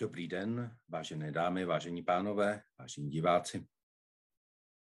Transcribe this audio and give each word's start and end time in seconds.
Dobrý 0.00 0.28
den, 0.28 0.76
vážené 0.88 1.32
dámy, 1.32 1.64
vážení 1.64 2.02
pánové, 2.02 2.62
vážení 2.78 3.10
diváci. 3.10 3.66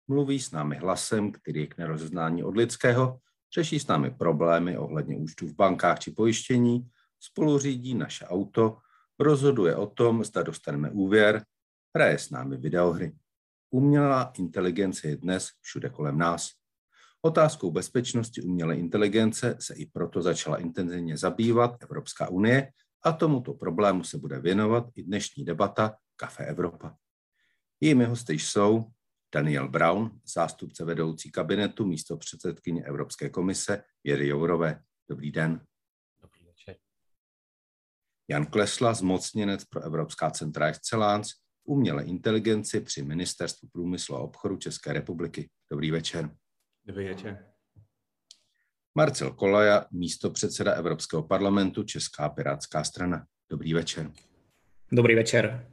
Mluví 0.08 0.40
s 0.40 0.52
námi 0.52 0.76
hlasem, 0.76 1.32
který 1.32 1.62
je 1.62 1.68
k 1.68 1.78
nerozeznání 1.78 2.44
od 2.44 2.58
lidského, 2.58 3.20
řeší 3.54 3.80
s 3.80 3.88
námi 3.88 4.12
problémy 4.12 4.78
ohledně 4.78 5.18
účtů 5.18 5.48
v 5.48 5.56
bankách 5.56 6.00
či 6.00 6.12
pojištění, 6.12 6.90
spolu 7.20 7.60
řídí 7.60 7.96
naše 7.96 8.26
auto, 8.26 8.78
rozhoduje 9.20 9.76
o 9.76 9.88
tom, 9.88 10.24
zda 10.24 10.44
dostaneme 10.44 10.92
úvěr, 10.92 11.46
hraje 11.96 12.20
s 12.20 12.30
námi 12.30 12.58
videohry. 12.58 13.16
Umělá 13.70 14.34
inteligence 14.38 15.08
je 15.08 15.18
dnes 15.18 15.50
všude 15.62 15.90
kolem 15.90 16.18
nás. 16.18 16.50
Otázkou 17.22 17.72
bezpečnosti 17.72 18.42
umělé 18.42 18.76
inteligence 18.76 19.58
se 19.60 19.76
i 19.76 19.86
proto 19.86 20.22
začala 20.22 20.58
intenzivně 20.58 21.18
zabývat 21.18 21.84
Evropská 21.84 22.30
unie 22.30 22.72
a 23.04 23.12
tomuto 23.12 23.54
problému 23.54 24.04
se 24.04 24.18
bude 24.18 24.40
věnovat 24.40 24.86
i 24.96 25.04
dnešní 25.04 25.46
debata 25.46 25.96
Kafe 26.16 26.46
Evropa. 26.46 26.96
Jejími 27.82 28.06
hosty 28.06 28.34
jsou 28.34 28.86
Daniel 29.34 29.70
Brown, 29.70 30.20
zástupce 30.34 30.86
vedoucí 30.86 31.32
kabinetu 31.32 31.86
místo 31.86 32.18
předsedkyně 32.18 32.84
Evropské 32.84 33.30
komise 33.30 33.84
Věry 34.04 34.28
Jourové. 34.28 34.82
Dobrý 35.10 35.32
den. 35.32 35.66
Dobrý 36.22 36.46
večer. 36.46 36.76
Jan 38.28 38.46
Klesla, 38.46 38.94
zmocněnec 38.94 39.66
pro 39.66 39.82
Evropská 39.82 40.32
centra 40.32 40.68
Excellence, 40.68 41.34
umělé 41.64 42.04
inteligenci 42.04 42.82
při 42.82 43.04
Ministerstvu 43.04 43.68
průmyslu 43.72 44.16
a 44.16 44.20
obchodu 44.20 44.58
České 44.58 44.94
republiky. 44.94 45.50
Dobrý 45.72 45.92
večer. 45.92 46.36
Dobrý 46.86 47.08
večer. 47.08 47.49
Marcel 48.96 49.32
Kolaja, 49.32 49.86
místo 49.92 50.30
předseda 50.30 50.74
Evropského 50.74 51.24
parlamentu 51.24 51.84
Česká 51.84 52.30
pirátská 52.30 52.84
strana. 52.84 53.26
Dobrý 53.50 53.74
večer. 53.74 54.12
Dobrý 54.92 55.16
večer. 55.16 55.70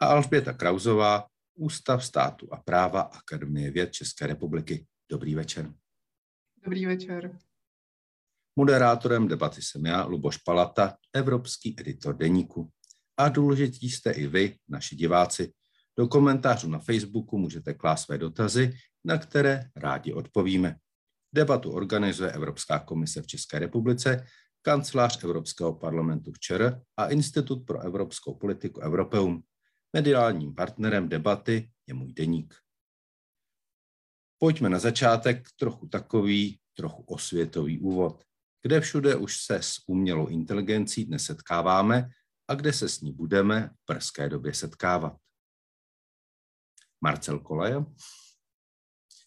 A 0.00 0.06
Alžběta 0.06 0.52
Krauzová, 0.52 1.26
Ústav 1.54 2.04
státu 2.04 2.48
a 2.52 2.56
práva 2.56 3.00
Akademie 3.00 3.70
věd 3.70 3.92
České 3.92 4.26
republiky. 4.26 4.86
Dobrý 5.10 5.34
večer. 5.34 5.72
Dobrý 6.64 6.86
večer. 6.86 7.38
Moderátorem 8.56 9.28
debaty 9.28 9.62
jsem 9.62 9.86
já, 9.86 10.04
Luboš 10.04 10.36
Palata, 10.36 10.96
evropský 11.12 11.74
editor 11.80 12.16
deníku. 12.16 12.70
A 13.16 13.28
důležití 13.28 13.90
jste 13.90 14.10
i 14.10 14.26
vy, 14.26 14.56
naši 14.68 14.96
diváci. 14.96 15.52
Do 15.98 16.08
komentářů 16.08 16.68
na 16.70 16.78
Facebooku 16.78 17.38
můžete 17.38 17.74
klást 17.74 18.04
své 18.04 18.18
dotazy, 18.18 18.72
na 19.04 19.18
které 19.18 19.70
rádi 19.76 20.12
odpovíme. 20.12 20.76
Debatu 21.32 21.72
organizuje 21.72 22.32
Evropská 22.32 22.78
komise 22.78 23.22
v 23.22 23.26
České 23.26 23.58
republice, 23.58 24.26
kancelář 24.62 25.24
Evropského 25.24 25.74
parlamentu 25.74 26.32
v 26.32 26.38
ČR 26.38 26.82
a 26.96 27.06
Institut 27.06 27.66
pro 27.66 27.80
evropskou 27.80 28.34
politiku 28.34 28.80
Europeum. 28.80 29.42
Mediálním 29.92 30.54
partnerem 30.54 31.08
debaty 31.08 31.70
je 31.86 31.94
můj 31.94 32.12
deník. 32.12 32.54
Pojďme 34.38 34.68
na 34.68 34.78
začátek 34.78 35.48
trochu 35.56 35.88
takový, 35.88 36.60
trochu 36.74 37.02
osvětový 37.02 37.80
úvod. 37.80 38.24
Kde 38.62 38.80
všude 38.80 39.16
už 39.16 39.36
se 39.36 39.56
s 39.56 39.76
umělou 39.86 40.26
inteligencí 40.26 41.04
dnes 41.04 41.24
setkáváme 41.24 42.10
a 42.48 42.54
kde 42.54 42.72
se 42.72 42.88
s 42.88 43.00
ní 43.00 43.12
budeme 43.12 43.68
v 43.68 43.92
brzké 43.92 44.28
době 44.28 44.54
setkávat. 44.54 45.16
Marcel 47.00 47.38
Koleje, 47.38 47.84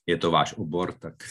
je 0.06 0.18
to 0.18 0.32
váš 0.32 0.54
obor, 0.54 0.94
tak 0.94 1.24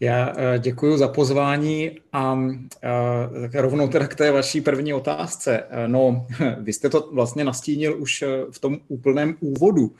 já 0.00 0.32
eh, 0.36 0.58
děkuji 0.58 0.96
za 0.96 1.08
pozvání 1.08 1.90
a 2.12 2.38
eh, 2.82 3.60
rovnou 3.60 3.88
teda 3.88 4.06
k 4.06 4.14
té 4.14 4.30
vaší 4.30 4.60
první 4.60 4.94
otázce. 4.94 5.64
Eh, 5.70 5.88
no, 5.88 6.26
vy 6.60 6.72
jste 6.72 6.90
to 6.90 7.10
vlastně 7.12 7.44
nastínil 7.44 8.02
už 8.02 8.24
v 8.50 8.58
tom 8.58 8.78
úplném 8.88 9.36
úvodu, 9.40 9.94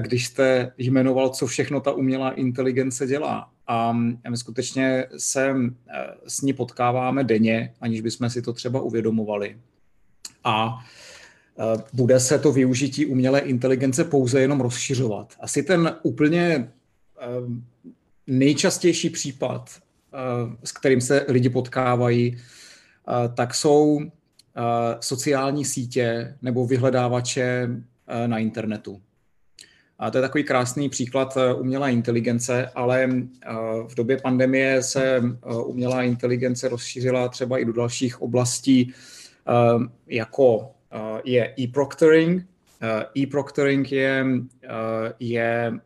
když 0.00 0.26
jste 0.26 0.72
jmenoval, 0.78 1.28
co 1.28 1.46
všechno 1.46 1.80
ta 1.80 1.92
umělá 1.92 2.30
inteligence 2.30 3.06
dělá. 3.06 3.50
A 3.66 3.92
my 3.92 4.36
skutečně 4.36 5.06
se 5.16 5.54
s 6.26 6.40
ní 6.40 6.52
potkáváme 6.52 7.24
denně, 7.24 7.74
aniž 7.80 8.00
bychom 8.00 8.30
si 8.30 8.42
to 8.42 8.52
třeba 8.52 8.80
uvědomovali. 8.80 9.56
A 10.44 10.78
bude 11.92 12.20
se 12.20 12.38
to 12.38 12.52
využití 12.52 13.06
umělé 13.06 13.40
inteligence 13.40 14.04
pouze 14.04 14.40
jenom 14.40 14.60
rozšiřovat. 14.60 15.34
Asi 15.40 15.62
ten 15.62 15.96
úplně 16.02 16.68
nejčastější 18.30 19.10
případ, 19.10 19.70
eh, 20.14 20.56
s 20.64 20.72
kterým 20.72 21.00
se 21.00 21.26
lidi 21.28 21.48
potkávají, 21.48 22.36
eh, 22.36 23.28
tak 23.34 23.54
jsou 23.54 24.00
eh, 24.00 24.96
sociální 25.00 25.64
sítě 25.64 26.36
nebo 26.42 26.66
vyhledávače 26.66 27.68
na 28.26 28.38
internetu. 28.38 29.00
A 29.98 30.10
to 30.10 30.18
je 30.18 30.22
takový 30.22 30.44
krásný 30.44 30.88
příklad 30.88 31.38
umělé 31.58 31.92
inteligence, 31.92 32.70
ale 32.74 33.08
v 33.88 33.94
době 33.94 34.16
pandemie 34.16 34.82
se 34.82 35.22
umělá 35.64 36.02
inteligence 36.02 36.68
rozšířila 36.68 37.28
třeba 37.28 37.58
i 37.58 37.64
do 37.64 37.72
dalších 37.72 38.22
oblastí, 38.22 38.94
jako 40.06 40.70
je 41.24 41.54
e-proctoring. 41.60 42.46
E-proctoring 43.16 43.92
je, 43.92 44.26
je 45.20 45.80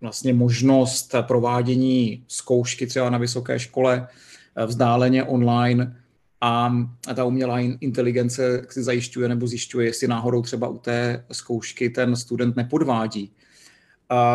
vlastně 0.00 0.34
možnost 0.34 1.14
provádění 1.20 2.24
zkoušky 2.28 2.86
třeba 2.86 3.10
na 3.10 3.18
vysoké 3.18 3.58
škole 3.58 4.08
eh, 4.56 4.66
vzdáleně 4.66 5.24
online 5.24 5.96
a 6.40 6.72
ta 7.14 7.24
umělá 7.24 7.60
inteligence 7.60 8.66
si 8.70 8.82
zajišťuje 8.82 9.28
nebo 9.28 9.46
zjišťuje, 9.46 9.86
jestli 9.86 10.08
náhodou 10.08 10.42
třeba 10.42 10.68
u 10.68 10.78
té 10.78 11.24
zkoušky 11.32 11.90
ten 11.90 12.16
student 12.16 12.56
nepodvádí. 12.56 13.32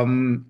Um, 0.04 0.46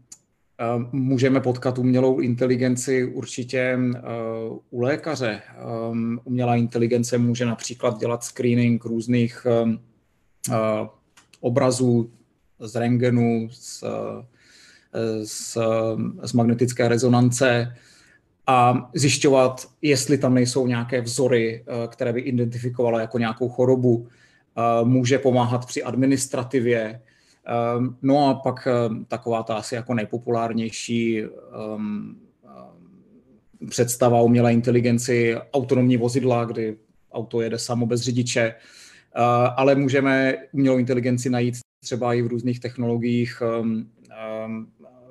Můžeme 0.92 1.40
potkat 1.40 1.78
umělou 1.78 2.20
inteligenci 2.20 3.06
určitě 3.06 3.78
uh, 3.78 4.58
u 4.70 4.82
lékaře. 4.82 5.42
Um, 5.92 6.20
umělá 6.24 6.56
inteligence 6.56 7.18
může 7.18 7.46
například 7.46 8.00
dělat 8.00 8.24
screening 8.24 8.86
různých 8.86 9.48
uh, 9.50 10.58
obrazů 11.40 12.12
z 12.60 12.76
rengenu, 12.76 13.48
z 13.52 13.84
z, 15.24 15.58
z 16.24 16.34
magnetické 16.34 16.88
rezonance 16.88 17.74
a 18.48 18.90
zjišťovat, 18.94 19.68
jestli 19.82 20.18
tam 20.18 20.34
nejsou 20.34 20.68
nějaké 20.68 21.02
vzory, 21.02 21.64
eh, 21.68 21.88
které 21.88 22.14
by 22.14 22.22
identifikovala 22.22 23.02
jako 23.02 23.18
nějakou 23.18 23.50
chorobu. 23.50 24.08
Eh, 24.58 24.86
může 24.86 25.20
pomáhat 25.20 25.66
při 25.66 25.84
administrativě. 25.84 27.02
Eh, 27.48 27.94
no 28.02 28.30
a 28.30 28.34
pak 28.34 28.68
taková 29.08 29.44
ta 29.44 29.56
asi 29.56 29.76
jako 29.76 29.94
nejpopulárnější 29.94 31.24
představa 33.70 34.22
umělé 34.22 34.54
inteligenci, 34.54 35.36
autonomní 35.54 35.98
vozidla, 35.98 36.46
kdy 36.46 36.78
auto 37.12 37.42
jede 37.42 37.60
samo 37.60 37.86
bez 37.86 38.02
řidiče, 38.02 38.56
ale 39.56 39.76
můžeme 39.76 40.36
umělou 40.52 40.78
inteligenci 40.78 41.30
najít 41.30 41.56
třeba 41.80 42.14
i 42.14 42.22
v 42.22 42.28
různých 42.28 42.60
technologiích 42.60 43.42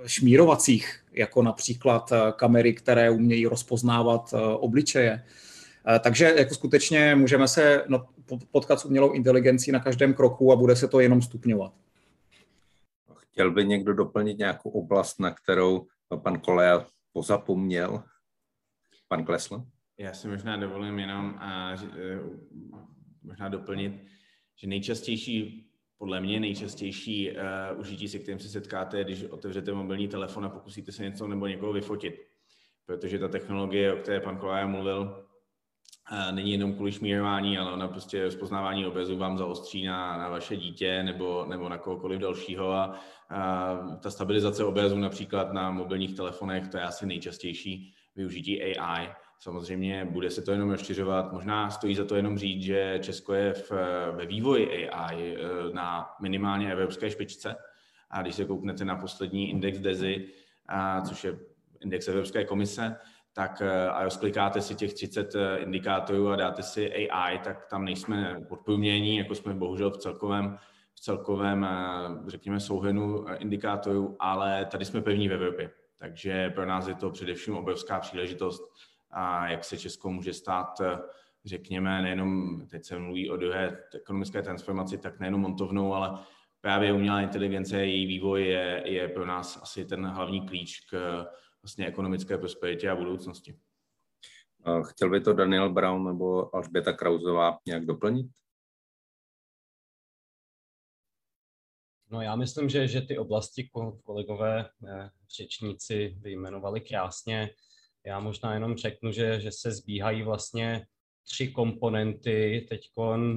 šmírovacích, 0.06 1.04
jako 1.12 1.42
například 1.42 2.12
eh, 2.12 2.32
kamery, 2.36 2.74
které 2.74 3.10
umějí 3.10 3.46
rozpoznávat 3.46 4.34
eh, 4.34 4.38
obličeje. 4.40 5.24
Eh, 5.88 5.98
takže 5.98 6.34
jako 6.38 6.54
skutečně 6.54 7.14
můžeme 7.14 7.48
se 7.48 7.84
potkat 8.50 8.80
s 8.80 8.84
umělou 8.84 9.12
inteligencí 9.12 9.72
na 9.72 9.80
každém 9.80 10.14
kroku 10.14 10.52
a 10.52 10.56
bude 10.56 10.76
se 10.76 10.88
to 10.88 11.00
jenom 11.00 11.22
stupňovat. 11.22 11.72
Chtěl 13.16 13.50
by 13.50 13.64
někdo 13.64 13.94
doplnit 13.94 14.38
nějakou 14.38 14.70
oblast, 14.70 15.20
na 15.20 15.30
kterou 15.30 15.86
pan 16.22 16.40
Koleja 16.40 16.86
pozapomněl? 17.12 18.02
Pan 19.08 19.24
Klesl? 19.24 19.64
Já 19.98 20.12
si 20.12 20.28
možná 20.28 20.56
dovolím 20.56 20.98
jenom 20.98 21.34
a, 21.38 21.76
možná 23.22 23.48
doplnit, 23.48 23.92
že 24.56 24.66
nejčastější 24.66 25.66
podle 26.02 26.20
mě 26.20 26.40
nejčastější 26.40 27.30
uh, 27.30 27.80
užití, 27.80 28.08
se 28.08 28.18
kterým 28.18 28.38
se 28.38 28.48
setkáte, 28.48 29.04
když 29.04 29.24
otevřete 29.24 29.72
mobilní 29.72 30.08
telefon 30.08 30.44
a 30.44 30.48
pokusíte 30.48 30.92
se 30.92 31.02
něco 31.02 31.26
nebo 31.28 31.46
někoho 31.46 31.72
vyfotit. 31.72 32.14
Protože 32.86 33.18
ta 33.18 33.28
technologie, 33.28 33.92
o 33.92 33.96
které 33.96 34.20
pan 34.20 34.36
Kolája 34.36 34.66
mluvil, 34.66 35.26
uh, 36.12 36.34
není 36.34 36.52
jenom 36.52 36.74
kvůli 36.74 36.92
šmírování, 36.92 37.58
ale 37.58 37.72
ona 37.72 37.88
prostě 37.88 38.24
rozpoznávání 38.24 38.86
obrazu 38.86 39.16
vám 39.16 39.38
zaostří 39.38 39.84
na, 39.84 40.18
na 40.18 40.28
vaše 40.28 40.56
dítě 40.56 41.02
nebo, 41.02 41.46
nebo 41.48 41.68
na 41.68 41.78
kohokoliv 41.78 42.20
dalšího 42.20 42.72
a, 42.72 43.00
a 43.30 43.74
ta 44.02 44.10
stabilizace 44.10 44.64
obrazu 44.64 44.98
například 44.98 45.52
na 45.52 45.70
mobilních 45.70 46.16
telefonech, 46.16 46.68
to 46.68 46.76
je 46.76 46.82
asi 46.82 47.06
nejčastější 47.06 47.94
využití 48.16 48.62
AI. 48.62 49.08
Samozřejmě 49.42 50.04
bude 50.04 50.30
se 50.30 50.42
to 50.42 50.52
jenom 50.52 50.70
rozšiřovat. 50.70 51.32
Možná 51.32 51.70
stojí 51.70 51.94
za 51.94 52.04
to 52.04 52.16
jenom 52.16 52.38
říct, 52.38 52.62
že 52.62 52.98
Česko 53.02 53.34
je 53.34 53.52
v, 53.52 53.70
ve 54.12 54.26
vývoji 54.26 54.90
AI 54.90 55.36
eh, 55.36 55.74
na 55.74 56.10
minimálně 56.20 56.72
evropské 56.72 57.10
špičce. 57.10 57.56
A 58.10 58.22
když 58.22 58.34
se 58.34 58.44
kouknete 58.44 58.84
na 58.84 58.96
poslední 58.96 59.50
index 59.50 59.78
DESI, 59.78 60.28
a, 60.68 61.00
což 61.00 61.24
je 61.24 61.38
index 61.80 62.08
Evropské 62.08 62.44
komise, 62.44 62.96
tak 63.32 63.62
a 63.90 64.04
rozklikáte 64.04 64.60
si 64.60 64.74
těch 64.74 64.94
30 64.94 65.34
indikátorů 65.58 66.28
a 66.28 66.36
dáte 66.36 66.62
si 66.62 67.10
AI, 67.10 67.38
tak 67.38 67.66
tam 67.66 67.84
nejsme 67.84 68.36
podprůměrní, 68.48 69.16
jako 69.16 69.34
jsme 69.34 69.54
bohužel 69.54 69.90
v 69.90 69.98
celkovém, 69.98 70.58
v 70.94 71.00
celkovém, 71.00 71.66
řekněme, 72.26 72.60
souhrnu 72.60 73.24
indikátorů, 73.38 74.16
ale 74.20 74.64
tady 74.64 74.84
jsme 74.84 75.02
pevní 75.02 75.28
v 75.28 75.32
Evropě. 75.32 75.70
Takže 75.98 76.50
pro 76.50 76.66
nás 76.66 76.86
je 76.88 76.94
to 76.94 77.10
především 77.10 77.56
obrovská 77.56 78.00
příležitost, 78.00 78.62
a 79.12 79.48
jak 79.48 79.64
se 79.64 79.78
Česko 79.78 80.10
může 80.10 80.32
stát, 80.32 80.80
řekněme, 81.44 82.02
nejenom, 82.02 82.60
teď 82.66 82.84
se 82.84 82.98
mluví 82.98 83.30
o 83.30 83.36
druhé 83.36 83.78
ekonomické 83.94 84.42
transformaci, 84.42 84.98
tak 84.98 85.20
nejenom 85.20 85.40
montovnou, 85.40 85.94
ale 85.94 86.18
právě 86.60 86.92
umělá 86.92 87.20
inteligence, 87.20 87.86
její 87.86 88.06
vývoj 88.06 88.46
je, 88.46 88.82
je 88.84 89.08
pro 89.08 89.26
nás 89.26 89.62
asi 89.62 89.84
ten 89.84 90.06
hlavní 90.06 90.48
klíč 90.48 90.80
k 90.90 91.24
vlastně 91.62 91.86
ekonomické 91.86 92.38
prosperitě 92.38 92.90
a 92.90 92.96
budoucnosti. 92.96 93.58
Chtěl 94.88 95.10
by 95.10 95.20
to 95.20 95.32
Daniel 95.32 95.72
Brown 95.72 96.06
nebo 96.06 96.54
Alžběta 96.54 96.92
Krauzová 96.92 97.58
nějak 97.66 97.86
doplnit? 97.86 98.26
No 102.10 102.20
já 102.20 102.36
myslím, 102.36 102.68
že, 102.68 102.88
že 102.88 103.00
ty 103.00 103.18
oblasti 103.18 103.70
kolegové 104.04 104.70
eh, 104.88 105.10
řečníci 105.36 106.16
vyjmenovali 106.20 106.80
krásně. 106.80 107.50
Já 108.06 108.20
možná 108.20 108.54
jenom 108.54 108.76
řeknu, 108.76 109.12
že, 109.12 109.40
že 109.40 109.52
se 109.52 109.72
zbíhají 109.72 110.22
vlastně 110.22 110.86
tři 111.24 111.48
komponenty, 111.48 112.66
teď 112.68 112.80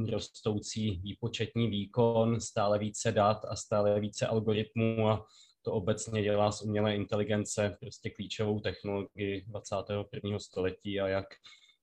rostoucí 0.10 0.92
výpočetní 0.92 1.70
výkon, 1.70 2.42
stále 2.42 2.80
více 2.80 3.12
dat 3.12 3.46
a 3.48 3.56
stále 3.56 4.00
více 4.00 4.28
algoritmů 4.28 5.10
a 5.10 5.26
to 5.62 5.74
obecně 5.74 6.24
dělá 6.24 6.52
z 6.52 6.62
umělé 6.62 6.96
inteligence 6.96 7.78
prostě 7.80 8.10
klíčovou 8.10 8.60
technologii 8.60 9.46
21. 9.48 10.40
století 10.40 11.00
a 11.00 11.08
jak 11.08 11.26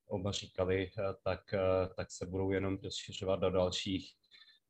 oba 0.07 0.33
říkali, 0.33 0.91
eh, 0.99 1.03
tak, 1.25 1.55
eh, 1.55 1.89
tak 1.97 2.11
se 2.11 2.27
budou 2.27 2.51
jenom 2.51 2.79
rozšiřovat 2.83 3.41
do 3.41 3.51
dalších 3.51 4.13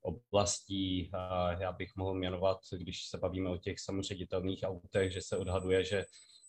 oblastí. 0.03 1.11
Já 1.59 1.73
bych 1.73 1.97
mohl 1.97 2.15
jmenovat, 2.15 2.59
když 2.77 3.07
se 3.07 3.19
bavíme 3.19 3.51
o 3.51 3.57
těch 3.57 3.81
samoředitelných 3.81 4.63
autech, 4.63 5.13
že 5.13 5.23
se 5.23 5.37
odhaduje, 5.37 5.85
že 5.85 6.05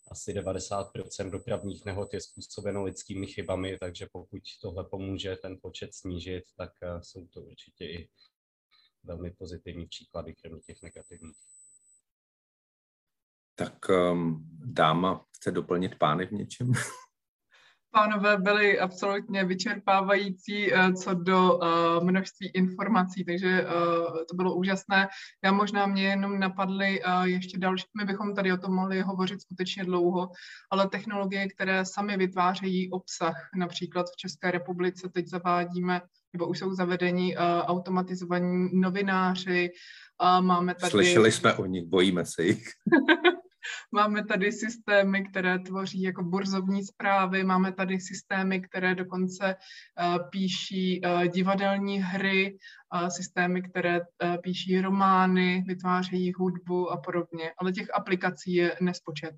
asi 0.07 0.33
90% 0.33 1.31
dopravních 1.31 1.85
nehod 1.85 2.13
je 2.13 2.21
způsobeno 2.21 2.83
lidskými 2.83 3.27
chybami, 3.27 3.77
takže 3.77 4.07
pokud 4.11 4.41
tohle 4.61 4.83
pomůže 4.83 5.35
ten 5.35 5.57
počet 5.61 5.93
snížit, 5.93 6.43
tak 6.57 6.71
eh, 6.83 7.03
jsou 7.03 7.27
to 7.27 7.41
určitě 7.41 7.85
i 7.85 8.09
velmi 9.03 9.31
pozitivní 9.31 9.87
příklady, 9.87 10.35
kromě 10.35 10.61
těch 10.61 10.81
negativních. 10.81 11.37
Tak 13.55 13.89
um, 13.89 14.49
dáma 14.65 15.25
chce 15.35 15.51
doplnit 15.51 15.99
pány 15.99 16.25
v 16.25 16.31
něčem? 16.31 16.71
Pánové 17.93 18.37
byli 18.37 18.79
absolutně 18.79 19.43
vyčerpávající 19.43 20.73
eh, 20.73 20.93
co 20.93 21.13
do 21.13 21.59
eh, 21.63 21.67
množství 22.03 22.47
informací, 22.53 23.25
takže 23.25 23.47
eh, 23.47 23.65
to 24.29 24.35
bylo 24.35 24.55
úžasné. 24.55 25.07
Já 25.43 25.51
možná 25.51 25.85
mě 25.85 26.03
jenom 26.03 26.39
napadly 26.39 27.01
ještě 27.23 27.57
další, 27.57 27.85
my 27.97 28.05
bychom 28.05 28.35
tady 28.35 28.53
o 28.53 28.57
tom 28.57 28.73
mohli 28.73 29.01
hovořit 29.01 29.41
skutečně 29.41 29.83
dlouho, 29.83 30.29
ale 30.71 30.89
technologie, 30.89 31.47
které 31.47 31.85
sami 31.85 32.17
vytvářejí 32.17 32.91
obsah, 32.91 33.49
například 33.55 34.05
v 34.13 34.17
České 34.17 34.51
republice 34.51 35.09
teď 35.13 35.27
zavádíme, 35.27 36.01
nebo 36.33 36.47
už 36.47 36.59
jsou 36.59 36.73
zavedení 36.73 37.37
automatizovaní 37.37 38.69
novináři, 38.73 39.69
máme 40.39 40.75
tady... 40.75 40.91
Slyšeli 40.91 41.31
jsme 41.31 41.53
o 41.53 41.65
nich, 41.65 41.85
bojíme 41.85 42.25
se 42.25 42.43
jich. 42.43 42.63
Máme 43.91 44.25
tady 44.25 44.51
systémy, 44.51 45.23
které 45.29 45.59
tvoří 45.59 46.01
jako 46.01 46.23
burzovní 46.23 46.83
zprávy, 46.83 47.43
máme 47.43 47.71
tady 47.71 47.99
systémy, 47.99 48.61
které 48.61 48.95
dokonce 48.95 49.55
uh, 49.55 50.29
píší 50.29 51.01
uh, 51.01 51.25
divadelní 51.25 51.99
hry, 51.99 52.57
systémy, 53.09 53.61
které 53.61 53.99
uh, 53.99 54.37
píší 54.43 54.81
romány, 54.81 55.63
vytvářejí 55.67 56.33
hudbu 56.33 56.91
a 56.91 56.97
podobně. 56.97 57.51
Ale 57.57 57.71
těch 57.71 57.87
aplikací 57.93 58.53
je 58.53 58.75
nespočet. 58.81 59.35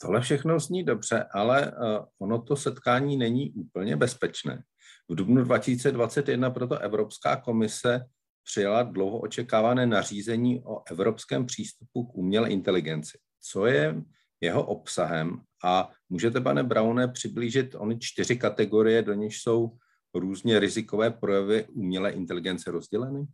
Tohle 0.00 0.20
všechno 0.20 0.60
zní 0.60 0.84
dobře, 0.84 1.24
ale 1.32 1.72
ono 2.18 2.42
to 2.42 2.56
setkání 2.56 3.16
není 3.16 3.52
úplně 3.52 3.96
bezpečné. 3.96 4.62
V 5.08 5.14
dubnu 5.14 5.44
2021 5.44 6.50
proto 6.50 6.78
Evropská 6.78 7.36
komise 7.36 8.00
přijala 8.46 8.82
dlouho 8.82 9.20
očekávané 9.20 9.86
nařízení 9.86 10.62
o 10.64 10.82
evropském 10.90 11.46
přístupu 11.46 12.06
k 12.06 12.14
umělé 12.14 12.50
inteligenci. 12.50 13.18
Co 13.40 13.66
je 13.66 14.02
jeho 14.40 14.66
obsahem 14.66 15.40
a 15.64 15.90
můžete, 16.08 16.40
pane 16.40 16.62
Braune, 16.62 17.08
přiblížit 17.08 17.74
ony 17.74 17.98
čtyři 17.98 18.36
kategorie, 18.36 19.02
do 19.02 19.14
něž 19.14 19.42
jsou 19.42 19.78
různě 20.14 20.58
rizikové 20.58 21.10
projevy 21.10 21.66
umělé 21.66 22.10
inteligence 22.10 22.70
rozděleny? 22.70 23.26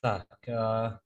Tak, 0.00 0.48
eh, 0.48 0.98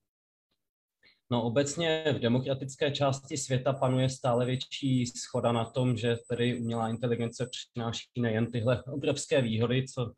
No 1.32 1.42
obecně 1.42 2.04
v 2.16 2.18
demokratické 2.18 2.90
části 2.90 3.36
světa 3.36 3.72
panuje 3.72 4.08
stále 4.08 4.46
větší 4.46 5.06
schoda 5.06 5.52
na 5.52 5.64
tom, 5.64 5.96
že 5.96 6.16
tedy 6.28 6.60
umělá 6.60 6.88
inteligence 6.88 7.48
přináší 7.50 8.06
nejen 8.18 8.52
tyhle 8.52 8.82
obrovské 8.82 9.42
výhody, 9.42 9.84
co, 9.88 10.12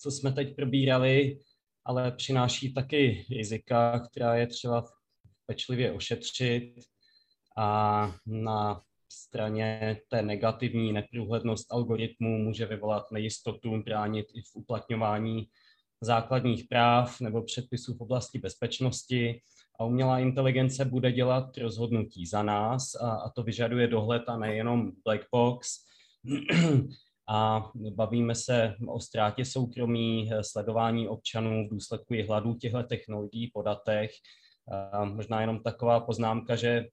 co 0.00 0.10
jsme 0.10 0.32
teď 0.32 0.56
probírali, 0.56 1.38
ale 1.84 2.12
přináší 2.12 2.74
taky 2.74 3.26
rizika, 3.30 4.00
která 4.00 4.34
je 4.34 4.46
třeba 4.46 4.84
pečlivě 5.46 5.92
ošetřit. 5.92 6.74
A 7.58 8.12
na 8.26 8.82
straně 9.12 10.00
té 10.08 10.22
negativní 10.22 10.92
neprůhlednost 10.92 11.72
algoritmů 11.72 12.38
může 12.38 12.66
vyvolat 12.66 13.12
nejistotu, 13.12 13.82
bránit 13.82 14.26
i 14.34 14.40
v 14.40 14.50
uplatňování 14.54 15.48
základních 16.00 16.64
práv 16.68 17.20
nebo 17.20 17.42
předpisů 17.42 17.94
v 17.94 18.00
oblasti 18.00 18.38
bezpečnosti 18.38 19.40
a 19.78 19.84
umělá 19.84 20.18
inteligence 20.18 20.84
bude 20.84 21.12
dělat 21.12 21.58
rozhodnutí 21.58 22.26
za 22.26 22.42
nás 22.42 22.94
a, 22.94 23.10
a 23.10 23.30
to 23.30 23.42
vyžaduje 23.42 23.86
dohled 23.86 24.22
a 24.26 24.36
nejenom 24.36 24.92
black 25.04 25.20
box. 25.32 25.68
a 27.28 27.70
bavíme 27.94 28.34
se 28.34 28.74
o 28.86 29.00
ztrátě 29.00 29.44
soukromí, 29.44 30.30
sledování 30.40 31.08
občanů 31.08 31.66
v 31.66 31.70
důsledku 31.70 32.14
i 32.14 32.22
hladu 32.22 32.54
těchto 32.54 32.82
technologií 32.82 33.50
po 33.54 33.62
datech. 33.62 34.10
A 34.92 35.04
možná 35.04 35.40
jenom 35.40 35.62
taková 35.62 36.00
poznámka, 36.00 36.56
že 36.56 36.86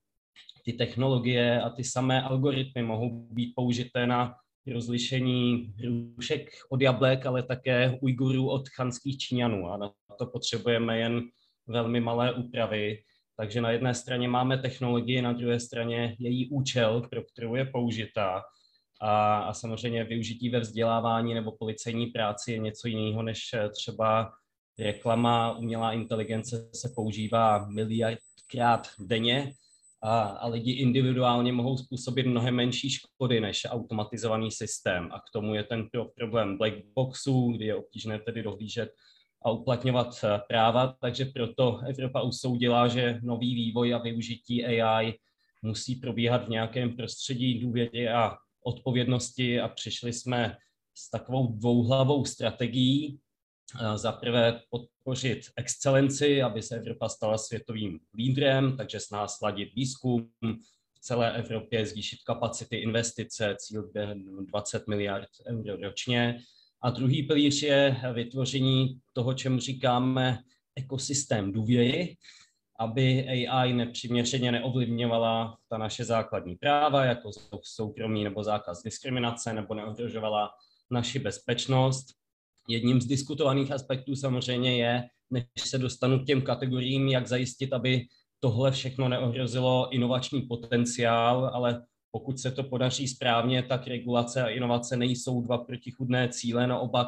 ty 0.65 0.73
technologie 0.73 1.61
a 1.61 1.69
ty 1.69 1.83
samé 1.83 2.21
algoritmy 2.21 2.83
mohou 2.83 3.09
být 3.09 3.53
použité 3.55 4.07
na 4.07 4.35
rozlišení 4.73 5.73
hrušek 5.77 6.49
od 6.69 6.81
jablek, 6.81 7.25
ale 7.25 7.43
také 7.43 7.97
Ujgurů 8.01 8.49
od 8.49 8.69
chanských 8.69 9.17
Číňanů. 9.17 9.69
A 9.69 9.77
na 9.77 9.91
to 10.17 10.25
potřebujeme 10.25 10.99
jen 10.99 11.21
velmi 11.67 11.99
malé 11.99 12.33
úpravy. 12.33 12.97
Takže 13.37 13.61
na 13.61 13.71
jedné 13.71 13.93
straně 13.93 14.27
máme 14.27 14.57
technologii, 14.57 15.21
na 15.21 15.33
druhé 15.33 15.59
straně 15.59 16.15
její 16.19 16.49
účel, 16.49 17.01
pro 17.09 17.23
kterou 17.23 17.55
je 17.55 17.65
použitá. 17.65 18.41
A, 19.01 19.37
a 19.37 19.53
samozřejmě 19.53 20.03
využití 20.03 20.49
ve 20.49 20.59
vzdělávání 20.59 21.33
nebo 21.33 21.51
policejní 21.51 22.07
práci 22.07 22.51
je 22.51 22.57
něco 22.57 22.87
jiného, 22.87 23.23
než 23.23 23.55
třeba 23.71 24.31
reklama. 24.79 25.57
Umělá 25.57 25.93
inteligence 25.93 26.69
se 26.73 26.89
používá 26.95 27.67
miliardkrát 27.67 28.87
denně 28.99 29.53
a, 30.03 30.21
a 30.21 30.47
lidi 30.47 30.71
individuálně 30.71 31.51
mohou 31.51 31.77
způsobit 31.77 32.25
mnohem 32.25 32.55
menší 32.55 32.89
škody 32.89 33.39
než 33.39 33.67
automatizovaný 33.69 34.51
systém. 34.51 35.09
A 35.11 35.19
k 35.19 35.31
tomu 35.33 35.55
je 35.55 35.63
ten 35.63 35.89
problém 36.15 36.57
black 36.57 36.73
boxů, 36.95 37.51
kdy 37.55 37.65
je 37.65 37.75
obtížné 37.75 38.19
tedy 38.19 38.43
dohlížet 38.43 38.89
a 39.45 39.51
uplatňovat 39.51 40.23
eh, 40.23 40.41
práva, 40.47 40.97
takže 41.01 41.25
proto 41.25 41.79
Evropa 41.89 42.21
usoudila, 42.21 42.87
že 42.87 43.19
nový 43.23 43.55
vývoj 43.55 43.93
a 43.93 43.97
využití 43.97 44.65
AI 44.65 45.19
musí 45.61 45.95
probíhat 45.95 46.45
v 46.45 46.49
nějakém 46.49 46.95
prostředí 46.95 47.59
důvěry 47.59 48.09
a 48.09 48.37
odpovědnosti 48.63 49.59
a 49.59 49.67
přišli 49.67 50.13
jsme 50.13 50.57
s 50.97 51.09
takovou 51.09 51.47
dvouhlavou 51.47 52.25
strategií. 52.25 53.19
Eh, 53.81 53.97
za 53.97 54.11
prvé 54.11 54.61
podpořit 54.69 55.41
excelenci, 55.57 56.41
aby 56.41 56.61
se 56.61 56.75
Evropa 56.75 57.09
stala 57.09 57.37
světovým 57.37 57.99
lídrem, 58.17 58.77
takže 58.77 58.99
s 58.99 59.09
nás 59.09 59.37
sladit 59.37 59.75
výzkum 59.75 60.29
v 60.93 60.99
celé 60.99 61.37
Evropě, 61.37 61.85
zvýšit 61.85 62.19
kapacity 62.25 62.77
investice, 62.77 63.55
cíl 63.59 63.91
20 64.45 64.87
miliard 64.87 65.29
eur 65.47 65.79
ročně 65.81 66.39
a 66.85 66.89
druhý 66.89 67.23
pilíř 67.23 67.63
je 67.63 67.97
vytvoření 68.13 68.99
toho, 69.13 69.33
čemu 69.33 69.59
říkáme 69.59 70.39
ekosystém 70.75 71.51
důvěry, 71.51 72.17
aby 72.79 73.27
AI 73.27 73.73
nepřiměřeně 73.73 74.51
neovlivňovala 74.51 75.57
ta 75.69 75.77
naše 75.77 76.05
základní 76.05 76.55
práva, 76.55 77.05
jako 77.05 77.31
soukromí 77.63 78.23
nebo 78.23 78.43
zákaz 78.43 78.83
diskriminace, 78.83 79.53
nebo 79.53 79.73
neohrožovala 79.73 80.49
naši 80.91 81.19
bezpečnost. 81.19 82.05
Jedním 82.69 83.01
z 83.01 83.05
diskutovaných 83.05 83.71
aspektů 83.71 84.15
samozřejmě 84.15 84.77
je, 84.77 85.03
než 85.31 85.45
se 85.59 85.77
dostanu 85.77 86.19
k 86.19 86.25
těm 86.25 86.41
kategoriím, 86.41 87.07
jak 87.07 87.27
zajistit, 87.27 87.73
aby 87.73 88.05
tohle 88.39 88.71
všechno 88.71 89.09
neohrozilo 89.09 89.89
inovační 89.91 90.41
potenciál, 90.41 91.51
ale 91.53 91.85
pokud 92.15 92.39
se 92.39 92.51
to 92.51 92.63
podaří 92.63 93.07
správně, 93.07 93.63
tak 93.63 93.87
regulace 93.87 94.43
a 94.43 94.47
inovace 94.47 94.97
nejsou 94.97 95.41
dva 95.41 95.57
protichudné 95.57 96.29
cíle, 96.29 96.67
naopak 96.67 97.07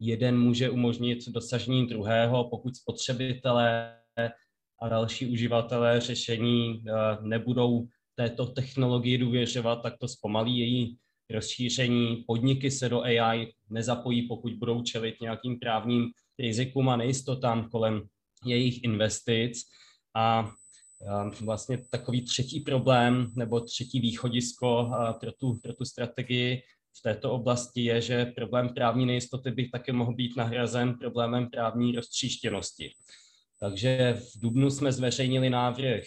jeden 0.00 0.40
může 0.40 0.70
umožnit 0.70 1.18
dosažení 1.28 1.86
druhého, 1.86 2.48
pokud 2.48 2.76
spotřebitelé 2.76 3.96
a 4.82 4.88
další 4.88 5.26
uživatelé 5.26 6.00
řešení 6.00 6.84
eh, 6.86 6.92
nebudou 7.22 7.86
této 8.14 8.46
technologii 8.46 9.18
důvěřovat, 9.18 9.82
tak 9.82 9.98
to 9.98 10.08
zpomalí 10.08 10.58
její 10.58 10.96
rozšíření. 11.30 12.24
Podniky 12.26 12.70
se 12.70 12.88
do 12.88 13.02
AI 13.02 13.52
nezapojí, 13.70 14.28
pokud 14.28 14.52
budou 14.52 14.82
čelit 14.82 15.20
nějakým 15.20 15.58
právním 15.58 16.10
rizikům 16.38 16.88
a 16.88 16.96
nejistotám 16.96 17.70
kolem 17.70 18.02
jejich 18.44 18.84
investic. 18.84 19.58
A 20.16 20.50
vlastně 21.40 21.78
takový 21.90 22.24
třetí 22.24 22.60
problém 22.60 23.32
nebo 23.36 23.60
třetí 23.60 24.00
východisko 24.00 24.90
pro 25.20 25.32
tu, 25.32 25.58
pro 25.62 25.74
tu 25.74 25.84
strategii 25.84 26.62
v 26.98 27.02
této 27.02 27.32
oblasti 27.32 27.84
je, 27.84 28.00
že 28.00 28.26
problém 28.26 28.68
právní 28.74 29.06
nejistoty 29.06 29.50
by 29.50 29.68
také 29.68 29.92
mohl 29.92 30.14
být 30.14 30.36
nahrazen 30.36 30.94
problémem 30.94 31.50
právní 31.50 31.92
roztříštěnosti. 31.92 32.90
Takže 33.60 34.12
v 34.12 34.40
Dubnu 34.40 34.70
jsme 34.70 34.92
zveřejnili 34.92 35.50
návrh 35.50 36.04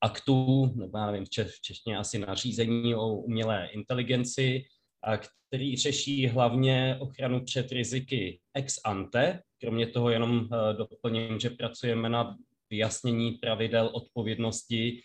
aktů, 0.00 0.72
nebo 0.76 0.98
já 0.98 1.06
nevím, 1.06 1.26
v 1.26 1.60
češtině 1.60 1.98
asi 1.98 2.18
nařízení 2.18 2.94
o 2.94 3.08
umělé 3.08 3.68
inteligenci, 3.72 4.64
který 5.48 5.76
řeší 5.76 6.26
hlavně 6.26 6.96
ochranu 7.00 7.44
před 7.44 7.72
riziky 7.72 8.40
ex 8.54 8.80
ante. 8.84 9.42
Kromě 9.60 9.86
toho 9.86 10.10
jenom 10.10 10.48
doplním, 10.76 11.40
že 11.40 11.50
pracujeme 11.50 12.08
na 12.08 12.36
vyjasnění 12.70 13.32
pravidel 13.32 13.90
odpovědnosti 13.92 15.02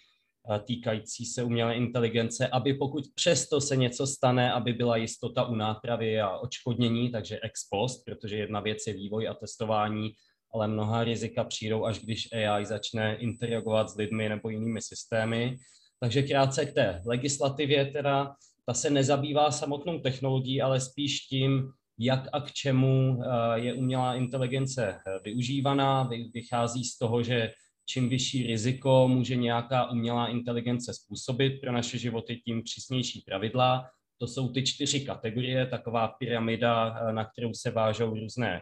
týkající 0.63 1.25
se 1.25 1.43
umělé 1.43 1.75
inteligence, 1.75 2.47
aby 2.47 2.73
pokud 2.73 3.03
přesto 3.15 3.61
se 3.61 3.75
něco 3.75 4.07
stane, 4.07 4.51
aby 4.51 4.73
byla 4.73 4.97
jistota 4.97 5.45
u 5.45 5.55
nápravy 5.55 6.21
a 6.21 6.37
odškodnění, 6.37 7.11
takže 7.11 7.39
ex 7.43 7.67
post, 7.69 8.03
protože 8.05 8.37
jedna 8.37 8.59
věc 8.59 8.87
je 8.87 8.93
vývoj 8.93 9.27
a 9.27 9.33
testování, 9.33 10.11
ale 10.53 10.67
mnoha 10.67 11.03
rizika 11.03 11.43
přijdou, 11.43 11.85
až 11.85 11.99
když 11.99 12.29
AI 12.33 12.65
začne 12.65 13.15
interagovat 13.15 13.89
s 13.89 13.95
lidmi 13.95 14.29
nebo 14.29 14.49
jinými 14.49 14.81
systémy. 14.81 15.57
Takže 15.99 16.23
krátce 16.23 16.65
k 16.65 16.73
té 16.73 17.01
legislativě 17.05 17.85
teda, 17.85 18.35
ta 18.65 18.73
se 18.73 18.89
nezabývá 18.89 19.51
samotnou 19.51 19.99
technologií, 19.99 20.61
ale 20.61 20.79
spíš 20.79 21.19
tím, 21.19 21.71
jak 21.99 22.27
a 22.33 22.41
k 22.41 22.51
čemu 22.51 23.21
eh, 23.21 23.59
je 23.59 23.73
umělá 23.73 24.15
inteligence 24.15 24.99
eh, 25.07 25.19
využívaná. 25.23 26.09
Vychází 26.33 26.83
z 26.83 26.97
toho, 26.97 27.23
že 27.23 27.51
čím 27.85 28.09
vyšší 28.09 28.47
riziko 28.47 29.07
může 29.07 29.35
nějaká 29.35 29.91
umělá 29.91 30.27
inteligence 30.27 30.93
způsobit 30.93 31.61
pro 31.61 31.71
naše 31.71 31.97
životy, 31.97 32.41
tím 32.45 32.63
přísnější 32.63 33.23
pravidla. 33.27 33.89
To 34.17 34.27
jsou 34.27 34.49
ty 34.49 34.63
čtyři 34.63 35.01
kategorie, 35.01 35.65
taková 35.65 36.07
pyramida, 36.07 36.99
eh, 36.99 37.13
na 37.13 37.25
kterou 37.25 37.53
se 37.53 37.71
vážou 37.71 38.09
různé 38.09 38.61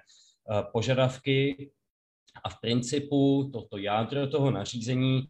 požadavky. 0.72 1.72
A 2.44 2.50
v 2.50 2.60
principu 2.62 3.50
toto 3.54 3.78
jádro 3.78 4.28
toho 4.28 4.52
nařízení 4.52 5.22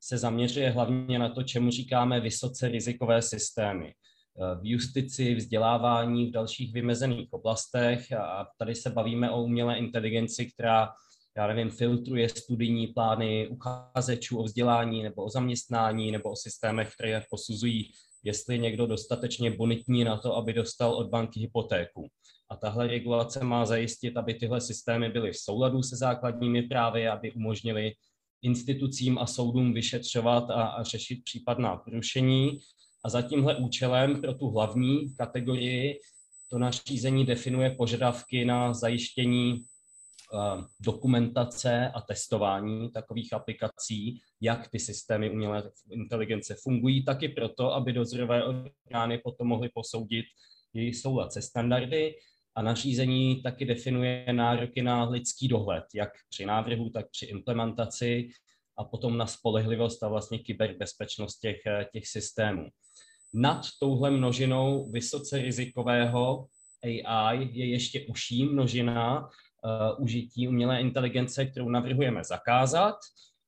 se 0.00 0.18
zaměřuje 0.18 0.70
hlavně 0.70 1.18
na 1.18 1.28
to, 1.28 1.42
čemu 1.42 1.70
říkáme 1.70 2.20
vysoce 2.20 2.68
rizikové 2.68 3.22
systémy 3.22 3.94
v 4.38 4.60
justici, 4.62 5.34
vzdělávání, 5.34 6.26
v 6.26 6.32
dalších 6.32 6.72
vymezených 6.72 7.32
oblastech. 7.32 8.12
A 8.12 8.46
tady 8.58 8.74
se 8.74 8.90
bavíme 8.90 9.30
o 9.30 9.42
umělé 9.42 9.78
inteligenci, 9.78 10.46
která, 10.46 10.88
já 11.36 11.46
nevím, 11.46 11.70
filtruje 11.70 12.28
studijní 12.28 12.86
plány 12.86 13.48
uchazečů 13.48 14.38
o 14.38 14.42
vzdělání 14.42 15.02
nebo 15.02 15.24
o 15.24 15.30
zaměstnání 15.30 16.12
nebo 16.12 16.30
o 16.30 16.36
systémech, 16.36 16.94
které 16.94 17.24
posuzují, 17.30 17.92
jestli 18.22 18.54
je 18.54 18.58
někdo 18.58 18.86
dostatečně 18.86 19.50
bonitní 19.50 20.04
na 20.04 20.16
to, 20.16 20.36
aby 20.36 20.52
dostal 20.52 20.92
od 20.92 21.08
banky 21.08 21.40
hypotéku. 21.40 22.08
A 22.50 22.56
tahle 22.56 22.86
regulace 22.86 23.44
má 23.44 23.66
zajistit, 23.66 24.16
aby 24.16 24.34
tyhle 24.34 24.60
systémy 24.60 25.08
byly 25.08 25.32
v 25.32 25.38
souladu 25.38 25.82
se 25.82 25.96
základními 25.96 26.62
právy, 26.62 27.08
aby 27.08 27.32
umožnili 27.32 27.92
institucím 28.42 29.18
a 29.18 29.26
soudům 29.26 29.74
vyšetřovat 29.74 30.50
a, 30.50 30.62
a 30.62 30.82
řešit 30.82 31.24
případná 31.24 31.76
porušení 31.76 32.60
a 33.04 33.08
za 33.08 33.22
tímhle 33.22 33.56
účelem 33.56 34.20
pro 34.20 34.34
tu 34.34 34.50
hlavní 34.50 35.14
kategorii 35.14 36.00
to 36.50 36.58
nařízení 36.58 37.24
definuje 37.24 37.70
požadavky 37.70 38.44
na 38.44 38.74
zajištění 38.74 39.52
uh, 40.32 40.64
dokumentace 40.80 41.90
a 41.94 42.00
testování 42.00 42.90
takových 42.90 43.32
aplikací, 43.32 44.20
jak 44.40 44.68
ty 44.68 44.78
systémy 44.78 45.30
umělé 45.30 45.70
inteligence 45.90 46.56
fungují, 46.62 47.04
taky 47.04 47.28
proto, 47.28 47.74
aby 47.74 47.92
dozorové 47.92 48.44
orgány 48.44 49.18
potom 49.18 49.46
mohly 49.46 49.68
posoudit 49.74 50.24
jejich 50.74 50.96
soulad 50.96 51.32
se 51.32 51.42
standardy 51.42 52.14
a 52.54 52.62
nařízení 52.62 53.42
taky 53.42 53.64
definuje 53.64 54.32
nároky 54.32 54.82
na 54.82 55.04
lidský 55.04 55.48
dohled, 55.48 55.84
jak 55.94 56.10
při 56.28 56.46
návrhu, 56.46 56.90
tak 56.90 57.10
při 57.10 57.26
implementaci 57.26 58.28
a 58.78 58.84
potom 58.84 59.18
na 59.18 59.26
spolehlivost 59.26 60.02
a 60.02 60.08
vlastně 60.08 60.38
kyberbezpečnost 60.38 61.40
těch, 61.40 61.56
těch 61.92 62.08
systémů. 62.08 62.68
Nad 63.34 63.60
touhle 63.80 64.10
množinou 64.10 64.90
vysoce 64.90 65.38
rizikového 65.38 66.46
AI 67.04 67.48
je 67.52 67.66
ještě 67.66 68.06
užší 68.08 68.44
množina 68.44 69.20
uh, 69.20 70.02
užití 70.02 70.48
umělé 70.48 70.80
inteligence, 70.80 71.46
kterou 71.46 71.68
navrhujeme 71.68 72.24
zakázat, 72.24 72.96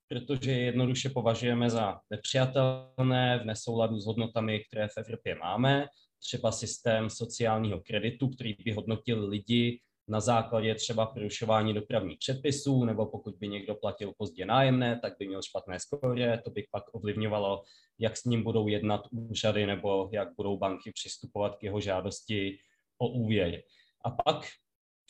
protože 0.08 0.52
jednoduše 0.52 1.10
považujeme 1.10 1.70
za 1.70 2.00
nepřijatelné 2.10 3.38
v 3.38 3.44
nesouladu 3.44 3.98
s 3.98 4.06
hodnotami, 4.06 4.64
které 4.64 4.88
v 4.88 4.96
Evropě 4.96 5.34
máme, 5.34 5.86
třeba 6.22 6.52
systém 6.52 7.10
sociálního 7.10 7.80
kreditu, 7.80 8.28
který 8.28 8.56
by 8.64 8.72
hodnotil 8.72 9.28
lidi 9.28 9.80
na 10.10 10.20
základě 10.20 10.74
třeba 10.74 11.06
porušování 11.06 11.74
dopravních 11.74 12.18
předpisů, 12.18 12.84
nebo 12.84 13.06
pokud 13.06 13.34
by 13.34 13.48
někdo 13.48 13.74
platil 13.74 14.12
pozdě 14.18 14.46
nájemné, 14.46 15.00
tak 15.02 15.12
by 15.18 15.28
měl 15.28 15.42
špatné 15.42 15.80
skóre, 15.80 16.38
to 16.44 16.50
by 16.50 16.66
pak 16.70 16.94
ovlivňovalo, 16.94 17.62
jak 17.98 18.16
s 18.16 18.24
ním 18.24 18.42
budou 18.42 18.68
jednat 18.68 19.00
úřady, 19.10 19.66
nebo 19.66 20.10
jak 20.12 20.28
budou 20.36 20.58
banky 20.58 20.92
přistupovat 20.92 21.56
k 21.56 21.62
jeho 21.62 21.80
žádosti 21.80 22.58
o 22.98 23.08
úvěr. 23.08 23.62
A 24.04 24.10
pak 24.10 24.46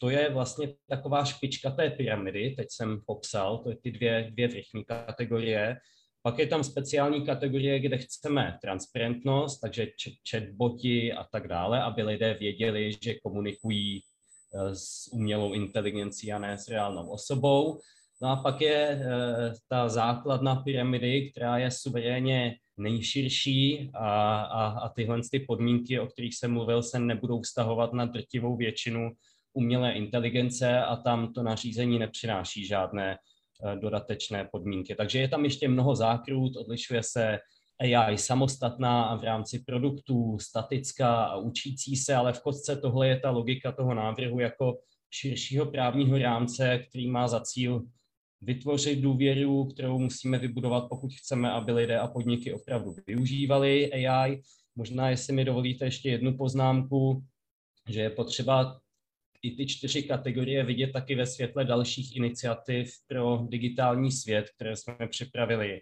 to 0.00 0.11
je 0.11 0.30
vlastně 0.30 0.75
taková 0.88 1.25
špička 1.25 1.71
té 1.71 1.90
pyramidy, 1.90 2.54
teď 2.57 2.66
jsem 2.71 3.00
popsal, 3.07 3.59
to 3.59 3.71
je 3.71 3.76
ty 3.76 3.90
dvě, 3.90 4.30
dvě 4.30 4.49
vrchní 4.49 4.85
kategorie. 4.85 5.76
Pak 6.23 6.38
je 6.38 6.47
tam 6.47 6.64
speciální 6.64 7.26
kategorie, 7.26 7.80
kde 7.80 7.99
chceme 7.99 8.59
transparentnost, 8.62 9.61
takže 9.61 9.87
chatboti 10.30 11.12
a 11.12 11.25
tak 11.25 11.49
dále, 11.49 11.83
aby 11.83 12.02
lidé 12.02 12.35
věděli, 12.35 12.92
že 13.02 13.14
komunikují 13.14 14.02
s 14.73 15.12
umělou 15.12 15.52
inteligencí 15.52 16.33
a 16.33 16.38
ne 16.38 16.59
s 16.59 16.69
reálnou 16.69 17.11
osobou. 17.11 17.80
No 18.23 18.28
a 18.28 18.37
pak 18.37 18.61
je 18.61 18.76
eh, 18.76 19.54
ta 19.69 19.88
základna 19.88 20.57
pyramidy, 20.57 21.30
která 21.30 21.59
je 21.59 21.71
suverénně 21.71 22.57
nejširší 22.76 23.90
a, 23.95 24.40
a, 24.40 24.66
a 24.66 24.88
tyhle 24.88 25.21
ty 25.30 25.40
podmínky, 25.40 26.00
o 26.00 26.07
kterých 26.07 26.37
jsem 26.37 26.52
mluvil, 26.52 26.83
se 26.83 26.99
nebudou 26.99 27.40
vztahovat 27.40 27.92
na 27.92 28.04
drtivou 28.04 28.57
většinu 28.57 29.11
umělé 29.52 29.92
inteligence 29.92 30.80
a 30.83 30.97
tam 30.97 31.33
to 31.33 31.42
nařízení 31.42 31.99
nepřináší 31.99 32.66
žádné 32.66 33.16
eh, 33.16 33.76
dodatečné 33.76 34.49
podmínky. 34.52 34.95
Takže 34.95 35.19
je 35.19 35.28
tam 35.28 35.45
ještě 35.45 35.69
mnoho 35.69 35.97
zákrut, 35.97 36.57
odlišuje 36.57 37.02
se 37.02 37.38
AI 37.80 38.18
samostatná 38.18 39.02
a 39.02 39.16
v 39.16 39.25
rámci 39.25 39.58
produktů 39.58 40.38
statická 40.40 41.25
a 41.25 41.37
učící 41.37 41.96
se, 41.96 42.14
ale 42.14 42.32
v 42.32 42.42
kostce 42.42 42.76
tohle 42.76 43.08
je 43.08 43.20
ta 43.20 43.30
logika 43.30 43.72
toho 43.72 43.94
návrhu 43.94 44.40
jako 44.40 44.78
širšího 45.10 45.66
právního 45.66 46.18
rámce, 46.18 46.78
který 46.78 47.10
má 47.10 47.28
za 47.28 47.40
cíl 47.40 47.82
vytvořit 48.40 49.00
důvěru, 49.00 49.64
kterou 49.64 49.99
musíme 49.99 50.38
vybudovat, 50.38 50.88
pokud 50.88 51.14
chceme, 51.14 51.50
aby 51.50 51.72
lidé 51.72 51.99
a 51.99 52.08
podniky 52.08 52.52
opravdu 52.52 52.94
využívali 53.06 53.92
AI. 53.92 54.42
Možná, 54.76 55.10
jestli 55.10 55.32
mi 55.32 55.44
dovolíte 55.44 55.84
ještě 55.84 56.10
jednu 56.10 56.37
poznámku, 56.37 57.25
že 57.88 58.00
je 58.00 58.10
potřeba 58.10 58.80
i 59.42 59.50
ty 59.50 59.66
čtyři 59.66 60.02
kategorie 60.02 60.64
vidět 60.64 60.92
taky 60.92 61.14
ve 61.14 61.26
světle 61.26 61.64
dalších 61.64 62.16
iniciativ 62.16 62.92
pro 63.06 63.46
digitální 63.49 64.12
svět, 64.12 64.50
které 64.56 64.76
jsme 64.76 65.08
připravili 65.08 65.80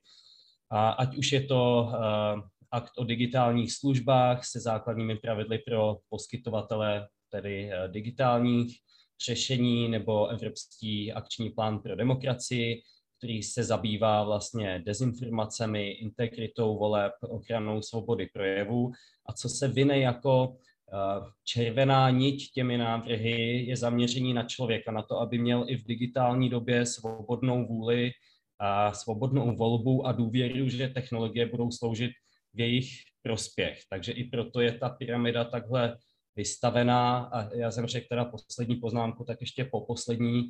a 0.70 0.90
ať 0.90 1.16
už 1.16 1.32
je 1.32 1.40
to 1.40 1.88
uh, 1.88 2.40
akt 2.70 2.92
o 2.98 3.04
digitálních 3.04 3.72
službách 3.72 4.44
se 4.44 4.60
základními 4.60 5.16
pravidly 5.16 5.58
pro 5.58 5.96
poskytovatele, 6.08 7.08
tedy 7.30 7.70
uh, 7.70 7.92
digitálních 7.92 8.78
řešení, 9.26 9.88
nebo 9.88 10.26
Evropský 10.26 11.12
akční 11.12 11.50
plán 11.50 11.78
pro 11.78 11.96
demokracii, 11.96 12.82
který 13.18 13.42
se 13.42 13.64
zabývá 13.64 14.24
vlastně 14.24 14.82
dezinformacemi, 14.86 15.90
integritou 15.90 16.78
voleb, 16.78 17.12
ochranou 17.22 17.82
svobody 17.82 18.26
projevu. 18.26 18.92
A 19.26 19.32
co 19.32 19.48
se 19.48 19.68
vyne 19.68 19.98
jako 19.98 20.56
eh, 20.92 21.30
červená 21.44 22.10
niť 22.10 22.52
těmi 22.52 22.78
návrhy 22.78 23.64
je 23.68 23.76
zaměření 23.76 24.34
na 24.34 24.42
člověka, 24.42 24.92
na 24.92 25.02
to, 25.02 25.20
aby 25.20 25.38
měl 25.38 25.64
i 25.68 25.76
v 25.76 25.84
digitální 25.84 26.48
době 26.48 26.86
svobodnou 26.86 27.66
vůli 27.66 28.10
a 28.58 28.92
svobodnou 28.92 29.56
volbu 29.56 30.06
a 30.06 30.12
důvěru, 30.12 30.68
že 30.68 30.88
technologie 30.88 31.46
budou 31.46 31.70
sloužit 31.70 32.10
v 32.54 32.60
jejich 32.60 32.90
prospěch. 33.22 33.80
Takže 33.90 34.12
i 34.12 34.24
proto 34.24 34.60
je 34.60 34.72
ta 34.72 34.88
pyramida 34.88 35.44
takhle 35.44 35.98
vystavená 36.36 37.18
a 37.18 37.54
já 37.54 37.70
jsem 37.70 37.86
řekl 37.86 38.06
teda 38.08 38.24
poslední 38.24 38.76
poznámku, 38.76 39.24
tak 39.24 39.40
ještě 39.40 39.64
po 39.64 39.80
poslední. 39.80 40.48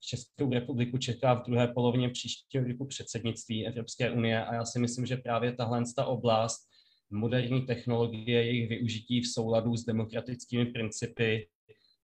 Českou 0.00 0.52
republiku 0.52 0.98
čeká 0.98 1.34
v 1.34 1.46
druhé 1.46 1.68
polovině 1.68 2.08
příštího 2.08 2.64
roku 2.64 2.86
předsednictví 2.86 3.66
Evropské 3.66 4.10
unie 4.10 4.44
a 4.44 4.54
já 4.54 4.64
si 4.64 4.78
myslím, 4.78 5.06
že 5.06 5.16
právě 5.16 5.52
tahle 5.52 5.82
ta 5.96 6.04
oblast 6.04 6.68
moderní 7.10 7.66
technologie, 7.66 8.44
jejich 8.44 8.68
využití 8.68 9.20
v 9.20 9.28
souladu 9.28 9.76
s 9.76 9.84
demokratickými 9.84 10.66
principy 10.66 11.48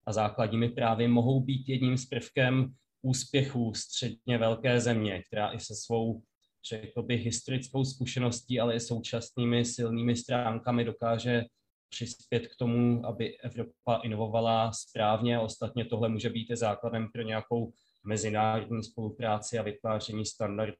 a 0.07 0.13
základními 0.13 0.69
právy 0.69 1.07
mohou 1.07 1.39
být 1.39 1.69
jedním 1.69 1.97
z 1.97 2.05
prvkem 2.05 2.73
úspěchů 3.01 3.73
středně 3.73 4.37
velké 4.37 4.79
země, 4.79 5.23
která 5.23 5.51
i 5.51 5.59
se 5.59 5.75
svou, 5.75 6.21
řekl 6.69 7.03
bych, 7.03 7.25
historickou 7.25 7.85
zkušeností, 7.85 8.59
ale 8.59 8.75
i 8.75 8.79
současnými 8.79 9.65
silnými 9.65 10.15
stránkami 10.15 10.85
dokáže 10.85 11.45
přispět 11.89 12.47
k 12.47 12.55
tomu, 12.55 13.05
aby 13.05 13.39
Evropa 13.39 13.95
inovovala 14.03 14.71
správně. 14.71 15.39
Ostatně 15.39 15.85
tohle 15.85 16.09
může 16.09 16.29
být 16.29 16.51
i 16.51 16.55
základem 16.55 17.07
pro 17.13 17.21
nějakou 17.21 17.71
mezinárodní 18.03 18.83
spolupráci 18.83 19.59
a 19.59 19.61
vytváření 19.61 20.25
standardů 20.25 20.75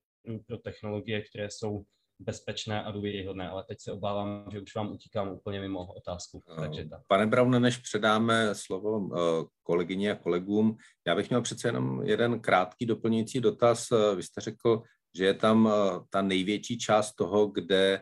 pro 0.48 0.58
technologie, 0.58 1.22
které 1.22 1.50
jsou 1.52 1.84
bezpečné 2.20 2.84
a 2.84 2.92
důvěryhodné, 2.92 3.50
ale 3.50 3.64
teď 3.64 3.78
se 3.82 3.92
obávám, 3.92 4.50
že 4.52 4.62
už 4.62 4.76
vám 4.76 4.92
utíkám 4.92 5.32
úplně 5.32 5.60
mimo 5.60 5.94
otázku. 5.94 6.44
Takže 6.60 6.86
tak. 6.86 7.02
Pane 7.08 7.28
Braune, 7.28 7.60
než 7.60 7.78
předáme 7.78 8.56
slovo 8.56 9.10
eh, 9.14 9.46
kolegyně 9.64 10.12
a 10.12 10.16
kolegům, 10.16 10.78
já 11.08 11.16
bych 11.16 11.30
měl 11.30 11.42
přece 11.42 11.68
jenom 11.68 12.02
jeden 12.04 12.40
krátký 12.40 12.86
doplňující 12.86 13.40
dotaz. 13.40 13.88
Eh, 13.92 14.16
vy 14.16 14.24
jste 14.24 14.42
řekl, 14.42 14.82
že 15.18 15.26
je 15.26 15.34
tam 15.34 15.70
eh, 15.72 16.00
ta 16.10 16.22
největší 16.22 16.78
část 16.78 17.16
toho, 17.16 17.48
kde 17.48 18.02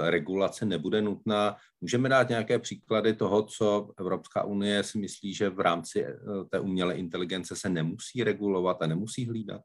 regulace 0.00 0.64
nebude 0.64 1.02
nutná. 1.02 1.56
Můžeme 1.80 2.08
dát 2.08 2.28
nějaké 2.28 2.58
příklady 2.58 3.14
toho, 3.14 3.42
co 3.42 3.90
Evropská 3.98 4.44
unie 4.44 4.82
si 4.82 4.98
myslí, 4.98 5.34
že 5.34 5.50
v 5.50 5.60
rámci 5.60 6.06
té 6.50 6.60
umělé 6.60 6.94
inteligence 6.94 7.56
se 7.56 7.68
nemusí 7.68 8.24
regulovat 8.24 8.82
a 8.82 8.86
nemusí 8.86 9.26
hlídat? 9.26 9.60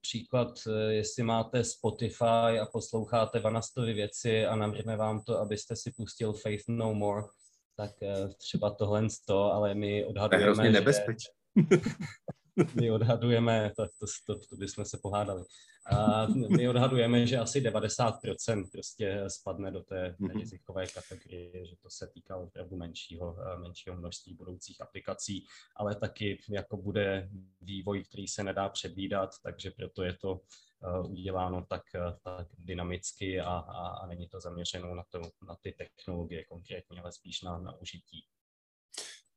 Příklad, 0.00 0.58
eh, 0.66 0.92
jestli 0.92 1.22
máte 1.22 1.64
Spotify 1.64 2.58
a 2.60 2.66
posloucháte 2.72 3.40
Vanastovy 3.40 3.92
věci 3.92 4.46
a 4.46 4.56
navrhne 4.56 4.96
vám 4.96 5.22
to, 5.22 5.38
abyste 5.38 5.76
si 5.76 5.92
pustil 5.96 6.32
Faith 6.32 6.64
No 6.68 6.94
More, 6.94 7.22
tak 7.76 7.90
eh, 8.02 8.28
třeba 8.38 8.70
tohle 8.70 9.10
z 9.10 9.20
to, 9.20 9.52
ale 9.52 9.74
my 9.74 10.04
odhadujeme, 10.04 10.54
to 10.54 10.62
je 10.62 10.70
nebezpečné. 10.70 11.34
my 12.80 12.90
odhadujeme, 12.90 13.72
to, 13.76 13.86
to, 13.86 14.06
to, 14.26 14.46
to 14.48 14.56
bychom 14.56 14.84
se 14.84 14.98
pohádali, 15.02 15.44
a 15.92 16.26
my 16.26 16.68
odhadujeme, 16.68 17.26
že 17.26 17.38
asi 17.38 17.60
90% 17.60 18.70
prostě 18.72 19.24
spadne 19.28 19.70
do 19.70 19.80
té 19.80 20.16
mhm. 20.18 20.38
rizikové 20.38 20.86
kategorie, 20.86 21.66
že 21.66 21.76
to 21.82 21.90
se 21.90 22.06
týká 22.14 22.36
opravdu 22.36 22.76
menšího, 22.76 23.36
menšího 23.58 23.96
množství 23.96 24.34
budoucích 24.34 24.80
aplikací, 24.80 25.46
ale 25.76 25.94
taky 25.94 26.42
jako 26.48 26.76
bude 26.76 27.28
vývoj, 27.60 28.04
který 28.04 28.28
se 28.28 28.44
nedá 28.44 28.68
předvídat, 28.68 29.30
takže 29.42 29.70
proto 29.70 30.02
je 30.02 30.16
to 30.16 30.40
uděláno 31.08 31.66
tak, 31.68 31.82
tak 32.24 32.48
dynamicky 32.58 33.40
a, 33.40 33.48
a, 33.48 33.88
a 33.88 34.06
není 34.06 34.28
to 34.28 34.40
zaměřeno 34.40 34.94
na, 34.94 35.02
to, 35.10 35.20
na 35.48 35.56
ty 35.60 35.72
technologie 35.72 36.44
konkrétně, 36.44 37.00
ale 37.00 37.12
spíš 37.12 37.42
na, 37.42 37.58
na 37.58 37.80
užití. 37.80 38.24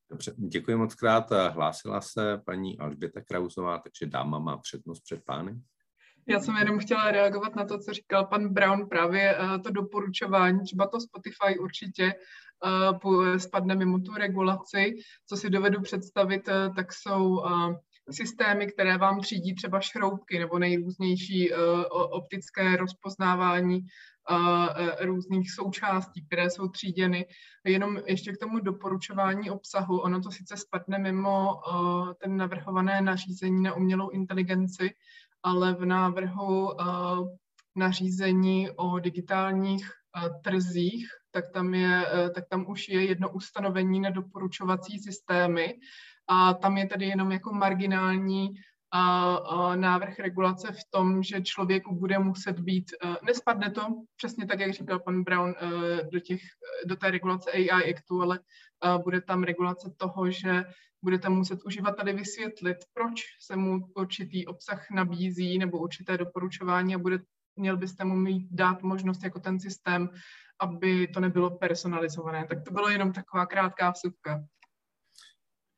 Dobře, 0.09 0.33
děkuji 0.37 0.77
moc 0.77 0.95
krát. 0.95 1.31
Hlásila 1.49 2.01
se 2.01 2.41
paní 2.45 2.79
Alžběta 2.79 3.21
Krausová, 3.21 3.77
takže 3.79 4.05
dáma 4.05 4.39
má 4.39 4.57
přednost 4.57 4.99
před 4.99 5.23
pány. 5.25 5.61
Já 6.27 6.39
jsem 6.39 6.55
jenom 6.55 6.79
chtěla 6.79 7.11
reagovat 7.11 7.55
na 7.55 7.65
to, 7.65 7.79
co 7.79 7.93
říkal 7.93 8.25
pan 8.25 8.53
Brown, 8.53 8.89
právě 8.89 9.37
uh, 9.37 9.61
to 9.61 9.71
doporučování, 9.71 10.59
třeba 10.63 10.87
to 10.87 11.01
Spotify 11.01 11.59
určitě 11.59 12.13
uh, 13.05 13.37
spadne 13.37 13.75
mimo 13.75 13.99
tu 13.99 14.13
regulaci. 14.13 14.95
Co 15.29 15.37
si 15.37 15.49
dovedu 15.49 15.81
představit, 15.81 16.47
uh, 16.47 16.75
tak 16.75 16.93
jsou 16.93 17.41
systémy, 18.11 18.67
které 18.67 18.97
vám 18.97 19.19
třídí 19.19 19.55
třeba 19.55 19.79
šroubky 19.79 20.39
nebo 20.39 20.59
nejrůznější 20.59 21.53
optické 21.91 22.75
rozpoznávání 22.75 23.79
různých 24.99 25.51
součástí, 25.51 26.25
které 26.25 26.49
jsou 26.49 26.67
tříděny. 26.67 27.25
Jenom 27.65 27.97
ještě 28.05 28.31
k 28.31 28.37
tomu 28.37 28.59
doporučování 28.59 29.49
obsahu. 29.51 29.99
Ono 29.99 30.21
to 30.21 30.31
sice 30.31 30.57
spadne 30.57 30.99
mimo 30.99 31.61
ten 32.21 32.37
navrhované 32.37 33.01
nařízení 33.01 33.63
na 33.63 33.73
umělou 33.73 34.09
inteligenci, 34.09 34.93
ale 35.43 35.73
v 35.73 35.85
návrhu 35.85 36.71
nařízení 37.75 38.69
o 38.75 38.99
digitálních 38.99 39.91
trzích, 40.43 41.07
tak 41.31 41.51
tam, 41.53 41.73
je, 41.73 42.05
tak 42.35 42.43
tam 42.49 42.65
už 42.69 42.89
je 42.89 43.05
jedno 43.05 43.29
ustanovení 43.29 43.99
na 43.99 44.09
doporučovací 44.09 44.99
systémy 44.99 45.73
a 46.27 46.53
tam 46.53 46.77
je 46.77 46.87
tedy 46.87 47.05
jenom 47.05 47.31
jako 47.31 47.53
marginální 47.53 48.49
návrh 49.75 50.19
regulace 50.19 50.71
v 50.71 50.83
tom, 50.89 51.23
že 51.23 51.41
člověku 51.41 51.95
bude 51.95 52.19
muset 52.19 52.59
být, 52.59 52.91
uh, 53.03 53.15
nespadne 53.23 53.71
to, 53.71 53.87
přesně 54.15 54.45
tak, 54.45 54.59
jak 54.59 54.73
říkal 54.73 54.99
pan 54.99 55.23
Brown, 55.23 55.49
uh, 55.61 56.09
do, 56.11 56.19
těch, 56.19 56.41
do 56.85 56.95
té 56.95 57.11
regulace 57.11 57.51
AI 57.51 57.93
Actu, 57.93 58.21
ale 58.21 58.39
uh, 58.39 59.03
bude 59.03 59.21
tam 59.21 59.43
regulace 59.43 59.93
toho, 59.97 60.31
že 60.31 60.65
budete 61.03 61.29
muset 61.29 61.59
uživateli 61.65 62.13
vysvětlit, 62.13 62.77
proč 62.93 63.21
se 63.41 63.55
mu 63.55 63.79
určitý 63.95 64.47
obsah 64.47 64.91
nabízí 64.91 65.57
nebo 65.57 65.77
určité 65.77 66.17
doporučování 66.17 66.95
a 66.95 66.97
bude, 66.97 67.19
měl 67.55 67.77
byste 67.77 68.03
mu 68.05 68.15
mít 68.15 68.47
dát 68.51 68.81
možnost 68.81 69.23
jako 69.23 69.39
ten 69.39 69.59
systém, 69.59 70.09
aby 70.59 71.07
to 71.07 71.19
nebylo 71.19 71.57
personalizované. 71.57 72.47
Tak 72.47 72.63
to 72.63 72.71
bylo 72.71 72.89
jenom 72.89 73.13
taková 73.13 73.45
krátká 73.45 73.91
vsupka. 73.91 74.43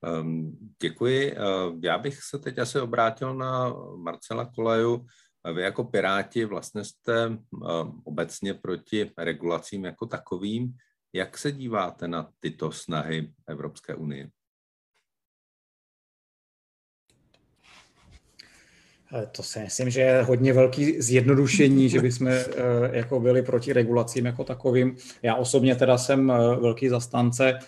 Um, 0.01 0.57
děkuji. 0.81 1.31
Uh, 1.31 1.79
já 1.83 1.97
bych 1.97 2.23
se 2.23 2.39
teď 2.39 2.59
asi 2.59 2.79
obrátil 2.79 3.33
na 3.33 3.73
Marcela 3.95 4.45
Koleju. 4.45 5.05
Vy 5.53 5.61
jako 5.61 5.83
Piráti 5.83 6.45
vlastně 6.45 6.83
jste 6.83 7.27
uh, 7.27 7.59
obecně 8.03 8.53
proti 8.53 9.11
regulacím 9.17 9.85
jako 9.85 10.05
takovým. 10.05 10.73
Jak 11.13 11.37
se 11.37 11.51
díváte 11.51 12.07
na 12.07 12.31
tyto 12.39 12.71
snahy 12.71 13.33
Evropské 13.47 13.95
unie? 13.95 14.29
Eh, 19.13 19.27
to 19.31 19.43
si 19.43 19.59
myslím, 19.59 19.89
že 19.89 20.01
je 20.01 20.23
hodně 20.23 20.53
velký 20.53 21.01
zjednodušení, 21.01 21.89
že 21.89 22.01
bychom 22.01 22.27
eh, 22.27 22.43
jako 22.91 23.19
byli 23.19 23.41
proti 23.41 23.73
regulacím 23.73 24.25
jako 24.25 24.43
takovým. 24.43 24.95
Já 25.21 25.35
osobně 25.35 25.75
teda 25.75 25.97
jsem 25.97 26.31
eh, 26.31 26.35
velký 26.55 26.89
zastánce 26.89 27.59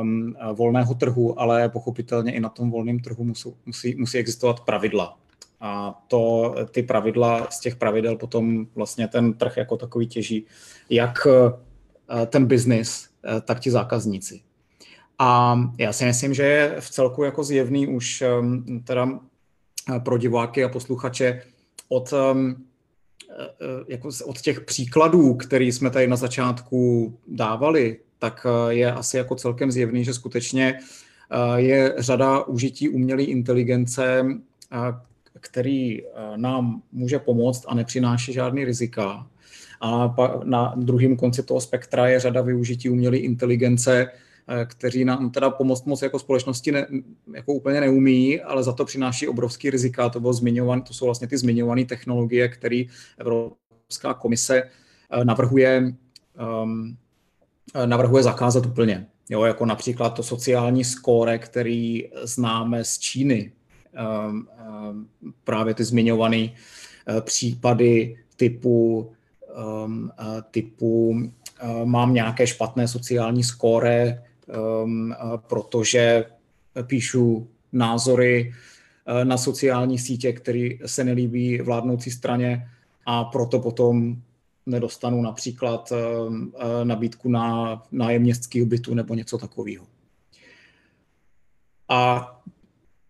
um, 0.00 0.34
volného 0.52 0.94
trhu, 0.94 1.40
ale 1.40 1.68
pochopitelně 1.68 2.32
i 2.32 2.40
na 2.40 2.48
tom 2.48 2.70
volném 2.70 2.98
trhu 3.00 3.24
musí, 3.24 3.54
musí, 3.66 3.94
musí 3.94 4.18
existovat 4.18 4.60
pravidla. 4.60 5.18
A 5.60 6.02
to, 6.08 6.54
ty 6.70 6.82
pravidla, 6.82 7.46
z 7.50 7.60
těch 7.60 7.76
pravidel 7.76 8.16
potom 8.16 8.66
vlastně 8.74 9.08
ten 9.08 9.32
trh 9.32 9.56
jako 9.56 9.76
takový 9.76 10.06
těží, 10.06 10.46
jak 10.90 11.26
ten 12.26 12.46
biznis, 12.46 13.08
tak 13.44 13.60
ti 13.60 13.70
zákazníci. 13.70 14.40
A 15.18 15.60
já 15.78 15.92
si 15.92 16.04
myslím, 16.04 16.34
že 16.34 16.42
je 16.42 16.76
v 16.80 16.90
celku 16.90 17.24
jako 17.24 17.44
zjevný 17.44 17.86
už 17.86 18.22
ehm, 18.22 18.82
teda 18.84 19.20
pro 20.04 20.18
diváky 20.18 20.64
a 20.64 20.68
posluchače 20.68 21.42
od, 21.88 22.14
um, 22.32 22.64
jako 23.88 24.08
od 24.24 24.40
těch 24.40 24.60
příkladů, 24.60 25.34
které 25.34 25.64
jsme 25.64 25.90
tady 25.90 26.06
na 26.06 26.16
začátku 26.16 27.12
dávali, 27.28 28.00
tak 28.22 28.46
e, 28.46 28.74
je 28.74 28.92
asi 28.92 29.16
jako 29.16 29.34
celkem 29.34 29.70
zjevný, 29.70 30.04
že 30.04 30.14
skutečně 30.14 30.78
je 31.56 31.94
řada 31.98 32.44
užití 32.44 32.88
umělé 32.88 33.22
inteligence, 33.22 34.24
který 35.40 36.02
nám 36.36 36.82
může 36.92 37.18
pomoct 37.18 37.64
a 37.68 37.74
nepřináší 37.74 38.32
žádný 38.32 38.64
rizika. 38.64 39.26
A 39.80 40.14
na 40.44 40.74
druhém 40.76 41.16
konci 41.16 41.42
toho 41.42 41.60
spektra 41.60 42.06
je 42.06 42.20
řada 42.20 42.42
využití 42.42 42.90
umělé 42.90 43.16
inteligence, 43.16 44.12
Eh, 44.48 44.66
kteří 44.66 45.04
nám 45.04 45.30
teda 45.30 45.50
pomoct 45.50 45.84
moc 45.84 46.02
jako 46.02 46.18
společnosti 46.18 46.72
ne, 46.72 46.86
jako 47.34 47.52
úplně 47.52 47.80
neumí, 47.80 48.40
ale 48.40 48.62
za 48.62 48.72
to 48.72 48.84
přináší 48.84 49.28
obrovský 49.28 49.70
rizika. 49.70 50.08
To, 50.08 50.20
bylo 50.20 50.32
zmiňovan, 50.32 50.82
to 50.82 50.94
jsou 50.94 51.04
vlastně 51.04 51.26
ty 51.26 51.38
zmiňované 51.38 51.84
technologie, 51.84 52.48
které 52.48 52.84
Evropská 53.18 54.14
komise 54.14 54.62
eh, 54.62 55.24
navrhuje, 55.24 55.94
um, 56.62 56.96
navrhuje 57.86 58.22
zakázat 58.22 58.66
úplně. 58.66 59.06
Jo, 59.30 59.44
jako 59.44 59.66
například 59.66 60.10
to 60.10 60.22
sociální 60.22 60.84
skóre, 60.84 61.38
který 61.38 62.08
známe 62.22 62.84
z 62.84 62.98
Číny. 62.98 63.52
Um, 64.28 64.48
um, 64.90 65.08
právě 65.44 65.74
ty 65.74 65.84
zmiňované 65.84 66.48
uh, 66.48 67.20
případy 67.20 68.16
typu, 68.36 69.10
um, 69.84 70.10
uh, 70.20 70.40
typu 70.50 71.22
mám 71.84 72.14
nějaké 72.14 72.46
špatné 72.46 72.88
sociální 72.88 73.44
skóre, 73.44 74.22
protože 75.36 76.24
píšu 76.82 77.48
názory 77.72 78.52
na 79.24 79.38
sociální 79.38 79.98
sítě, 79.98 80.32
které 80.32 80.68
se 80.86 81.04
nelíbí 81.04 81.60
vládnoucí 81.60 82.10
straně 82.10 82.68
a 83.06 83.24
proto 83.24 83.60
potom 83.60 84.16
nedostanu 84.66 85.22
například 85.22 85.92
nabídku 86.84 87.28
na 87.28 87.82
nájem 87.92 88.22
městského 88.22 88.66
bytu 88.66 88.94
nebo 88.94 89.14
něco 89.14 89.38
takového. 89.38 89.86
A 91.88 92.28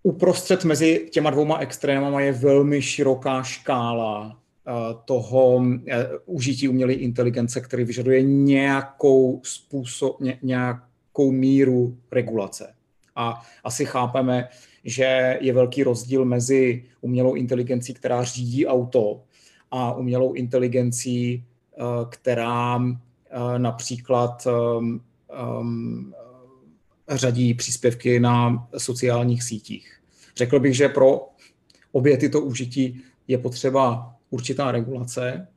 uprostřed 0.03 0.65
mezi 0.65 1.09
těma 1.11 1.31
dvouma 1.31 1.59
extrémama 1.59 2.21
je 2.21 2.33
velmi 2.33 2.83
široká 2.83 3.43
škála 3.43 4.39
eh, 4.67 4.73
toho 5.05 5.65
eh, 5.87 6.09
užití 6.27 6.69
umělé 6.69 6.93
inteligence, 6.93 7.61
který 7.61 7.85
vyžaduje 7.85 8.23
nějakou 8.23 9.41
způsob, 9.45 10.21
ně, 10.21 10.39
nějakou 10.43 11.33
míru 11.33 11.99
regulace. 12.13 12.75
A 13.17 13.43
asi 13.65 13.85
chápeme, 13.85 14.49
že 14.85 15.39
je 15.41 15.53
velký 15.53 15.83
rozdíl 15.83 16.25
mezi 16.25 16.85
umělou 17.01 17.35
inteligencí, 17.35 17.95
která 17.95 18.25
řídí 18.25 18.67
auto, 18.67 19.23
a 19.73 19.95
umělou 19.95 20.33
inteligencí, 20.33 21.45
eh, 21.45 21.83
která 22.09 22.81
například 23.59 24.47
řadí 27.09 27.55
příspěvky 27.55 28.21
na 28.21 28.69
sociálních 28.77 29.43
sítích. 29.43 30.01
Řekl 30.37 30.61
bych, 30.61 30.77
že 30.77 30.89
pro 30.89 31.29
obě 31.93 32.17
tyto 32.17 32.41
užití 32.41 33.01
je 33.29 33.39
potřeba 33.39 34.15
určitá 34.31 34.73
regulace, 34.73 35.49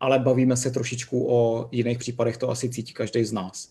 ale 0.00 0.18
bavíme 0.18 0.56
se 0.56 0.70
trošičku 0.70 1.26
o 1.30 1.68
jiných 1.72 1.98
případech, 1.98 2.36
to 2.36 2.50
asi 2.50 2.70
cítí 2.70 2.92
každý 2.92 3.24
z 3.24 3.32
nás. 3.32 3.68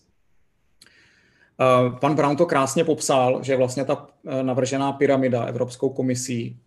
Eh, 1.60 1.90
pan 2.00 2.14
Brown 2.14 2.36
to 2.36 2.46
krásně 2.46 2.84
popsal, 2.84 3.42
že 3.42 3.56
vlastně 3.56 3.84
ta 3.84 4.06
eh, 4.26 4.42
navržená 4.42 4.92
pyramida 4.92 5.44
Evropskou 5.44 5.88
komisí, 5.88 6.58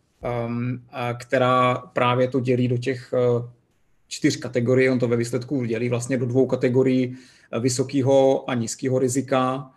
která 1.19 1.75
právě 1.75 2.28
to 2.28 2.39
dělí 2.39 2.67
do 2.67 2.78
těch 2.78 3.13
eh, 3.13 3.49
čtyř 4.08 4.38
kategorií, 4.38 4.89
on 4.89 4.99
to 4.99 5.08
ve 5.08 5.17
výsledku 5.17 5.65
dělí 5.65 5.89
vlastně 5.89 6.17
do 6.17 6.25
dvou 6.25 6.45
kategorií 6.45 7.17
vysokého 7.60 8.49
a 8.49 8.54
nízkého 8.54 8.99
rizika, 8.99 9.71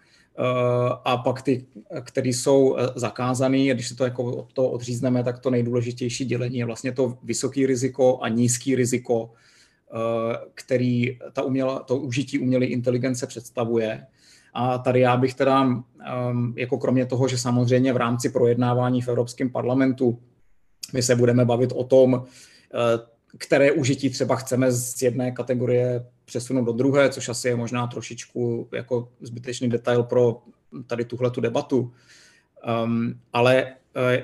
a 1.04 1.16
pak 1.16 1.42
ty, 1.42 1.66
které 2.02 2.28
jsou 2.28 2.76
eh, 2.76 2.86
zakázané, 2.94 3.74
když 3.74 3.88
se 3.88 3.96
to 3.96 4.04
jako 4.04 4.24
od 4.24 4.52
toho 4.52 4.70
odřízneme, 4.70 5.24
tak 5.24 5.38
to 5.38 5.50
nejdůležitější 5.50 6.24
dělení 6.24 6.58
je 6.58 6.64
vlastně 6.64 6.92
to 6.92 7.18
vysoké 7.22 7.66
riziko 7.66 8.18
a 8.22 8.28
nízký 8.28 8.74
riziko, 8.74 9.30
eh, 9.32 10.36
který 10.54 11.18
ta 11.32 11.42
uměla, 11.42 11.78
to 11.78 11.96
užití 11.96 12.38
umělé 12.38 12.66
inteligence 12.66 13.26
představuje. 13.26 14.06
A 14.54 14.78
tady 14.78 15.00
já 15.00 15.16
bych 15.16 15.34
teda, 15.34 15.82
ehm, 16.06 16.54
jako 16.56 16.78
kromě 16.78 17.06
toho, 17.06 17.28
že 17.28 17.38
samozřejmě 17.38 17.92
v 17.92 17.96
rámci 17.96 18.28
projednávání 18.28 19.02
v 19.02 19.08
Evropském 19.08 19.50
parlamentu 19.50 20.18
my 20.92 21.02
se 21.02 21.16
budeme 21.16 21.44
bavit 21.44 21.72
o 21.72 21.84
tom, 21.84 22.24
eh, 22.24 23.18
které 23.38 23.72
užití 23.72 24.10
třeba 24.10 24.36
chceme 24.36 24.72
z 24.72 25.02
jedné 25.02 25.32
kategorie 25.32 26.06
přesunout 26.24 26.64
do 26.64 26.72
druhé, 26.72 27.10
což 27.10 27.28
asi 27.28 27.48
je 27.48 27.56
možná 27.56 27.86
trošičku 27.86 28.68
jako 28.72 29.08
zbytečný 29.20 29.68
detail 29.68 30.02
pro 30.02 30.42
tady 30.86 31.04
tuhle 31.04 31.30
tu 31.30 31.40
debatu. 31.40 31.92
Um, 32.84 33.20
ale 33.32 33.64
uh, 33.64 33.72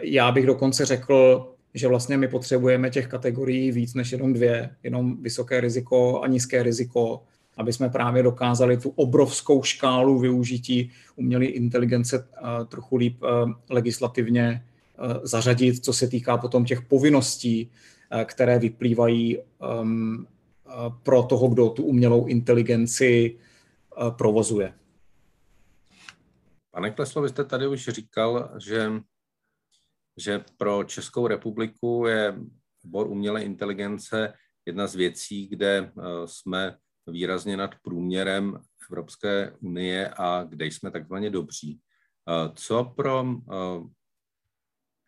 já 0.02 0.32
bych 0.32 0.46
dokonce 0.46 0.84
řekl, 0.84 1.48
že 1.74 1.88
vlastně 1.88 2.16
my 2.16 2.28
potřebujeme 2.28 2.90
těch 2.90 3.06
kategorií 3.06 3.72
víc 3.72 3.94
než 3.94 4.12
jenom 4.12 4.32
dvě, 4.32 4.70
jenom 4.82 5.22
vysoké 5.22 5.60
riziko 5.60 6.20
a 6.22 6.26
nízké 6.26 6.62
riziko, 6.62 7.22
aby 7.56 7.72
jsme 7.72 7.88
právě 7.88 8.22
dokázali 8.22 8.76
tu 8.76 8.88
obrovskou 8.88 9.62
škálu 9.62 10.18
využití 10.18 10.90
umělé 11.16 11.44
inteligence 11.44 12.18
uh, 12.18 12.66
trochu 12.66 12.96
líp 12.96 13.22
uh, 13.22 13.52
legislativně 13.70 14.64
uh, 14.98 15.12
zařadit, 15.22 15.84
co 15.84 15.92
se 15.92 16.08
týká 16.08 16.36
potom 16.38 16.64
těch 16.64 16.82
povinností, 16.82 17.70
které 18.26 18.58
vyplývají 18.58 19.38
um, 19.82 20.26
pro 21.02 21.22
toho, 21.22 21.48
kdo 21.48 21.68
tu 21.70 21.84
umělou 21.84 22.26
inteligenci 22.26 23.38
eh, 23.38 24.10
provozuje. 24.10 24.74
Pane 26.70 26.90
Kleslo, 26.90 27.22
vy 27.22 27.28
jste 27.28 27.44
tady 27.44 27.66
už 27.66 27.88
říkal, 27.88 28.50
že, 28.64 28.92
že 30.16 30.44
pro 30.56 30.84
Českou 30.84 31.26
republiku 31.26 32.06
je 32.06 32.38
obor 32.84 33.06
umělé 33.06 33.42
inteligence 33.42 34.32
jedna 34.66 34.86
z 34.86 34.94
věcí, 34.94 35.46
kde 35.48 35.76
eh, 35.78 36.02
jsme 36.24 36.76
výrazně 37.06 37.56
nad 37.56 37.70
průměrem 37.82 38.60
Evropské 38.90 39.56
unie 39.60 40.14
a 40.16 40.44
kde 40.44 40.66
jsme 40.66 40.90
takzvaně 40.90 41.30
dobří. 41.30 41.80
Eh, 42.28 42.52
co 42.54 42.84
pro 42.84 43.24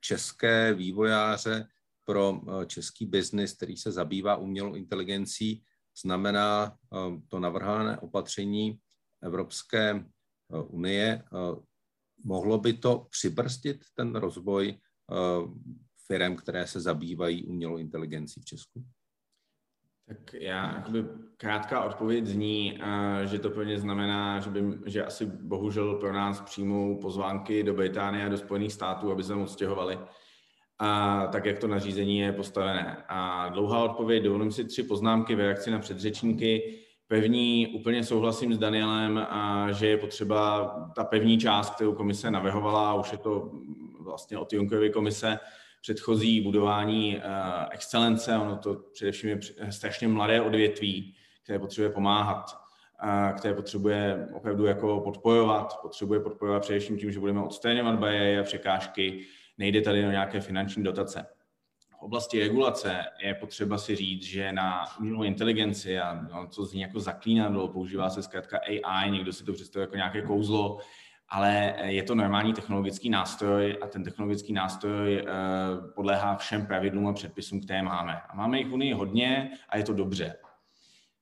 české 0.00 0.74
vývojáře 0.74 1.68
pro 2.06 2.40
eh, 2.40 2.66
český 2.66 3.06
biznis, 3.06 3.52
který 3.52 3.76
se 3.76 3.92
zabývá 3.92 4.36
umělou 4.36 4.74
inteligencí, 4.74 5.62
znamená 6.02 6.76
eh, 6.76 6.96
to 7.28 7.40
navrhované 7.40 7.98
opatření 7.98 8.78
Evropské 9.22 9.90
eh, 9.90 10.04
unie. 10.62 11.24
Mohlo 12.24 12.58
by 12.58 12.72
to 12.72 13.06
přibrzdit 13.10 13.84
ten 13.94 14.14
rozvoj 14.14 14.78
firm, 16.06 16.36
které 16.36 16.66
se 16.66 16.80
zabývají 16.80 17.44
umělou 17.44 17.76
inteligencí 17.76 18.40
v 18.40 18.44
Česku? 18.44 18.86
Tak 20.08 20.34
já, 20.34 20.74
jakoby 20.76 21.04
krátká 21.36 21.84
odpověď 21.84 22.26
zní, 22.26 22.80
že 23.24 23.38
to 23.38 23.50
plně 23.50 23.78
znamená, 23.78 24.40
že, 24.40 24.50
by, 24.50 24.62
že 24.86 25.04
asi 25.04 25.26
bohužel 25.26 25.94
pro 25.94 26.12
nás 26.12 26.40
přijmou 26.40 27.00
pozvánky 27.00 27.62
do 27.62 27.74
Británie 27.74 28.26
a 28.26 28.28
do 28.28 28.38
Spojených 28.38 28.72
států, 28.72 29.12
aby 29.12 29.22
se 29.22 29.34
odstěhovali 29.34 29.98
a 30.78 31.26
tak, 31.26 31.44
jak 31.44 31.58
to 31.58 31.68
nařízení 31.68 32.18
je 32.18 32.32
postavené. 32.32 33.04
A 33.08 33.48
dlouhá 33.48 33.84
odpověď, 33.84 34.22
dovolím 34.22 34.52
si 34.52 34.64
tři 34.64 34.82
poznámky 34.82 35.34
v 35.34 35.40
reakci 35.40 35.70
na 35.70 35.78
předřečníky. 35.78 36.78
Pevní, 37.08 37.66
úplně 37.66 38.04
souhlasím 38.04 38.54
s 38.54 38.58
Danielem, 38.58 39.26
a 39.30 39.72
že 39.72 39.86
je 39.86 39.96
potřeba 39.96 40.66
ta 40.96 41.04
pevní 41.04 41.38
část, 41.38 41.74
kterou 41.74 41.94
komise 41.94 42.30
navrhovala, 42.30 42.94
už 42.94 43.12
je 43.12 43.18
to 43.18 43.50
vlastně 44.00 44.38
od 44.38 44.52
Junckerovy 44.52 44.90
komise, 44.90 45.38
předchozí 45.86 46.40
budování 46.40 47.16
uh, 47.16 47.22
excelence, 47.70 48.38
ono 48.38 48.56
to 48.56 48.74
především 48.74 49.30
je 49.30 49.38
strašně 49.70 50.08
mladé 50.08 50.40
odvětví, 50.40 51.14
které 51.42 51.58
potřebuje 51.58 51.90
pomáhat, 51.90 52.58
uh, 53.04 53.38
které 53.38 53.54
potřebuje 53.54 54.28
opravdu 54.34 54.66
jako 54.66 55.00
podporovat, 55.00 55.78
potřebuje 55.82 56.20
podporovat 56.20 56.60
především 56.60 56.98
tím, 56.98 57.12
že 57.12 57.20
budeme 57.20 57.42
odstraňovat 57.42 57.98
bariéry 57.98 58.38
a 58.38 58.42
překážky, 58.42 59.26
nejde 59.58 59.80
tady 59.80 60.06
o 60.06 60.10
nějaké 60.10 60.40
finanční 60.40 60.84
dotace. 60.84 61.26
V 61.98 62.02
oblasti 62.02 62.40
regulace 62.40 63.04
je 63.22 63.34
potřeba 63.34 63.78
si 63.78 63.96
říct, 63.96 64.22
že 64.22 64.52
na 64.52 64.84
umělou 65.00 65.22
inteligenci, 65.22 65.98
a 65.98 66.26
to 66.54 66.64
zní 66.64 66.80
jako 66.80 67.00
zaklínadlo, 67.00 67.68
používá 67.68 68.10
se 68.10 68.22
zkrátka 68.22 68.58
AI, 68.58 69.10
někdo 69.10 69.32
si 69.32 69.44
to 69.44 69.52
představuje 69.52 69.84
jako 69.84 69.96
nějaké 69.96 70.22
kouzlo, 70.22 70.78
ale 71.28 71.74
je 71.82 72.02
to 72.02 72.14
normální 72.14 72.52
technologický 72.52 73.10
nástroj 73.10 73.78
a 73.82 73.86
ten 73.86 74.04
technologický 74.04 74.52
nástroj 74.52 75.16
eh, 75.16 75.24
podléhá 75.94 76.36
všem 76.36 76.66
pravidlům 76.66 77.06
a 77.06 77.12
předpisům, 77.12 77.60
které 77.60 77.82
máme. 77.82 78.20
A 78.28 78.36
máme 78.36 78.58
jich 78.58 78.66
v 78.66 78.74
Unii 78.74 78.92
hodně 78.92 79.50
a 79.68 79.76
je 79.76 79.84
to 79.84 79.92
dobře. 79.92 80.36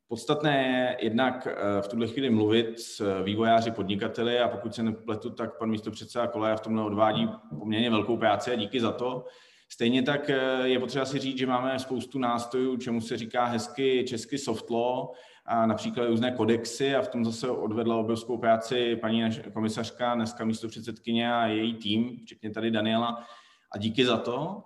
Podstatné 0.09 0.67
je 0.67 1.05
jednak 1.05 1.47
eh, 1.51 1.83
v 1.83 1.89
tuhle 1.89 2.07
chvíli 2.07 2.31
mluvit 2.31 2.81
s 2.81 3.23
vývojáři 3.23 3.71
podnikateli 3.71 4.41
a 4.41 4.49
pokud 4.49 4.75
se 4.75 4.83
nepletu, 4.83 5.31
tak 5.31 5.59
pan 5.59 5.71
místopředseda 5.71 6.27
Koleja 6.27 6.57
v 6.57 6.61
tomhle 6.61 6.85
odvádí 6.85 7.29
poměrně 7.59 7.91
velkou 7.91 8.17
práci 8.17 8.53
a 8.53 8.55
díky 8.55 8.81
za 8.81 8.93
to. 8.93 9.25
Stejně 9.69 10.03
tak 10.03 10.31
eh, 10.31 10.69
je 10.69 10.79
potřeba 10.79 11.05
si 11.05 11.19
říct, 11.19 11.39
že 11.39 11.47
máme 11.47 11.79
spoustu 11.79 12.19
nástrojů, 12.19 12.77
čemu 12.77 13.01
se 13.01 13.17
říká 13.17 13.45
hezky 13.45 14.05
česky 14.09 14.39
soft 14.39 14.71
law, 14.71 15.09
a 15.47 15.67
například 15.67 16.07
různé 16.07 16.31
kodexy 16.31 16.95
a 16.95 17.03
v 17.03 17.09
tom 17.09 17.25
zase 17.25 17.49
odvedla 17.49 17.97
obrovskou 17.97 18.39
práci 18.39 18.97
paní 18.97 19.25
komisařka, 19.53 20.15
dneska 20.15 20.45
místo 20.45 20.69
předsedkyně 20.69 21.35
a 21.35 21.47
její 21.47 21.75
tým, 21.75 22.19
včetně 22.23 22.51
tady 22.51 22.71
Daniela, 22.71 23.25
a 23.73 23.79
díky 23.79 24.05
za 24.05 24.17
to. 24.17 24.63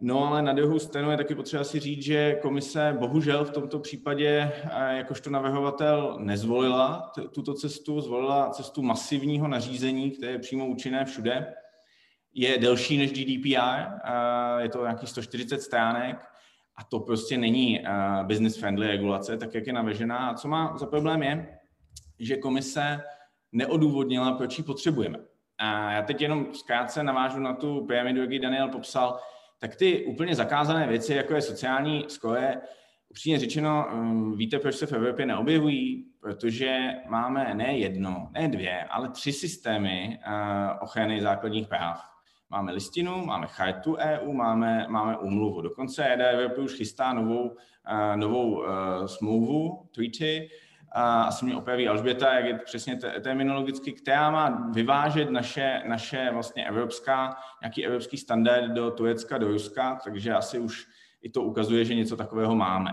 No 0.00 0.26
ale 0.26 0.42
na 0.42 0.52
druhou 0.52 0.78
stranu 0.78 1.10
je 1.10 1.16
taky 1.16 1.34
potřeba 1.34 1.64
si 1.64 1.80
říct, 1.80 2.02
že 2.02 2.38
komise 2.42 2.96
bohužel 2.98 3.44
v 3.44 3.50
tomto 3.50 3.78
případě 3.78 4.52
jakožto 4.90 5.30
navrhovatel 5.30 6.16
nezvolila 6.20 7.12
tuto 7.34 7.54
cestu, 7.54 8.00
zvolila 8.00 8.50
cestu 8.50 8.82
masivního 8.82 9.48
nařízení, 9.48 10.10
které 10.10 10.32
je 10.32 10.38
přímo 10.38 10.66
účinné 10.66 11.04
všude. 11.04 11.54
Je 12.34 12.58
delší 12.58 12.98
než 12.98 13.12
GDPR, 13.12 14.08
je 14.58 14.68
to 14.68 14.82
nějakých 14.82 15.08
140 15.08 15.62
stránek 15.62 16.26
a 16.76 16.84
to 16.84 17.00
prostě 17.00 17.38
není 17.38 17.80
business 18.22 18.56
friendly 18.56 18.86
regulace, 18.86 19.36
tak 19.36 19.54
jak 19.54 19.66
je 19.66 19.72
navržená. 19.72 20.28
A 20.28 20.34
co 20.34 20.48
má 20.48 20.78
za 20.78 20.86
problém 20.86 21.22
je, 21.22 21.58
že 22.18 22.36
komise 22.36 23.02
neodůvodnila, 23.52 24.32
proč 24.32 24.58
ji 24.58 24.64
potřebujeme. 24.64 25.18
A 25.58 25.92
já 25.92 26.02
teď 26.02 26.20
jenom 26.20 26.54
zkrátce 26.54 27.02
navážu 27.02 27.40
na 27.40 27.54
tu 27.54 27.86
pyramidu, 27.86 28.20
jak 28.20 28.30
ji 28.30 28.38
Daniel 28.38 28.68
popsal, 28.68 29.20
tak 29.58 29.76
ty 29.76 30.04
úplně 30.04 30.34
zakázané 30.34 30.86
věci, 30.86 31.14
jako 31.14 31.34
je 31.34 31.42
sociální 31.42 32.04
skoje, 32.08 32.60
upřímně 33.10 33.38
řečeno, 33.38 33.86
um, 33.92 34.36
víte, 34.36 34.58
proč 34.58 34.74
se 34.74 34.86
v 34.86 34.92
Evropě 34.92 35.26
neobjevují? 35.26 36.16
protože 36.26 36.88
máme 37.08 37.54
ne 37.54 37.78
jedno, 37.78 38.28
ne 38.32 38.48
dvě, 38.48 38.84
ale 38.84 39.08
tři 39.08 39.32
systémy 39.32 40.18
uh, 40.26 40.32
ochrany 40.80 41.22
základních 41.22 41.68
práv. 41.68 42.15
Máme 42.50 42.72
listinu, 42.72 43.24
máme 43.24 43.46
chartu 43.46 43.96
EU, 43.96 44.32
máme, 44.32 44.86
máme 44.88 45.16
umluvu. 45.16 45.60
Dokonce 45.60 46.04
EDV 46.04 46.58
už 46.58 46.74
chystá 46.74 47.12
novou, 47.12 47.48
uh, 47.48 48.16
novou 48.16 48.50
uh, 48.50 48.66
smlouvu, 49.06 49.88
treaty, 49.94 50.50
a 50.92 51.22
asi 51.22 51.44
mě 51.44 51.56
opraví 51.56 51.88
Alžběta, 51.88 52.34
jak 52.34 52.44
je 52.44 52.58
přesně 52.58 52.96
terminologicky, 52.96 53.92
která 53.92 54.30
má 54.30 54.70
vyvážet 54.72 55.30
naše, 55.30 55.82
naše 55.86 56.30
vlastně 56.32 56.66
evropská, 56.66 57.36
nějaký 57.62 57.86
evropský 57.86 58.16
standard 58.16 58.72
do 58.72 58.90
Turecka, 58.90 59.38
do 59.38 59.48
Ruska, 59.48 60.00
takže 60.04 60.34
asi 60.34 60.58
už 60.58 60.86
i 61.22 61.30
to 61.30 61.42
ukazuje, 61.42 61.84
že 61.84 61.94
něco 61.94 62.16
takového 62.16 62.56
máme. 62.56 62.90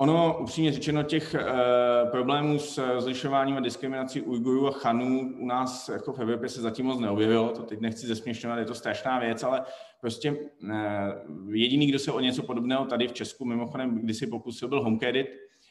Ono, 0.00 0.38
upřímně 0.38 0.72
řečeno, 0.72 1.02
těch 1.02 1.34
uh, 1.34 2.10
problémů 2.10 2.58
s 2.58 2.78
rozlišováním 2.78 3.56
a 3.56 3.60
diskriminací 3.60 4.20
Ujgurů 4.20 4.68
a 4.68 4.70
Chanů 4.70 5.34
u 5.38 5.46
nás 5.46 5.88
jako 5.88 6.12
v 6.12 6.20
Evropě 6.20 6.48
se 6.48 6.60
zatím 6.60 6.86
moc 6.86 7.00
neobjevilo, 7.00 7.48
to 7.48 7.62
teď 7.62 7.80
nechci 7.80 8.06
zesměšňovat, 8.06 8.58
je 8.58 8.64
to 8.64 8.74
strašná 8.74 9.18
věc, 9.18 9.42
ale 9.42 9.62
prostě 10.00 10.32
uh, 10.32 11.54
jediný, 11.54 11.86
kdo 11.86 11.98
se 11.98 12.12
o 12.12 12.20
něco 12.20 12.42
podobného 12.42 12.84
tady 12.84 13.08
v 13.08 13.12
Česku 13.12 13.44
mimochodem 13.44 13.98
kdysi 13.98 14.26
pokusil, 14.26 14.68
byl 14.68 14.82
HomeCredit, 14.82 15.26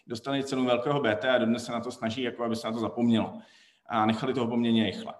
dostali 0.08 0.44
cenu 0.44 0.66
velkého 0.66 1.02
BT 1.02 1.26
a 1.26 1.38
dodnes 1.38 1.66
se 1.66 1.72
na 1.72 1.80
to 1.80 1.92
snaží, 1.92 2.22
jako 2.22 2.44
aby 2.44 2.56
se 2.56 2.68
na 2.68 2.74
to 2.74 2.80
zapomnělo. 2.80 3.34
A 3.90 4.06
nechali 4.06 4.34
toho 4.34 4.48
poměrně 4.48 4.84
rychle. 4.84 5.14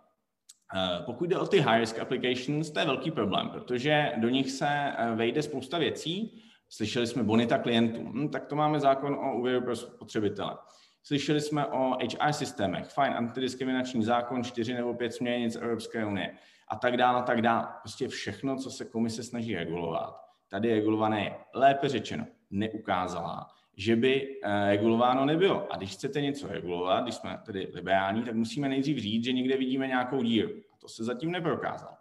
Pokud 1.06 1.30
jde 1.30 1.38
o 1.38 1.48
ty 1.48 1.60
high 1.60 1.80
risk 1.80 2.00
applications, 2.00 2.70
to 2.72 2.80
je 2.80 2.86
velký 2.86 3.12
problém, 3.12 3.50
protože 3.50 4.12
do 4.18 4.30
nich 4.30 4.52
se 4.52 4.94
vejde 5.16 5.44
spousta 5.44 5.78
věcí, 5.78 6.44
Slyšeli 6.70 7.08
jsme 7.08 7.24
bonita 7.24 7.58
klientů, 7.58 8.12
hm, 8.14 8.30
tak 8.30 8.46
to 8.46 8.56
máme 8.56 8.80
zákon 8.80 9.14
o 9.14 9.38
úvěru 9.38 9.62
pro 9.62 9.76
spotřebitele. 9.76 10.58
Slyšeli 11.04 11.42
jsme 11.42 11.66
o 11.66 11.98
HR 11.98 12.32
systémech, 12.32 12.88
fajn, 12.88 13.14
antidiskriminační 13.14 14.04
zákon, 14.04 14.44
čtyři 14.44 14.74
nebo 14.74 14.94
pět 14.94 15.14
směrnic 15.14 15.56
Evropské 15.56 16.06
unie 16.06 16.32
a 16.68 16.76
tak 16.76 16.98
dále, 16.98 17.20
a 17.20 17.22
tak 17.22 17.42
dále. 17.42 17.68
Prostě 17.82 18.08
všechno, 18.08 18.56
co 18.56 18.72
se 18.72 18.86
komise 18.86 19.24
snaží 19.24 19.56
regulovat, 19.56 20.16
tady 20.50 20.74
regulované 20.74 21.24
je. 21.24 21.36
Lépe 21.54 21.90
řečeno, 21.90 22.26
neukázala, 22.50 23.48
že 23.78 23.96
by 23.96 24.40
eh, 24.44 24.70
regulováno 24.70 25.26
nebylo. 25.26 25.74
A 25.74 25.78
když 25.78 25.92
chcete 25.92 26.22
něco 26.22 26.48
regulovat, 26.48 27.04
když 27.04 27.16
jsme 27.16 27.42
tedy 27.46 27.68
liberální, 27.74 28.24
tak 28.24 28.36
musíme 28.36 28.70
nejdřív 28.70 28.98
říct, 28.98 29.24
že 29.24 29.34
někde 29.34 29.58
vidíme 29.58 29.88
nějakou 29.88 30.24
díru. 30.24 30.50
A 30.74 30.78
to 30.78 30.88
se 30.88 31.04
zatím 31.04 31.32
neprokázalo. 31.32 31.94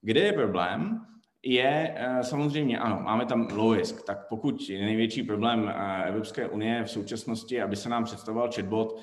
Kde 0.00 0.20
je 0.20 0.32
problém? 0.32 1.06
Je 1.44 1.94
eh, 1.96 2.24
samozřejmě, 2.24 2.78
ano, 2.78 3.00
máme 3.02 3.26
tam 3.26 3.48
low 3.52 3.74
risk, 3.74 4.02
tak 4.02 4.28
pokud 4.28 4.68
je 4.68 4.84
největší 4.84 5.22
problém 5.22 5.72
eh, 5.74 6.04
Evropské 6.08 6.48
unie 6.48 6.84
v 6.84 6.90
současnosti, 6.90 7.62
aby 7.62 7.76
se 7.76 7.88
nám 7.88 8.04
představoval 8.04 8.50
chatbot, 8.54 9.00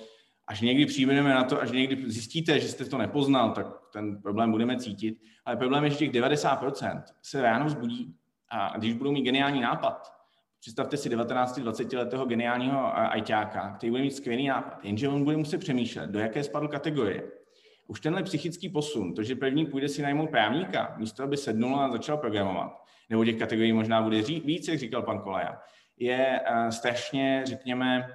až 0.47 0.61
někdy 0.61 0.85
přijdeme 0.85 1.33
na 1.33 1.43
to, 1.43 1.61
až 1.61 1.71
někdy 1.71 2.11
zjistíte, 2.11 2.59
že 2.59 2.67
jste 2.67 2.85
to 2.85 2.97
nepoznal, 2.97 3.51
tak 3.51 3.67
ten 3.93 4.21
problém 4.21 4.51
budeme 4.51 4.77
cítit. 4.77 5.17
Ale 5.45 5.57
problém 5.57 5.83
je, 5.83 5.89
že 5.89 5.95
těch 5.97 6.11
90% 6.11 7.03
se 7.21 7.41
ráno 7.41 7.65
vzbudí 7.65 8.15
a 8.49 8.77
když 8.77 8.93
budou 8.93 9.11
mít 9.11 9.23
geniální 9.23 9.61
nápad, 9.61 10.13
představte 10.59 10.97
si 10.97 11.09
19-20 11.09 11.97
letého 11.97 12.25
geniálního 12.25 12.87
eh, 12.87 13.07
ajťáka, 13.07 13.73
který 13.77 13.89
bude 13.91 14.01
mít 14.01 14.15
skvělý 14.15 14.47
nápad, 14.47 14.85
jenže 14.85 15.09
on 15.09 15.23
bude 15.23 15.37
muset 15.37 15.57
přemýšlet, 15.57 16.09
do 16.09 16.19
jaké 16.19 16.43
spadl 16.43 16.67
kategorie 16.67 17.40
už 17.91 17.99
tenhle 17.99 18.23
psychický 18.23 18.69
posun, 18.69 19.13
to, 19.13 19.23
že 19.23 19.35
první 19.35 19.65
půjde 19.65 19.89
si 19.89 20.01
najmout 20.01 20.29
právníka, 20.29 20.95
místo 20.97 21.23
aby 21.23 21.37
sednul 21.37 21.79
a 21.79 21.91
začal 21.91 22.17
programovat, 22.17 22.83
nebo 23.09 23.25
těch 23.25 23.35
kategorií 23.35 23.73
možná 23.73 24.01
bude 24.01 24.21
víc, 24.21 24.67
jak 24.67 24.79
říkal 24.79 25.01
pan 25.01 25.19
Kolaja, 25.19 25.59
je 25.97 26.39
uh, 26.51 26.69
strašně, 26.69 27.41
řekněme, 27.45 28.07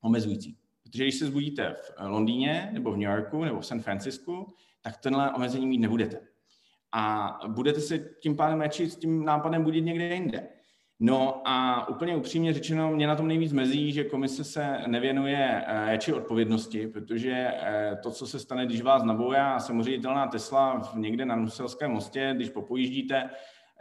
omezující. 0.00 0.56
Protože 0.82 1.04
když 1.04 1.14
se 1.14 1.26
zbudíte 1.26 1.74
v 1.74 1.92
Londýně, 2.00 2.70
nebo 2.72 2.92
v 2.92 2.96
New 2.96 3.10
Yorku, 3.10 3.44
nebo 3.44 3.60
v 3.60 3.66
San 3.66 3.80
Francisku, 3.80 4.54
tak 4.82 4.96
tenhle 4.96 5.32
omezení 5.32 5.66
mít 5.66 5.78
nebudete. 5.78 6.20
A 6.92 7.30
budete 7.48 7.80
se 7.80 7.98
tím 7.98 8.36
pádem 8.36 8.60
radši 8.60 8.90
s 8.90 8.96
tím 8.96 9.24
nápadem 9.24 9.64
budit 9.64 9.80
někde 9.80 10.14
jinde. 10.14 10.48
No 11.02 11.42
a 11.44 11.88
úplně 11.88 12.16
upřímně 12.16 12.52
řečeno, 12.52 12.90
mě 12.90 13.06
na 13.06 13.16
tom 13.16 13.28
nejvíc 13.28 13.52
mezí, 13.52 13.92
že 13.92 14.04
komise 14.04 14.44
se 14.44 14.78
nevěnuje 14.86 15.64
či 15.98 16.12
odpovědnosti, 16.12 16.86
protože 16.86 17.32
eh, 17.52 17.98
to, 18.02 18.10
co 18.10 18.26
se 18.26 18.38
stane, 18.38 18.66
když 18.66 18.82
vás 18.82 19.02
naboujá 19.02 19.60
samoředitelná 19.60 20.26
Tesla 20.26 20.92
někde 20.94 21.24
na 21.24 21.36
Nuselském 21.36 21.90
mostě, 21.90 22.32
když 22.36 22.50
popojíždíte, 22.50 23.30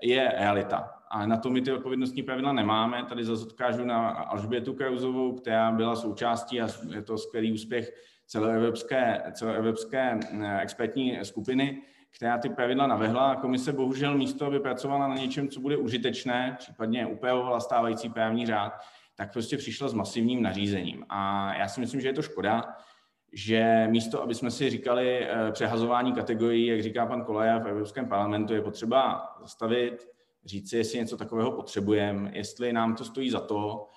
je 0.02 0.32
realita. 0.38 0.92
A 1.12 1.26
na 1.26 1.38
to 1.38 1.50
my 1.50 1.62
ty 1.62 1.72
odpovědnostní 1.72 2.24
pravidla 2.24 2.54
nemáme. 2.54 3.06
Tady 3.10 3.24
zase 3.24 3.46
odkážu 3.46 3.86
na 3.86 4.10
Alžbětu 4.10 4.74
Krauzovou, 4.74 5.36
která 5.36 5.72
byla 5.72 5.96
součástí 5.96 6.62
a 6.62 6.68
je 6.96 7.02
to 7.02 7.18
skvělý 7.18 7.52
úspěch 7.54 7.94
celoevropské, 8.26 9.24
celoevropské 9.34 10.20
eh, 10.42 10.62
expertní 10.62 11.20
skupiny, 11.24 11.82
která 12.16 12.38
ty 12.38 12.50
pravidla 12.50 12.88
navehla 12.88 13.32
a 13.32 13.36
komise 13.36 13.74
bohužel 13.74 14.18
místo, 14.18 14.46
aby 14.46 14.60
pracovala 14.60 15.08
na 15.08 15.16
něčem, 15.16 15.50
co 15.50 15.60
bude 15.60 15.78
užitečné, 15.78 16.56
případně 16.60 17.06
upravovala 17.06 17.60
stávající 17.60 18.10
právní 18.10 18.46
řád, 18.46 18.74
tak 19.16 19.34
prostě 19.34 19.58
přišla 19.58 19.88
s 19.88 19.94
masivním 19.94 20.44
nařízením. 20.44 21.06
A 21.10 21.54
já 21.56 21.68
si 21.68 21.80
myslím, 21.80 22.02
že 22.02 22.08
je 22.08 22.14
to 22.14 22.22
škoda, 22.22 22.76
že 23.34 23.88
místo, 23.90 24.24
aby 24.24 24.36
jsme 24.36 24.52
si 24.52 24.70
říkali 24.70 25.28
eh, 25.28 25.52
přehazování 25.52 26.14
kategorií, 26.14 26.68
jak 26.68 26.84
říká 26.84 27.06
pan 27.06 27.24
Koleja 27.24 27.60
v 27.60 27.68
Evropském 27.68 28.10
parlamentu, 28.10 28.54
je 28.54 28.62
potřeba 28.62 29.28
zastavit, 29.42 30.08
říct 30.46 30.70
si, 30.70 30.78
jestli 30.78 31.00
něco 31.00 31.18
takového 31.18 31.52
potřebujeme, 31.52 32.32
jestli 32.34 32.74
nám 32.74 32.96
to 32.96 33.06
stojí 33.06 33.30
za 33.30 33.40
to. 33.40 33.88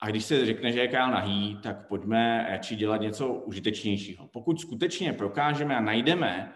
A 0.00 0.10
když 0.10 0.24
se 0.24 0.46
řekne, 0.46 0.72
že 0.72 0.80
je 0.80 0.88
král 0.88 1.10
nahý, 1.10 1.58
tak 1.62 1.88
pojďme 1.88 2.46
radši 2.50 2.76
dělat 2.76 3.00
něco 3.00 3.32
užitečnějšího. 3.32 4.28
Pokud 4.28 4.60
skutečně 4.60 5.12
prokážeme 5.12 5.76
a 5.76 5.80
najdeme 5.80 6.54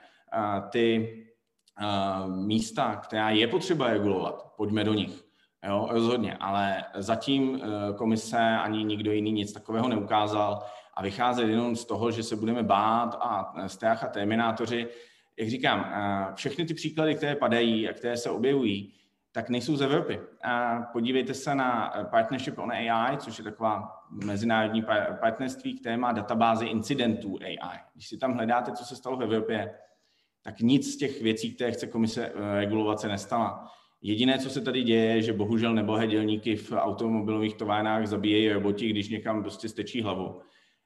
ty 0.71 1.15
místa, 2.27 2.97
která 2.97 3.31
je 3.31 3.49
potřeba 3.49 3.87
regulovat, 3.89 4.53
pojďme 4.57 4.85
do 4.85 4.95
nich. 4.95 5.29
Jo, 5.67 5.89
rozhodně, 5.91 6.37
ale 6.41 6.85
zatím 6.95 7.57
e, 7.63 7.93
komise 7.95 8.39
ani 8.39 8.85
nikdo 8.85 9.13
jiný 9.13 9.33
nic 9.33 9.53
takového 9.53 9.89
neukázal 9.89 10.63
a 10.95 11.03
vycházet 11.03 11.49
jenom 11.49 11.77
z 11.77 11.85
toho, 11.85 12.11
že 12.11 12.23
se 12.23 12.37
budeme 12.37 12.63
bát 12.63 13.19
a 13.21 13.55
strach 13.67 14.05
a 14.05 14.09
terminátoři, 14.09 14.89
jak 15.39 15.49
říkám, 15.49 15.81
e, 15.81 16.35
všechny 16.35 16.65
ty 16.65 16.75
příklady, 16.75 17.15
které 17.15 17.37
padají 17.37 17.89
a 17.89 17.93
které 17.93 18.17
se 18.17 18.31
objevují, 18.31 18.95
tak 19.33 19.49
nejsou 19.49 19.77
z 19.77 19.83
Evropy. 19.83 20.21
A 20.45 20.83
podívejte 20.93 21.35
se 21.35 21.55
na 21.55 21.93
Partnership 22.11 22.59
on 22.59 22.73
AI, 22.73 23.17
což 23.17 23.39
je 23.39 23.45
taková 23.45 24.03
mezinárodní 24.11 24.83
partnerství, 25.21 25.79
které 25.79 25.97
má 25.97 26.13
databázi 26.13 26.67
incidentů 26.67 27.39
AI. 27.43 27.79
Když 27.95 28.09
si 28.09 28.19
tam 28.19 28.35
hledáte, 28.35 28.73
co 28.73 28.85
se 28.85 28.97
stalo 28.97 29.17
v 29.17 29.23
Evropě, 29.23 29.75
tak 30.49 30.61
nic 30.61 30.95
z 30.95 30.97
těch 30.97 31.23
věcí, 31.23 31.55
které 31.55 31.73
chce 31.73 31.87
komise 31.87 32.27
eh, 32.27 32.59
regulovat, 32.59 33.01
se 33.01 33.09
nestala. 33.09 33.65
Jediné, 34.03 34.39
co 34.39 34.51
se 34.51 34.61
tady 34.61 34.83
děje, 34.83 35.05
je, 35.05 35.23
že 35.23 35.33
bohužel 35.33 35.75
nebohé 35.75 36.07
dělníky 36.07 36.57
v 36.57 36.73
automobilových 36.73 37.55
továrnách 37.55 38.07
zabíjejí 38.07 38.53
roboti, 38.53 38.89
když 38.89 39.09
někam 39.09 39.43
prostě 39.43 39.69
stečí 39.69 40.03
hlavu. 40.03 40.41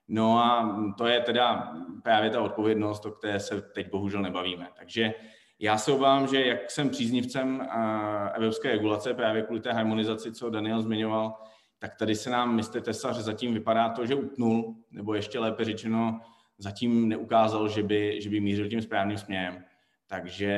No 0.09 0.39
a 0.39 0.79
to 0.99 1.07
je 1.07 1.21
teda 1.21 1.73
právě 2.03 2.31
ta 2.31 2.43
odpovědnost, 2.43 3.07
o 3.07 3.11
které 3.11 3.41
se 3.41 3.63
teď 3.63 3.91
bohužel 3.91 4.23
nebavíme. 4.23 4.69
Takže 4.79 5.15
já 5.59 5.79
se 5.79 5.93
obávám, 5.93 6.27
že 6.27 6.47
jak 6.47 6.71
jsem 6.71 6.91
příznivcem 6.91 7.61
eh, 7.61 8.31
evropské 8.35 8.73
regulace 8.73 9.15
právě 9.15 9.43
kvůli 9.43 9.61
té 9.61 9.73
harmonizaci, 9.73 10.33
co 10.33 10.51
Daniel 10.51 10.83
zmiňoval, 10.83 11.35
tak 11.79 11.95
tady 11.99 12.15
se 12.15 12.31
nám 12.31 12.57
mistr 12.57 12.81
Tesař 12.81 13.17
zatím 13.17 13.55
vypadá 13.55 13.89
to, 13.89 14.07
že 14.07 14.15
utnul, 14.15 14.75
nebo 14.91 15.15
ještě 15.15 15.39
lépe 15.39 15.65
řečeno, 15.65 16.21
zatím 16.59 17.09
neukázal, 17.09 17.69
že 17.69 17.83
by, 17.83 18.23
že 18.23 18.31
by 18.31 18.41
mířil 18.41 18.69
tím 18.69 18.83
správným 18.83 19.19
směrem. 19.19 19.65
Takže 20.07 20.53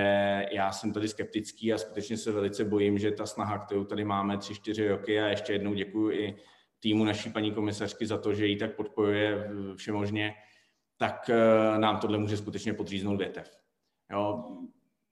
já 0.52 0.72
jsem 0.72 0.92
tady 0.92 1.08
skeptický 1.08 1.72
a 1.72 1.78
skutečně 1.78 2.16
se 2.16 2.32
velice 2.32 2.64
bojím, 2.64 2.98
že 2.98 3.10
ta 3.10 3.26
snaha, 3.26 3.58
kterou 3.58 3.84
tady 3.84 4.04
máme 4.04 4.38
tři, 4.38 4.54
čtyři 4.54 4.88
roky 4.88 5.20
a 5.20 5.26
ještě 5.26 5.52
jednou 5.52 5.74
děkuji 5.74 6.10
i 6.10 6.36
týmu 6.80 7.04
naší 7.04 7.30
paní 7.30 7.52
komisařky 7.52 8.06
za 8.06 8.18
to, 8.18 8.34
že 8.34 8.46
ji 8.46 8.56
tak 8.56 8.76
podporuje 8.76 9.50
všemožně, 9.76 10.34
tak 10.96 11.30
eh, 11.30 11.78
nám 11.78 12.00
tohle 12.00 12.18
může 12.18 12.36
skutečně 12.36 12.74
podříznout 12.74 13.18
větev. 13.18 13.58
Jo, 14.10 14.44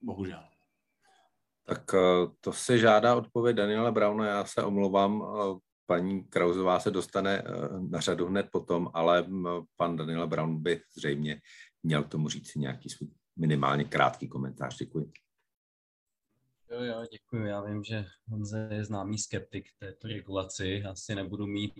bohužel. 0.02 0.42
Tak 1.66 1.94
eh, 1.94 2.26
to 2.40 2.52
se 2.52 2.78
žádá 2.78 3.16
odpověď 3.16 3.56
Daniela 3.56 3.90
Brauna, 3.90 4.26
já 4.26 4.44
se 4.44 4.62
omlouvám, 4.62 5.22
eh, 5.22 5.58
paní 5.92 6.24
Krauzová 6.24 6.80
se 6.80 6.90
dostane 6.90 7.38
eh, 7.38 7.44
na 7.90 8.00
řadu 8.00 8.26
hned 8.26 8.48
potom, 8.52 8.90
ale 8.94 9.26
pan 9.76 9.96
Daniel 9.96 10.26
Brown 10.26 10.62
by 10.62 10.80
zřejmě 10.96 11.40
měl 11.82 12.02
k 12.02 12.08
tomu 12.08 12.28
říct 12.28 12.54
nějaký 12.54 12.90
svůj 12.90 13.08
minimálně 13.36 13.84
krátký 13.84 14.28
komentář. 14.28 14.78
Děkuji. 14.78 15.12
Jo, 16.70 16.82
jo, 16.82 17.06
děkuji. 17.12 17.46
Já 17.46 17.60
vím, 17.60 17.84
že 17.84 18.06
Honze 18.28 18.68
je 18.72 18.84
známý 18.84 19.18
skeptik 19.18 19.64
této 19.78 20.08
regulaci. 20.08 20.84
Asi 20.84 21.14
nebudu 21.14 21.46
mít 21.46 21.74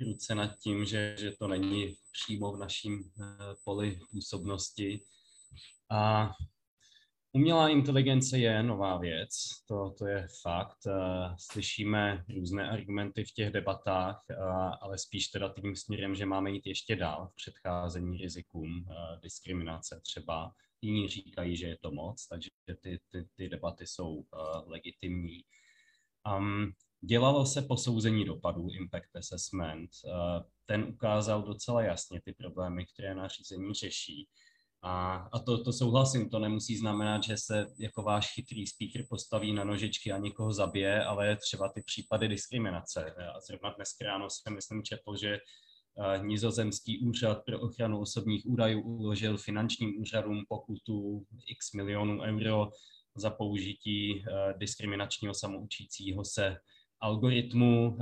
ruce 0.00 0.34
nad 0.34 0.58
tím, 0.58 0.84
že, 0.84 1.16
že 1.18 1.30
to 1.30 1.48
není 1.48 1.96
přímo 2.12 2.52
v 2.52 2.58
naším 2.58 2.98
uh, 2.98 3.26
poli 3.64 3.98
působnosti. 4.10 5.00
A 5.90 6.30
Umělá 7.32 7.68
inteligence 7.68 8.38
je 8.38 8.62
nová 8.62 8.98
věc, 8.98 9.30
to, 9.66 9.90
to 9.98 10.06
je 10.06 10.28
fakt. 10.42 10.78
Slyšíme 11.38 12.24
různé 12.28 12.70
argumenty 12.70 13.24
v 13.24 13.32
těch 13.32 13.50
debatách, 13.50 14.24
ale 14.80 14.98
spíš 14.98 15.28
teda 15.28 15.48
tím 15.48 15.76
směrem, 15.76 16.14
že 16.14 16.26
máme 16.26 16.50
jít 16.50 16.66
ještě 16.66 16.96
dál 16.96 17.28
v 17.28 17.34
předcházení 17.34 18.18
rizikům 18.18 18.84
diskriminace 19.22 20.00
třeba. 20.02 20.52
Jiní 20.82 21.08
říkají, 21.08 21.56
že 21.56 21.66
je 21.66 21.78
to 21.78 21.90
moc, 21.90 22.26
takže 22.26 22.50
ty, 22.80 23.00
ty, 23.08 23.28
ty 23.36 23.48
debaty 23.48 23.86
jsou 23.86 24.24
legitimní. 24.66 25.42
Um, 26.36 26.72
dělalo 27.00 27.46
se 27.46 27.62
posouzení 27.62 28.24
dopadů, 28.24 28.68
impact 28.70 29.16
assessment. 29.16 29.90
Ten 30.66 30.84
ukázal 30.84 31.42
docela 31.42 31.82
jasně 31.82 32.20
ty 32.20 32.32
problémy, 32.32 32.86
které 32.86 33.14
nařízení 33.14 33.74
řeší 33.74 34.28
a, 34.82 35.16
a 35.32 35.38
to, 35.38 35.64
to 35.64 35.72
souhlasím, 35.72 36.30
to 36.30 36.38
nemusí 36.38 36.76
znamenat, 36.76 37.22
že 37.22 37.36
se 37.36 37.66
jako 37.78 38.02
váš 38.02 38.34
chytrý 38.34 38.66
speaker 38.66 39.06
postaví 39.08 39.52
na 39.52 39.64
nožičky 39.64 40.12
a 40.12 40.18
někoho 40.18 40.52
zabije, 40.52 41.04
ale 41.04 41.36
třeba 41.36 41.68
ty 41.68 41.82
případy 41.82 42.28
diskriminace. 42.28 43.14
A 43.34 43.40
zrovna 43.40 43.70
dnes 43.70 43.88
ráno 44.00 44.30
jsem, 44.30 44.54
myslím, 44.54 44.82
četl, 44.82 45.16
že 45.16 45.38
uh, 45.94 46.26
nizozemský 46.26 46.98
úřad 46.98 47.44
pro 47.44 47.60
ochranu 47.60 48.00
osobních 48.00 48.46
údajů 48.46 48.80
uložil 48.80 49.38
finančním 49.38 50.00
úřadům 50.00 50.44
pokutu 50.48 51.26
x 51.46 51.72
milionů 51.72 52.20
euro 52.20 52.70
za 53.14 53.30
použití 53.30 54.14
uh, 54.14 54.58
diskriminačního 54.58 55.34
samoučícího 55.34 56.24
se 56.24 56.56
algoritmu, 57.00 57.88
uh, 57.88 57.98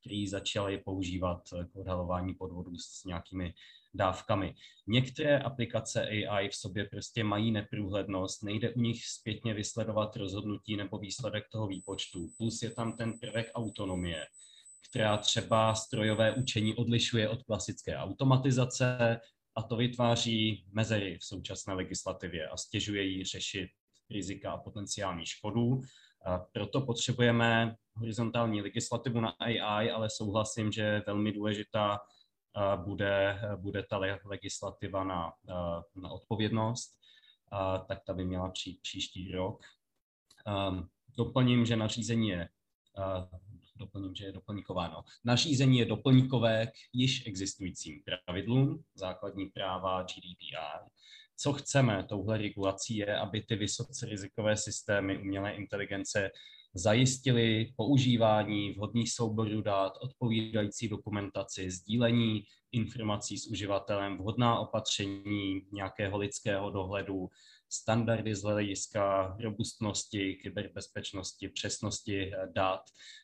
který 0.00 0.28
začali 0.28 0.78
používat 0.78 1.42
k 1.72 1.76
odhalování 1.76 2.34
podvodů 2.34 2.76
s 2.78 3.04
nějakými 3.04 3.54
dávkami. 3.94 4.54
Některé 4.86 5.38
aplikace 5.38 6.06
AI 6.08 6.48
v 6.48 6.54
sobě 6.54 6.84
prostě 6.84 7.24
mají 7.24 7.50
neprůhlednost, 7.50 8.42
nejde 8.42 8.70
u 8.70 8.80
nich 8.80 9.06
zpětně 9.06 9.54
vysledovat 9.54 10.16
rozhodnutí 10.16 10.76
nebo 10.76 10.98
výsledek 10.98 11.44
toho 11.52 11.66
výpočtu. 11.66 12.28
Plus 12.38 12.62
je 12.62 12.70
tam 12.70 12.96
ten 12.96 13.18
prvek 13.18 13.50
autonomie, 13.54 14.26
která 14.90 15.16
třeba 15.16 15.74
strojové 15.74 16.34
učení 16.34 16.74
odlišuje 16.74 17.28
od 17.28 17.42
klasické 17.42 17.96
automatizace 17.96 19.20
a 19.54 19.62
to 19.62 19.76
vytváří 19.76 20.64
mezery 20.72 21.18
v 21.18 21.24
současné 21.24 21.74
legislativě 21.74 22.48
a 22.48 22.56
stěžuje 22.56 23.02
jí 23.02 23.24
řešit 23.24 23.68
rizika 24.10 24.52
a 24.52 24.58
potenciální 24.58 25.26
škodu. 25.26 25.80
A 26.26 26.38
proto 26.38 26.80
potřebujeme 26.80 27.76
horizontální 27.94 28.62
legislativu 28.62 29.20
na 29.20 29.28
AI, 29.28 29.90
ale 29.90 30.10
souhlasím, 30.10 30.72
že 30.72 30.82
je 30.82 31.02
velmi 31.06 31.32
důležitá 31.32 31.98
bude, 32.76 33.40
bude 33.56 33.82
ta 33.82 34.00
legislativa 34.24 35.04
na, 35.04 35.32
na 35.96 36.10
odpovědnost, 36.10 36.98
tak 37.88 38.04
ta 38.06 38.14
by 38.14 38.24
měla 38.24 38.50
přijít 38.50 38.80
příští 38.82 39.32
rok. 39.32 39.62
Doplním, 41.16 41.66
že 41.66 41.76
nařízení 41.76 42.28
je 42.28 42.48
doplním, 43.76 44.14
že 44.14 44.24
je 44.24 44.32
doplňkováno. 44.32 45.02
Nařízení 45.24 45.78
je 45.78 45.84
doplňkové 45.84 46.66
k 46.66 46.74
již 46.92 47.26
existujícím 47.26 48.02
pravidlům, 48.26 48.84
základní 48.94 49.46
práva 49.46 50.02
GDPR. 50.02 50.90
Co 51.36 51.52
chceme 51.52 52.04
touhle 52.04 52.38
regulací 52.38 52.96
je, 52.96 53.18
aby 53.18 53.42
ty 53.42 53.56
vysoce 53.56 54.06
rizikové 54.06 54.56
systémy 54.56 55.18
umělé 55.18 55.52
inteligence 55.52 56.30
zajistili 56.74 57.72
používání 57.76 58.72
vhodných 58.72 59.12
souborů 59.12 59.62
dát, 59.62 59.92
odpovídající 60.00 60.88
dokumentaci, 60.88 61.70
sdílení 61.70 62.42
informací 62.72 63.38
s 63.38 63.46
uživatelem, 63.46 64.18
vhodná 64.18 64.58
opatření 64.58 65.62
nějakého 65.72 66.18
lidského 66.18 66.70
dohledu, 66.70 67.28
standardy 67.68 68.34
z 68.34 68.42
hlediska 68.42 69.36
robustnosti, 69.40 70.34
kyberbezpečnosti, 70.34 71.48
přesnosti 71.48 72.32
dat. 72.52 72.80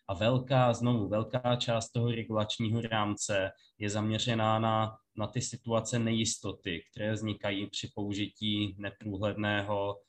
A 0.09 0.15
velká, 0.15 0.73
znovu, 0.75 1.09
velká 1.09 1.57
část 1.57 1.91
toho 1.91 2.11
regulačního 2.11 2.81
rámce 2.81 3.51
je 3.79 3.91
zaměřená 3.91 4.59
na, 4.59 4.97
na 5.17 5.27
ty 5.27 5.41
situace 5.41 5.99
nejistoty, 5.99 6.83
které 6.91 7.13
vznikají 7.13 7.67
při 7.71 7.91
použití 7.95 8.77
neprůhledného 8.79 9.97
Eh, 9.97 10.06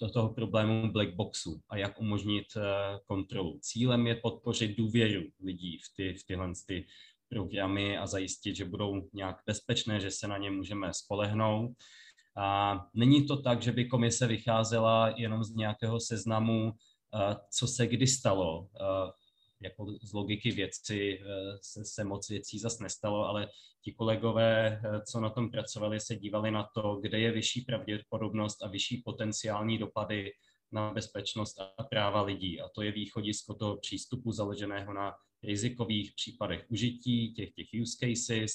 do 0.00 0.10
toho 0.10 0.34
problému 0.34 0.92
black 0.92 1.14
boxu 1.14 1.60
a 1.68 1.76
jak 1.76 2.00
umožnit 2.00 2.46
eh, 2.56 2.60
kontrolu. 3.06 3.58
Cílem 3.62 4.06
je 4.06 4.14
podpořit 4.14 4.76
důvěru 4.76 5.22
lidí 5.44 5.78
v, 5.78 5.96
ty, 5.96 6.14
v 6.14 6.24
tyhle 6.24 6.52
ty 6.66 6.86
programy 7.28 7.98
a 7.98 8.06
zajistit, 8.06 8.56
že 8.56 8.64
budou 8.64 9.08
nějak 9.12 9.36
bezpečné, 9.46 10.00
že 10.00 10.10
se 10.10 10.28
na 10.28 10.38
ně 10.38 10.50
můžeme 10.50 10.94
spolehnout. 10.94 11.70
A 12.36 12.76
není 12.94 13.26
to 13.26 13.42
tak, 13.42 13.62
že 13.62 13.72
by 13.72 13.84
komise 13.84 14.26
vycházela 14.26 15.14
jenom 15.16 15.44
z 15.44 15.54
nějakého 15.54 16.00
seznamu, 16.00 16.72
eh, 17.14 17.36
co 17.50 17.66
se 17.66 17.86
kdy 17.86 18.06
stalo 18.06 18.68
jako 19.62 19.86
z 20.02 20.12
logiky 20.12 20.50
věci 20.50 21.20
eh, 21.20 21.58
se, 21.62 21.84
se 21.84 22.04
moc 22.04 22.28
věcí 22.28 22.58
zas 22.58 22.78
nestalo, 22.78 23.26
ale 23.26 23.48
ti 23.84 23.92
kolegové, 23.92 24.80
eh, 24.84 25.00
co 25.10 25.20
na 25.20 25.30
tom 25.30 25.50
pracovali, 25.50 26.00
se 26.00 26.16
dívali 26.16 26.50
na 26.50 26.68
to, 26.74 26.98
kde 27.02 27.18
je 27.18 27.32
vyšší 27.32 27.60
pravděpodobnost 27.60 28.62
a 28.62 28.68
vyšší 28.68 29.02
potenciální 29.04 29.78
dopady 29.78 30.32
na 30.72 30.92
bezpečnost 30.92 31.60
a 31.78 31.82
práva 31.84 32.22
lidí. 32.22 32.60
A 32.60 32.68
to 32.74 32.82
je 32.82 32.92
východisko 32.92 33.54
toho 33.54 33.76
přístupu 33.76 34.32
založeného 34.32 34.92
na 34.92 35.14
rizikových 35.42 36.12
případech 36.16 36.64
užití, 36.68 37.32
těch, 37.32 37.52
těch 37.52 37.66
use 37.82 37.96
cases. 38.00 38.52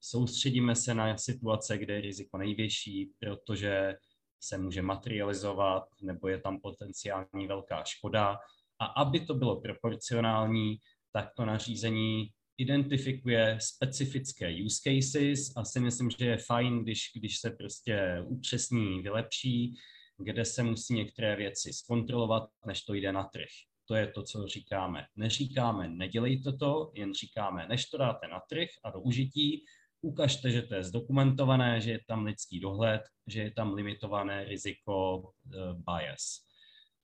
Soustředíme 0.00 0.74
se 0.74 0.94
na 0.94 1.18
situace, 1.18 1.78
kde 1.78 1.94
je 1.94 2.00
riziko 2.00 2.38
největší, 2.38 3.12
protože 3.18 3.94
se 4.40 4.58
může 4.58 4.82
materializovat 4.82 5.84
nebo 6.02 6.28
je 6.28 6.40
tam 6.40 6.60
potenciální 6.60 7.46
velká 7.46 7.84
škoda 7.84 8.38
a 8.80 8.84
aby 8.84 9.20
to 9.20 9.34
bylo 9.34 9.60
proporcionální, 9.60 10.76
tak 11.12 11.28
to 11.36 11.44
nařízení 11.44 12.28
identifikuje 12.58 13.58
specifické 13.60 14.54
use 14.64 14.80
cases 14.84 15.52
a 15.56 15.64
si 15.64 15.80
myslím, 15.80 16.10
že 16.10 16.24
je 16.24 16.36
fajn, 16.36 16.82
když, 16.82 17.10
když 17.16 17.38
se 17.38 17.50
prostě 17.50 18.22
upřesní, 18.26 19.02
vylepší, 19.02 19.74
kde 20.18 20.44
se 20.44 20.62
musí 20.62 20.94
některé 20.94 21.36
věci 21.36 21.72
zkontrolovat, 21.72 22.48
než 22.66 22.82
to 22.82 22.94
jde 22.94 23.12
na 23.12 23.24
trh. 23.24 23.48
To 23.88 23.94
je 23.94 24.06
to, 24.06 24.22
co 24.22 24.46
říkáme. 24.46 25.06
Neříkáme, 25.16 25.88
nedělejte 25.88 26.52
to, 26.52 26.92
jen 26.94 27.14
říkáme, 27.14 27.68
než 27.68 27.86
to 27.86 27.98
dáte 27.98 28.28
na 28.28 28.40
trh 28.48 28.68
a 28.84 28.90
do 28.90 29.00
užití, 29.00 29.64
ukažte, 30.02 30.50
že 30.50 30.62
to 30.62 30.74
je 30.74 30.84
zdokumentované, 30.84 31.80
že 31.80 31.90
je 31.90 32.00
tam 32.06 32.24
lidský 32.24 32.60
dohled, 32.60 33.02
že 33.26 33.40
je 33.42 33.50
tam 33.50 33.74
limitované 33.74 34.44
riziko 34.44 35.18
uh, 35.18 35.24
bias. 35.72 36.44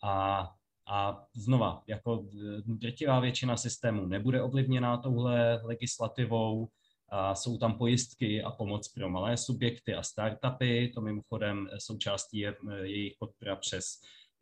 A 0.04 0.46
a 0.88 1.27
znova, 1.35 1.83
jako 1.87 2.27
drtivá 2.66 3.20
většina 3.20 3.57
systémů 3.57 4.07
nebude 4.07 4.42
ovlivněná 4.42 4.96
touhle 4.96 5.62
legislativou, 5.62 6.68
a 7.09 7.35
jsou 7.35 7.59
tam 7.59 7.79
pojistky 7.79 8.42
a 8.42 8.51
pomoc 8.51 8.88
pro 8.88 9.09
malé 9.11 9.37
subjekty 9.37 9.94
a 9.94 10.03
startupy, 10.03 10.88
to 10.94 11.01
mimochodem 11.01 11.68
součástí 11.79 12.38
je 12.38 12.55
jejich 12.83 13.14
podpora 13.18 13.57
přes 13.57 13.85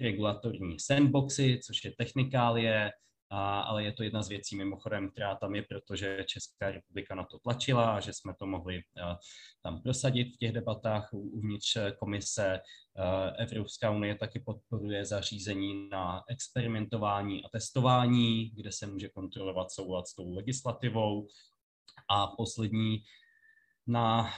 regulatorní 0.01 0.81
sandboxy, 0.81 1.61
což 1.65 1.85
je 1.85 1.93
technikálie, 1.99 2.93
a, 3.35 3.61
ale 3.61 3.85
je 3.85 3.93
to 3.93 4.03
jedna 4.03 4.23
z 4.23 4.29
věcí 4.29 4.57
mimochodem, 4.57 5.11
která 5.11 5.35
tam 5.35 5.55
je, 5.55 5.63
protože 5.63 6.25
Česká 6.29 6.71
republika 6.71 7.15
na 7.15 7.25
to 7.25 7.39
tlačila 7.39 8.01
že 8.01 8.13
jsme 8.13 8.35
to 8.39 8.47
mohli 8.47 8.83
a, 9.03 9.19
tam 9.63 9.83
prosadit 9.83 10.35
v 10.35 10.37
těch 10.37 10.53
debatách 10.53 11.09
uvnitř 11.13 11.77
komise. 11.99 12.61
A, 12.97 13.31
Evropská 13.39 13.91
unie 13.91 14.15
taky 14.15 14.41
podporuje 14.41 15.05
zařízení 15.05 15.89
na 15.89 16.23
experimentování 16.29 17.45
a 17.45 17.49
testování, 17.49 18.51
kde 18.51 18.73
se 18.73 18.87
může 18.87 19.09
kontrolovat 19.09 19.71
soulad 19.71 20.09
s 20.09 20.15
tou 20.15 20.35
legislativou. 20.35 21.27
A 22.11 22.27
poslední 22.27 22.99
na 23.87 24.31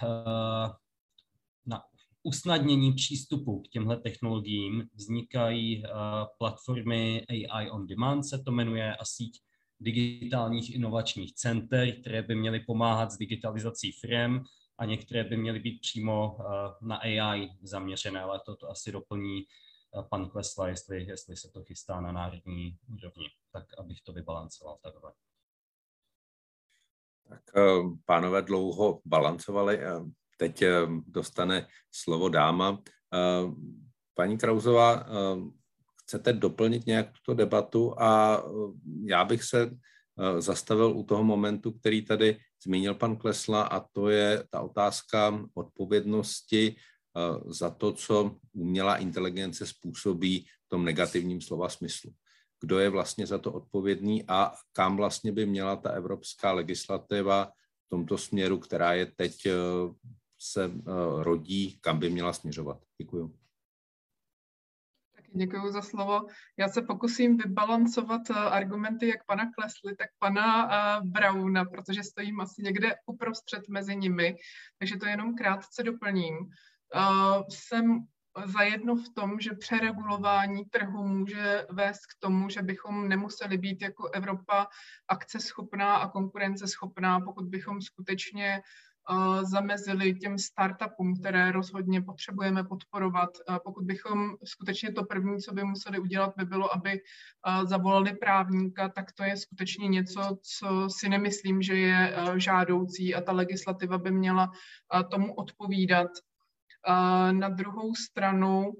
usnadnění 2.26 2.92
přístupu 2.92 3.60
k 3.60 3.68
těmhle 3.68 3.96
technologiím 3.96 4.88
vznikají 4.94 5.82
uh, 5.82 5.90
platformy 6.38 7.26
AI 7.28 7.70
on 7.70 7.86
Demand, 7.86 8.22
se 8.22 8.38
to 8.38 8.52
jmenuje, 8.52 8.96
a 8.96 9.04
síť 9.04 9.40
digitálních 9.80 10.74
inovačních 10.74 11.34
center, 11.34 12.00
které 12.00 12.22
by 12.22 12.34
měly 12.34 12.60
pomáhat 12.60 13.10
s 13.10 13.16
digitalizací 13.16 13.92
firm 13.92 14.44
a 14.79 14.85
některé 14.85 15.24
by 15.24 15.37
měly 15.37 15.58
být 15.58 15.81
přímo 15.81 16.35
uh, 16.35 16.44
na 16.88 16.96
AI 16.96 17.48
zaměřené, 17.62 18.20
ale 18.20 18.40
to, 18.46 18.56
to 18.56 18.70
asi 18.70 18.92
doplní 18.92 19.44
uh, 19.90 20.02
pan 20.08 20.31
Klesla, 20.31 20.68
jestli, 20.68 21.04
jestli 21.04 21.37
se 21.37 21.50
to 21.52 21.64
chystá 21.64 22.00
na 22.00 22.12
národní 22.12 22.77
úrovni, 22.94 23.29
tak 23.52 23.64
abych 23.79 24.00
to 24.00 24.12
vybalancoval 24.12 24.79
takhle. 24.83 25.12
Tak 27.29 27.42
pánové 28.04 28.42
dlouho 28.42 29.00
balancovali 29.04 29.81
Teď 30.37 30.62
eh, 30.62 30.72
dostane 31.06 31.66
slovo 31.92 32.28
dáma. 32.28 32.78
Eh, 33.14 33.52
paní 34.14 34.38
Krauzová, 34.38 35.00
eh, 35.00 35.06
chcete 36.02 36.32
doplnit 36.32 36.87
nějak 36.87 37.12
tuto 37.12 37.34
debatu 37.34 38.00
a 38.00 38.42
já 39.04 39.24
bych 39.24 39.44
se 39.44 39.70
zastavil 40.38 40.96
u 40.96 41.02
toho 41.02 41.24
momentu, 41.24 41.72
který 41.72 42.02
tady 42.02 42.38
zmínil 42.64 42.94
pan 42.94 43.16
Klesla 43.16 43.62
a 43.62 43.80
to 43.80 44.08
je 44.08 44.44
ta 44.50 44.60
otázka 44.60 45.48
odpovědnosti 45.54 46.76
za 47.46 47.70
to, 47.70 47.92
co 47.92 48.37
umělá 48.52 48.96
inteligence 48.96 49.66
způsobí 49.66 50.46
v 50.66 50.68
tom 50.68 50.84
negativním 50.84 51.40
slova 51.40 51.68
smyslu. 51.68 52.10
Kdo 52.60 52.78
je 52.78 52.90
vlastně 52.90 53.26
za 53.26 53.38
to 53.38 53.52
odpovědný 53.52 54.24
a 54.28 54.52
kam 54.72 54.96
vlastně 54.96 55.32
by 55.32 55.46
měla 55.46 55.76
ta 55.76 55.90
evropská 55.90 56.52
legislativa 56.52 57.44
v 57.87 57.88
tomto 57.88 58.18
směru, 58.18 58.58
která 58.58 58.92
je 58.92 59.06
teď 59.06 59.46
se 60.38 60.70
rodí, 61.18 61.78
kam 61.80 61.98
by 61.98 62.10
měla 62.10 62.32
směřovat. 62.32 62.78
Děkuji. 62.98 63.34
Děkuji 65.37 65.72
za 65.72 65.82
slovo. 65.82 66.26
Já 66.56 66.68
se 66.68 66.82
pokusím 66.82 67.37
vybalancovat 67.37 68.30
eh, 68.30 68.34
argumenty 68.34 69.08
jak 69.08 69.24
pana 69.26 69.52
Klesly, 69.52 69.96
tak 69.96 70.08
pana 70.18 70.68
eh, 70.70 71.00
Brauna, 71.04 71.64
protože 71.64 72.02
stojím 72.02 72.40
asi 72.40 72.62
někde 72.62 72.94
uprostřed 73.06 73.68
mezi 73.68 73.96
nimi, 73.96 74.37
takže 74.78 74.96
to 74.96 75.06
jenom 75.06 75.34
krátce 75.34 75.82
doplním. 75.82 76.34
Eh, 76.94 77.44
jsem 77.48 78.06
zajedno 78.44 78.96
v 78.96 79.08
tom, 79.14 79.40
že 79.40 79.50
přeregulování 79.52 80.64
trhu 80.64 81.06
může 81.06 81.66
vést 81.70 82.06
k 82.06 82.18
tomu, 82.18 82.50
že 82.50 82.62
bychom 82.62 83.08
nemuseli 83.08 83.58
být 83.58 83.82
jako 83.82 84.08
Evropa 84.08 84.66
akceschopná 85.08 85.96
a 85.96 86.08
konkurenceschopná, 86.08 87.20
pokud 87.20 87.44
bychom 87.44 87.82
skutečně 87.82 88.62
zamezili 89.42 90.15
těm 90.15 90.38
startupům, 90.38 91.15
které 91.21 91.52
rozhodně 91.52 92.02
potřebujeme 92.02 92.65
podporovat. 92.65 93.31
Pokud 93.65 93.85
bychom 93.85 94.37
skutečně 94.44 94.92
to 94.92 95.04
první, 95.04 95.38
co 95.40 95.54
by 95.54 95.65
museli 95.65 95.98
udělat, 95.98 96.35
by 96.37 96.44
bylo, 96.44 96.75
aby 96.75 97.00
zavolali 97.65 98.17
právníka, 98.17 98.88
tak 98.88 99.13
to 99.13 99.25
je 99.25 99.37
skutečně 99.37 99.88
něco, 99.88 100.38
co 100.42 100.88
si 100.90 101.09
nemyslím, 101.09 101.63
že 101.63 101.77
je 101.77 102.17
žádoucí 102.37 103.15
a 103.15 103.21
ta 103.21 103.33
legislativa 103.33 103.98
by 103.98 104.11
měla 104.11 104.50
tomu 105.11 105.35
odpovídat. 105.35 106.11
Na 107.33 107.48
druhou 107.48 107.94
stranu 107.94 108.73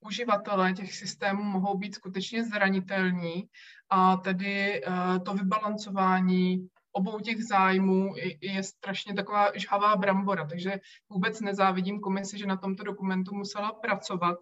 uživatelé 0.00 0.72
těch 0.72 0.94
systémů 0.94 1.42
mohou 1.42 1.78
být 1.78 1.94
skutečně 1.94 2.44
zranitelní 2.44 3.44
a 3.90 4.16
tedy 4.16 4.82
to 5.24 5.34
vybalancování 5.34 6.68
obou 6.92 7.20
těch 7.20 7.44
zájmů 7.44 8.14
je 8.40 8.62
strašně 8.62 9.14
taková 9.14 9.58
žhavá 9.58 9.96
brambora, 9.96 10.46
takže 10.46 10.80
vůbec 11.08 11.40
nezávidím 11.40 12.00
komisi, 12.00 12.38
že 12.38 12.46
na 12.46 12.56
tomto 12.56 12.84
dokumentu 12.84 13.34
musela 13.34 13.72
pracovat. 13.72 14.38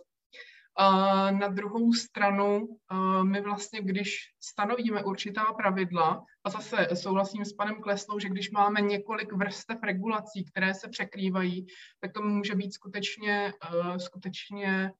A 0.81 1.31
na 1.31 1.49
druhou 1.49 1.93
stranu, 1.93 2.79
my 3.23 3.41
vlastně, 3.41 3.83
když 3.83 4.19
stanovíme 4.41 5.05
určitá 5.05 5.45
pravidla, 5.45 6.25
a 6.45 6.51
zase 6.51 6.89
souhlasím 6.95 7.45
s 7.45 7.53
panem 7.53 7.83
Kleslou, 7.83 8.19
že 8.19 8.29
když 8.29 8.51
máme 8.51 8.81
několik 8.81 9.33
vrstev 9.33 9.79
regulací, 9.83 10.45
které 10.45 10.75
se 10.75 10.89
překrývají, 10.89 11.67
tak 12.01 12.13
to 12.13 12.23
může 12.23 12.55
být 12.55 12.73
skutečně, 12.73 13.53
skutečně 13.97 14.93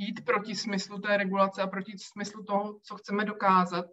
jít 0.00 0.24
proti 0.24 0.54
smyslu 0.54 0.98
té 0.98 1.16
regulace 1.16 1.62
a 1.62 1.66
proti 1.66 1.92
smyslu 1.98 2.44
toho, 2.44 2.78
co 2.82 2.96
chceme 2.96 3.24
dokázat. 3.24 3.84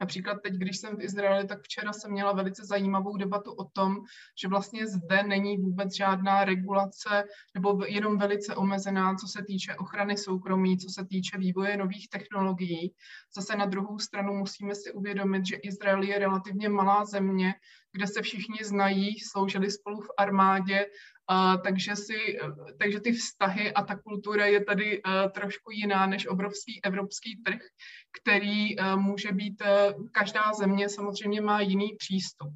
Například 0.00 0.42
teď, 0.42 0.54
když 0.54 0.78
jsem 0.78 0.96
v 0.96 1.02
Izraeli, 1.02 1.46
tak 1.46 1.62
včera 1.62 1.92
jsem 1.92 2.10
měla 2.10 2.32
velice 2.32 2.64
zajímavou 2.64 3.16
debatu 3.16 3.52
o 3.52 3.64
tom, 3.64 3.96
že 4.42 4.48
vlastně 4.48 4.86
zde 4.86 5.22
není 5.22 5.56
vůbec 5.56 5.96
žádná 5.96 6.44
regulace 6.44 7.24
nebo 7.54 7.84
jenom 7.86 8.18
velice 8.18 8.54
omezená, 8.54 9.14
co 9.14 9.26
se 9.26 9.42
týče 9.46 9.74
ochrany 9.74 10.16
soukromí, 10.16 10.78
co 10.78 10.88
se 10.90 11.06
týče 11.06 11.38
vývoje 11.38 11.76
nových 11.76 12.08
technologií. 12.08 12.94
Zase 13.36 13.56
na 13.56 13.66
druhou 13.66 13.98
stranu 13.98 14.34
musíme 14.34 14.74
si 14.74 14.92
uvědomit, 14.92 15.46
že 15.46 15.56
Izrael 15.56 16.02
je 16.02 16.18
relativně 16.18 16.68
malá 16.68 17.04
země, 17.04 17.54
kde 17.92 18.06
se 18.06 18.22
všichni 18.22 18.58
znají, 18.64 19.18
sloužili 19.20 19.70
spolu 19.70 20.00
v 20.00 20.10
armádě 20.18 20.86
Uh, 21.30 21.62
takže, 21.62 21.96
si, 21.96 22.38
takže 22.78 23.00
ty 23.00 23.12
vztahy 23.12 23.72
a 23.72 23.82
ta 23.82 23.96
kultura 23.96 24.46
je 24.46 24.64
tady 24.64 25.02
uh, 25.02 25.30
trošku 25.30 25.70
jiná 25.70 26.06
než 26.06 26.26
obrovský 26.26 26.80
evropský 26.84 27.42
trh, 27.42 27.60
který 28.20 28.78
uh, 28.78 28.96
může 28.96 29.32
být, 29.32 29.62
uh, 29.62 30.06
každá 30.12 30.52
země 30.52 30.88
samozřejmě 30.88 31.40
má 31.40 31.60
jiný 31.60 31.96
přístup. 31.98 32.52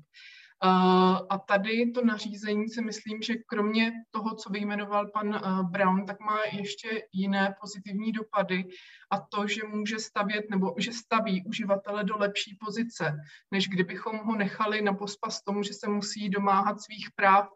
A 1.30 1.38
tady 1.38 1.90
to 1.90 2.04
nařízení 2.04 2.68
si 2.68 2.82
myslím, 2.82 3.22
že 3.22 3.34
kromě 3.46 3.92
toho, 4.10 4.34
co 4.34 4.50
vyjmenoval 4.50 5.06
pan 5.06 5.40
Brown, 5.70 6.06
tak 6.06 6.20
má 6.20 6.38
ještě 6.52 7.02
jiné 7.12 7.54
pozitivní 7.60 8.12
dopady 8.12 8.64
a 9.10 9.20
to, 9.20 9.46
že 9.46 9.60
může 9.64 9.98
stavět 9.98 10.44
nebo 10.50 10.74
že 10.78 10.92
staví 10.92 11.44
uživatele 11.46 12.04
do 12.04 12.16
lepší 12.16 12.58
pozice, 12.60 13.16
než 13.50 13.68
kdybychom 13.68 14.18
ho 14.18 14.36
nechali 14.36 14.82
na 14.82 14.92
pospas 14.92 15.42
tomu, 15.42 15.62
že 15.62 15.74
se 15.74 15.88
musí 15.88 16.28
domáhat 16.28 16.80
svých 16.80 17.08
práv 17.16 17.48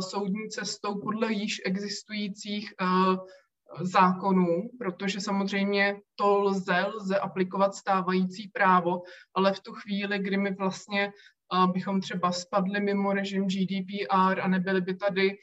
soudní 0.00 0.48
cestou 0.48 1.00
podle 1.00 1.32
již 1.32 1.60
existujících 1.64 2.74
zákonů, 3.80 4.70
protože 4.78 5.20
samozřejmě 5.20 6.00
to 6.14 6.38
lze, 6.38 6.86
lze 6.94 7.18
aplikovat 7.18 7.74
stávající 7.74 8.48
právo, 8.48 9.02
ale 9.34 9.52
v 9.52 9.60
tu 9.60 9.72
chvíli, 9.72 10.18
kdy 10.18 10.36
my 10.36 10.54
vlastně 10.54 11.12
bychom 11.72 12.00
třeba 12.00 12.32
spadli 12.32 12.80
mimo 12.80 13.12
režim 13.12 13.46
GDPR 13.46 14.40
a 14.40 14.48
nebyly 14.48 14.80
by 14.80 14.96
tady 14.96 15.38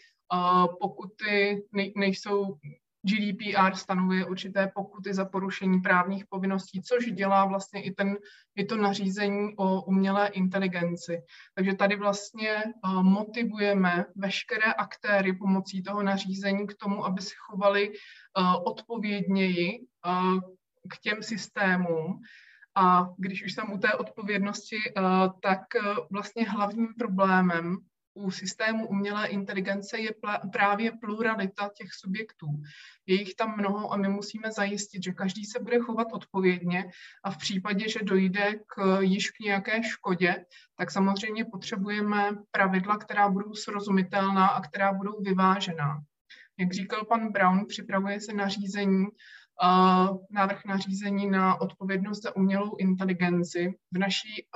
pokuty, 0.80 1.64
nejsou 1.96 2.58
GDPR 3.06 3.76
stanovuje 3.76 4.26
určité 4.26 4.72
pokuty 4.76 5.14
za 5.14 5.26
porušení 5.26 5.80
právních 5.80 6.26
povinností, 6.26 6.82
což 6.82 7.06
dělá 7.06 7.46
vlastně 7.46 7.84
i, 7.84 7.92
ten, 7.92 8.18
i 8.56 8.66
to 8.66 8.78
nařízení 8.78 9.54
o 9.58 9.82
umělé 9.82 10.28
inteligenci. 10.28 11.22
Takže 11.54 11.74
tady 11.74 11.96
vlastně 11.96 12.64
motivujeme 13.02 14.06
veškeré 14.16 14.74
aktéry 14.74 15.34
pomocí 15.34 15.84
toho 15.84 16.04
nařízení 16.04 16.68
k 16.68 16.74
tomu, 16.74 17.06
aby 17.06 17.22
se 17.22 17.34
chovali 17.38 17.92
odpovědněji 18.66 19.80
k 20.90 20.98
těm 21.02 21.24
systémům 21.24 22.22
a 22.76 23.10
když 23.18 23.46
už 23.46 23.54
jsem 23.54 23.72
u 23.72 23.78
té 23.78 23.94
odpovědnosti, 23.94 24.78
eh, 24.88 25.02
tak 25.42 25.62
eh, 25.76 25.82
vlastně 26.12 26.50
hlavním 26.50 26.88
problémem 27.00 27.78
u 28.16 28.32
systému 28.32 28.88
umělé 28.88 29.28
inteligence 29.28 30.00
je 30.00 30.12
právě 30.52 30.92
pluralita 30.92 31.70
těch 31.78 31.94
subjektů. 31.94 32.48
Je 33.06 33.16
jich 33.16 33.36
tam 33.36 33.58
mnoho 33.58 33.94
a 33.94 33.98
my 33.98 34.08
musíme 34.08 34.52
zajistit, 34.52 35.04
že 35.04 35.12
každý 35.12 35.46
se 35.46 35.60
bude 35.60 35.80
chovat 35.80 36.08
odpovědně 36.14 36.86
a 37.24 37.32
v 37.32 37.38
případě, 37.38 37.90
že 37.90 38.00
dojde 38.04 38.54
k 38.68 39.00
již 39.02 39.32
k 39.32 39.40
nějaké 39.40 39.84
škodě, 39.84 40.46
tak 40.78 40.92
samozřejmě 40.92 41.46
potřebujeme 41.46 42.32
pravidla, 42.52 42.98
která 42.98 43.30
budou 43.30 43.54
srozumitelná 43.54 44.48
a 44.48 44.62
která 44.62 44.94
budou 44.94 45.22
vyvážená. 45.22 46.02
Jak 46.60 46.74
říkal 46.74 47.06
pan 47.06 47.32
Brown, 47.32 47.66
připravuje 47.68 48.22
se 48.22 48.34
nařízení 48.34 49.06
návrh 50.32 50.66
nařízení 50.66 51.30
na 51.30 51.62
odpovědnost 51.62 52.22
za 52.22 52.36
umělou 52.36 52.76
inteligenci. 52.76 53.74
V 53.92 53.98
naší 53.98 54.48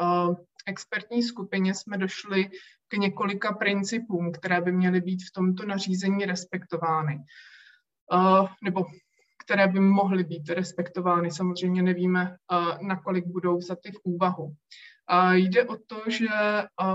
expertní 0.67 1.23
skupině 1.23 1.73
jsme 1.73 1.97
došli 1.97 2.49
k 2.89 2.97
několika 2.97 3.53
principům, 3.53 4.31
které 4.31 4.61
by 4.61 4.71
měly 4.71 5.01
být 5.01 5.23
v 5.23 5.33
tomto 5.33 5.65
nařízení 5.65 6.25
respektovány. 6.25 7.19
Nebo 8.63 8.85
které 9.43 9.67
by 9.67 9.79
mohly 9.79 10.23
být 10.23 10.49
respektovány. 10.49 11.31
Samozřejmě 11.31 11.81
nevíme, 11.81 12.35
nakolik 12.81 13.25
budou 13.25 13.57
vzaty 13.57 13.91
v 13.91 13.99
úvahu. 14.03 14.53
Jde 15.33 15.65
o 15.65 15.77
to, 15.87 16.03
že 16.07 16.27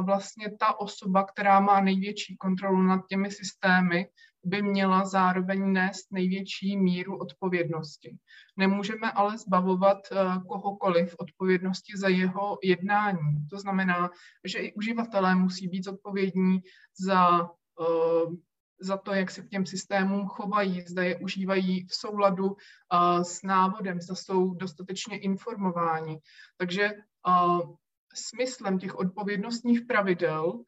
vlastně 0.03 0.57
ta 0.61 0.81
osoba, 0.81 1.25
která 1.25 1.61
má 1.61 1.81
největší 1.81 2.37
kontrolu 2.37 2.83
nad 2.83 3.01
těmi 3.09 3.31
systémy, 3.31 4.07
by 4.45 4.63
měla 4.63 5.05
zároveň 5.05 5.73
nést 5.73 6.13
největší 6.13 6.77
míru 6.77 7.19
odpovědnosti. 7.19 8.17
Nemůžeme 8.57 9.13
ale 9.13 9.39
zbavovat 9.39 9.99
eh, 10.13 10.17
kohokoliv 10.49 11.15
odpovědnosti 11.19 11.93
za 11.97 12.09
jeho 12.09 12.59
jednání. 12.63 13.49
To 13.51 13.59
znamená, 13.59 14.11
že 14.45 14.59
i 14.59 14.73
uživatelé 14.73 15.35
musí 15.35 15.69
být 15.69 15.89
odpovědní 15.89 16.61
za, 17.01 17.41
eh, 17.81 18.27
za 18.81 18.97
to, 18.97 19.15
jak 19.15 19.31
se 19.31 19.43
k 19.43 19.49
těm 19.49 19.67
systémům 19.67 20.27
chovají, 20.27 20.83
zda 20.83 21.03
je 21.03 21.17
užívají 21.17 21.87
v 21.87 21.95
souladu 21.95 22.57
eh, 22.57 23.25
s 23.25 23.43
návodem, 23.43 24.01
zda 24.01 24.15
jsou 24.15 24.55
dostatečně 24.55 25.19
informováni. 25.19 26.19
Takže 26.57 26.91
smyslem 28.15 28.79
těch 28.79 28.95
odpovědnostních 28.95 29.81
pravidel 29.89 30.63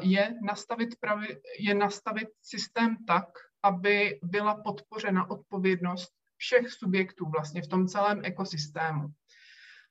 je 0.00 0.34
nastavit, 0.42 1.00
pravi, 1.00 1.40
je 1.58 1.74
nastavit 1.74 2.28
systém 2.42 2.96
tak, 3.06 3.24
aby 3.62 4.18
byla 4.22 4.54
podpořena 4.54 5.30
odpovědnost 5.30 6.12
všech 6.36 6.70
subjektů 6.70 7.26
vlastně 7.30 7.62
v 7.62 7.68
tom 7.68 7.86
celém 7.86 8.20
ekosystému. 8.24 9.08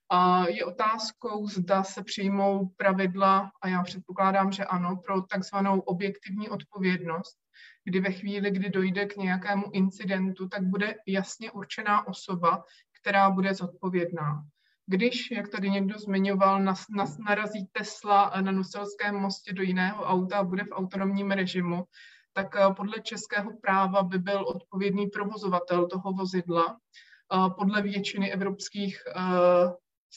A 0.10 0.48
je 0.48 0.66
otázkou, 0.66 1.48
zda 1.48 1.84
se 1.84 2.04
přijmou 2.04 2.68
pravidla, 2.78 3.52
a 3.62 3.68
já 3.68 3.84
předpokládám, 3.84 4.52
že 4.52 4.66
ano, 4.66 4.98
pro 5.06 5.22
takzvanou 5.22 5.80
objektivní 5.80 6.50
odpovědnost, 6.50 7.38
kdy 7.84 8.00
ve 8.00 8.12
chvíli, 8.12 8.52
kdy 8.52 8.70
dojde 8.70 9.06
k 9.06 9.16
nějakému 9.16 9.64
incidentu, 9.74 10.50
tak 10.50 10.64
bude 10.64 10.96
jasně 11.08 11.52
určená 11.52 12.08
osoba, 12.08 12.64
která 13.02 13.30
bude 13.30 13.54
zodpovědná. 13.54 14.46
Když, 14.88 15.32
jak 15.32 15.50
tady 15.50 15.70
někdo 15.70 16.00
zmiňoval, 16.00 16.64
nas, 16.64 16.86
nas, 16.90 17.18
narazí 17.18 17.68
Tesla 17.72 18.34
na 18.42 18.52
Nuselském 18.52 19.16
mostě 19.16 19.54
do 19.54 19.62
jiného 19.62 20.04
auta 20.04 20.38
a 20.38 20.44
bude 20.44 20.64
v 20.64 20.72
autonomním 20.72 21.32
režimu, 21.32 21.84
tak 22.34 22.56
eh, 22.56 22.74
podle 22.74 23.02
českého 23.02 23.58
práva 23.62 24.04
by 24.04 24.20
byl 24.20 24.48
odpovědný 24.48 25.08
provozovatel 25.08 25.88
toho 25.88 26.14
vozidla. 26.14 26.78
Podle 27.58 27.82
většiny 27.82 28.34
evropských 28.34 29.00
eh, 29.08 29.20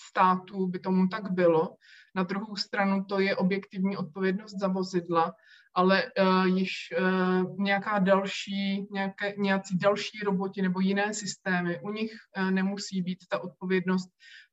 států 0.08 0.66
by 0.66 0.78
tomu 0.78 1.08
tak 1.08 1.30
bylo. 1.30 1.76
Na 2.14 2.22
druhou 2.22 2.56
stranu 2.56 3.04
to 3.04 3.20
je 3.20 3.36
objektivní 3.36 3.96
odpovědnost 3.96 4.58
za 4.60 4.68
vozidla, 4.68 5.34
ale 5.74 6.04
uh, 6.04 6.44
již 6.44 6.72
uh, 6.98 7.56
nějaká 7.58 7.98
další, 7.98 8.86
nějaké, 8.90 9.34
nějací 9.38 9.78
další 9.78 10.18
roboti 10.24 10.62
nebo 10.62 10.80
jiné 10.80 11.14
systémy, 11.14 11.80
u 11.80 11.90
nich 11.90 12.12
uh, 12.36 12.50
nemusí 12.50 13.02
být 13.02 13.18
ta 13.30 13.38
odpovědnost 13.38 14.08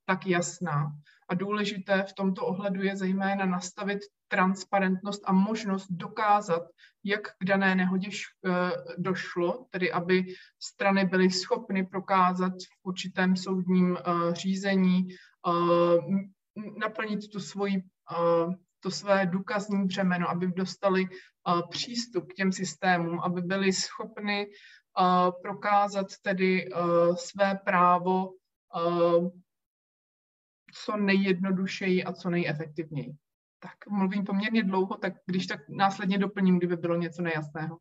tak 0.06 0.26
jasná. 0.26 0.92
A 1.28 1.34
důležité 1.34 2.02
v 2.02 2.12
tomto 2.12 2.46
ohledu 2.46 2.82
je 2.82 2.96
zejména 2.96 3.46
nastavit 3.46 3.98
transparentnost 4.28 5.22
a 5.24 5.32
možnost 5.32 5.86
dokázat, 5.90 6.62
jak 7.04 7.20
k 7.38 7.44
dané 7.44 7.74
nehodě 7.74 8.08
došlo, 8.98 9.66
tedy 9.70 9.92
aby 9.92 10.24
strany 10.62 11.04
byly 11.04 11.30
schopny 11.30 11.86
prokázat 11.86 12.52
v 12.52 12.86
určitém 12.88 13.36
soudním 13.36 13.98
řízení, 14.32 15.08
naplnit 16.78 17.30
tu 17.32 17.40
svoji 17.40 17.82
to 18.80 18.90
své 18.90 19.26
důkazní 19.26 19.86
břemeno, 19.86 20.30
aby 20.30 20.46
dostali 20.46 21.08
přístup 21.70 22.32
k 22.32 22.34
těm 22.34 22.52
systémům, 22.52 23.20
aby 23.20 23.42
byli 23.42 23.72
schopni 23.72 24.46
prokázat 25.42 26.06
tedy 26.22 26.68
své 27.14 27.58
právo 27.64 28.30
co 30.84 30.96
nejjednodušeji 30.96 32.04
a 32.04 32.12
co 32.12 32.30
nejefektivněji. 32.30 33.12
Tak 33.58 33.90
mluvím 33.90 34.24
poměrně 34.24 34.62
dlouho, 34.62 34.96
tak 34.96 35.12
když 35.26 35.46
tak 35.46 35.68
následně 35.68 36.18
doplním, 36.18 36.58
kdyby 36.58 36.76
bylo 36.76 36.96
něco 36.96 37.22
nejasného. 37.22 37.78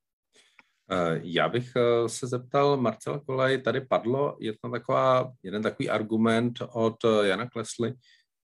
Já 1.22 1.50
bych 1.50 1.72
se 2.08 2.28
zeptal, 2.28 2.78
Marcela 2.78 3.20
Kolej, 3.20 3.62
tady 3.62 3.82
padlo 3.82 4.38
jedna 4.40 4.70
taková, 4.70 5.34
jeden 5.44 5.64
takový 5.64 5.90
argument 5.90 6.60
od 6.74 6.96
Jana 7.24 7.50
Klesly, 7.50 7.94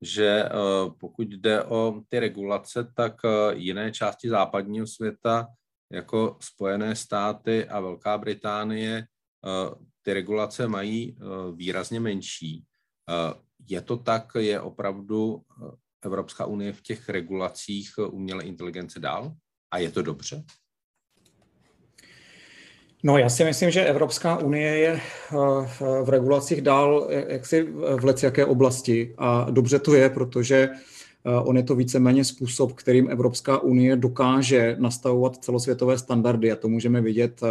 že 0.02 0.44
eh, 0.44 0.50
pokud 1.00 1.28
jde 1.28 1.62
o 1.62 2.02
ty 2.08 2.20
regulace, 2.20 2.92
tak 2.94 3.14
eh, 3.24 3.54
jiné 3.54 3.92
části 3.92 4.28
západního 4.28 4.86
světa, 4.86 5.46
jako 5.92 6.36
Spojené 6.40 6.96
státy 6.96 7.68
a 7.68 7.80
Velká 7.80 8.18
Británie, 8.18 8.98
eh, 8.98 9.74
ty 10.02 10.12
regulace 10.12 10.68
mají 10.68 11.18
výrazně 11.54 12.00
menší. 12.00 12.64
Je 13.66 13.80
to 13.80 13.96
tak, 13.96 14.32
je 14.38 14.60
opravdu 14.60 15.42
Evropská 16.02 16.46
unie 16.46 16.72
v 16.72 16.82
těch 16.82 17.08
regulacích 17.08 17.90
umělé 18.10 18.44
inteligence 18.44 19.00
dál? 19.00 19.32
A 19.70 19.78
je 19.78 19.90
to 19.90 20.02
dobře? 20.02 20.44
No, 23.02 23.18
já 23.18 23.28
si 23.28 23.44
myslím, 23.44 23.70
že 23.70 23.84
Evropská 23.84 24.38
unie 24.38 24.76
je 24.76 24.92
eh, 24.92 25.00
v 26.04 26.08
regulacích 26.08 26.60
dál 26.60 27.08
jaksi 27.28 27.62
v 28.00 28.22
jaké 28.22 28.44
oblasti 28.44 29.14
a 29.18 29.50
dobře 29.50 29.78
to 29.78 29.94
je, 29.94 30.10
protože 30.10 30.68
eh, 30.68 31.30
on 31.44 31.56
je 31.56 31.62
to 31.62 31.74
víceméně 31.74 32.24
způsob, 32.24 32.72
kterým 32.72 33.10
Evropská 33.10 33.58
unie 33.58 33.96
dokáže 33.96 34.76
nastavovat 34.78 35.36
celosvětové 35.36 35.98
standardy 35.98 36.52
a 36.52 36.56
to 36.56 36.68
můžeme 36.68 37.00
vidět 37.00 37.40
eh, 37.42 37.48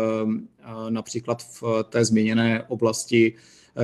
například 0.90 1.44
v 1.44 1.84
té 1.90 2.06
zmíněné 2.06 2.64
oblasti 2.68 3.34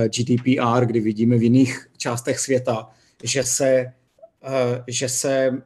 GDPR, 0.08 0.86
kdy 0.86 1.00
vidíme 1.00 1.36
v 1.36 1.42
jiných 1.42 1.86
částech 1.96 2.38
světa, 2.38 2.88
že 3.22 3.44
se, 3.44 3.92
že 4.86 5.08
se 5.08 5.62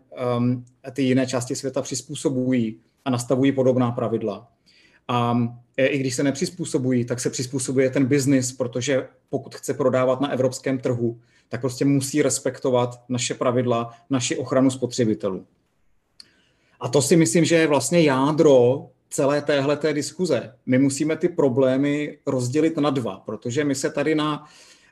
ty 0.92 1.02
jiné 1.02 1.26
části 1.26 1.56
světa 1.56 1.82
přizpůsobují 1.82 2.76
a 3.04 3.10
nastavují 3.10 3.52
podobná 3.52 3.90
pravidla. 3.90 4.48
A 5.08 5.38
e, 5.76 5.86
i 5.86 5.98
když 5.98 6.14
se 6.14 6.22
nepřizpůsobují, 6.22 7.04
tak 7.04 7.20
se 7.20 7.30
přizpůsobuje 7.30 7.90
ten 7.90 8.06
biznis, 8.06 8.52
protože 8.52 9.08
pokud 9.28 9.54
chce 9.54 9.74
prodávat 9.74 10.20
na 10.20 10.32
evropském 10.32 10.78
trhu, 10.78 11.20
tak 11.48 11.60
prostě 11.60 11.84
musí 11.84 12.22
respektovat 12.22 13.02
naše 13.08 13.34
pravidla, 13.34 13.94
naši 14.10 14.36
ochranu 14.36 14.70
spotřebitelů. 14.70 15.46
A 16.80 16.88
to 16.88 17.02
si 17.02 17.16
myslím, 17.16 17.44
že 17.44 17.54
je 17.54 17.66
vlastně 17.66 18.02
jádro 18.02 18.90
celé 19.10 19.42
téhle 19.42 19.76
té 19.76 19.92
diskuze. 19.92 20.52
My 20.66 20.78
musíme 20.78 21.16
ty 21.16 21.28
problémy 21.28 22.18
rozdělit 22.26 22.76
na 22.76 22.90
dva, 22.90 23.22
protože 23.26 23.64
my 23.64 23.74
se 23.74 23.90
tady 23.90 24.14
na 24.14 24.44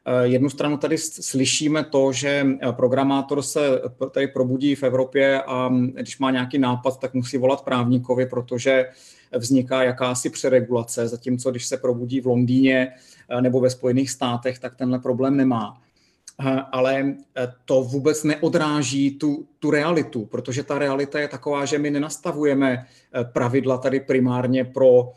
e, 0.05 0.27
jednu 0.27 0.51
stranu 0.51 0.77
tady 0.77 0.99
slyšíme 0.99 1.85
to, 1.85 2.13
že 2.13 2.47
programátor 2.71 3.43
se 3.43 3.61
tady 4.11 4.27
probudí 4.29 4.75
v 4.75 4.83
Evropě 4.83 5.43
a 5.43 5.71
když 5.93 6.19
má 6.19 6.31
nějaký 6.31 6.59
nápad, 6.59 7.01
tak 7.01 7.15
musí 7.15 7.39
volat 7.39 7.65
právníkovi, 7.65 8.27
protože 8.27 8.87
vzniká 9.39 9.83
jakási 9.83 10.31
přeregulace, 10.31 11.09
zatímco 11.09 11.51
když 11.51 11.67
se 11.67 11.77
probudí 11.77 12.21
v 12.21 12.27
Londýně 12.27 12.93
eh, 13.29 13.43
nebo 13.43 13.61
ve 13.61 13.71
Spojených 13.71 14.11
státech, 14.11 14.59
tak 14.59 14.77
tenhle 14.77 14.99
problém 14.99 15.37
nemá. 15.37 15.83
Eh, 16.41 16.63
ale 16.73 17.15
eh, 17.37 17.53
to 17.65 17.83
vůbec 17.83 18.25
neodráží 18.25 19.19
tu, 19.19 19.49
tu 19.59 19.71
realitu, 19.71 20.27
protože 20.27 20.63
ta 20.63 20.79
realita 20.79 21.21
je 21.21 21.29
taková, 21.29 21.65
že 21.65 21.79
my 21.79 21.91
nenastavujeme 21.91 22.87
pravidla 23.33 23.79
tady 23.79 24.01
primárně 24.01 24.65
pro 24.65 25.13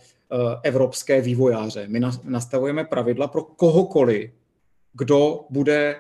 evropské 0.64 1.22
vývojáře. 1.22 1.88
My 1.88 2.00
nastavujeme 2.24 2.84
pravidla 2.84 3.28
pro 3.28 3.44
kohokoliv, 3.44 4.32
kdo 4.94 5.46
bude 5.50 6.00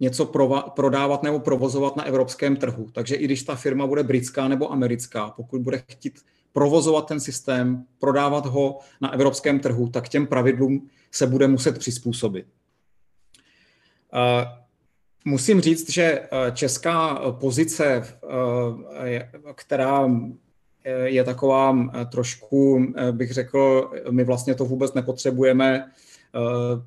něco 0.00 0.32
prodávat 0.74 1.22
nebo 1.22 1.40
provozovat 1.40 1.96
na 1.96 2.04
evropském 2.04 2.56
trhu. 2.56 2.86
Takže 2.92 3.14
i 3.14 3.24
když 3.24 3.42
ta 3.42 3.54
firma 3.54 3.86
bude 3.86 4.02
britská 4.02 4.48
nebo 4.48 4.72
americká, 4.72 5.30
pokud 5.30 5.60
bude 5.60 5.82
chtít 5.88 6.20
provozovat 6.52 7.08
ten 7.08 7.20
systém, 7.20 7.84
prodávat 7.98 8.46
ho 8.46 8.78
na 9.00 9.12
evropském 9.12 9.60
trhu, 9.60 9.88
tak 9.88 10.08
těm 10.08 10.26
pravidlům 10.26 10.88
se 11.10 11.26
bude 11.26 11.48
muset 11.48 11.78
přizpůsobit. 11.78 12.46
Musím 15.24 15.60
říct, 15.60 15.90
že 15.90 16.28
česká 16.52 17.14
pozice, 17.30 18.04
která 19.54 20.08
je 21.04 21.24
taková 21.24 21.90
trošku, 22.12 22.86
bych 23.10 23.32
řekl, 23.32 23.90
my 24.10 24.24
vlastně 24.24 24.54
to 24.54 24.64
vůbec 24.64 24.94
nepotřebujeme, 24.94 25.90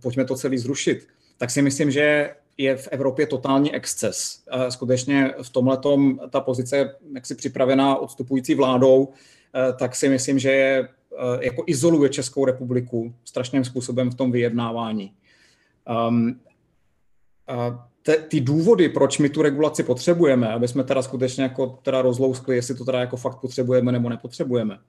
pojďme 0.02 0.26
to 0.26 0.36
celý 0.36 0.58
zrušit, 0.58 1.08
tak 1.38 1.52
si 1.52 1.62
myslím, 1.62 1.92
že 1.92 2.36
je 2.58 2.78
v 2.78 2.88
Evropě 2.92 3.28
totální 3.28 3.76
exces. 3.76 4.44
Skutečně 4.70 5.34
v 5.42 5.50
tomhle 5.50 5.80
ta 6.30 6.40
pozice 6.40 6.96
jaksi 7.16 7.36
připravená 7.36 7.96
odstupující 7.96 8.56
vládou 8.56 9.14
Eh, 9.56 9.74
tak 9.74 9.96
si 9.96 10.10
myslím, 10.10 10.40
že 10.40 10.52
je, 10.52 10.90
eh, 11.18 11.46
jako 11.46 11.64
izoluje 11.68 12.10
Českou 12.10 12.46
republiku 12.46 13.14
strašným 13.26 13.66
způsobem 13.66 14.12
v 14.12 14.16
tom 14.16 14.32
vyjednávání. 14.32 15.14
Um, 16.08 16.40
te, 18.04 18.18
ty 18.18 18.41
důvody, 18.41 18.89
proč 18.89 19.20
my 19.20 19.30
tu 19.30 19.41
regulaci 19.41 19.84
potřebujeme, 19.84 20.54
aby 20.54 20.68
jsme 20.68 20.84
teda 20.84 21.01
skutečně 21.01 21.43
jako 21.43 21.68
teda 21.68 22.01
rozlouskli, 22.01 22.56
jestli 22.56 22.76
to 22.76 22.86
teda 22.86 22.99
jako 22.99 23.18
fakt 23.18 23.39
potřebujeme 23.39 23.91
nebo 23.91 24.10
nepotřebujeme, 24.10 24.80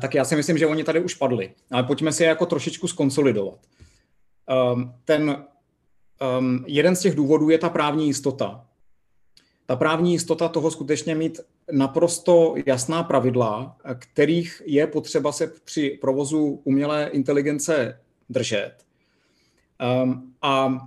tak 0.00 0.14
já 0.14 0.24
si 0.24 0.36
myslím, 0.36 0.58
že 0.58 0.66
oni 0.66 0.84
tady 0.84 1.00
už 1.00 1.14
padli. 1.14 1.54
Ale 1.70 1.82
pojďme 1.82 2.12
si 2.12 2.22
je 2.22 2.28
jako 2.28 2.46
trošičku 2.46 2.88
skonsolidovat. 2.88 3.58
Um, 4.72 4.94
ten 5.04 5.44
um, 6.38 6.64
jeden 6.66 6.96
z 6.96 7.00
těch 7.00 7.14
důvodů 7.14 7.50
je 7.50 7.58
ta 7.58 7.68
právní 7.68 8.06
jistota 8.06 8.66
ta 9.70 9.76
právní 9.76 10.12
jistota 10.12 10.48
toho 10.48 10.70
skutečně 10.70 11.14
mít 11.14 11.40
naprosto 11.72 12.54
jasná 12.66 13.02
pravidla, 13.02 13.76
kterých 13.98 14.62
je 14.66 14.86
potřeba 14.86 15.32
se 15.32 15.52
při 15.64 15.98
provozu 16.00 16.60
umělé 16.64 17.10
inteligence 17.12 18.00
držet. 18.30 18.72
Um, 20.02 20.34
a 20.42 20.80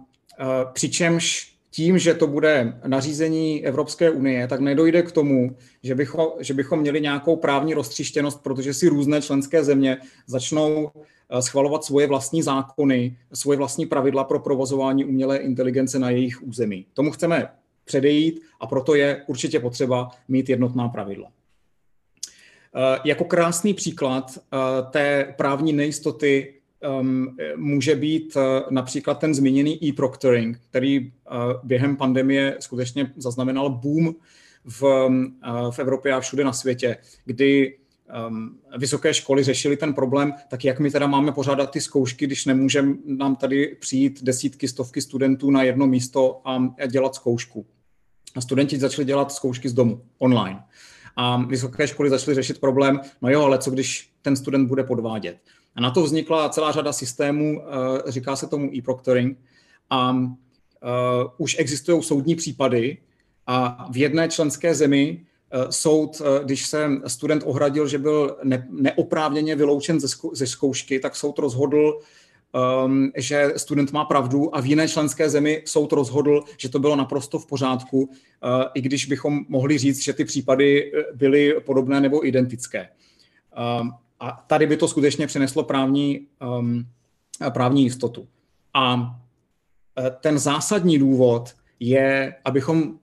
přičemž 0.73 1.53
tím, 1.71 1.97
že 1.97 2.13
to 2.13 2.27
bude 2.27 2.79
nařízení 2.86 3.65
Evropské 3.65 4.09
unie, 4.09 4.47
tak 4.47 4.59
nedojde 4.59 5.01
k 5.01 5.11
tomu, 5.11 5.55
že 5.84 5.95
bychom, 5.95 6.27
že 6.39 6.53
bychom 6.53 6.79
měli 6.79 7.01
nějakou 7.01 7.36
právní 7.36 7.73
roztřištěnost, 7.73 8.43
protože 8.43 8.73
si 8.73 8.88
různé 8.88 9.21
členské 9.21 9.63
země 9.63 9.97
začnou 10.27 10.91
schvalovat 11.39 11.84
svoje 11.84 12.07
vlastní 12.07 12.41
zákony, 12.41 13.17
svoje 13.34 13.57
vlastní 13.57 13.86
pravidla 13.86 14.23
pro 14.23 14.39
provozování 14.39 15.05
umělé 15.05 15.38
inteligence 15.38 15.99
na 15.99 16.09
jejich 16.09 16.43
území. 16.43 16.86
Tomu 16.93 17.11
chceme 17.11 17.49
předejít 17.86 18.41
a 18.59 18.67
proto 18.67 18.95
je 18.95 19.23
určitě 19.27 19.59
potřeba 19.59 20.09
mít 20.27 20.49
jednotná 20.49 20.89
pravidla. 20.89 21.27
Eh, 22.75 22.99
jako 23.05 23.23
krásný 23.23 23.73
příklad 23.73 24.38
eh, 24.38 24.57
té 24.91 25.34
právní 25.38 25.73
nejistoty 25.73 26.53
ehm, 26.84 27.38
může 27.55 27.95
být 27.95 28.38
eh, 28.38 28.61
například 28.69 29.19
ten 29.19 29.34
zmíněný 29.34 29.86
e-proctoring, 29.86 30.59
který 30.69 31.11
během 31.63 31.97
pandemie 31.97 32.57
skutečně 32.59 33.13
zaznamenal 33.17 33.69
boom 33.69 34.15
v, 34.65 35.09
v 35.71 35.79
Evropě 35.79 36.13
a 36.13 36.19
všude 36.19 36.43
na 36.43 36.53
světě, 36.53 36.97
kdy 37.25 37.77
um, 38.27 38.59
vysoké 38.77 39.13
školy 39.13 39.43
řešili 39.43 39.77
ten 39.77 39.93
problém, 39.93 40.34
tak 40.47 40.65
jak 40.65 40.79
my 40.79 40.91
teda 40.91 41.07
máme 41.07 41.31
pořádat 41.31 41.71
ty 41.71 41.81
zkoušky, 41.81 42.25
když 42.25 42.45
nemůžeme 42.45 42.95
nám 43.05 43.36
tady 43.36 43.77
přijít 43.79 44.23
desítky, 44.23 44.67
stovky 44.67 45.01
studentů 45.01 45.51
na 45.51 45.63
jedno 45.63 45.88
místo 45.88 46.41
a 46.45 46.73
dělat 46.88 47.15
zkoušku. 47.15 47.65
A 48.36 48.41
studenti 48.41 48.79
začali 48.79 49.05
dělat 49.05 49.31
zkoušky 49.31 49.69
z 49.69 49.73
domu, 49.73 50.01
online. 50.17 50.63
A 51.15 51.45
vysoké 51.45 51.88
školy 51.88 52.09
začaly 52.09 52.36
řešit 52.36 52.59
problém, 52.59 52.99
no 53.21 53.29
jo, 53.29 53.41
ale 53.41 53.57
co 53.57 53.71
když 53.71 54.09
ten 54.21 54.36
student 54.36 54.67
bude 54.67 54.84
podvádět. 54.84 55.38
A 55.76 55.82
na 55.82 55.91
to 55.91 56.03
vznikla 56.03 56.49
celá 56.49 56.71
řada 56.71 56.93
systémů, 56.93 57.61
eh, 57.61 58.11
říká 58.11 58.36
se 58.36 58.47
tomu 58.47 58.76
e-proctoring, 58.76 59.38
a 59.89 60.11
uh, 60.11 60.28
už 61.38 61.55
existují 61.59 62.03
soudní 62.03 62.36
případy 62.36 62.97
a 63.47 63.88
v 63.91 63.97
jedné 63.97 64.30
členské 64.30 64.76
zemi 64.76 65.21
uh, 65.53 65.69
soud, 65.69 66.21
když 66.43 66.65
se 66.65 66.89
student 67.07 67.43
ohradil, 67.45 67.88
že 67.88 67.97
byl 67.97 68.38
ne, 68.43 68.67
neoprávněně 68.69 69.55
vyloučen 69.55 69.99
ze, 69.99 70.07
zkou, 70.07 70.36
ze 70.36 70.47
zkoušky, 70.47 70.99
tak 70.99 71.15
soud 71.15 71.39
rozhodl, 71.39 71.99
um, 72.86 73.11
že 73.17 73.53
student 73.57 73.91
má 73.91 74.05
pravdu 74.05 74.55
a 74.55 74.61
v 74.61 74.65
jiné 74.65 74.88
členské 74.88 75.30
zemi 75.30 75.63
soud 75.65 75.91
rozhodl, 75.91 76.43
že 76.57 76.69
to 76.69 76.80
bylo 76.80 76.95
naprosto 76.95 77.39
v 77.39 77.45
pořádku, 77.45 78.09
i 78.74 78.82
když 78.82 79.05
bychom 79.05 79.45
mohli 79.49 79.78
říct, 79.78 80.03
že 80.03 80.13
ty 80.13 80.26
případy 80.26 80.91
byly 81.15 81.55
podobné 81.65 82.01
nebo 82.01 82.28
identické. 82.28 82.89
Um, 83.82 83.91
a 84.24 84.43
tady 84.47 84.67
by 84.67 84.78
to 84.78 84.88
skutečně 84.88 85.28
přineslo 85.28 85.63
právní, 85.63 86.28
um, 86.59 86.86
právní 87.49 87.84
jistotu. 87.84 88.28
A 88.74 89.15
e, 89.99 90.11
ten 90.21 90.39
zásadní 90.39 90.99
důvod 90.99 91.53
je, 91.80 92.36
abychom 92.45 92.84
uh, 92.84 92.95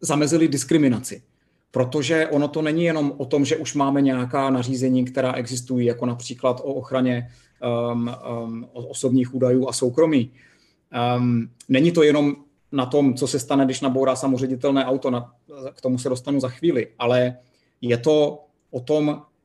zamezili 0.00 0.48
diskriminaci. 0.48 1.22
Protože 1.70 2.26
ono 2.26 2.48
to 2.48 2.62
není 2.62 2.84
jenom 2.84 3.12
o 3.16 3.24
tom, 3.24 3.44
že 3.44 3.56
už 3.56 3.74
máme 3.74 4.00
nějaká 4.00 4.50
nařízení, 4.50 5.04
která 5.04 5.32
existují, 5.32 5.86
jako 5.86 6.06
například 6.06 6.60
o 6.60 6.74
ochraně 6.74 7.30
um, 7.92 8.10
um, 8.44 8.68
osobních 8.72 9.34
údajů 9.34 9.68
a 9.68 9.72
soukromí. 9.72 10.30
Um, 11.18 11.50
není 11.68 11.92
to 11.92 12.02
jenom 12.02 12.36
na 12.72 12.86
tom, 12.86 13.14
co 13.14 13.26
se 13.26 13.38
stane, 13.38 13.64
když 13.64 13.80
nabourá 13.80 14.16
samoředitelné 14.16 14.84
auto, 14.84 15.10
na, 15.10 15.32
k 15.74 15.80
tomu 15.80 15.98
se 15.98 16.08
dostanu 16.08 16.40
za 16.40 16.48
chvíli, 16.48 16.88
ale 16.98 17.36
je 17.80 17.98
to 17.98 18.44
o 18.70 18.80
tom, 18.80 19.22
Eh, 19.26 19.35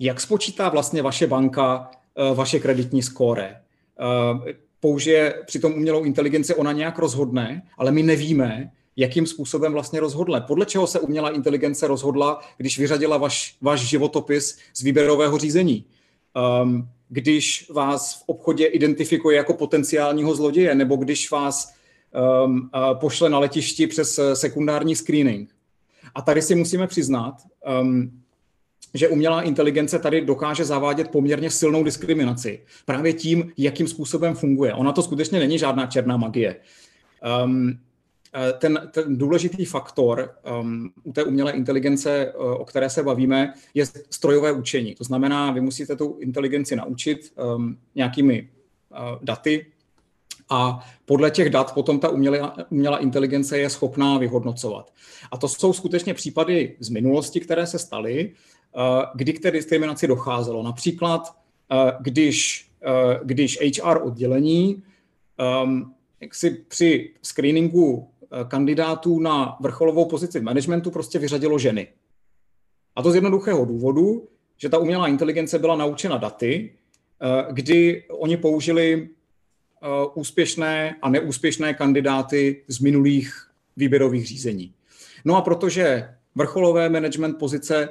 jak 0.00 0.20
spočítá 0.20 0.68
vlastně 0.68 1.02
vaše 1.02 1.26
banka 1.26 1.90
eh, 2.16 2.34
vaše 2.34 2.58
kreditní 2.58 3.02
skóre? 3.02 3.56
Eh, 4.00 4.54
použije 4.80 5.34
přitom 5.46 5.72
umělou 5.72 6.04
inteligenci, 6.04 6.54
ona 6.54 6.72
nějak 6.72 6.98
rozhodne, 6.98 7.62
ale 7.78 7.92
my 7.92 8.02
nevíme, 8.02 8.70
jakým 8.96 9.26
způsobem 9.26 9.72
vlastně 9.72 10.00
rozhodla. 10.00 10.40
Podle 10.40 10.66
čeho 10.66 10.86
se 10.86 11.00
umělá 11.00 11.30
inteligence 11.30 11.86
rozhodla, 11.86 12.40
když 12.56 12.78
vyřadila 12.78 13.16
vaš, 13.16 13.56
váš 13.60 13.80
životopis 13.80 14.58
z 14.74 14.82
výběrového 14.82 15.38
řízení? 15.38 15.84
Um, 16.62 16.88
když 17.08 17.70
vás 17.70 18.14
v 18.14 18.22
obchodě 18.26 18.66
identifikuje 18.66 19.36
jako 19.36 19.54
potenciálního 19.54 20.34
zloděje, 20.34 20.74
nebo 20.74 20.96
když 20.96 21.30
vás 21.30 21.74
um, 22.44 22.70
pošle 22.94 23.30
na 23.30 23.38
letišti 23.38 23.86
přes 23.86 24.20
sekundární 24.34 24.96
screening. 24.96 25.54
A 26.14 26.22
tady 26.22 26.42
si 26.42 26.54
musíme 26.54 26.86
přiznat, 26.86 27.34
um, 27.80 28.21
že 28.94 29.08
umělá 29.08 29.42
inteligence 29.42 29.98
tady 29.98 30.20
dokáže 30.20 30.64
zavádět 30.64 31.08
poměrně 31.08 31.50
silnou 31.50 31.84
diskriminaci. 31.84 32.60
Právě 32.84 33.12
tím, 33.12 33.52
jakým 33.56 33.88
způsobem 33.88 34.34
funguje. 34.34 34.74
Ona 34.74 34.92
to 34.92 35.02
skutečně 35.02 35.38
není 35.38 35.58
žádná 35.58 35.86
černá 35.86 36.16
magie. 36.16 36.56
Um, 37.44 37.78
ten, 38.58 38.90
ten 38.90 39.18
důležitý 39.18 39.64
faktor 39.64 40.30
um, 40.60 40.90
u 41.02 41.12
té 41.12 41.24
umělé 41.24 41.52
inteligence, 41.52 42.32
o 42.32 42.64
které 42.64 42.90
se 42.90 43.02
bavíme, 43.02 43.54
je 43.74 43.84
strojové 44.10 44.52
učení. 44.52 44.94
To 44.94 45.04
znamená, 45.04 45.52
vy 45.52 45.60
musíte 45.60 45.96
tu 45.96 46.16
inteligenci 46.20 46.76
naučit 46.76 47.32
um, 47.56 47.76
nějakými 47.94 48.48
uh, 48.90 48.98
daty 49.22 49.66
a 50.50 50.86
podle 51.04 51.30
těch 51.30 51.50
dat 51.50 51.74
potom 51.74 52.00
ta 52.00 52.08
umělá, 52.08 52.56
umělá 52.70 52.98
inteligence 52.98 53.58
je 53.58 53.70
schopná 53.70 54.18
vyhodnocovat. 54.18 54.92
A 55.32 55.36
to 55.36 55.48
jsou 55.48 55.72
skutečně 55.72 56.14
případy 56.14 56.76
z 56.80 56.88
minulosti, 56.88 57.40
které 57.40 57.66
se 57.66 57.78
staly. 57.78 58.32
Eh, 58.76 59.06
kdy 59.14 59.32
k 59.32 59.42
té 59.42 59.50
diskriminaci 59.50 60.06
docházelo. 60.06 60.62
Například, 60.62 61.36
eh, 61.72 61.92
když, 62.00 62.68
eh, 62.82 63.20
když 63.24 63.58
HR 63.60 64.02
oddělení 64.02 64.82
ehm, 65.38 65.94
jak 66.20 66.34
si 66.34 66.50
při 66.50 67.14
screeningu 67.22 68.08
kandidátů 68.48 69.20
na 69.20 69.56
vrcholovou 69.60 70.04
pozici 70.04 70.40
v 70.40 70.42
managementu 70.42 70.90
prostě 70.90 71.18
vyřadilo 71.18 71.58
ženy. 71.58 71.88
A 72.96 73.02
to 73.02 73.10
z 73.10 73.14
jednoduchého 73.14 73.64
důvodu, 73.64 74.28
že 74.56 74.68
ta 74.68 74.78
umělá 74.78 75.08
inteligence 75.08 75.58
byla 75.58 75.76
naučena 75.76 76.16
daty, 76.16 76.72
kdy 77.50 78.04
oni 78.10 78.36
použili 78.36 79.08
úspěšné 80.14 80.96
a 81.02 81.08
neúspěšné 81.08 81.74
kandidáty 81.74 82.64
z 82.68 82.80
minulých 82.80 83.34
výběrových 83.76 84.26
řízení. 84.26 84.74
No 85.24 85.36
a 85.36 85.40
protože 85.40 86.08
vrcholové 86.34 86.88
management 86.88 87.38
pozice 87.38 87.88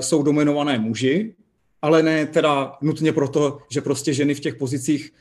jsou 0.00 0.22
dominované 0.22 0.78
muži, 0.78 1.34
ale 1.82 2.02
ne 2.02 2.26
teda 2.26 2.76
nutně 2.80 3.12
proto, 3.12 3.58
že 3.70 3.80
prostě 3.80 4.12
ženy 4.12 4.34
v 4.34 4.40
těch 4.40 4.54
pozicích 4.54 5.12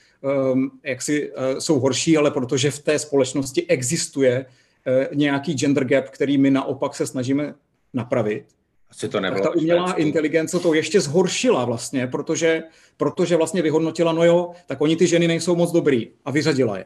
um, 0.53 0.71
jaksi 0.83 1.31
uh, 1.31 1.59
jsou 1.59 1.79
horší, 1.79 2.17
ale 2.17 2.31
protože 2.31 2.71
v 2.71 2.79
té 2.79 2.99
společnosti 2.99 3.67
existuje 3.67 4.45
uh, 4.45 5.17
nějaký 5.17 5.53
gender 5.53 5.85
gap, 5.85 6.09
který 6.09 6.37
my 6.37 6.51
naopak 6.51 6.95
se 6.95 7.07
snažíme 7.07 7.53
napravit. 7.93 8.45
Asi 8.89 9.09
to 9.09 9.19
nebylo 9.19 9.43
tak 9.43 9.53
ta 9.53 9.59
umělá 9.59 9.93
inteligence 9.93 10.59
to 10.59 10.73
ještě 10.73 11.01
zhoršila 11.01 11.65
vlastně, 11.65 12.07
protože, 12.07 12.63
protože 12.97 13.35
vlastně 13.35 13.61
vyhodnotila, 13.61 14.11
no 14.11 14.23
jo, 14.23 14.51
tak 14.65 14.81
oni 14.81 14.95
ty 14.95 15.07
ženy 15.07 15.27
nejsou 15.27 15.55
moc 15.55 15.71
dobrý 15.71 16.07
a 16.25 16.31
vyřadila 16.31 16.77
je. 16.77 16.85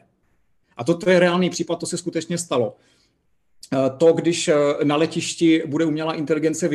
A 0.77 0.83
to, 0.83 0.97
to 0.97 1.09
je 1.09 1.19
reálný 1.19 1.49
případ, 1.49 1.79
to 1.79 1.85
se 1.85 1.97
skutečně 1.97 2.37
stalo. 2.37 2.75
Eh, 3.73 3.89
to, 3.97 4.13
když 4.13 4.47
eh, 4.47 4.55
na 4.83 4.95
letišti 4.95 5.63
bude 5.65 5.85
umělá 5.85 6.13
inteligence 6.13 6.67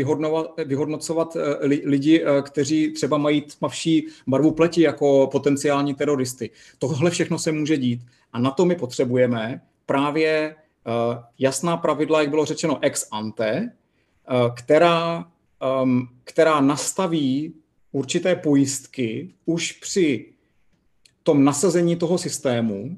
vyhodnocovat 0.65 1.37
eh, 1.37 1.67
lidi, 1.67 2.25
kteří 2.43 2.93
třeba 2.93 3.19
mají 3.19 3.41
tmavší 3.41 4.07
barvu 4.27 4.51
pleti 4.51 4.83
jako 4.83 5.29
potenciální 5.33 5.95
teroristy. 5.95 6.51
Tohle 6.79 7.11
všechno 7.11 7.39
se 7.39 7.53
může 7.53 7.77
dít. 7.77 8.01
A 8.33 8.39
na 8.39 8.51
to 8.51 8.65
my 8.65 8.75
potřebujeme 8.75 9.61
právě 9.87 10.57
jasná 11.39 11.77
pravidla, 11.77 12.21
jak 12.21 12.31
bylo 12.31 12.45
řečeno 12.45 12.79
ex 12.81 13.09
ante, 13.13 13.73
která, 14.57 15.25
ehm, 15.83 16.09
která 16.25 16.61
nastaví 16.61 17.55
určité 17.93 18.37
pojistky 18.37 19.35
už 19.45 19.73
při 19.73 20.27
tom 21.23 21.45
nasazení 21.45 21.97
toho 21.97 22.19
systému, 22.19 22.97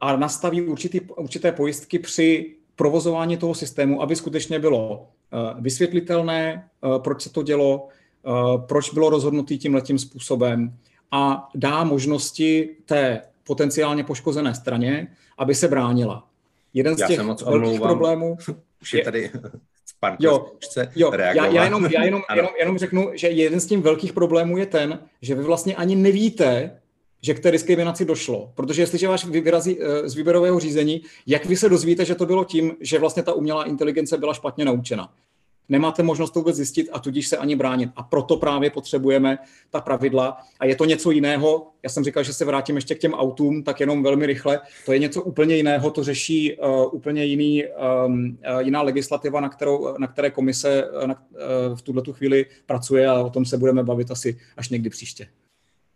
a 0.00 0.16
nastaví 0.16 0.62
určitý, 0.62 1.00
určité 1.00 1.52
pojistky 1.52 1.98
při 1.98 2.54
provozování 2.76 3.36
toho 3.36 3.54
systému, 3.54 4.02
aby 4.02 4.16
skutečně 4.16 4.58
bylo 4.58 5.08
eh, 5.32 5.54
vysvětlitelné, 5.60 6.68
eh, 6.84 6.98
proč 6.98 7.22
se 7.22 7.30
to 7.30 7.42
dělo, 7.42 7.88
eh, 8.26 8.30
proč 8.66 8.90
bylo 8.90 9.10
rozhodnutý 9.10 9.58
tím 9.58 9.74
letím 9.74 9.98
způsobem 9.98 10.78
a 11.10 11.48
dá 11.54 11.84
možnosti 11.84 12.76
té 12.84 13.22
potenciálně 13.44 14.04
poškozené 14.04 14.54
straně, 14.54 15.08
aby 15.38 15.54
se 15.54 15.68
bránila. 15.68 16.26
Jeden 16.74 16.96
z 16.96 17.00
já 17.00 17.08
těch 17.08 17.20
velkých 17.46 17.80
problémů... 17.80 18.36
Už 18.82 18.94
je 18.94 19.04
tady 19.04 19.30
jo, 20.18 20.46
jo, 20.96 21.12
já, 21.18 21.46
já, 21.46 21.64
jenom, 21.64 21.86
já 21.86 22.04
jenom, 22.04 22.22
jenom, 22.34 22.50
jenom 22.58 22.78
řeknu, 22.78 23.10
že 23.14 23.28
jeden 23.28 23.60
z 23.60 23.66
těch 23.66 23.78
velkých 23.78 24.12
problémů 24.12 24.56
je 24.56 24.66
ten, 24.66 24.98
že 25.22 25.34
vy 25.34 25.42
vlastně 25.42 25.76
ani 25.76 25.96
nevíte, 25.96 26.80
že 27.24 27.34
k 27.34 27.40
té 27.40 27.50
diskriminaci 27.50 28.04
došlo. 28.04 28.52
Protože 28.54 28.82
jestliže 28.82 29.08
vás 29.08 29.24
vyrazí 29.24 29.78
eh, 29.80 30.08
z 30.08 30.14
výběrového 30.14 30.60
řízení, 30.60 31.02
jak 31.26 31.46
vy 31.46 31.56
se 31.56 31.68
dozvíte, 31.68 32.04
že 32.04 32.14
to 32.14 32.26
bylo 32.26 32.44
tím, 32.44 32.72
že 32.80 32.98
vlastně 32.98 33.22
ta 33.22 33.32
umělá 33.32 33.64
inteligence 33.64 34.18
byla 34.18 34.34
špatně 34.34 34.64
naučena? 34.64 35.12
Nemáte 35.68 36.02
možnost 36.02 36.30
to 36.30 36.40
vůbec 36.40 36.56
zjistit 36.56 36.88
a 36.92 36.98
tudíž 36.98 37.28
se 37.28 37.36
ani 37.36 37.56
bránit. 37.56 37.90
A 37.96 38.02
proto 38.02 38.36
právě 38.36 38.70
potřebujeme 38.70 39.38
ta 39.70 39.80
pravidla. 39.80 40.36
A 40.60 40.66
je 40.66 40.76
to 40.76 40.84
něco 40.84 41.10
jiného. 41.10 41.66
Já 41.82 41.90
jsem 41.90 42.04
říkal, 42.04 42.22
že 42.22 42.32
se 42.32 42.44
vrátím 42.44 42.76
ještě 42.76 42.94
k 42.94 42.98
těm 42.98 43.14
autům, 43.14 43.62
tak 43.62 43.80
jenom 43.80 44.02
velmi 44.02 44.26
rychle. 44.26 44.60
To 44.86 44.92
je 44.92 44.98
něco 44.98 45.22
úplně 45.22 45.56
jiného, 45.56 45.90
to 45.90 46.04
řeší 46.04 46.56
uh, 46.56 46.94
úplně 46.94 47.24
jiný, 47.24 47.64
um, 48.06 48.38
uh, 48.54 48.60
jiná 48.60 48.82
legislativa, 48.82 49.40
na, 49.40 49.48
kterou, 49.48 49.98
na 49.98 50.06
které 50.06 50.30
komise 50.30 50.84
na, 51.06 51.14
uh, 51.14 51.76
v 51.76 51.82
tuto 51.82 52.12
chvíli 52.12 52.46
pracuje 52.66 53.08
a 53.08 53.20
o 53.20 53.30
tom 53.30 53.44
se 53.44 53.58
budeme 53.58 53.82
bavit 53.84 54.10
asi 54.10 54.38
až 54.56 54.68
někdy 54.68 54.90
příště. 54.90 55.26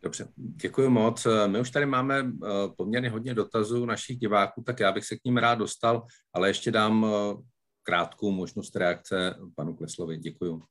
Dobře, 0.02 0.28
děkuji 0.36 0.90
moc. 0.90 1.26
My 1.46 1.60
už 1.60 1.70
tady 1.70 1.86
máme 1.86 2.18
eh, 2.18 2.48
poměrně 2.76 3.10
hodně 3.10 3.34
dotazů 3.34 3.84
našich 3.84 4.18
diváků, 4.18 4.62
tak 4.62 4.80
já 4.80 4.92
bych 4.92 5.04
se 5.04 5.16
k 5.16 5.24
ním 5.24 5.36
rád 5.36 5.54
dostal, 5.54 6.02
ale 6.32 6.48
ještě 6.48 6.70
dám 6.70 7.06
eh, 7.06 7.34
krátkou 7.82 8.30
možnost 8.30 8.76
reakce 8.76 9.34
panu 9.56 9.76
Kleslovi. 9.76 10.16
Děkuji. 10.16 10.62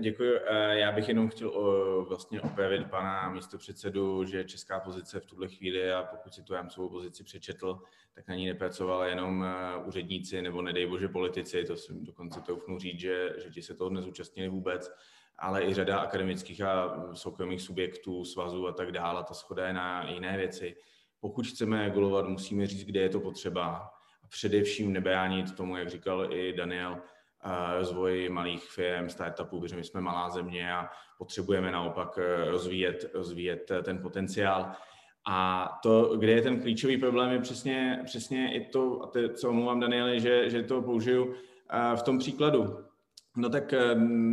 Děkuji. 0.00 0.40
Eh, 0.46 0.78
já 0.78 0.92
bych 0.92 1.08
jenom 1.08 1.28
chtěl 1.28 1.50
vlastně 2.08 2.40
opravit 2.40 2.90
pana 2.90 3.30
místopředsedu, 3.30 4.24
že 4.24 4.44
česká 4.44 4.80
pozice 4.80 5.20
v 5.20 5.26
tuhle 5.26 5.48
chvíli, 5.48 5.92
a 5.92 6.02
pokud 6.02 6.34
si 6.34 6.42
tu 6.42 6.52
rámcovou 6.54 6.88
pozici 6.88 7.24
přečetl, 7.24 7.78
tak 8.14 8.28
na 8.28 8.34
ní 8.34 8.46
nepracovala 8.46 9.06
jenom 9.06 9.46
úředníci 9.86 10.42
nebo 10.42 10.62
nedej 10.62 10.86
bože 10.86 11.08
politici, 11.08 11.64
to 11.64 11.76
si 11.76 11.92
dokonce 11.94 12.40
toufnu 12.40 12.78
říct, 12.78 13.00
že, 13.00 13.34
že 13.44 13.50
ti 13.50 13.62
se 13.62 13.74
toho 13.74 13.90
nezúčastnili 13.90 14.48
vůbec, 14.48 14.90
ale 15.38 15.64
i 15.64 15.74
řada 15.74 15.98
akademických 15.98 16.62
a 16.62 17.04
soukromých 17.14 17.62
subjektů, 17.62 18.24
svazů 18.24 18.68
a 18.68 18.72
tak 18.72 18.92
dále. 18.92 19.24
Ta 19.24 19.34
schoda 19.34 19.66
je 19.66 19.72
na 19.72 20.10
jiné 20.10 20.36
věci. 20.36 20.76
Pokud 21.20 21.46
chceme 21.46 21.82
regulovat, 21.82 22.28
musíme 22.28 22.66
říct, 22.66 22.84
kde 22.84 23.00
je 23.00 23.08
to 23.08 23.20
potřeba 23.20 23.66
a 24.24 24.28
především 24.28 24.92
nebránit 24.92 25.56
tomu, 25.56 25.76
jak 25.76 25.90
říkal 25.90 26.32
i 26.32 26.52
Daniel, 26.52 27.00
rozvoji 27.76 28.28
malých 28.28 28.64
firm, 28.64 29.08
startupů, 29.08 29.60
protože 29.60 29.76
my 29.76 29.84
jsme 29.84 30.00
malá 30.00 30.30
země 30.30 30.72
a 30.72 30.88
potřebujeme 31.18 31.72
naopak 31.72 32.18
eh, 32.18 32.50
rozvíjet, 32.50 33.10
rozvíjet 33.14 33.70
eh, 33.70 33.82
ten 33.82 33.98
potenciál. 33.98 34.72
A 35.28 35.68
to, 35.82 36.16
kde 36.16 36.32
je 36.32 36.42
ten 36.42 36.60
klíčový 36.60 36.96
problém, 36.96 37.30
je 37.30 37.38
přesně, 37.38 38.02
přesně 38.04 38.54
i 38.54 38.68
to, 38.68 39.02
a 39.02 39.06
to, 39.06 39.28
co 39.28 39.48
omluvám 39.50 39.80
Danieli, 39.80 40.20
že, 40.20 40.50
že 40.50 40.62
to 40.62 40.82
použiju 40.82 41.34
eh, 41.70 41.96
v 41.96 42.02
tom 42.02 42.18
příkladu. 42.18 42.85
No 43.36 43.48
tak 43.50 43.74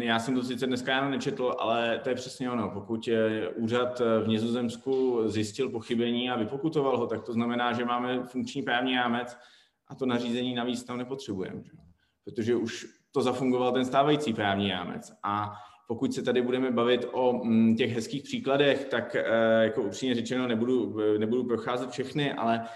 já 0.01 0.19
jsem 0.19 0.35
to 0.35 0.43
sice 0.43 0.67
dneska 0.67 0.95
jenom 0.95 1.11
nečetl, 1.11 1.55
ale 1.59 1.99
to 2.03 2.09
je 2.09 2.15
přesně 2.15 2.51
ono. 2.51 2.69
Pokud 2.69 3.09
úřad 3.55 4.01
v 4.23 4.27
Nizozemsku 4.27 5.21
zjistil 5.25 5.69
pochybení 5.69 6.29
a 6.29 6.37
vypokutoval 6.37 6.97
ho, 6.97 7.07
tak 7.07 7.23
to 7.23 7.33
znamená, 7.33 7.73
že 7.73 7.85
máme 7.85 8.23
funkční 8.23 8.61
právní 8.61 8.95
rámec 8.95 9.37
a 9.87 9.95
to 9.95 10.05
nařízení 10.05 10.55
navíc 10.55 10.83
tam 10.83 10.97
nepotřebujeme. 10.97 11.61
Protože 12.25 12.55
už 12.55 12.85
to 13.11 13.21
zafungoval 13.21 13.71
ten 13.71 13.85
stávající 13.85 14.33
právní 14.33 14.69
rámec. 14.69 15.13
A 15.23 15.53
pokud 15.87 16.13
se 16.13 16.23
tady 16.23 16.41
budeme 16.41 16.71
bavit 16.71 17.05
o 17.11 17.33
mm, 17.43 17.75
těch 17.75 17.93
hezkých 17.95 18.23
příkladech, 18.23 18.85
tak 18.85 19.15
eh, 19.15 19.63
jako 19.63 19.81
upřímně 19.81 20.15
řečeno 20.15 20.47
nebudu, 20.47 20.97
nebudu 21.17 21.43
procházet 21.43 21.89
všechny, 21.89 22.33
ale 22.33 22.61
eh, 22.63 22.67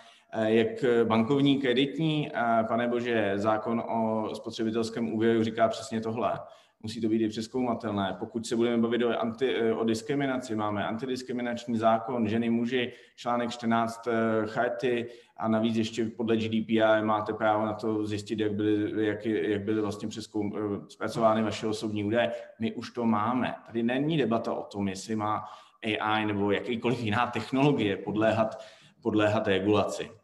jak 0.46 0.86
bankovní, 1.04 1.58
kreditní, 1.58 2.32
eh, 2.36 2.64
pane 2.68 2.88
bože, 2.88 3.34
zákon 3.36 3.84
o 3.88 4.30
spotřebitelském 4.36 5.14
úvěru 5.14 5.44
říká 5.44 5.68
přesně 5.68 6.02
tohle 6.02 6.40
musí 6.84 7.02
to 7.02 7.10
být 7.10 7.22
i 7.22 7.30
přeskoumatelné. 7.30 8.16
Pokud 8.20 8.46
se 8.46 8.56
budeme 8.56 8.78
bavit 8.78 9.04
o, 9.04 9.20
anti, 9.20 9.72
o 9.72 9.84
diskriminaci, 9.84 10.56
máme 10.56 10.88
antidiskriminační 10.88 11.78
zákon, 11.78 12.28
ženy, 12.28 12.50
muži, 12.50 12.94
článek 13.16 13.52
14 13.52 14.08
eh, 14.08 14.48
charty 14.48 15.10
a 15.38 15.48
navíc 15.48 15.78
ještě 15.78 16.06
podle 16.06 16.38
GDPR 16.38 17.04
máte 17.04 17.34
právo 17.34 17.66
na 17.66 17.74
to 17.74 18.06
zjistit, 18.06 18.40
jak 18.40 18.54
byly, 18.54 19.06
jak, 19.06 19.26
jak 19.26 19.62
byly 19.62 19.82
vlastně 19.82 20.08
přeskoum, 20.08 20.54
eh, 20.56 20.90
zpracovány 20.90 21.44
vaše 21.44 21.68
osobní 21.68 22.04
údaje. 22.04 22.32
My 22.60 22.74
už 22.74 22.92
to 22.92 23.06
máme. 23.06 23.56
Tady 23.66 23.84
není 23.84 24.18
debata 24.18 24.54
o 24.54 24.64
tom, 24.64 24.88
jestli 24.88 25.16
má 25.16 25.44
AI 25.84 26.26
nebo 26.26 26.52
jakýkoliv 26.52 27.04
jiná 27.04 27.28
technologie 27.28 27.98
podléhat, 27.98 28.66
podléhat 29.02 29.48
regulaci. 29.48 30.17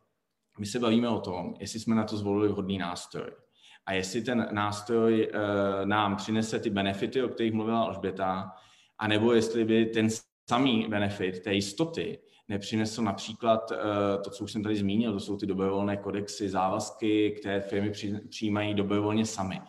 My 0.59 0.65
se 0.65 0.79
bavíme 0.79 1.09
o 1.09 1.19
tom, 1.19 1.53
jestli 1.59 1.79
jsme 1.79 1.95
na 1.95 2.03
to 2.03 2.17
zvolili 2.17 2.47
vhodný 2.47 2.77
nástroj 2.77 3.31
a 3.85 3.93
jestli 3.93 4.21
ten 4.21 4.47
nástroj 4.51 5.27
uh, 5.27 5.85
nám 5.85 6.15
přinese 6.15 6.59
ty 6.59 6.69
benefity, 6.69 7.23
o 7.23 7.29
kterých 7.29 7.53
mluvila 7.53 7.81
Alžběta, 7.81 8.51
anebo 8.97 9.33
jestli 9.33 9.65
by 9.65 9.85
ten 9.85 10.07
samý 10.49 10.87
benefit 10.89 11.39
té 11.39 11.53
jistoty 11.53 12.19
nepřinesl 12.47 13.01
například 13.01 13.71
uh, 13.71 13.77
to, 14.23 14.29
co 14.29 14.43
už 14.43 14.51
jsem 14.51 14.63
tady 14.63 14.75
zmínil, 14.75 15.13
to 15.13 15.19
jsou 15.19 15.37
ty 15.37 15.45
dobrovolné 15.45 15.97
kodexy, 15.97 16.49
závazky, 16.49 17.31
které 17.39 17.61
firmy 17.61 17.91
při, 17.91 18.19
přijímají 18.29 18.73
dobrovolně 18.73 19.25
sami. 19.25 19.61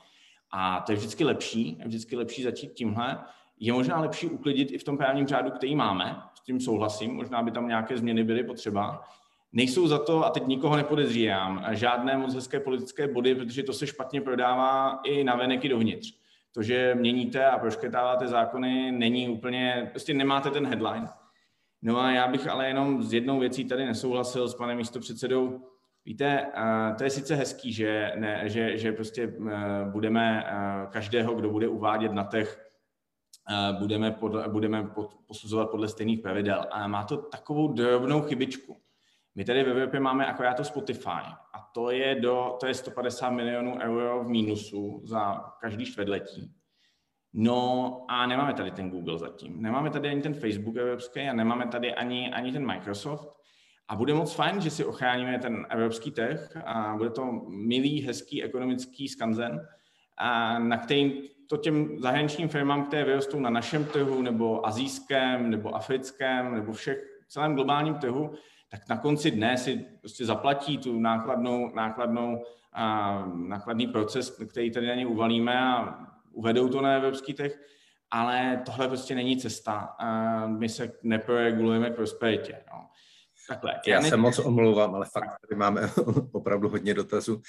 A 0.51 0.80
to 0.80 0.93
je 0.93 0.97
vždycky 0.97 1.24
lepší, 1.24 1.76
je 1.78 1.89
vždycky 1.89 2.16
lepší 2.16 2.43
začít 2.43 2.72
tímhle. 2.72 3.18
Je 3.61 3.72
možná 3.72 4.01
lepší 4.01 4.26
uklidit 4.26 4.70
i 4.70 4.78
v 4.78 4.85
tom 4.85 4.99
právním 4.99 5.26
řádu, 5.26 5.51
který 5.51 5.74
máme, 5.74 6.22
s 6.35 6.41
tím 6.41 6.61
souhlasím, 6.61 7.14
možná 7.14 7.43
by 7.43 7.51
tam 7.51 7.68
nějaké 7.68 7.99
změny 7.99 8.24
byly 8.24 8.45
potřeba, 8.45 9.05
Nejsou 9.57 9.86
za 9.86 9.98
to, 9.98 10.24
a 10.24 10.30
teď 10.30 10.46
nikoho 10.46 10.76
nepodezřívám, 10.76 11.64
žádné 11.70 12.16
moc 12.16 12.34
hezké 12.34 12.61
politické 12.61 13.09
body, 13.09 13.34
protože 13.34 13.62
to 13.62 13.72
se 13.72 13.86
špatně 13.86 14.20
prodává 14.20 15.00
i 15.05 15.24
na 15.24 15.36
venek, 15.36 15.64
i 15.64 15.68
dovnitř. 15.68 16.14
To, 16.55 16.62
že 16.62 16.94
měníte 16.94 17.46
a 17.46 17.59
prošketáváte 17.59 18.28
zákony, 18.28 18.92
není 18.92 19.28
úplně, 19.28 19.88
prostě 19.90 20.14
nemáte 20.14 20.50
ten 20.50 20.66
headline. 20.66 21.09
No 21.82 22.00
a 22.00 22.11
já 22.11 22.28
bych 22.28 22.48
ale 22.48 22.68
jenom 22.68 23.02
s 23.02 23.12
jednou 23.12 23.40
věcí 23.40 23.64
tady 23.64 23.86
nesouhlasil 23.86 24.48
s 24.48 24.55
panem 24.55 24.76
místopředsedou. 24.76 25.61
Víte, 26.05 26.46
to 26.98 27.05
je 27.05 27.11
sice 27.11 27.34
hezký, 27.34 27.72
že, 27.72 28.12
ne, 28.16 28.42
že, 28.44 28.78
že 28.78 28.92
prostě 28.92 29.34
budeme 29.90 30.44
každého, 30.90 31.34
kdo 31.34 31.50
bude 31.50 31.68
uvádět 31.68 32.12
na 32.12 32.24
těch, 32.24 32.70
budeme, 33.78 34.11
pod, 34.11 34.46
budeme 34.46 34.82
pod, 34.82 35.14
posuzovat 35.26 35.70
podle 35.70 35.88
stejných 35.88 36.20
pravidel. 36.20 36.66
A 36.70 36.88
má 36.88 37.05
to 37.05 37.16
takovou 37.16 37.72
drobnou 37.72 38.22
chybičku. 38.22 38.76
My 39.35 39.45
tady 39.45 39.64
v 39.64 39.68
Evropě 39.68 40.01
máme 40.01 40.26
akorát 40.26 40.55
to 40.55 40.64
Spotify 40.64 41.09
a 41.55 41.70
to 41.74 41.91
je, 41.91 42.14
do, 42.14 42.57
to 42.61 42.66
je 42.66 42.74
150 42.74 43.30
milionů 43.30 43.78
euro 43.80 44.24
v 44.24 44.28
mínusu 44.28 45.01
za 45.05 45.45
každý 45.61 45.85
čtvrtletí. 45.87 46.55
No 47.32 48.05
a 48.09 48.26
nemáme 48.26 48.55
tady 48.55 48.70
ten 48.70 48.91
Google 48.91 49.18
zatím. 49.18 49.62
Nemáme 49.62 49.91
tady 49.91 50.09
ani 50.09 50.22
ten 50.22 50.35
Facebook 50.35 50.76
evropský 50.76 51.20
a 51.20 51.32
nemáme 51.32 51.66
tady 51.66 51.95
ani, 51.95 52.32
ani 52.32 52.53
ten 52.53 52.66
Microsoft. 52.66 53.28
A 53.89 53.97
bude 53.97 54.14
moc 54.14 54.35
fajn, 54.35 54.61
že 54.61 54.70
si 54.70 54.85
ochráníme 54.85 55.39
ten 55.39 55.66
evropský 55.70 56.11
trh 56.11 56.57
a 56.64 56.95
bude 56.97 57.11
to 57.11 57.24
milý, 57.49 58.03
hezký 58.03 58.43
ekonomický 58.43 59.09
skanzen, 59.09 59.61
a 60.18 60.59
na 60.59 60.78
kterým 60.78 61.12
to 61.49 61.57
těm 61.57 61.99
zahraničním 61.99 62.49
firmám, 62.49 62.85
které 62.87 63.05
vyrostou 63.05 63.41
na 63.41 63.51
našem 63.51 63.85
trhu, 63.85 64.22
nebo 64.22 64.66
azijském, 64.66 65.51
nebo 65.51 65.74
africkém, 65.74 66.55
nebo 66.55 66.72
všech 66.72 66.99
celém 67.28 67.55
globálním 67.55 67.95
trhu, 67.95 68.35
tak 68.74 68.88
na 68.88 68.96
konci 68.98 69.30
dne 69.30 69.58
si 69.58 69.84
prostě 70.00 70.26
zaplatí 70.26 70.78
tu 70.78 71.00
nákladnou, 71.00 71.74
nákladnou 71.74 72.44
a 72.72 73.18
nákladný 73.34 73.86
proces, 73.86 74.30
který 74.50 74.70
tady 74.70 74.86
na 74.86 74.94
ně 74.94 75.06
uvalíme 75.06 75.60
a 75.60 75.98
uvedou 76.32 76.68
to 76.68 76.82
na 76.82 76.92
evropský 76.92 77.34
trh, 77.34 77.52
ale 78.10 78.62
tohle 78.66 78.88
prostě 78.88 79.14
není 79.14 79.36
cesta. 79.36 79.74
A 79.74 80.46
my 80.46 80.68
se 80.68 80.92
neproregulujeme 81.02 81.90
k 81.90 81.94
prosperitě. 81.94 82.64
No. 82.72 82.86
Takhle. 83.48 83.74
Já, 83.86 83.94
Já 83.94 84.02
se 84.02 84.16
moc 84.16 84.38
omlouvám, 84.38 84.94
ale 84.94 85.06
fakt 85.12 85.36
tady 85.48 85.58
máme 85.58 85.80
opravdu 86.32 86.68
hodně 86.68 86.94
dotazů. 86.94 87.42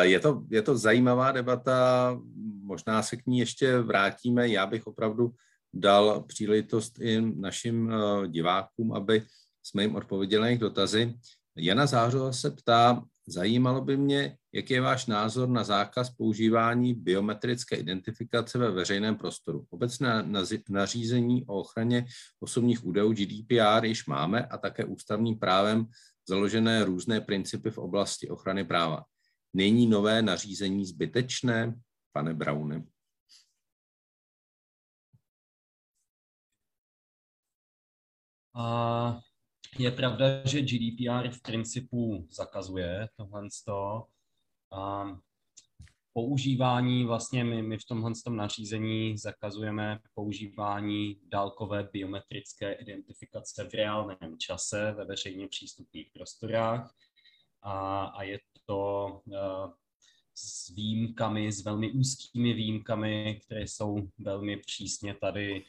Je 0.00 0.20
to, 0.20 0.42
je 0.50 0.62
to 0.62 0.78
zajímavá 0.78 1.32
debata, 1.32 2.18
možná 2.62 3.02
se 3.02 3.16
k 3.16 3.26
ní 3.26 3.38
ještě 3.38 3.78
vrátíme. 3.78 4.48
Já 4.48 4.66
bych 4.66 4.86
opravdu 4.86 5.30
dal 5.74 6.22
příležitost 6.22 6.98
i 7.00 7.20
našim 7.20 7.92
eh, 7.92 8.28
divákům, 8.28 8.92
aby 8.92 9.22
jsme 9.66 9.82
jim 9.82 9.96
odpověděli 9.96 10.40
na 10.40 10.46
jejich 10.46 10.60
dotazy. 10.60 11.18
Jana 11.56 11.86
Zářova 11.86 12.32
se 12.32 12.50
ptá, 12.50 13.02
zajímalo 13.26 13.80
by 13.80 13.96
mě, 13.96 14.36
jaký 14.52 14.74
je 14.74 14.80
váš 14.80 15.06
názor 15.06 15.48
na 15.48 15.64
zákaz 15.64 16.10
používání 16.10 16.94
biometrické 16.94 17.76
identifikace 17.76 18.58
ve 18.58 18.70
veřejném 18.70 19.16
prostoru. 19.16 19.66
Obecné 19.70 20.24
nařízení 20.68 21.44
o 21.46 21.60
ochraně 21.60 22.06
osobních 22.40 22.84
údajů 22.84 23.12
GDPR 23.12 23.84
již 23.84 24.06
máme 24.06 24.46
a 24.46 24.58
také 24.58 24.84
ústavním 24.84 25.38
právem 25.38 25.86
založené 26.28 26.84
různé 26.84 27.20
principy 27.20 27.70
v 27.70 27.78
oblasti 27.78 28.28
ochrany 28.28 28.64
práva. 28.64 29.04
Není 29.54 29.86
nové 29.86 30.22
nařízení 30.22 30.86
zbytečné, 30.86 31.74
pane 32.12 32.34
Browne? 32.34 32.82
Uh, 38.56 39.20
je 39.78 39.90
pravda, 39.90 40.26
že 40.44 40.62
GDPR 40.62 41.30
v 41.30 41.42
principu 41.42 42.26
zakazuje 42.30 43.08
tohle 43.16 43.48
a 44.72 45.04
používání, 46.12 47.04
vlastně 47.04 47.44
my, 47.44 47.62
my 47.62 47.78
v 47.78 47.84
tomhle 47.84 48.12
tom 48.24 48.36
nařízení 48.36 49.18
zakazujeme 49.18 49.98
používání 50.14 51.20
dálkové 51.28 51.88
biometrické 51.92 52.72
identifikace 52.72 53.68
v 53.68 53.74
reálném 53.74 54.38
čase 54.38 54.92
ve 54.92 55.04
veřejně 55.04 55.48
přístupných 55.48 56.10
prostorách. 56.12 56.94
A, 57.62 58.04
a 58.04 58.22
je 58.22 58.38
to 58.66 59.06
uh, 59.26 59.72
s 60.34 60.68
výjimkami, 60.68 61.52
s 61.52 61.64
velmi 61.64 61.92
úzkými 61.92 62.52
výjimkami, 62.52 63.40
které 63.44 63.62
jsou 63.62 64.08
velmi 64.18 64.56
přísně 64.56 65.14
tady 65.14 65.64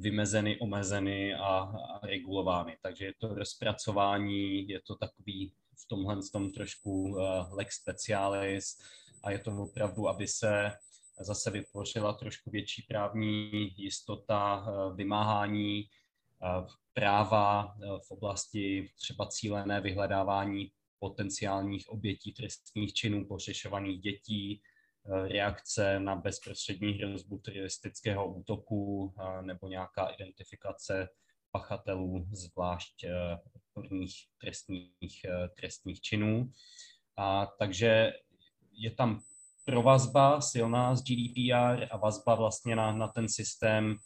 vymezeny, 0.00 0.58
omezeny 0.58 1.34
a, 1.34 1.58
a 1.58 2.06
regulovány. 2.06 2.76
Takže 2.82 3.04
je 3.04 3.14
to 3.18 3.34
rozpracování, 3.34 4.68
je 4.68 4.80
to 4.80 4.94
takový 4.96 5.52
v 5.76 5.88
tomhle 5.88 6.16
tom 6.32 6.50
trošku 6.50 7.02
uh, 7.02 7.18
lex 7.50 7.76
specialis 7.76 8.78
a 9.22 9.30
je 9.30 9.38
to 9.38 9.50
opravdu, 9.50 10.08
aby 10.08 10.28
se 10.28 10.72
zase 11.20 11.50
vytvořila 11.50 12.12
trošku 12.12 12.50
větší 12.50 12.82
právní 12.82 13.50
jistota 13.76 14.56
uh, 14.56 14.96
vymáhání 14.96 15.84
uh, 15.84 16.68
práva 16.92 17.74
v 18.08 18.10
oblasti 18.10 18.90
třeba 18.96 19.26
cílené 19.26 19.80
vyhledávání 19.80 20.70
potenciálních 20.98 21.88
obětí 21.88 22.32
trestních 22.32 22.92
činů, 22.92 23.24
pořešovaných 23.24 24.00
dětí, 24.00 24.62
reakce 25.08 26.00
na 26.00 26.16
bezprostřední 26.16 26.92
hrozbu 26.92 27.38
teroristického 27.38 28.34
útoku 28.34 29.14
nebo 29.40 29.68
nějaká 29.68 30.06
identifikace 30.06 31.08
pachatelů, 31.50 32.26
zvlášť 32.32 33.04
odporných 33.54 34.14
trestních, 34.40 35.26
trestních 35.56 36.00
činů. 36.00 36.52
A 37.16 37.46
takže 37.58 38.12
je 38.72 38.90
tam 38.90 39.20
provazba 39.64 40.40
silná 40.40 40.96
z 40.96 41.02
GDPR 41.02 41.86
a 41.90 41.96
vazba 41.96 42.34
vlastně 42.34 42.76
na, 42.76 42.92
na 42.92 43.08
ten 43.08 43.28
systém 43.28 43.96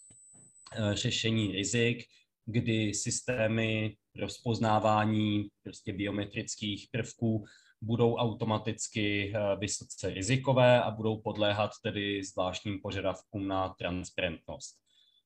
řešení 0.92 1.52
rizik, 1.52 2.04
kdy 2.46 2.94
systémy 2.94 3.96
rozpoznávání 4.16 5.48
prostě 5.62 5.92
biometrických 5.92 6.88
prvků 6.90 7.44
budou 7.82 8.14
automaticky 8.16 9.32
eh, 9.34 9.56
vysoce 9.56 10.10
rizikové 10.10 10.82
a 10.82 10.90
budou 10.90 11.20
podléhat 11.20 11.70
tedy 11.82 12.24
zvláštním 12.24 12.80
požadavkům 12.82 13.48
na 13.48 13.68
transparentnost. 13.68 14.76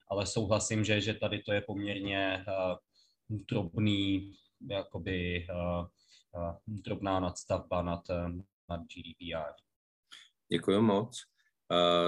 Ale 0.08 0.26
souhlasím, 0.26 0.84
že, 0.84 1.00
že 1.00 1.14
tady 1.14 1.42
to 1.42 1.52
je 1.52 1.60
poměrně 1.60 2.44
uh, 2.48 2.76
drobný, 3.28 4.34
jakoby 4.70 5.46
uh, 5.50 5.86
drobná 6.66 7.20
nadstavba 7.20 7.82
nad, 7.82 8.00
nad 8.68 8.80
GDPR. 8.80 9.52
Děkuji 10.48 10.82
moc. 10.82 11.22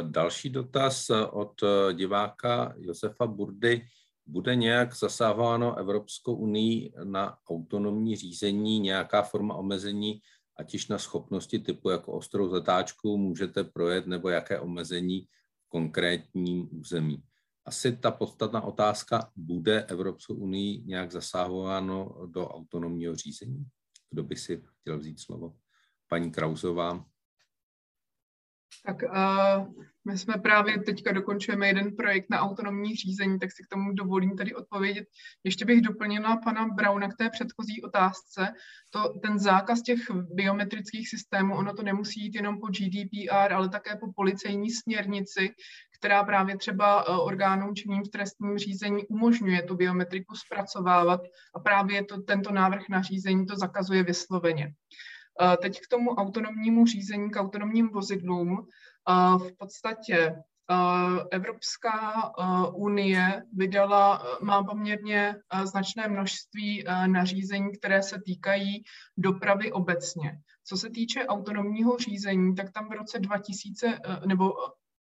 Další 0.03 0.51
dotaz 0.51 1.11
od 1.31 1.63
diváka 1.93 2.75
Josefa 2.79 3.27
Burdy. 3.27 3.87
Bude 4.27 4.57
nějak 4.57 4.97
zasáváno 4.97 5.77
Evropskou 5.77 6.35
unii 6.35 6.93
na 7.05 7.39
autonomní 7.51 8.17
řízení, 8.17 8.81
nějaká 8.81 9.23
forma 9.23 9.55
omezení, 9.55 10.21
ať 10.59 10.73
již 10.73 10.89
na 10.89 10.99
schopnosti 10.99 11.59
typu 11.59 11.91
jako 11.91 12.13
ostrou 12.13 12.49
zatáčku 12.49 13.17
můžete 13.17 13.65
projet, 13.65 14.07
nebo 14.07 14.29
jaké 14.29 14.61
omezení 14.61 15.21
v 15.67 15.69
konkrétním 15.69 16.69
území? 16.73 17.23
Asi 17.65 17.97
ta 17.97 18.11
podstatná 18.11 18.61
otázka, 18.61 19.31
bude 19.37 19.85
Evropskou 19.85 20.35
unii 20.35 20.83
nějak 20.85 21.13
zasahováno 21.13 22.27
do 22.27 22.49
autonomního 22.49 23.17
řízení? 23.17 23.67
Kdo 24.11 24.23
by 24.23 24.37
si 24.37 24.63
chtěl 24.81 24.99
vzít 24.99 25.21
slovo? 25.21 25.57
Paní 26.09 26.31
Krauzová. 26.31 27.05
Tak 28.87 28.97
uh, 29.03 29.85
my 30.09 30.19
jsme 30.19 30.35
právě 30.35 30.79
teďka 30.79 31.13
dokončujeme 31.13 31.67
jeden 31.67 31.97
projekt 31.97 32.27
na 32.31 32.41
autonomní 32.41 32.97
řízení, 32.97 33.39
tak 33.39 33.53
si 33.53 33.63
k 33.63 33.69
tomu 33.69 33.93
dovolím 33.93 34.37
tady 34.37 34.55
odpovědět. 34.55 35.05
Ještě 35.45 35.65
bych 35.65 35.81
doplnila 35.81 36.37
pana 36.37 36.67
Brauna 36.69 37.09
k 37.09 37.17
té 37.17 37.31
předchozí 37.31 37.83
otázce. 37.83 38.49
To, 38.91 39.13
ten 39.23 39.39
zákaz 39.39 39.83
těch 39.83 39.99
biometrických 40.11 41.09
systémů, 41.09 41.57
ono 41.57 41.75
to 41.75 41.83
nemusí 41.83 42.21
jít 42.21 42.35
jenom 42.35 42.61
po 42.61 42.67
GDPR, 42.67 43.53
ale 43.53 43.69
také 43.69 43.97
po 43.97 44.13
policejní 44.17 44.71
směrnici, 44.71 45.51
která 45.99 46.25
právě 46.25 46.57
třeba 46.57 47.09
uh, 47.09 47.27
orgánům 47.27 47.75
činným 47.75 48.05
v 48.05 48.09
trestním 48.09 48.59
řízení 48.59 49.07
umožňuje 49.07 49.63
tu 49.63 49.77
biometriku 49.77 50.35
zpracovávat 50.35 51.21
a 51.55 51.61
právě 51.61 52.05
to, 52.05 52.23
tento 52.23 52.53
návrh 52.53 52.83
nařízení 52.91 53.47
to 53.47 53.57
zakazuje 53.57 54.03
vysloveně. 54.03 54.73
Teď 55.63 55.81
k 55.81 55.89
tomu 55.89 56.11
autonomnímu 56.11 56.87
řízení, 56.87 57.31
k 57.31 57.37
autonomním 57.37 57.89
vozidlům. 57.89 58.67
V 59.39 59.53
podstatě 59.59 60.37
Evropská 61.31 62.33
unie 62.75 63.43
vydala, 63.53 64.23
má 64.43 64.65
poměrně 64.65 65.37
značné 65.65 66.09
množství 66.09 66.85
nařízení, 67.07 67.73
které 67.79 68.03
se 68.03 68.21
týkají 68.25 68.83
dopravy 69.17 69.73
obecně. 69.73 70.39
Co 70.65 70.77
se 70.77 70.91
týče 70.91 71.27
autonomního 71.27 71.99
řízení, 71.99 72.55
tak 72.55 72.73
tam 72.73 72.89
v 72.89 72.93
roce 72.93 73.19
2000, 73.19 73.99
nebo 74.27 74.53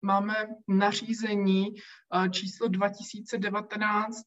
máme 0.01 0.47
nařízení 0.67 1.67
číslo 2.32 2.67
2019 2.67 4.17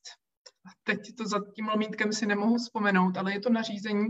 teď 0.85 0.99
to 1.19 1.27
za 1.27 1.41
tím 1.55 1.69
lomítkem 1.69 2.13
si 2.13 2.27
nemohu 2.27 2.57
vzpomenout, 2.57 3.17
ale 3.17 3.33
je 3.33 3.41
to 3.41 3.51
nařízení, 3.51 4.07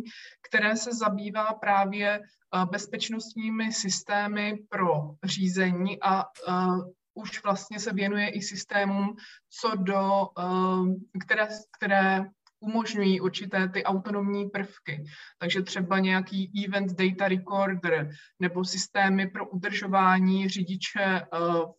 které 0.49 0.77
se 0.77 0.91
zabývá 0.93 1.53
právě 1.53 2.21
eh, 2.21 2.67
bezpečnostními 2.71 3.73
systémy 3.73 4.59
pro 4.69 5.15
řízení 5.25 5.99
a 6.03 6.25
uh, 6.25 6.85
už 7.15 7.43
vlastně 7.43 7.79
se 7.81 7.93
věnuje 7.93 8.29
i 8.29 8.43
systémům, 8.43 9.17
co 9.61 9.77
do, 9.77 10.27
uh, 10.39 10.95
které, 11.25 11.49
které 11.79 12.25
umožňují 12.61 13.21
určité 13.21 13.69
ty 13.69 13.85
autonomní 13.85 14.51
prvky. 14.51 15.05
Takže 15.39 15.63
třeba 15.63 15.99
nějaký 15.99 16.65
event 16.67 16.93
data 16.93 17.29
recorder 17.29 18.11
nebo 18.41 18.65
systémy 18.65 19.31
pro 19.31 19.49
udržování 19.49 20.49
řidiče 20.49 21.23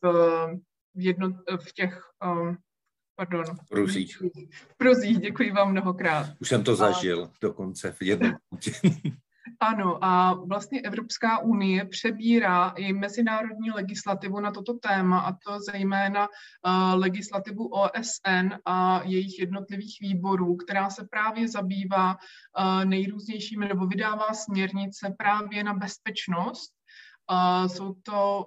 v, 0.02 0.08
v, 0.96 1.06
jedno, 1.06 1.30
v 1.66 1.74
těch 1.74 2.02
pardon. 3.16 3.46
Pruzích. 3.70 4.22
Pruzích, 4.78 5.20
děkuji 5.20 5.52
vám 5.52 5.72
mnohokrát. 5.72 6.28
Už 6.40 6.50
jsem 6.50 6.64
to 6.64 6.76
zažil 6.76 7.24
a... 7.24 7.32
dokonce 7.42 7.92
v 7.92 8.02
jednom 8.02 8.34
Ano, 9.60 10.06
a 10.06 10.34
vlastně 10.34 10.82
Evropská 10.82 11.40
unie 11.40 11.86
přebírá 11.86 12.70
i 12.70 12.94
mezinárodní 12.94 13.72
legislativu 13.72 14.40
na 14.40 14.52
toto 14.52 14.74
téma, 14.74 15.20
a 15.20 15.32
to 15.32 15.60
zejména 15.72 16.28
uh, 16.28 17.00
legislativu 17.00 17.68
OSN 17.68 18.54
a 18.66 19.02
jejich 19.04 19.40
jednotlivých 19.40 19.98
výborů, 20.02 20.56
která 20.56 20.90
se 20.90 21.08
právě 21.12 21.48
zabývá 21.48 22.12
uh, 22.12 22.86
nejrůznějšími 22.86 23.68
nebo 23.68 23.88
vydává 23.88 24.34
směrnice 24.34 25.16
právě 25.18 25.64
na 25.64 25.74
bezpečnost 25.74 26.74
Jsou 27.68 27.94
to 27.94 28.46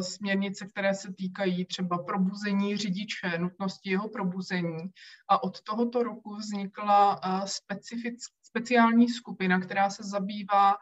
směrnice, 0.00 0.66
které 0.66 0.94
se 0.94 1.12
týkají 1.12 1.64
třeba 1.64 1.98
probuzení 1.98 2.76
řidiče, 2.76 3.38
nutnosti 3.38 3.90
jeho 3.90 4.08
probuzení. 4.08 4.90
A 5.28 5.42
od 5.42 5.62
tohoto 5.62 6.02
roku 6.02 6.36
vznikla 6.36 7.24
uh, 7.24 7.44
specific, 7.44 8.14
speciální 8.42 9.08
skupina, 9.08 9.60
která 9.60 9.90
se 9.90 10.02
zabývá 10.02 10.74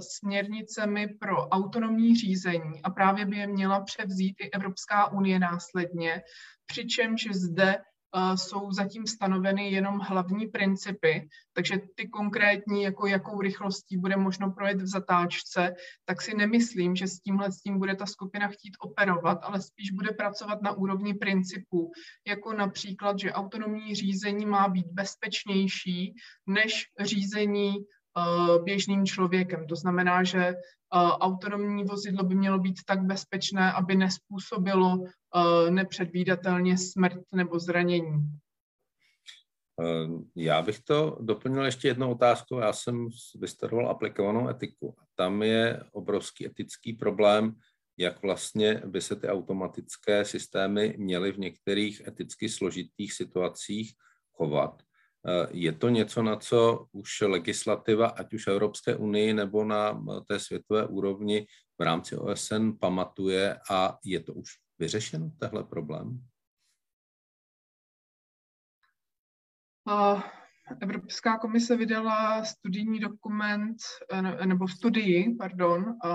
směrnicemi 0.00 1.08
pro 1.20 1.48
autonomní 1.48 2.16
řízení 2.16 2.82
a 2.82 2.90
právě 2.90 3.26
by 3.26 3.36
je 3.36 3.46
měla 3.46 3.80
převzít 3.80 4.36
i 4.40 4.50
Evropská 4.50 5.12
unie 5.12 5.38
následně, 5.38 6.22
přičemž 6.66 7.28
zde 7.32 7.76
jsou 8.34 8.72
zatím 8.72 9.06
stanoveny 9.06 9.70
jenom 9.70 9.98
hlavní 9.98 10.46
principy, 10.46 11.28
takže 11.52 11.80
ty 11.94 12.08
konkrétní, 12.08 12.82
jako 12.82 13.06
jakou 13.06 13.40
rychlostí 13.40 13.96
bude 13.96 14.16
možno 14.16 14.50
projet 14.50 14.82
v 14.82 14.86
zatáčce, 14.86 15.74
tak 16.04 16.22
si 16.22 16.36
nemyslím, 16.36 16.96
že 16.96 17.06
s 17.06 17.20
tímhle 17.20 17.52
s 17.52 17.60
tím 17.60 17.78
bude 17.78 17.96
ta 17.96 18.06
skupina 18.06 18.48
chtít 18.48 18.76
operovat, 18.80 19.38
ale 19.42 19.60
spíš 19.60 19.90
bude 19.90 20.12
pracovat 20.12 20.62
na 20.62 20.72
úrovni 20.72 21.14
principů, 21.14 21.92
jako 22.26 22.52
například, 22.52 23.18
že 23.18 23.32
autonomní 23.32 23.94
řízení 23.94 24.46
má 24.46 24.68
být 24.68 24.86
bezpečnější 24.86 26.14
než 26.46 26.86
řízení 27.00 27.74
běžným 28.64 29.06
člověkem. 29.06 29.66
To 29.66 29.76
znamená, 29.76 30.24
že 30.24 30.54
autonomní 31.20 31.84
vozidlo 31.84 32.24
by 32.24 32.34
mělo 32.34 32.58
být 32.58 32.80
tak 32.86 33.02
bezpečné, 33.02 33.72
aby 33.72 33.96
nespůsobilo 33.96 35.04
nepředvídatelně 35.70 36.78
smrt 36.78 37.18
nebo 37.32 37.58
zranění. 37.58 38.38
Já 40.36 40.62
bych 40.62 40.80
to 40.80 41.18
doplnil 41.20 41.64
ještě 41.64 41.88
jednou 41.88 42.12
otázkou. 42.12 42.58
Já 42.58 42.72
jsem 42.72 43.08
vystudoval 43.34 43.90
aplikovanou 43.90 44.48
etiku. 44.48 44.96
Tam 45.14 45.42
je 45.42 45.80
obrovský 45.92 46.46
etický 46.46 46.92
problém, 46.92 47.54
jak 47.96 48.22
vlastně 48.22 48.82
by 48.86 49.00
se 49.00 49.16
ty 49.16 49.28
automatické 49.28 50.24
systémy 50.24 50.94
měly 50.98 51.32
v 51.32 51.38
některých 51.38 52.06
eticky 52.06 52.48
složitých 52.48 53.12
situacích 53.12 53.94
chovat. 54.32 54.82
Eh, 55.26 55.46
je 55.50 55.72
to 55.72 55.88
něco, 55.88 56.22
na 56.22 56.36
co 56.36 56.86
už 56.92 57.20
legislativa, 57.20 58.06
ať 58.06 58.34
už 58.34 58.46
Evropské 58.46 58.96
unii 58.96 59.34
nebo 59.34 59.64
na 59.64 60.04
té 60.28 60.40
světové 60.40 60.86
úrovni 60.86 61.46
v 61.78 61.82
rámci 61.82 62.16
OSN 62.16 62.72
pamatuje 62.80 63.58
a 63.70 63.98
je 64.04 64.20
to 64.20 64.32
už 64.34 64.50
vyřešeno, 64.78 65.30
tehle 65.38 65.64
problém? 65.64 66.20
Uh, 69.86 70.20
Evropská 70.80 71.38
komise 71.38 71.76
vydala 71.76 72.44
studijní 72.44 73.00
dokument, 73.00 73.76
eh, 74.12 74.46
nebo 74.46 74.68
studii, 74.68 75.34
pardon, 75.38 75.84
eh, 76.04 76.08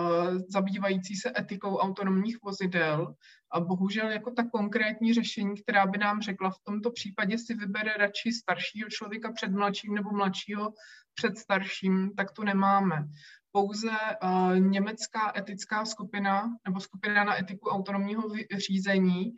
zabývající 0.48 1.16
se 1.16 1.34
etikou 1.40 1.78
autonomních 1.78 2.38
vozidel 2.44 3.16
a 3.52 3.60
bohužel 3.60 4.12
jako 4.12 4.32
ta 4.32 4.44
konkrétní 4.44 5.14
řešení, 5.14 5.62
která 5.62 5.86
by 5.86 5.98
nám 5.98 6.22
řekla 6.22 6.50
v 6.50 6.60
tomto 6.64 6.92
případě 6.92 7.38
si 7.38 7.54
vybere 7.54 7.94
radši 7.98 8.32
staršího 8.32 8.90
člověka 8.90 9.32
před 9.32 9.52
mladším 9.52 9.96
nebo 9.96 10.12
mladšího 10.12 10.74
před 11.14 11.38
starším, 11.38 12.12
tak 12.16 12.32
tu 12.32 12.44
nemáme. 12.44 13.08
Pouze 13.52 13.92
uh, 14.24 14.60
německá 14.60 15.34
etická 15.38 15.86
skupina 15.86 16.44
nebo 16.68 16.80
skupina 16.80 17.24
na 17.24 17.40
etiku 17.40 17.70
autonomního 17.70 18.24
řízení 18.58 19.34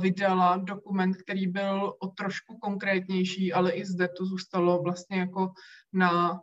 vydala 0.00 0.56
dokument, 0.56 1.16
který 1.16 1.46
byl 1.46 1.94
o 2.00 2.06
trošku 2.06 2.58
konkrétnější, 2.58 3.52
ale 3.52 3.72
i 3.72 3.84
zde 3.84 4.08
to 4.08 4.24
zůstalo 4.24 4.82
vlastně 4.82 5.18
jako 5.18 5.52
na, 5.92 6.42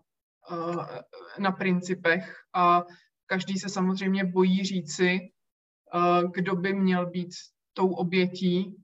na 1.39 1.51
principech. 1.51 2.35
A 2.53 2.83
každý 3.25 3.59
se 3.59 3.69
samozřejmě 3.69 4.25
bojí 4.25 4.63
říci, 4.63 5.19
kdo 6.31 6.55
by 6.55 6.73
měl 6.73 7.05
být 7.05 7.29
tou 7.73 7.93
obětí 7.93 8.75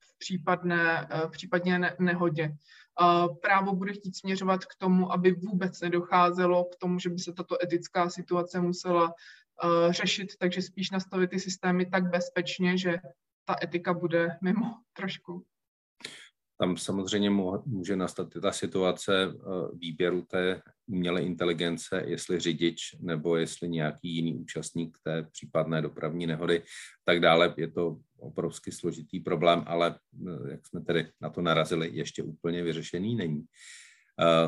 v 0.00 0.18
případné, 0.18 1.08
v 1.26 1.30
případně 1.30 1.80
nehodě. 1.98 2.56
Právo 3.42 3.74
bude 3.74 3.92
chtít 3.92 4.16
směřovat 4.16 4.64
k 4.64 4.74
tomu, 4.78 5.12
aby 5.12 5.32
vůbec 5.32 5.80
nedocházelo 5.80 6.64
k 6.64 6.76
tomu, 6.76 6.98
že 6.98 7.10
by 7.10 7.18
se 7.18 7.32
tato 7.32 7.62
etická 7.62 8.10
situace 8.10 8.60
musela 8.60 9.14
řešit, 9.90 10.36
takže 10.38 10.62
spíš 10.62 10.90
nastavit 10.90 11.30
ty 11.30 11.40
systémy 11.40 11.86
tak 11.86 12.10
bezpečně, 12.10 12.78
že 12.78 12.96
ta 13.46 13.56
etika 13.62 13.94
bude 13.94 14.38
mimo 14.42 14.66
trošku. 14.92 15.44
Tam 16.58 16.76
samozřejmě 16.76 17.30
může 17.64 17.96
nastat 17.96 18.28
ta 18.42 18.52
situace 18.52 19.24
eh, 19.24 19.38
výběru 19.74 20.22
té 20.22 20.62
umělé 20.86 21.22
inteligence, 21.22 22.02
jestli 22.06 22.40
řidič 22.40 22.96
nebo 23.00 23.36
jestli 23.36 23.68
nějaký 23.68 24.08
jiný 24.14 24.34
účastník 24.34 24.98
té 25.02 25.22
případné 25.22 25.82
dopravní 25.82 26.26
nehody, 26.26 26.62
tak 27.04 27.20
dále. 27.20 27.54
Je 27.56 27.70
to 27.70 27.98
obrovsky 28.18 28.72
složitý 28.72 29.20
problém, 29.20 29.64
ale 29.66 29.98
eh, 30.28 30.50
jak 30.50 30.66
jsme 30.66 30.80
tedy 30.80 31.10
na 31.20 31.30
to 31.30 31.42
narazili, 31.42 31.90
ještě 31.92 32.22
úplně 32.22 32.62
vyřešený 32.62 33.14
není. 33.14 33.44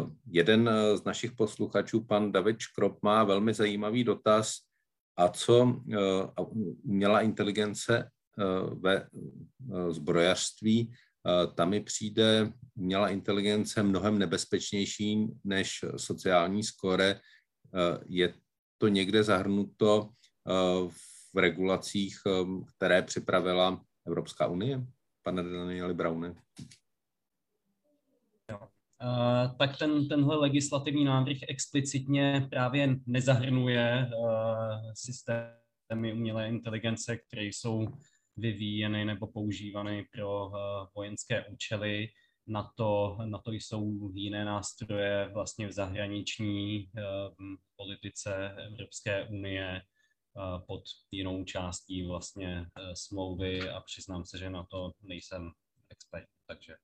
Uh, 0.01 0.11
jeden 0.27 0.71
z 0.95 1.05
našich 1.05 1.33
posluchačů, 1.33 2.05
pan 2.05 2.33
David 2.33 2.61
Škrop, 2.61 3.03
má 3.03 3.25
velmi 3.25 3.55
zajímavý 3.55 4.05
dotaz. 4.05 4.55
A 5.17 5.29
co 5.29 5.83
umělá 6.83 7.21
inteligence 7.21 8.11
ve 8.75 9.09
zbrojařství 9.91 10.93
tam 11.55 11.71
mi 11.71 11.81
přijde 11.81 12.53
umělá 12.75 13.09
inteligence 13.09 13.83
mnohem 13.83 14.19
nebezpečnější 14.19 15.27
než 15.45 15.85
sociální 15.97 16.63
skore. 16.63 17.21
Je 18.07 18.35
to 18.79 18.89
někde 18.89 19.25
zahrnuto 19.25 20.11
v 21.33 21.39
regulacích, 21.39 22.19
které 22.77 23.03
připravila 23.03 23.85
Evropská 24.07 24.47
unie? 24.47 24.87
Pane 25.23 25.43
Danieli 25.43 25.95
Braune. 25.95 26.35
Tak 29.59 29.79
ten, 29.79 30.09
tenhle 30.09 30.37
legislativní 30.37 31.05
návrh 31.05 31.37
explicitně 31.49 32.47
právě 32.51 32.97
nezahrnuje 33.07 34.11
systémy 34.95 36.13
umělé 36.13 36.49
inteligence, 36.49 37.17
které 37.17 37.45
jsou 37.45 37.87
vyvíjeny 38.39 39.05
nebo 39.05 39.27
používány 39.27 40.09
pro 40.13 40.51
eh, 40.55 40.87
vojenské 40.95 41.45
účely. 41.47 42.09
Na 42.47 42.73
to, 42.77 43.19
na 43.25 43.39
to 43.39 43.53
jsou 43.53 44.13
jiné 44.15 44.45
nástroje 44.45 45.31
vlastně 45.35 45.69
v 45.69 45.73
zahraniční 45.73 46.91
eh, 46.97 47.03
politice 47.77 48.57
Evropské 48.67 49.29
unie 49.29 49.77
eh, 49.77 50.61
pod 50.67 50.83
jinou 51.11 51.45
částí 51.45 52.07
vlastně 52.07 52.67
smlouvy 52.95 53.71
a 53.71 53.81
přiznám 53.81 54.25
se, 54.25 54.39
že 54.39 54.51
na 54.51 54.67
to 54.71 54.93
nejsem 55.03 55.51
expert, 55.91 56.29
takže 56.47 56.77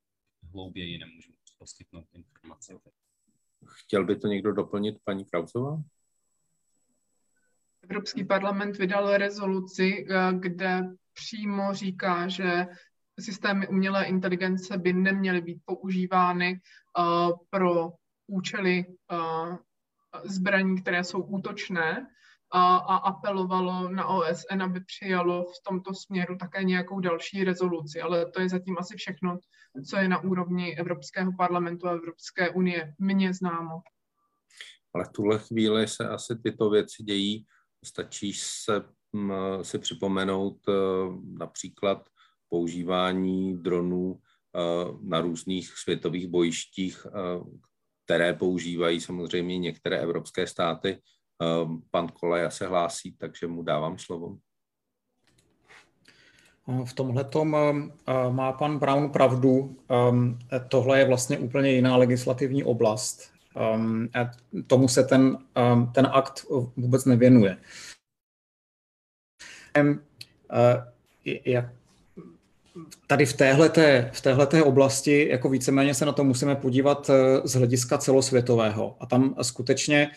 hlouběji 0.52 0.98
nemůžu 0.98 1.32
poskytnout 1.58 2.04
informace. 2.12 2.78
Chtěl 3.66 4.04
by 4.04 4.16
to 4.16 4.26
někdo 4.26 4.52
doplnit, 4.52 4.96
paní 5.04 5.24
Krausová? 5.24 5.82
Evropský 7.82 8.24
parlament 8.24 8.76
vydal 8.76 9.16
rezoluci, 9.16 10.06
kde 10.32 10.96
přímo 11.14 11.74
říká, 11.74 12.28
že 12.28 12.66
systémy 13.20 13.68
umělé 13.68 14.04
inteligence 14.04 14.78
by 14.78 14.92
neměly 14.92 15.40
být 15.40 15.62
používány 15.64 16.60
uh, 16.98 17.32
pro 17.50 17.92
účely 18.26 18.84
uh, 19.12 19.56
zbraní, 20.24 20.82
které 20.82 21.04
jsou 21.04 21.22
útočné 21.22 22.06
a, 22.50 22.76
a 22.76 22.96
apelovalo 22.96 23.88
na 23.88 24.06
OSN, 24.06 24.62
aby 24.62 24.80
přijalo 24.80 25.44
v 25.44 25.62
tomto 25.64 25.94
směru 25.94 26.36
také 26.36 26.64
nějakou 26.64 27.00
další 27.00 27.44
rezoluci. 27.44 28.00
Ale 28.00 28.30
to 28.30 28.40
je 28.40 28.48
zatím 28.48 28.76
asi 28.78 28.96
všechno, 28.96 29.38
co 29.88 29.96
je 29.96 30.08
na 30.08 30.24
úrovni 30.24 30.76
Evropského 30.76 31.32
parlamentu 31.38 31.88
a 31.88 31.92
Evropské 31.92 32.50
unie. 32.50 32.94
Mně 32.98 33.34
známo. 33.34 33.82
Ale 34.94 35.04
v 35.04 35.08
tuhle 35.08 35.38
chvíli 35.38 35.88
se 35.88 36.08
asi 36.08 36.38
tyto 36.42 36.70
věci 36.70 37.02
dějí. 37.02 37.46
Stačí 37.84 38.32
se 38.32 38.82
si 39.62 39.78
připomenout 39.78 40.56
eh, 40.68 40.72
například 41.38 42.08
používání 42.48 43.58
dronů 43.58 44.18
eh, 44.18 44.60
na 45.02 45.20
různých 45.20 45.68
světových 45.68 46.26
bojištích, 46.26 47.06
eh, 47.06 47.10
které 48.04 48.32
používají 48.32 49.00
samozřejmě 49.00 49.58
některé 49.58 49.98
evropské 49.98 50.46
státy. 50.46 50.98
Pan 51.90 52.08
Koleja 52.08 52.50
se 52.50 52.66
hlásí, 52.66 53.16
takže 53.18 53.46
mu 53.46 53.62
dávám 53.62 53.98
slovo. 53.98 54.36
V 56.84 56.92
tomhle 56.92 57.26
má 58.30 58.52
pan 58.52 58.78
Brown 58.78 59.10
pravdu. 59.10 59.76
Tohle 60.68 60.98
je 60.98 61.04
vlastně 61.04 61.38
úplně 61.38 61.70
jiná 61.70 61.96
legislativní 61.96 62.64
oblast. 62.64 63.32
Tomu 64.66 64.88
se 64.88 65.04
ten, 65.04 65.38
ten 65.94 66.08
akt 66.12 66.46
vůbec 66.76 67.04
nevěnuje. 67.04 67.58
Eh, 69.76 70.84
jak 71.44 71.64
tady 73.06 73.26
v 73.26 73.32
téhleté, 73.32 74.10
v 74.12 74.20
téhleté 74.20 74.62
oblasti 74.62 75.28
jako 75.30 75.48
víceméně 75.48 75.94
se 75.94 76.06
na 76.06 76.12
to 76.12 76.24
musíme 76.24 76.56
podívat 76.56 77.10
eh, 77.10 77.48
z 77.48 77.54
hlediska 77.54 77.98
celosvětového. 77.98 78.96
A 79.00 79.06
tam 79.06 79.34
skutečně 79.42 80.10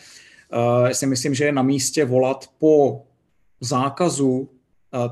uh, 0.52 0.88
si 0.88 1.06
myslím, 1.06 1.34
že 1.34 1.44
je 1.44 1.52
na 1.52 1.62
místě 1.62 2.04
volat 2.04 2.50
po 2.58 3.02
zákazu 3.60 4.48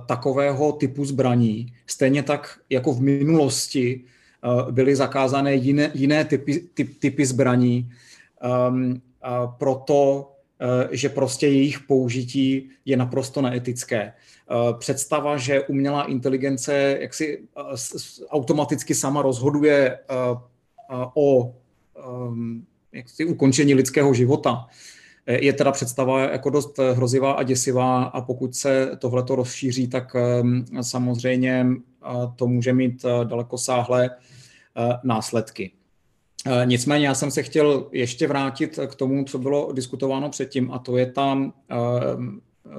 takového 0.07 0.73
typu 0.73 1.05
zbraní. 1.05 1.73
Stejně 1.87 2.23
tak 2.23 2.59
jako 2.71 2.93
v 2.93 3.01
minulosti 3.01 4.05
byly 4.71 4.97
zakázané 4.97 5.55
jiné, 5.55 5.91
jiné 5.95 6.25
typy, 6.25 6.61
typ, 6.75 6.99
typy 6.99 7.27
zbraní. 7.27 7.93
Um, 8.69 9.03
proto, 9.59 10.33
že 10.91 11.09
prostě 11.09 11.47
jejich 11.47 11.81
použití 11.81 12.69
je 12.85 12.97
naprosto 12.97 13.43
neetické. 13.43 14.13
Eh, 14.51 14.75
představa, 14.79 15.37
že 15.37 15.63
umělá 15.63 16.03
inteligence 16.05 16.99
jak 17.01 17.15
si 17.15 17.39
eh, 17.59 17.63
automaticky 18.29 18.95
sama 18.95 19.23
rozhoduje 19.23 19.99
eh, 19.99 20.15
o 21.15 21.55
jak 22.93 23.09
si, 23.09 23.25
ukončení 23.25 23.75
lidského 23.75 24.15
života, 24.15 24.67
je 25.27 25.53
teda 25.53 25.73
představa 25.73 26.21
jako 26.21 26.51
dost 26.51 26.79
hrozivá 26.79 27.33
a 27.33 27.43
děsivá 27.43 28.05
a 28.05 28.21
pokud 28.21 28.55
se 28.55 28.91
tohleto 28.99 29.37
rozšíří, 29.37 29.89
tak 29.89 30.17
samozřejmě 30.81 31.67
to 32.37 32.47
může 32.47 32.73
mít 32.73 33.05
dalekosáhlé 33.25 34.11
následky. 35.05 35.73
Nicméně 36.65 37.07
já 37.07 37.15
jsem 37.15 37.31
se 37.31 37.43
chtěl 37.43 37.89
ještě 37.93 38.27
vrátit 38.27 38.79
k 38.87 38.95
tomu, 38.95 39.25
co 39.25 39.39
bylo 39.39 39.73
diskutováno 39.73 40.31
předtím, 40.31 40.73
a 40.73 40.79
to 40.79 40.97
je 40.97 41.07
ta 41.07 41.51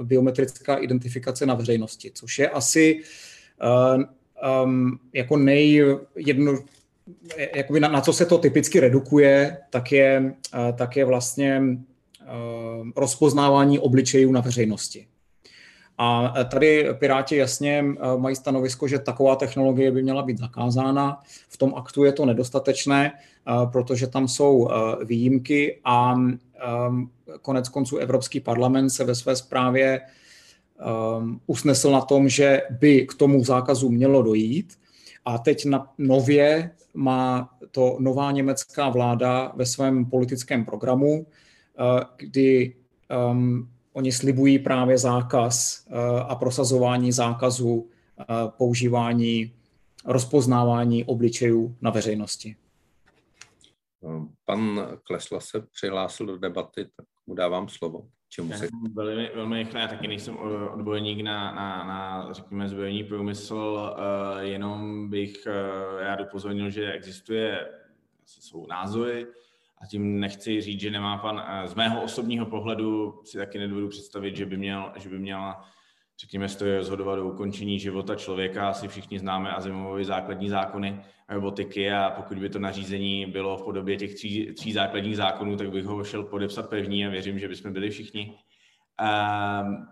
biometrická 0.04 0.76
identifikace 0.76 1.46
na 1.46 1.54
veřejnosti, 1.54 2.12
což 2.14 2.40
je 2.40 2.50
asi 2.50 3.02
um, 4.64 5.00
jako 5.14 5.38
nejjedno, 5.38 6.60
jakoby 7.56 7.80
na, 7.80 7.88
na 7.88 8.02
co 8.02 8.14
se 8.14 8.26
to 8.26 8.38
typicky 8.38 8.80
redukuje, 8.80 9.58
tak 9.70 9.92
je, 9.92 10.34
tak 10.76 10.96
je 10.96 11.06
vlastně 11.06 11.62
rozpoznávání 12.96 13.80
obličejů 13.80 14.32
na 14.32 14.42
veřejnosti. 14.42 15.08
A 15.98 16.34
tady 16.52 16.88
Piráti 16.94 17.36
jasně 17.36 17.86
mají 18.18 18.36
stanovisko, 18.36 18.88
že 18.88 19.00
taková 19.00 19.36
technologie 19.36 19.92
by 19.92 20.04
měla 20.04 20.22
být 20.22 20.38
zakázána. 20.38 21.22
V 21.50 21.58
tom 21.58 21.74
aktu 21.76 22.04
je 22.04 22.12
to 22.12 22.26
nedostatečné, 22.26 23.12
protože 23.72 24.08
tam 24.08 24.28
jsou 24.28 24.70
výjimky 25.06 25.80
a 25.84 26.16
konec 27.42 27.70
konců 27.70 27.98
Evropský 27.98 28.40
parlament 28.40 28.90
se 28.90 29.04
ve 29.04 29.16
své 29.16 29.36
zprávě 29.36 30.02
usnesl 31.48 31.92
na 31.92 32.02
tom, 32.02 32.30
že 32.30 32.62
by 32.80 33.08
k 33.08 33.14
tomu 33.14 33.44
zákazu 33.44 33.90
mělo 33.90 34.22
dojít. 34.22 34.74
A 35.26 35.38
teď 35.38 35.66
na 35.66 35.94
nově 35.98 36.72
má 36.94 37.50
to 37.72 37.98
nová 38.00 38.32
německá 38.32 38.90
vláda 38.90 39.52
ve 39.56 39.66
svém 39.66 40.06
politickém 40.06 40.66
programu, 40.66 41.26
kdy 42.18 42.76
oni 43.98 44.12
slibují 44.12 44.60
právě 44.60 44.98
zákaz 44.98 45.86
uh, 45.90 45.96
a 46.32 46.36
prosazování 46.36 47.12
zákazu 47.12 47.74
uh, 47.74 47.88
používání 48.58 49.54
rozpoznávání 50.06 51.06
obličejů 51.06 51.78
na 51.82 51.92
veřejnosti. 51.92 52.56
Pan 54.46 54.88
Klesla 55.04 55.40
se 55.40 55.62
přihlásil 55.62 56.26
do 56.26 56.38
debaty, 56.38 56.86
tak 56.96 57.06
mu 57.28 57.36
dávám 57.36 57.70
slovo. 57.70 58.08
Čemu 58.30 58.54
se... 58.54 58.68
Velmi, 58.94 59.32
velmi 59.36 59.58
rychle, 59.58 59.82
já 59.82 59.88
taky 59.88 60.08
nejsem 60.08 60.38
odbojník 60.74 61.22
na, 61.22 61.52
na, 61.52 61.84
na 61.84 62.28
řekněme, 62.34 62.70
zbrojní 62.70 63.04
průmysl, 63.04 63.92
jenom 64.40 65.10
bych 65.10 65.48
rád 66.00 66.20
upozornil, 66.20 66.70
že 66.70 66.92
existuje, 66.92 67.70
jsou 68.26 68.68
názory 68.68 69.28
a 69.82 69.86
tím 69.86 70.20
nechci 70.20 70.62
říct, 70.62 70.80
že 70.80 70.92
nemá 70.92 71.18
pan, 71.18 71.44
z 71.66 71.74
mého 71.74 72.04
osobního 72.04 72.46
pohledu 72.46 73.22
si 73.26 73.38
taky 73.38 73.60
nedovedu 73.60 73.88
představit, 73.88 74.36
že 74.36 74.46
by, 74.46 74.58
měl, 74.58 74.92
že 74.98 75.10
by 75.10 75.20
měla 75.20 75.66
řekněme, 76.20 76.50
stojí 76.50 76.76
rozhodovat 76.76 77.20
o 77.20 77.28
ukončení 77.28 77.80
života 77.80 78.16
člověka. 78.16 78.70
Asi 78.70 78.88
všichni 78.88 79.20
známe 79.20 79.52
Asimovy 79.52 80.06
základní 80.06 80.50
zákony 80.50 81.02
robotiky 81.30 81.92
a 81.92 82.10
pokud 82.16 82.38
by 82.38 82.50
to 82.50 82.60
nařízení 82.60 83.26
bylo 83.26 83.58
v 83.58 83.64
podobě 83.64 83.98
těch 83.98 84.16
tří, 84.16 84.54
tří 84.54 84.74
základních 84.74 85.18
zákonů, 85.18 85.58
tak 85.58 85.72
bych 85.72 85.86
ho 85.86 86.04
šel 86.04 86.24
podepsat 86.24 86.70
první 86.70 87.06
a 87.06 87.10
věřím, 87.10 87.40
že 87.40 87.48
bychom 87.48 87.74
byli 87.74 87.90
všichni. 87.90 88.38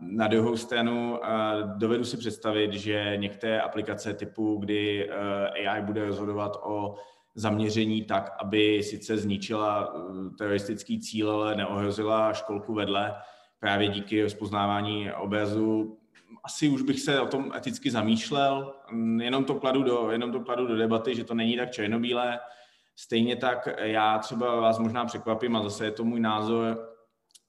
Na 0.01 0.27
druhou 0.27 0.57
stranu 0.57 1.19
dovedu 1.77 2.03
si 2.03 2.17
představit, 2.17 2.73
že 2.73 3.13
některé 3.15 3.61
aplikace 3.61 4.13
typu, 4.13 4.57
kdy 4.57 5.09
eh, 5.09 5.67
AI 5.67 5.81
bude 5.81 6.05
rozhodovat 6.05 6.57
o 6.63 6.95
zaměření 7.36 8.03
tak, 8.03 8.31
aby 8.39 8.83
sice 8.83 9.17
zničila 9.17 9.93
eh, 9.95 10.29
teroristický 10.38 10.99
cíl, 10.99 11.31
ale 11.31 11.55
neohrozila 11.55 12.33
školku 12.33 12.73
vedle, 12.73 13.15
právě 13.59 13.88
díky 13.88 14.23
rozpoznávání 14.23 15.11
obrazu 15.11 15.97
asi 16.45 16.69
už 16.69 16.81
bych 16.81 16.99
se 16.99 17.21
o 17.21 17.27
tom 17.27 17.51
eticky 17.55 17.91
zamýšlel, 17.91 18.73
jenom 19.19 19.43
to 19.43 19.55
kladu 19.55 19.83
do, 19.83 20.11
jenom 20.11 20.31
to 20.31 20.39
kladu 20.39 20.67
do 20.67 20.75
debaty, 20.75 21.15
že 21.15 21.23
to 21.23 21.33
není 21.33 21.57
tak 21.57 21.71
černobílé. 21.71 22.39
Stejně 22.95 23.36
tak 23.36 23.67
já 23.81 24.17
třeba 24.17 24.59
vás 24.59 24.79
možná 24.79 25.05
překvapím, 25.05 25.55
a 25.55 25.63
zase 25.63 25.86
je 25.86 25.91
to 25.91 26.03
můj 26.03 26.19
názor, 26.19 26.89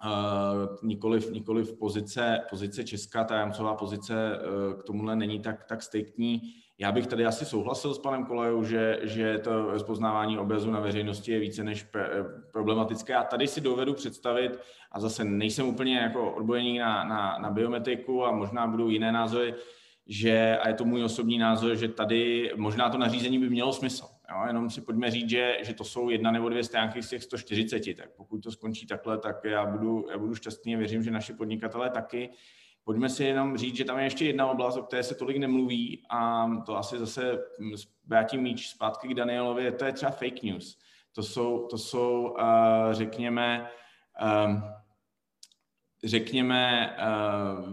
uh, 0.05 0.77
nikoliv, 0.83 1.31
nikoliv 1.31 1.79
pozice, 1.79 2.41
pozice 2.51 2.85
Česka, 2.85 3.25
ta 3.25 3.35
rámcová 3.35 3.75
pozice 3.75 4.39
k 4.81 4.83
tomuhle 4.83 5.17
není 5.17 5.41
tak, 5.41 5.65
tak 5.65 5.83
striktní. 5.83 6.43
Já 6.79 6.93
bych 6.93 7.07
tady 7.07 7.27
asi 7.27 7.45
souhlasil 7.45 7.95
s 7.95 7.99
panem 7.99 8.25
Kolejou, 8.25 8.65
že, 8.65 8.99
že 9.03 9.39
to 9.39 9.71
rozpoznávání 9.71 10.39
obrazu 10.39 10.71
na 10.71 10.81
veřejnosti 10.81 11.33
je 11.33 11.39
více 11.39 11.65
než 11.65 11.87
problematické. 12.53 13.15
A 13.15 13.23
tady 13.23 13.47
si 13.47 13.61
dovedu 13.61 13.95
představit, 13.95 14.61
a 14.93 15.01
zase 15.01 15.25
nejsem 15.25 15.69
úplně 15.69 15.99
jako 15.99 16.33
odborník 16.33 16.81
na, 16.81 17.05
na, 17.05 17.39
na 17.39 17.51
biometriku 17.51 18.25
a 18.25 18.33
možná 18.33 18.67
budou 18.67 18.89
jiné 18.89 19.13
názory, 19.13 19.55
že, 20.07 20.59
a 20.59 20.69
je 20.69 20.75
to 20.75 20.85
můj 20.85 21.05
osobní 21.05 21.39
názor, 21.39 21.77
že 21.77 21.89
tady 21.89 22.51
možná 22.57 22.91
to 22.91 22.99
nařízení 22.99 23.39
by 23.39 23.51
mělo 23.51 23.73
smysl. 23.73 24.05
Jo? 24.31 24.45
Jenom 24.47 24.71
si 24.71 24.81
pojďme 24.81 25.11
říct, 25.11 25.31
že, 25.31 25.59
že 25.63 25.75
to 25.75 25.85
jsou 25.85 26.11
jedna 26.11 26.31
nebo 26.31 26.49
dvě 26.49 26.65
stránky 26.65 27.03
z 27.03 27.09
těch 27.09 27.23
140, 27.23 27.97
tak 27.97 28.11
pokud 28.17 28.39
to 28.39 28.51
skončí 28.51 28.87
takhle, 28.87 29.19
tak 29.19 29.37
já 29.45 29.67
budu, 29.67 30.07
já 30.11 30.19
budu 30.19 30.35
šťastný 30.35 30.75
a 30.75 30.79
věřím, 30.79 31.03
že 31.03 31.11
naši 31.11 31.33
podnikatelé 31.33 31.91
taky. 31.91 32.31
Pojďme 32.87 33.09
si 33.09 33.25
jenom 33.25 33.57
říct, 33.57 33.77
že 33.77 33.85
tam 33.85 33.99
je 33.99 34.05
ještě 34.05 34.25
jedna 34.27 34.51
oblast, 34.51 34.77
o 34.77 34.83
které 34.83 35.03
se 35.03 35.15
tolik 35.15 35.37
nemluví 35.37 36.03
a 36.11 36.47
to 36.67 36.77
asi 36.77 36.99
zase 36.99 37.39
vrátím 38.07 38.41
míč 38.41 38.69
zpátky 38.69 39.09
k 39.09 39.15
Danielovi, 39.15 39.73
to 39.73 39.85
je 39.85 39.93
třeba 39.93 40.11
fake 40.11 40.43
news. 40.43 40.79
To 41.13 41.23
jsou, 41.23 41.67
to 41.67 41.79
jsou 41.79 42.35
uh, 42.39 42.93
řekněme, 42.93 43.71
um, 44.47 44.63
řekněme, 46.05 46.97
uh, 46.99 47.69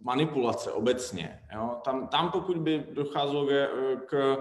manipulace 0.00 0.72
obecně. 0.72 1.40
Jo? 1.54 1.80
Tam, 1.84 2.08
tam 2.08 2.30
pokud 2.30 2.56
by 2.56 2.86
docházelo 2.92 3.46
k, 3.46 3.70
k 4.06 4.38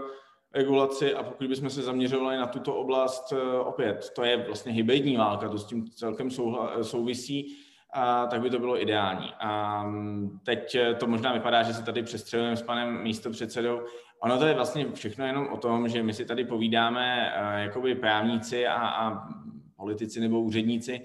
regulaci 0.53 1.13
a 1.13 1.23
pokud 1.23 1.47
bychom 1.47 1.69
se 1.69 1.81
zaměřovali 1.81 2.37
na 2.37 2.47
tuto 2.47 2.75
oblast, 2.75 3.33
opět, 3.59 4.11
to 4.15 4.23
je 4.23 4.45
vlastně 4.45 4.71
hybridní 4.71 5.17
válka, 5.17 5.49
to 5.49 5.57
s 5.57 5.65
tím 5.65 5.91
celkem 5.91 6.31
souhla, 6.31 6.83
souvisí, 6.83 7.64
a 7.95 8.27
tak 8.27 8.41
by 8.41 8.49
to 8.49 8.59
bylo 8.59 8.81
ideální. 8.81 9.33
A 9.39 9.83
mm, 9.83 10.39
teď 10.43 10.77
to 10.99 11.07
možná 11.07 11.33
vypadá, 11.33 11.63
že 11.63 11.73
se 11.73 11.83
tady 11.83 12.03
přestřelujeme 12.03 12.57
s 12.57 12.61
panem 12.61 13.03
místopředsedou. 13.03 13.81
Ono 14.19 14.37
to 14.37 14.45
je 14.45 14.53
vlastně 14.53 14.85
všechno 14.93 15.25
jenom 15.25 15.47
o 15.47 15.57
tom, 15.57 15.89
že 15.89 16.03
my 16.03 16.13
si 16.13 16.25
tady 16.25 16.45
povídáme 16.45 17.33
jakoby 17.57 17.95
právníci 17.95 18.67
a, 18.67 18.87
a 18.87 19.27
politici 19.75 20.19
nebo 20.19 20.41
úředníci. 20.41 21.01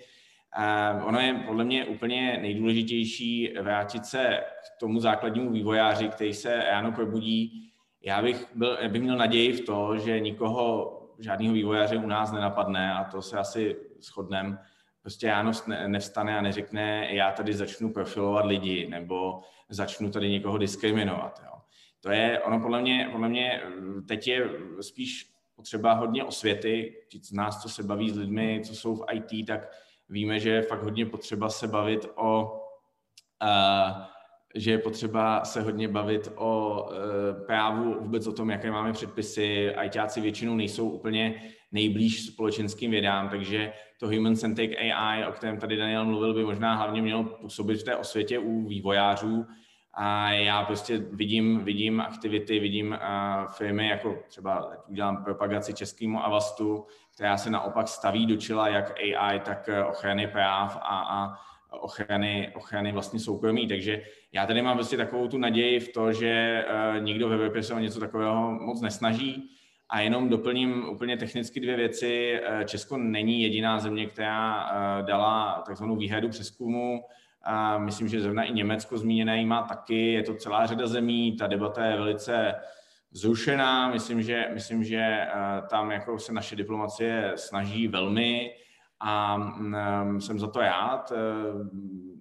A 0.52 0.92
ono 1.04 1.20
je 1.20 1.34
podle 1.34 1.64
mě 1.64 1.84
úplně 1.84 2.38
nejdůležitější 2.42 3.54
vrátit 3.62 4.06
se 4.06 4.40
k 4.40 4.80
tomu 4.80 5.00
základnímu 5.00 5.50
vývojáři, 5.50 6.08
který 6.08 6.34
se 6.34 6.56
ráno 6.56 6.92
probudí. 6.92 7.70
Já 8.02 8.22
bych, 8.22 8.46
byl, 8.54 8.78
já 8.80 8.88
bych 8.88 9.02
měl 9.02 9.16
naději 9.16 9.52
v 9.52 9.60
to, 9.60 9.98
že 9.98 10.20
nikoho, 10.20 10.96
žádného 11.18 11.54
vývojáře 11.54 11.96
u 11.96 12.06
nás 12.06 12.32
nenapadne 12.32 12.94
a 12.94 13.04
to 13.04 13.22
se 13.22 13.38
asi 13.38 13.76
shodneme 14.00 14.58
prostě 15.02 15.26
ráno 15.26 15.52
nevstane 15.86 16.38
a 16.38 16.42
neřekne, 16.42 17.14
já 17.14 17.32
tady 17.32 17.54
začnu 17.54 17.92
profilovat 17.92 18.46
lidi 18.46 18.88
nebo 18.88 19.40
začnu 19.68 20.10
tady 20.10 20.30
někoho 20.30 20.58
diskriminovat. 20.58 21.42
Jo. 21.44 21.60
To 22.00 22.10
je, 22.10 22.40
ono 22.40 22.60
podle 22.60 22.82
mě, 22.82 23.08
podle 23.12 23.28
mě 23.28 23.62
teď 24.08 24.28
je 24.28 24.50
spíš 24.80 25.30
potřeba 25.56 25.92
hodně 25.92 26.24
osvěty. 26.24 26.96
Ti 27.08 27.18
z 27.18 27.32
nás, 27.32 27.62
co 27.62 27.68
se 27.68 27.82
baví 27.82 28.10
s 28.10 28.16
lidmi, 28.16 28.60
co 28.64 28.74
jsou 28.74 28.96
v 28.96 29.04
IT, 29.12 29.46
tak 29.46 29.68
víme, 30.08 30.40
že 30.40 30.50
je 30.50 30.62
fakt 30.62 30.82
hodně 30.82 31.06
potřeba 31.06 31.48
se 31.48 31.68
bavit 31.68 32.06
o 32.14 32.60
uh, 33.42 34.02
že 34.54 34.70
je 34.70 34.78
potřeba 34.78 35.44
se 35.44 35.62
hodně 35.62 35.88
bavit 35.88 36.32
o 36.34 36.82
uh, 36.82 37.46
právu, 37.46 38.00
vůbec 38.00 38.26
o 38.26 38.32
tom, 38.32 38.50
jaké 38.50 38.70
máme 38.70 38.92
předpisy. 38.92 39.74
ITáci 39.84 40.20
většinou 40.20 40.56
nejsou 40.56 40.90
úplně 40.90 41.42
nejblíž 41.72 42.26
společenským 42.26 42.90
vědám, 42.90 43.28
takže 43.28 43.72
to 44.00 44.06
Human 44.06 44.36
Centric 44.36 44.72
AI, 44.78 45.26
o 45.26 45.32
kterém 45.32 45.58
tady 45.58 45.76
Daniel 45.76 46.04
mluvil, 46.04 46.34
by 46.34 46.44
možná 46.44 46.74
hlavně 46.74 47.02
mělo 47.02 47.24
působit 47.24 47.80
v 47.80 47.84
té 47.84 47.96
osvětě 47.96 48.38
u 48.38 48.68
vývojářů. 48.68 49.46
A 49.94 50.30
já 50.30 50.64
prostě 50.64 50.98
vidím, 50.98 51.64
vidím 51.64 52.00
aktivity, 52.00 52.58
vidím 52.58 52.88
uh, 52.88 53.52
firmy, 53.52 53.88
jako 53.88 54.18
třeba 54.28 54.72
udělám 54.88 55.24
propagaci 55.24 55.74
českému 55.74 56.24
Avastu, 56.24 56.86
která 57.14 57.36
se 57.36 57.50
naopak 57.50 57.88
staví 57.88 58.26
do 58.26 58.36
čela 58.36 58.68
jak 58.68 58.94
AI, 58.98 59.40
tak 59.40 59.68
eh, 59.68 59.84
ochrany 59.84 60.26
práv 60.26 60.76
a, 60.76 61.00
a 61.00 61.38
ochrany, 61.80 62.52
ochrany 62.54 62.92
vlastně 62.92 63.20
soukromí. 63.20 63.68
Takže 63.68 64.02
já 64.32 64.46
tady 64.46 64.62
mám 64.62 64.76
vlastně 64.76 64.98
takovou 64.98 65.28
tu 65.28 65.38
naději 65.38 65.80
v 65.80 65.92
to, 65.92 66.12
že 66.12 66.64
uh, 66.68 67.04
nikdo 67.04 67.28
ve 67.28 67.34
Evropě 67.34 67.62
se 67.62 67.74
o 67.74 67.78
něco 67.78 68.00
takového 68.00 68.50
moc 68.50 68.80
nesnaží. 68.80 69.50
A 69.92 70.00
jenom 70.00 70.28
doplním 70.28 70.88
úplně 70.88 71.16
technicky 71.16 71.60
dvě 71.60 71.76
věci. 71.76 72.40
Eh, 72.42 72.64
Česko 72.64 72.96
není 72.96 73.42
jediná 73.42 73.78
země, 73.78 74.06
která 74.06 74.70
eh, 74.70 75.02
dala 75.02 75.62
takzvanou 75.66 75.96
výhradu 75.96 76.28
přeskumu. 76.28 77.04
A 77.42 77.78
myslím, 77.78 78.08
že 78.08 78.20
zrovna 78.20 78.42
i 78.42 78.52
Německo 78.52 78.98
zmíněné 78.98 79.46
má 79.46 79.62
taky. 79.62 80.12
Je 80.12 80.22
to 80.22 80.34
celá 80.34 80.66
řada 80.66 80.86
zemí. 80.86 81.36
Ta 81.36 81.46
debata 81.46 81.84
je 81.84 81.96
velice 81.96 82.54
zrušená. 83.10 83.90
Myslím, 83.90 84.22
že, 84.22 84.46
myslím, 84.54 84.84
že 84.84 84.96
eh, 84.98 85.28
tam 85.70 85.90
jako 85.90 86.18
se 86.18 86.32
naše 86.32 86.56
diplomacie 86.56 87.32
snaží 87.36 87.88
velmi 87.88 88.54
a 89.00 89.36
mm, 89.36 90.20
jsem 90.20 90.38
za 90.38 90.46
to 90.46 90.60
rád. 90.60 91.12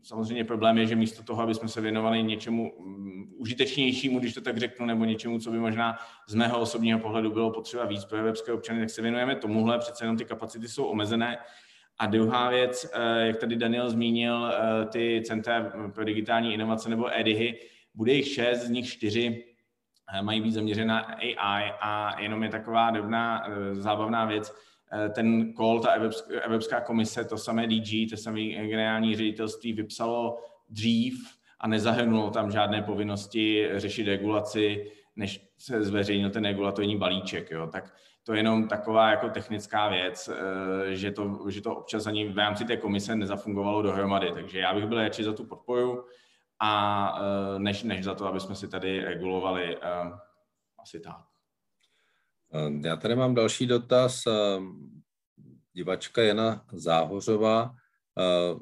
Samozřejmě 0.04 0.44
problém 0.44 0.78
je, 0.78 0.86
že 0.86 0.96
místo 0.96 1.24
toho, 1.24 1.44
aby 1.44 1.56
jsme 1.56 1.68
se 1.68 1.82
věnovali 1.82 2.24
něčemu 2.24 2.74
mm, 2.80 3.34
užitečnějšímu, 3.38 4.20
když 4.20 4.34
to 4.34 4.42
tak 4.42 4.58
řeknu, 4.58 4.86
nebo 4.86 5.06
něčemu, 5.06 5.40
co 5.40 5.52
by 5.52 5.60
možná 5.60 5.98
z 6.28 6.36
mého 6.36 6.60
osobního 6.60 7.00
pohledu 7.00 7.32
bylo 7.32 7.52
potřeba 7.52 7.86
víc 7.86 8.06
pro 8.06 8.18
evropské 8.18 8.54
občany, 8.54 8.80
tak 8.80 8.90
se 8.90 9.02
věnujeme 9.02 9.36
tomuhle, 9.36 9.80
přece 9.80 10.04
jenom 10.04 10.18
ty 10.18 10.26
kapacity 10.26 10.68
jsou 10.68 10.86
omezené. 10.86 11.38
A 12.00 12.06
druhá 12.06 12.50
věc, 12.50 12.92
eh, 12.94 13.28
jak 13.28 13.38
tady 13.38 13.56
Daniel 13.56 13.90
zmínil, 13.90 14.46
eh, 14.46 14.86
ty 14.86 15.22
centra 15.26 15.72
pro 15.94 16.04
digitální 16.04 16.54
inovace 16.54 16.90
nebo 16.90 17.18
EDIHy, 17.20 17.60
bude 17.96 18.14
jich 18.14 18.28
šest, 18.28 18.60
z 18.60 18.70
nich 18.70 18.88
čtyři 18.88 19.46
eh, 20.14 20.22
mají 20.22 20.42
být 20.42 20.52
zaměřena 20.52 21.00
AI 21.00 21.72
a 21.82 22.22
jenom 22.22 22.44
je 22.44 22.50
taková 22.50 22.92
drobná 22.92 23.48
zábavná 23.74 24.26
věc, 24.26 24.69
ten 25.14 25.54
call, 25.54 25.80
ta 25.80 25.90
Evropská, 25.92 26.34
Evropská 26.42 26.82
komise, 26.82 27.26
to 27.26 27.38
samé 27.38 27.68
DG, 27.68 28.10
to 28.10 28.18
samé 28.18 28.42
generální 28.42 29.16
ředitelství 29.16 29.74
vypsalo 29.74 30.38
dřív 30.70 31.40
a 31.60 31.68
nezahrnulo 31.68 32.30
tam 32.30 32.52
žádné 32.52 32.82
povinnosti 32.82 33.70
řešit 33.76 34.08
regulaci, 34.08 34.92
než 35.16 35.50
se 35.58 35.84
zveřejnil 35.84 36.30
ten 36.30 36.46
regulatorní 36.46 36.98
balíček. 36.98 37.52
Jo. 37.52 37.68
Tak 37.68 37.94
to 38.24 38.34
je 38.34 38.40
jenom 38.40 38.68
taková 38.68 39.10
jako 39.10 39.30
technická 39.30 39.90
věc, 39.90 40.30
eh, 40.30 40.96
že 40.96 41.12
to, 41.12 41.40
že 41.50 41.62
to 41.62 41.76
občas 41.76 42.08
ani 42.08 42.30
v 42.30 42.38
rámci 42.38 42.66
té 42.66 42.78
komise 42.78 43.16
nezafungovalo 43.16 43.82
dohromady. 43.82 44.32
Takže 44.32 44.60
já 44.60 44.74
bych 44.74 44.86
byl 44.86 44.98
radši 44.98 45.24
za 45.24 45.34
tu 45.34 45.46
podporu 45.46 46.06
a 46.60 47.14
eh, 47.22 47.60
než, 47.60 47.84
než 47.84 48.04
za 48.04 48.16
to, 48.16 48.26
aby 48.28 48.40
jsme 48.40 48.56
si 48.56 48.68
tady 48.68 49.00
regulovali 49.00 49.78
asi 50.80 51.00
tak. 51.00 51.29
Eh, 52.54 52.88
já 52.88 52.96
tady 52.96 53.16
mám 53.16 53.36
další 53.36 53.68
dotaz. 53.68 54.24
Eh, 54.28 54.60
divačka 55.74 56.22
Jana 56.22 56.66
Záhořová 56.74 57.72
eh, 58.20 58.56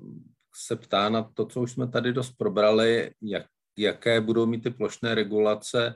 se 0.56 0.76
ptá 0.76 1.10
na 1.10 1.24
to, 1.24 1.46
co 1.46 1.62
už 1.62 1.72
jsme 1.72 1.88
tady 1.88 2.14
dost 2.14 2.32
probrali, 2.32 3.12
jak, 3.22 3.46
jaké 3.78 4.22
budou 4.22 4.46
mít 4.46 4.64
ty 4.64 4.70
plošné 4.70 5.16
regulace 5.16 5.96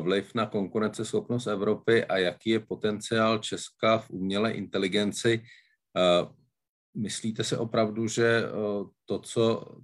vliv 0.00 0.34
na 0.34 0.46
konkurenceschopnost 0.46 1.46
Evropy 1.46 2.04
a 2.04 2.18
jaký 2.18 2.50
je 2.50 2.60
potenciál 2.60 3.38
Česka 3.38 3.98
v 3.98 4.10
umělé 4.10 4.52
inteligenci. 4.52 5.42
Myslíte 6.96 7.44
se 7.44 7.58
opravdu, 7.58 8.08
že 8.08 8.42
to, 9.04 9.18
co 9.18 9.76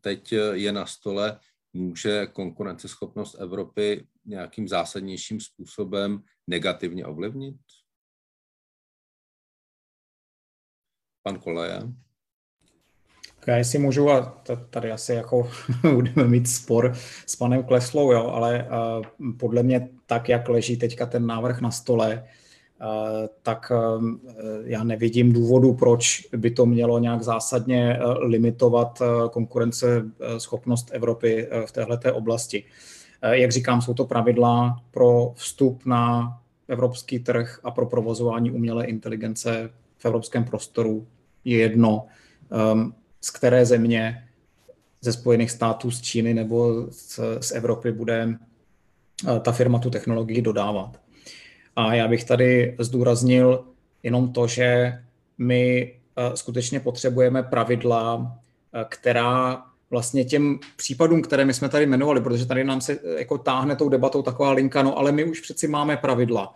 teď 0.00 0.32
je 0.52 0.72
na 0.72 0.86
stole, 0.86 1.38
může 1.72 2.26
konkurenceschopnost 2.26 3.40
Evropy 3.40 4.06
nějakým 4.26 4.68
zásadnějším 4.68 5.40
způsobem 5.40 6.22
negativně 6.46 7.06
ovlivnit? 7.06 7.56
Pan 11.22 11.38
Koleje. 11.38 11.82
Já 13.46 13.56
jestli 13.56 13.78
můžu, 13.78 14.10
a 14.10 14.42
tady 14.70 14.92
asi 14.92 15.12
jako 15.12 15.50
budeme 15.94 16.28
mít 16.28 16.48
spor 16.48 16.94
s 17.26 17.36
panem 17.36 17.64
Kleslou, 17.64 18.12
jo, 18.12 18.26
ale 18.26 18.68
uh, 18.68 19.30
podle 19.36 19.62
mě 19.62 19.88
tak, 20.06 20.28
jak 20.28 20.48
leží 20.48 20.76
teďka 20.76 21.06
ten 21.06 21.26
návrh 21.26 21.60
na 21.60 21.70
stole, 21.70 22.24
uh, 22.80 22.88
tak 23.42 23.72
uh, 23.74 24.04
já 24.64 24.84
nevidím 24.84 25.32
důvodu, 25.32 25.74
proč 25.74 26.28
by 26.36 26.50
to 26.50 26.66
mělo 26.66 26.98
nějak 26.98 27.22
zásadně 27.22 27.98
limitovat 28.18 29.00
uh, 29.00 29.28
konkurenceschopnost 29.28 30.88
Evropy 30.92 31.48
v 31.66 31.72
této 31.72 32.14
oblasti. 32.14 32.64
Jak 33.22 33.52
říkám, 33.52 33.82
jsou 33.82 33.94
to 33.94 34.04
pravidla 34.04 34.82
pro 34.90 35.32
vstup 35.34 35.86
na 35.86 36.32
evropský 36.68 37.18
trh 37.18 37.60
a 37.64 37.70
pro 37.70 37.86
provozování 37.86 38.50
umělé 38.50 38.84
inteligence 38.84 39.70
v 39.98 40.04
evropském 40.04 40.44
prostoru 40.44 41.06
je 41.44 41.58
jedno. 41.58 42.06
Um, 42.72 42.94
z 43.20 43.30
které 43.30 43.66
země 43.66 44.28
ze 45.00 45.12
Spojených 45.12 45.50
států, 45.50 45.90
z 45.90 46.00
Číny 46.00 46.34
nebo 46.34 46.86
z, 46.90 47.52
Evropy 47.54 47.92
bude 47.92 48.28
eh, 49.28 49.40
ta 49.40 49.52
firma 49.52 49.78
tu 49.78 49.90
technologii 49.90 50.42
dodávat. 50.42 51.00
A 51.76 51.94
já 51.94 52.08
bych 52.08 52.24
tady 52.24 52.76
zdůraznil 52.78 53.64
jenom 54.02 54.32
to, 54.32 54.46
že 54.46 54.98
my 55.38 55.94
eh, 56.16 56.36
skutečně 56.36 56.80
potřebujeme 56.80 57.42
pravidla, 57.42 58.38
eh, 58.72 58.84
která 58.88 59.62
vlastně 59.90 60.24
těm 60.24 60.58
případům, 60.76 61.22
které 61.22 61.44
my 61.44 61.54
jsme 61.54 61.68
tady 61.68 61.86
jmenovali, 61.86 62.20
protože 62.20 62.46
tady 62.46 62.64
nám 62.64 62.80
se 62.80 62.98
jako 63.18 63.38
táhne 63.38 63.76
tou 63.76 63.88
debatou 63.88 64.22
taková 64.22 64.52
linka, 64.52 64.82
no 64.82 64.98
ale 64.98 65.12
my 65.12 65.24
už 65.24 65.40
přeci 65.40 65.68
máme 65.68 65.96
pravidla 65.96 66.54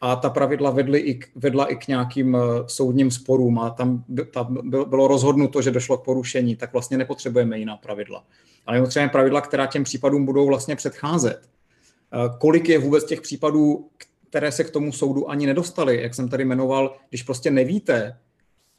a 0.00 0.16
ta 0.16 0.30
pravidla 0.30 0.70
vedly 0.70 0.98
i 0.98 1.14
k, 1.14 1.28
vedla 1.34 1.66
i 1.66 1.76
k 1.76 1.88
nějakým 1.88 2.36
eh, 2.36 2.40
soudním 2.66 3.10
sporům 3.10 3.58
a 3.58 3.70
tam, 3.70 4.04
tam 4.32 4.70
bylo 4.70 5.08
rozhodnuto, 5.08 5.62
že 5.62 5.70
došlo 5.70 5.98
k 5.98 6.04
porušení, 6.04 6.56
tak 6.56 6.72
vlastně 6.72 6.98
nepotřebujeme 6.98 7.58
jiná 7.58 7.76
pravidla. 7.76 8.24
Ale 8.66 8.80
potřebujeme 8.80 9.12
pravidla, 9.12 9.40
která 9.40 9.66
těm 9.66 9.84
případům 9.84 10.24
budou 10.24 10.46
vlastně 10.46 10.76
předcházet. 10.76 11.40
Eh, 11.42 12.18
kolik 12.38 12.68
je 12.68 12.78
vůbec 12.78 13.04
těch 13.04 13.20
případů, 13.20 13.88
které 14.30 14.52
se 14.52 14.64
k 14.64 14.70
tomu 14.70 14.92
soudu 14.92 15.30
ani 15.30 15.46
nedostaly, 15.46 16.02
jak 16.02 16.14
jsem 16.14 16.28
tady 16.28 16.44
jmenoval, 16.44 16.96
když 17.08 17.22
prostě 17.22 17.50
nevíte, 17.50 18.18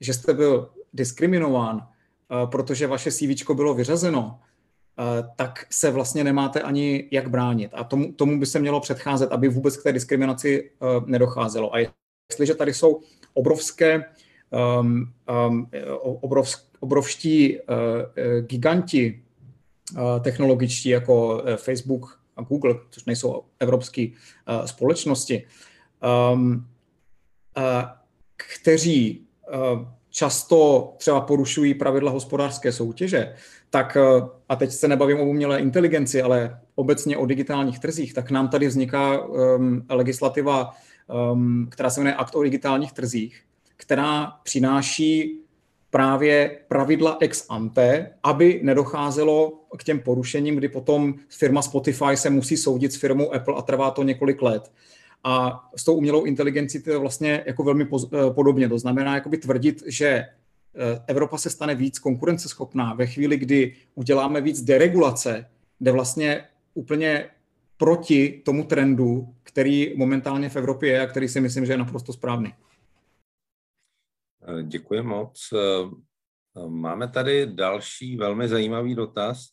že 0.02 0.14
jste 0.14 0.34
byl 0.34 0.70
diskriminován, 0.94 1.82
eh, 1.82 1.95
protože 2.46 2.88
vaše 2.88 3.12
CV 3.12 3.50
bylo 3.54 3.74
vyřazeno, 3.74 4.40
Eh, 5.00 5.24
tak 5.36 5.66
se 5.70 5.92
vlastně 5.92 6.24
nemáte 6.24 6.62
ani 6.62 7.08
jak 7.12 7.30
bránit. 7.30 7.72
A 7.74 7.84
tomu, 7.84 8.14
tomu 8.14 8.40
by 8.40 8.46
se 8.46 8.60
mělo 8.60 8.80
předcházet, 8.80 9.32
aby 9.32 9.48
vůbec 9.48 9.78
k 9.78 9.84
té 9.84 9.92
diskriminaci 9.94 10.72
uh, 10.80 11.08
nedocházelo. 11.08 11.76
A 11.76 11.80
jestliže 12.30 12.56
tady 12.56 12.74
jsou 12.74 13.02
obrovské, 13.34 14.04
um, 14.80 15.14
um, 15.48 15.70
obrovsk, 16.02 16.66
obrovští 16.80 17.60
uh, 17.60 17.66
giganti 18.42 19.24
uh, 19.94 20.00
technologičtí 20.22 20.90
jako 20.90 21.44
Facebook 21.56 22.20
a 22.36 22.42
Google, 22.42 22.76
což 22.90 23.06
nejsou 23.06 23.44
evropské 23.60 24.08
uh, 24.08 24.66
společnosti, 24.66 25.48
um, 26.34 26.68
uh, 27.58 27.64
kteří 28.36 29.28
uh, 29.54 29.88
často 30.16 30.94
třeba 30.98 31.22
porušují 31.22 31.74
pravidla 31.74 32.12
hospodářské 32.12 32.72
soutěže, 32.72 33.34
tak, 33.70 33.98
eh, 33.98 34.22
a 34.50 34.56
teď 34.56 34.72
se 34.72 34.88
nebavím 34.88 35.20
o 35.20 35.26
umělé 35.26 35.60
inteligenci, 35.60 36.22
ale 36.22 36.60
obecně 36.76 37.18
o 37.18 37.26
digitálních 37.26 37.80
trzích, 37.80 38.14
tak 38.14 38.32
nám 38.32 38.48
tady 38.48 38.68
vzniká 38.68 39.26
um, 39.26 39.86
legislativa, 39.90 40.74
um, 41.34 41.68
která 41.72 41.90
se 41.90 42.00
jmenuje 42.00 42.16
Akt 42.16 42.36
o 42.36 42.44
digitálních 42.44 42.92
trzích, 42.92 43.42
která 43.78 44.32
přináší 44.44 45.40
právě 45.90 46.60
pravidla 46.68 47.18
ex 47.20 47.46
ante, 47.50 48.12
aby 48.24 48.60
nedocházelo 48.64 49.54
k 49.78 49.84
těm 49.84 50.00
porušením, 50.00 50.56
kdy 50.56 50.70
potom 50.70 51.14
firma 51.30 51.62
Spotify 51.62 52.18
se 52.18 52.30
musí 52.30 52.58
soudit 52.58 52.94
s 52.94 52.96
firmou 52.96 53.34
Apple 53.34 53.56
a 53.58 53.62
trvá 53.62 53.92
to 53.92 54.04
několik 54.04 54.42
let. 54.42 54.72
A 55.24 55.64
s 55.76 55.84
tou 55.84 55.96
umělou 55.96 56.26
inteligencí 56.26 56.84
to 56.84 56.90
je 56.90 56.98
vlastně 56.98 57.44
jako 57.46 57.64
velmi 57.64 57.84
eh, 57.84 58.18
podobně. 58.30 58.70
To 58.70 58.80
znamená 58.80 59.16
jakoby 59.16 59.38
tvrdit, 59.38 59.84
že 59.88 60.26
Eh, 60.78 61.04
Evropa 61.08 61.38
se 61.38 61.50
stane 61.50 61.76
víc 61.76 62.00
konkurenceschopná 62.00 62.94
ve 62.94 63.08
chvíli, 63.08 63.38
kdy 63.38 63.76
uděláme 63.96 64.42
víc 64.42 64.62
deregulace, 64.62 65.50
jde 65.80 65.92
vlastně 65.92 66.48
úplně 66.74 67.30
proti 67.78 68.42
tomu 68.46 68.64
trendu, 68.64 69.36
který 69.44 69.98
momentálně 69.98 70.50
v 70.50 70.56
Evropě 70.56 70.90
je 70.90 71.02
a 71.02 71.08
který 71.08 71.28
si 71.28 71.42
myslím, 71.42 71.66
že 71.66 71.74
je 71.74 71.78
naprosto 71.78 72.14
správný. 72.14 72.54
Eh, 74.48 74.64
děkuji 74.64 75.02
moc. 75.02 75.54
Máme 76.68 77.08
tady 77.08 77.48
další 77.48 78.18
velmi 78.18 78.48
zajímavý 78.48 78.96
dotaz. 78.96 79.48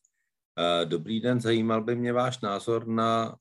Dobrý 0.85 1.21
den, 1.21 1.41
zajímal 1.41 1.85
by 1.85 1.97
mě 1.97 2.13
váš 2.13 2.41
názor 2.41 2.87
na 2.87 3.37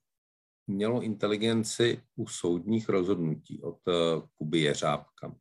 umělou 0.71 1.01
inteligenci 1.01 2.03
u 2.15 2.27
soudních 2.27 2.89
rozhodnutí 2.89 3.61
od 3.61 3.79
Kuby 4.35 4.59
Jeřábka. 4.59 5.35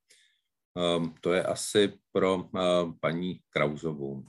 Um, 0.98 1.14
to 1.20 1.32
je 1.32 1.42
asi 1.42 1.98
pro 2.12 2.36
uh, 2.36 2.50
paní 3.00 3.40
Krauzovou. 3.50 4.24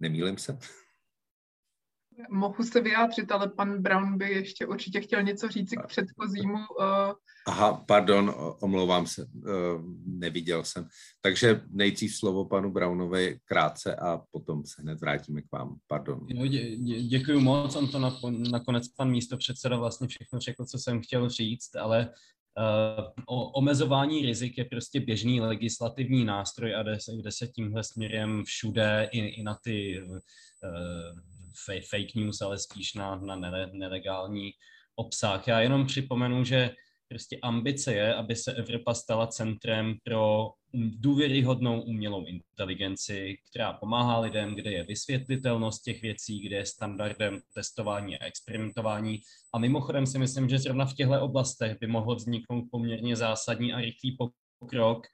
Nemýlim 0.00 0.38
se? 0.38 0.58
Mohu 2.30 2.64
se 2.64 2.80
vyjádřit, 2.80 3.32
ale 3.32 3.48
pan 3.48 3.82
Brown 3.82 4.18
by 4.18 4.30
ještě 4.30 4.66
určitě 4.66 5.00
chtěl 5.00 5.22
něco 5.22 5.48
říct 5.48 5.70
k 5.70 5.86
předchozímu. 5.86 6.58
Uh... 7.48 7.54
Aha, 7.54 7.84
pardon, 7.86 8.34
omlouvám 8.60 9.06
se, 9.06 9.24
uh, 9.24 9.52
neviděl 10.06 10.64
jsem. 10.64 10.88
Takže 11.20 11.60
nejdřív 11.70 12.16
slovo 12.16 12.44
panu 12.44 12.72
Brownovi 12.72 13.38
krátce 13.44 13.96
a 13.96 14.22
potom 14.30 14.66
se 14.66 14.82
hned 14.82 15.00
vrátíme 15.00 15.42
k 15.42 15.52
vám. 15.52 15.76
Pardon. 15.86 16.26
Dě, 16.26 16.76
dě, 16.76 17.02
děkuji 17.02 17.40
moc, 17.40 17.76
on 17.76 17.88
to 17.88 17.98
na, 17.98 18.18
nakonec 18.50 18.88
pan 18.88 19.10
místo 19.10 19.36
předseda 19.36 19.76
vlastně 19.76 20.08
všechno 20.08 20.40
řekl, 20.40 20.64
co 20.64 20.78
jsem 20.78 21.02
chtěl 21.02 21.28
říct, 21.28 21.76
ale 21.76 22.10
Eh, 22.58 23.12
o 23.26 23.50
omezování 23.50 24.26
rizik 24.26 24.58
je 24.58 24.64
prostě 24.64 25.00
běžný 25.00 25.40
legislativní 25.40 26.24
nástroj 26.24 26.74
a 26.74 26.82
jde 26.82 27.00
se, 27.00 27.12
jde 27.12 27.32
se 27.32 27.46
tímhle 27.46 27.84
směrem 27.84 28.44
všude 28.44 29.08
i, 29.12 29.18
i 29.18 29.42
na 29.42 29.58
ty 29.64 30.02
uh, 30.02 30.18
fake 31.90 32.14
news, 32.14 32.40
ale 32.40 32.58
spíš 32.58 32.94
na, 32.94 33.16
na 33.16 33.36
nelegální 33.72 34.50
obsah. 34.94 35.48
Já 35.48 35.60
jenom 35.60 35.86
připomenu, 35.86 36.44
že 36.44 36.70
prostě 37.08 37.38
ambice 37.42 37.94
je, 37.94 38.14
aby 38.14 38.36
se 38.36 38.52
Evropa 38.52 38.94
stala 38.94 39.26
centrem 39.26 39.94
pro 40.04 40.50
důvěryhodnou 40.74 41.80
umělou 41.80 42.24
inteligenci, 42.26 43.36
která 43.50 43.72
pomáhá 43.72 44.20
lidem, 44.20 44.54
kde 44.54 44.72
je 44.72 44.84
vysvětlitelnost 44.84 45.82
těch 45.82 46.02
věcí, 46.02 46.40
kde 46.40 46.56
je 46.56 46.66
standardem 46.66 47.40
testování 47.54 48.18
a 48.18 48.24
experimentování. 48.24 49.20
A 49.54 49.58
mimochodem 49.58 50.06
si 50.06 50.18
myslím, 50.18 50.48
že 50.48 50.58
zrovna 50.58 50.84
v 50.84 50.94
těchto 50.94 51.22
oblastech 51.22 51.76
by 51.80 51.86
mohl 51.86 52.14
vzniknout 52.14 52.64
poměrně 52.70 53.16
zásadní 53.16 53.72
a 53.72 53.80
rychlý 53.80 54.16
pokrok 54.58 55.06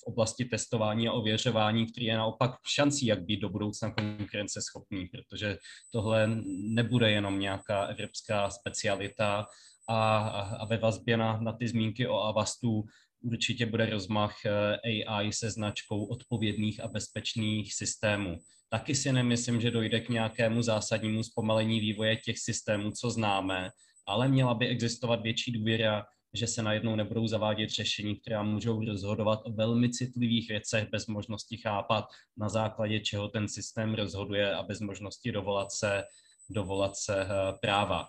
v 0.00 0.02
oblasti 0.02 0.44
testování 0.44 1.08
a 1.08 1.12
ověřování, 1.12 1.86
který 1.86 2.06
je 2.06 2.16
naopak 2.16 2.50
šancí, 2.74 3.06
jak 3.06 3.22
být 3.22 3.40
do 3.40 3.48
budoucna 3.48 3.90
konkurenceschopný, 3.90 5.06
protože 5.06 5.58
tohle 5.90 6.28
nebude 6.46 7.10
jenom 7.10 7.38
nějaká 7.38 7.84
evropská 7.84 8.50
specialita, 8.50 9.46
a, 9.90 10.18
a 10.60 10.64
ve 10.64 10.76
vazbě 10.76 11.16
na, 11.16 11.40
na 11.40 11.52
ty 11.52 11.68
zmínky 11.68 12.06
o 12.06 12.18
Avastu 12.18 12.84
určitě 13.22 13.66
bude 13.66 13.90
rozmach 13.90 14.36
eh, 14.46 15.04
AI 15.06 15.32
se 15.32 15.50
značkou 15.50 16.04
odpovědných 16.04 16.80
a 16.84 16.88
bezpečných 16.88 17.74
systémů. 17.74 18.36
Taky 18.68 18.94
si 18.94 19.12
nemyslím, 19.12 19.60
že 19.60 19.70
dojde 19.70 20.00
k 20.00 20.08
nějakému 20.08 20.62
zásadnímu 20.62 21.22
zpomalení 21.22 21.80
vývoje 21.80 22.16
těch 22.16 22.38
systémů, 22.38 22.90
co 22.90 23.10
známe, 23.10 23.70
ale 24.06 24.28
měla 24.28 24.54
by 24.54 24.68
existovat 24.68 25.22
větší 25.22 25.52
důvěra, 25.52 26.06
že 26.34 26.46
se 26.46 26.62
najednou 26.62 26.96
nebudou 26.96 27.26
zavádět 27.26 27.70
řešení, 27.70 28.16
která 28.16 28.42
můžou 28.42 28.84
rozhodovat 28.84 29.40
o 29.44 29.52
velmi 29.52 29.90
citlivých 29.90 30.48
věcech 30.48 30.88
bez 30.90 31.06
možnosti 31.06 31.56
chápat, 31.56 32.04
na 32.36 32.48
základě 32.48 33.00
čeho 33.00 33.28
ten 33.28 33.48
systém 33.48 33.94
rozhoduje 33.94 34.54
a 34.54 34.62
bez 34.62 34.80
možnosti 34.80 35.32
dovolat 35.32 35.72
se, 35.72 36.04
dovolat 36.50 36.96
se 36.96 37.22
eh, 37.22 37.28
práva 37.60 38.06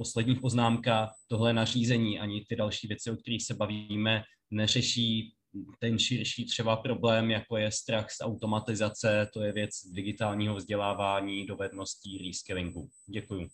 poslední 0.00 0.34
poznámka, 0.34 1.10
tohle 1.28 1.52
nařízení 1.52 2.18
ani 2.20 2.44
ty 2.48 2.56
další 2.56 2.88
věci, 2.88 3.10
o 3.10 3.16
kterých 3.16 3.46
se 3.46 3.54
bavíme, 3.54 4.22
neřeší 4.50 5.34
ten 5.78 5.98
širší 5.98 6.46
třeba 6.46 6.76
problém, 6.76 7.30
jako 7.30 7.56
je 7.56 7.72
strach 7.72 8.10
z 8.10 8.20
automatizace, 8.20 9.28
to 9.34 9.42
je 9.42 9.52
věc 9.52 9.70
digitálního 9.92 10.54
vzdělávání, 10.54 11.46
dovedností, 11.46 12.18
reskillingu. 12.18 12.88
Děkuji. 13.06 13.48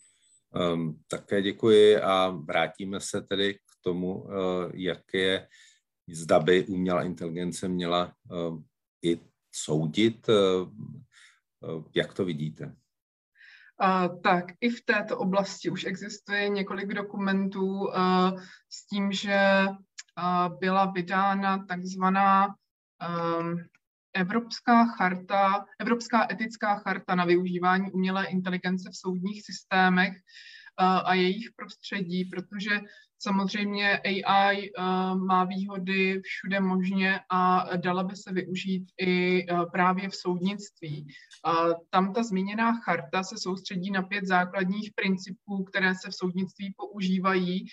Um, 0.74 1.00
také 1.08 1.42
děkuji 1.42 2.00
a 2.00 2.28
vrátíme 2.28 3.00
se 3.00 3.22
tedy 3.22 3.54
k 3.54 3.82
tomu, 3.82 4.22
uh, 4.22 4.30
jak 4.74 5.02
je, 5.14 5.48
zda 6.08 6.38
by 6.38 6.66
umělá 6.66 7.02
inteligence 7.02 7.68
měla 7.68 8.12
uh, 8.30 8.62
i 9.04 9.20
soudit. 9.52 10.28
Uh, 10.28 11.84
jak 11.94 12.14
to 12.14 12.24
vidíte? 12.24 12.76
Tak 14.22 14.44
i 14.60 14.70
v 14.70 14.84
této 14.84 15.18
oblasti 15.18 15.70
už 15.70 15.84
existuje 15.84 16.48
několik 16.48 16.94
dokumentů 16.94 17.88
s 18.70 18.86
tím, 18.86 19.12
že 19.12 19.66
byla 20.60 20.86
vydána 20.86 21.66
takzvaná 21.66 22.54
Um, 23.40 23.64
Evropská 24.14 24.86
charta, 24.86 25.64
Evropská 25.78 26.26
etická 26.32 26.76
charta 26.76 27.14
na 27.14 27.24
využívání 27.24 27.92
umělé 27.92 28.26
inteligence 28.26 28.90
v 28.90 28.96
soudních 28.96 29.42
systémech 29.44 30.12
a 31.04 31.14
jejich 31.14 31.50
prostředí, 31.56 32.24
protože 32.24 32.80
samozřejmě 33.18 33.98
AI 33.98 34.70
má 35.14 35.44
výhody 35.44 36.20
všude 36.24 36.60
možně 36.60 37.20
a 37.30 37.68
dala 37.76 38.04
by 38.04 38.16
se 38.16 38.32
využít 38.32 38.86
i 39.00 39.46
právě 39.72 40.08
v 40.08 40.16
soudnictví. 40.16 41.06
Tam 41.90 42.12
ta 42.12 42.22
zmíněná 42.22 42.80
charta 42.80 43.22
se 43.22 43.38
soustředí 43.38 43.90
na 43.90 44.02
pět 44.02 44.26
základních 44.26 44.92
principů, 44.94 45.64
které 45.64 45.94
se 45.94 46.10
v 46.10 46.14
soudnictví 46.14 46.74
používají, 46.76 47.66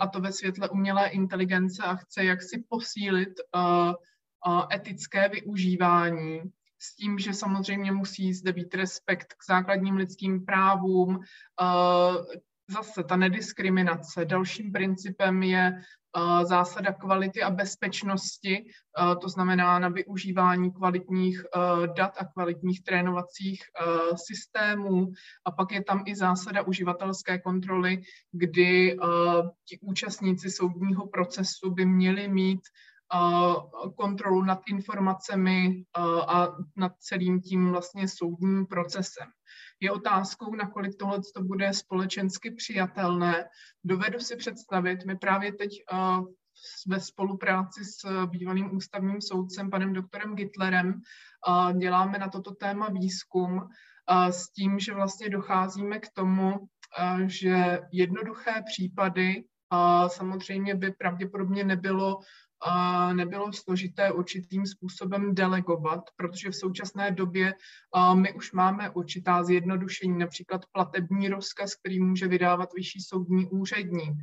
a 0.00 0.06
to 0.06 0.20
ve 0.20 0.32
světle 0.32 0.68
umělé 0.68 1.08
inteligence 1.08 1.82
a 1.82 1.94
chce 1.94 2.24
jaksi 2.24 2.64
posílit 2.68 3.32
etické 4.74 5.28
využívání 5.28 6.40
s 6.78 6.96
tím, 6.96 7.18
že 7.18 7.34
samozřejmě 7.34 7.92
musí 7.92 8.34
zde 8.34 8.52
být 8.52 8.74
respekt 8.74 9.34
k 9.34 9.44
základním 9.48 9.96
lidským 9.96 10.44
právům, 10.44 11.20
zase 12.72 13.04
ta 13.04 13.16
nediskriminace. 13.16 14.24
Dalším 14.24 14.72
principem 14.72 15.42
je 15.42 15.82
zásada 16.42 16.92
kvality 16.92 17.42
a 17.42 17.50
bezpečnosti, 17.50 18.64
to 19.20 19.28
znamená 19.28 19.78
na 19.78 19.88
využívání 19.88 20.72
kvalitních 20.72 21.42
dat 21.96 22.16
a 22.18 22.24
kvalitních 22.24 22.82
trénovacích 22.82 23.62
systémů. 24.26 25.12
A 25.44 25.50
pak 25.50 25.72
je 25.72 25.84
tam 25.84 26.02
i 26.06 26.16
zásada 26.16 26.62
uživatelské 26.62 27.38
kontroly, 27.38 28.02
kdy 28.32 28.96
ti 29.68 29.78
účastníci 29.80 30.50
soudního 30.50 31.06
procesu 31.06 31.70
by 31.70 31.86
měli 31.86 32.28
mít 32.28 32.60
kontrolu 33.96 34.42
nad 34.42 34.60
informacemi 34.68 35.84
a 36.28 36.48
nad 36.76 36.92
celým 36.98 37.40
tím 37.40 37.70
vlastně 37.70 38.08
soudním 38.08 38.66
procesem. 38.66 39.28
Je 39.82 39.90
otázkou, 39.90 40.54
nakolik 40.54 40.96
tohle 40.98 41.20
to 41.34 41.42
bude 41.42 41.72
společensky 41.72 42.50
přijatelné. 42.50 43.48
Dovedu 43.84 44.20
si 44.20 44.36
představit, 44.36 45.04
my 45.06 45.18
právě 45.18 45.52
teď 45.52 45.70
ve 46.86 47.00
spolupráci 47.00 47.84
s 47.84 48.26
bývalým 48.26 48.76
ústavním 48.76 49.20
soudcem, 49.20 49.70
panem 49.70 49.92
doktorem 49.92 50.34
Gitlerem, 50.34 51.00
děláme 51.78 52.18
na 52.18 52.28
toto 52.28 52.54
téma 52.54 52.88
výzkum 52.88 53.68
s 54.30 54.52
tím, 54.52 54.78
že 54.78 54.94
vlastně 54.94 55.28
docházíme 55.28 55.98
k 55.98 56.08
tomu, 56.12 56.68
že 57.26 57.80
jednoduché 57.92 58.62
případy 58.66 59.44
samozřejmě 60.06 60.74
by 60.74 60.90
pravděpodobně 60.90 61.64
nebylo 61.64 62.18
nebylo 63.12 63.52
složité 63.52 64.12
určitým 64.12 64.66
způsobem 64.66 65.34
delegovat, 65.34 66.00
protože 66.16 66.50
v 66.50 66.56
současné 66.56 67.10
době 67.10 67.54
my 68.14 68.32
už 68.32 68.52
máme 68.52 68.90
určitá 68.90 69.44
zjednodušení, 69.44 70.18
například 70.18 70.66
platební 70.72 71.28
rozkaz, 71.28 71.74
který 71.74 72.00
může 72.00 72.28
vydávat 72.28 72.68
vyšší 72.74 73.00
soudní 73.00 73.46
úředník. 73.46 74.14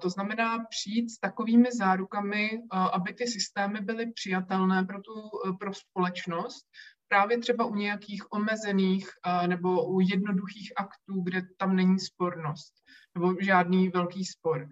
To 0.00 0.10
znamená 0.10 0.64
přijít 0.70 1.10
s 1.10 1.18
takovými 1.18 1.68
zárukami, 1.72 2.50
aby 2.70 3.14
ty 3.14 3.26
systémy 3.26 3.80
byly 3.80 4.12
přijatelné 4.12 4.84
pro, 4.84 5.00
tu, 5.00 5.12
pro 5.60 5.74
společnost, 5.74 6.64
právě 7.08 7.38
třeba 7.38 7.64
u 7.64 7.74
nějakých 7.74 8.32
omezených 8.32 9.08
nebo 9.46 9.86
u 9.88 10.00
jednoduchých 10.00 10.72
aktů, 10.76 11.22
kde 11.22 11.42
tam 11.56 11.76
není 11.76 11.98
spornost 11.98 12.74
nebo 13.14 13.34
žádný 13.40 13.88
velký 13.88 14.24
spor 14.24 14.68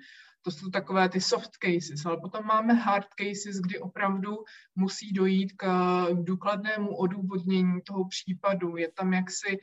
to 0.46 0.50
jsou 0.50 0.70
takové 0.70 1.08
ty 1.08 1.20
soft 1.20 1.50
cases, 1.56 2.06
ale 2.06 2.16
potom 2.16 2.46
máme 2.46 2.74
hard 2.74 3.06
cases, 3.18 3.60
kdy 3.60 3.78
opravdu 3.78 4.36
musí 4.76 5.12
dojít 5.12 5.52
k 5.52 5.66
důkladnému 6.12 6.96
odůvodnění 6.96 7.80
toho 7.86 8.08
případu. 8.08 8.76
Je 8.76 8.92
tam 8.92 9.12
jaksi, 9.12 9.58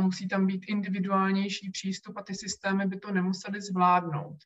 musí 0.00 0.28
tam 0.28 0.46
být 0.46 0.64
individuálnější 0.68 1.70
přístup 1.70 2.16
a 2.16 2.22
ty 2.22 2.34
systémy 2.34 2.86
by 2.86 2.98
to 2.98 3.12
nemusely 3.12 3.60
zvládnout. 3.62 4.36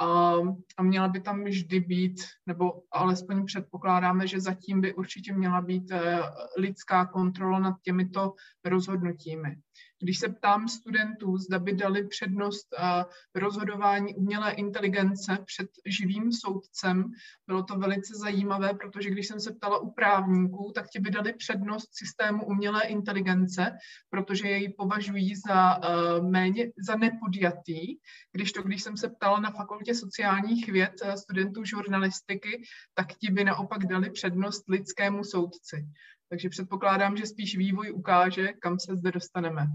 A, 0.00 0.34
a 0.76 0.82
měla 0.82 1.08
by 1.08 1.20
tam 1.20 1.44
vždy 1.44 1.80
být, 1.80 2.20
nebo 2.46 2.82
alespoň 2.92 3.46
předpokládáme, 3.46 4.26
že 4.26 4.40
zatím 4.40 4.80
by 4.80 4.94
určitě 4.94 5.32
měla 5.32 5.60
být 5.60 5.90
eh, 5.90 6.20
lidská 6.58 7.06
kontrola 7.06 7.58
nad 7.58 7.74
těmito 7.82 8.34
rozhodnutími. 8.64 9.56
Když 10.02 10.18
se 10.18 10.28
ptám 10.28 10.68
studentů, 10.68 11.38
zda 11.38 11.58
by 11.58 11.72
dali 11.72 12.06
přednost 12.06 12.66
eh, 12.78 13.04
rozhodování 13.34 14.14
umělé 14.14 14.52
inteligence 14.52 15.38
před 15.44 15.68
živým 15.86 16.32
soudcem, 16.32 17.10
bylo 17.46 17.62
to 17.62 17.78
velice 17.78 18.14
zajímavé, 18.14 18.74
protože 18.74 19.10
když 19.10 19.28
jsem 19.28 19.40
se 19.40 19.52
ptala 19.52 19.78
u 19.78 19.90
právníků, 19.90 20.72
tak 20.74 20.88
ti 20.88 21.00
by 21.00 21.10
dali 21.10 21.32
přednost 21.32 21.88
systému 21.92 22.46
umělé 22.46 22.82
inteligence, 22.82 23.78
protože 24.10 24.48
jej 24.48 24.72
považují 24.72 25.34
za 25.36 25.76
eh, 25.76 26.22
méně, 26.22 26.72
za 26.86 26.96
nepodjatý, 26.96 27.96
když 28.32 28.52
to, 28.52 28.62
když 28.62 28.82
jsem 28.82 28.96
se 28.96 29.08
ptala 29.08 29.40
na 29.40 29.50
fakultě 29.50 29.94
sociálních 29.94 30.68
věd 30.68 30.92
eh, 31.02 31.16
studentů 31.16 31.64
žurnalistiky, 31.64 32.62
tak 32.94 33.06
ti 33.14 33.30
by 33.30 33.44
naopak 33.44 33.86
dali 33.86 34.10
přednost 34.10 34.68
lidskému 34.68 35.24
soudci. 35.24 35.86
Takže 36.28 36.48
předpokládám, 36.48 37.16
že 37.16 37.26
spíš 37.26 37.56
vývoj 37.56 37.92
ukáže, 37.92 38.52
kam 38.52 38.78
se 38.78 38.96
zde 38.96 39.12
dostaneme. 39.12 39.66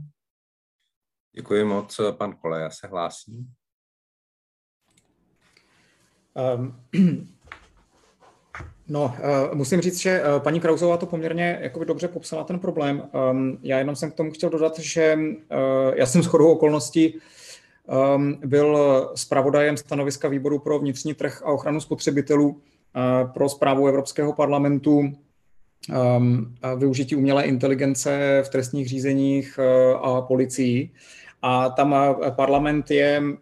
Děkuji 1.36 1.64
moc. 1.64 2.02
Pan 2.12 2.34
Koleja 2.34 2.70
se 2.70 2.88
hlásí. 2.88 3.48
Um, 6.56 6.76
no, 8.88 9.04
uh, 9.50 9.56
musím 9.56 9.82
říct, 9.82 10.00
že 10.00 10.22
uh, 10.22 10.44
paní 10.44 10.60
Krauzová 10.60 10.98
to 10.98 11.06
poměrně 11.06 11.60
jakoby 11.62 11.86
dobře 11.86 12.08
popsala 12.08 12.44
ten 12.44 12.60
problém. 12.60 13.10
Um, 13.32 13.60
já 13.62 13.78
jenom 13.78 13.96
jsem 13.96 14.12
k 14.12 14.16
tomu 14.16 14.32
chtěl 14.32 14.50
dodat, 14.50 14.80
že 14.80 15.18
uh, 15.18 15.94
já 15.96 16.06
jsem 16.06 16.24
s 16.24 16.26
chodou 16.26 16.52
okolností 16.52 17.20
um, 18.16 18.40
byl 18.46 18.78
zpravodajem 19.16 19.78
stanoviska 19.78 20.28
výboru 20.28 20.60
pro 20.60 20.80
vnitřní 20.80 21.14
trh 21.14 21.42
a 21.42 21.52
ochranu 21.52 21.82
spotřebitelů 21.82 22.62
pro 23.34 23.50
zprávu 23.50 23.88
Evropského 23.88 24.34
parlamentu 24.34 25.14
využití 26.78 27.16
umělé 27.16 27.44
inteligence 27.44 28.42
v 28.46 28.50
trestních 28.50 28.88
řízeních 28.90 29.60
a 30.02 30.22
policií. 30.22 30.92
A 31.48 31.70
tam 31.70 31.92
uh, 31.94 32.30
parlament 32.30 32.92
je 32.92 33.22
uh, 33.22 33.36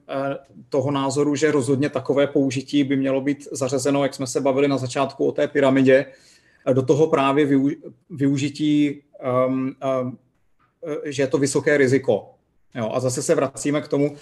toho 0.69 0.91
názoru, 0.91 1.35
že 1.35 1.51
rozhodně 1.51 1.89
takové 1.89 2.27
použití 2.27 2.84
by 2.84 2.95
mělo 2.95 3.21
být 3.21 3.47
zařazeno, 3.51 4.03
jak 4.03 4.13
jsme 4.13 4.27
se 4.27 4.41
bavili 4.41 4.67
na 4.67 4.77
začátku 4.77 5.27
o 5.27 5.31
té 5.31 5.47
pyramidě, 5.47 6.05
do 6.73 6.81
toho 6.81 7.07
právě 7.07 7.59
využití, 8.09 9.01
um, 9.47 9.75
um, 10.01 10.17
že 11.05 11.23
je 11.23 11.27
to 11.27 11.38
vysoké 11.38 11.77
riziko. 11.77 12.30
Jo, 12.75 12.91
a 12.93 12.99
zase 12.99 13.23
se 13.23 13.35
vracíme 13.35 13.81
k 13.81 13.88
tomu, 13.88 14.15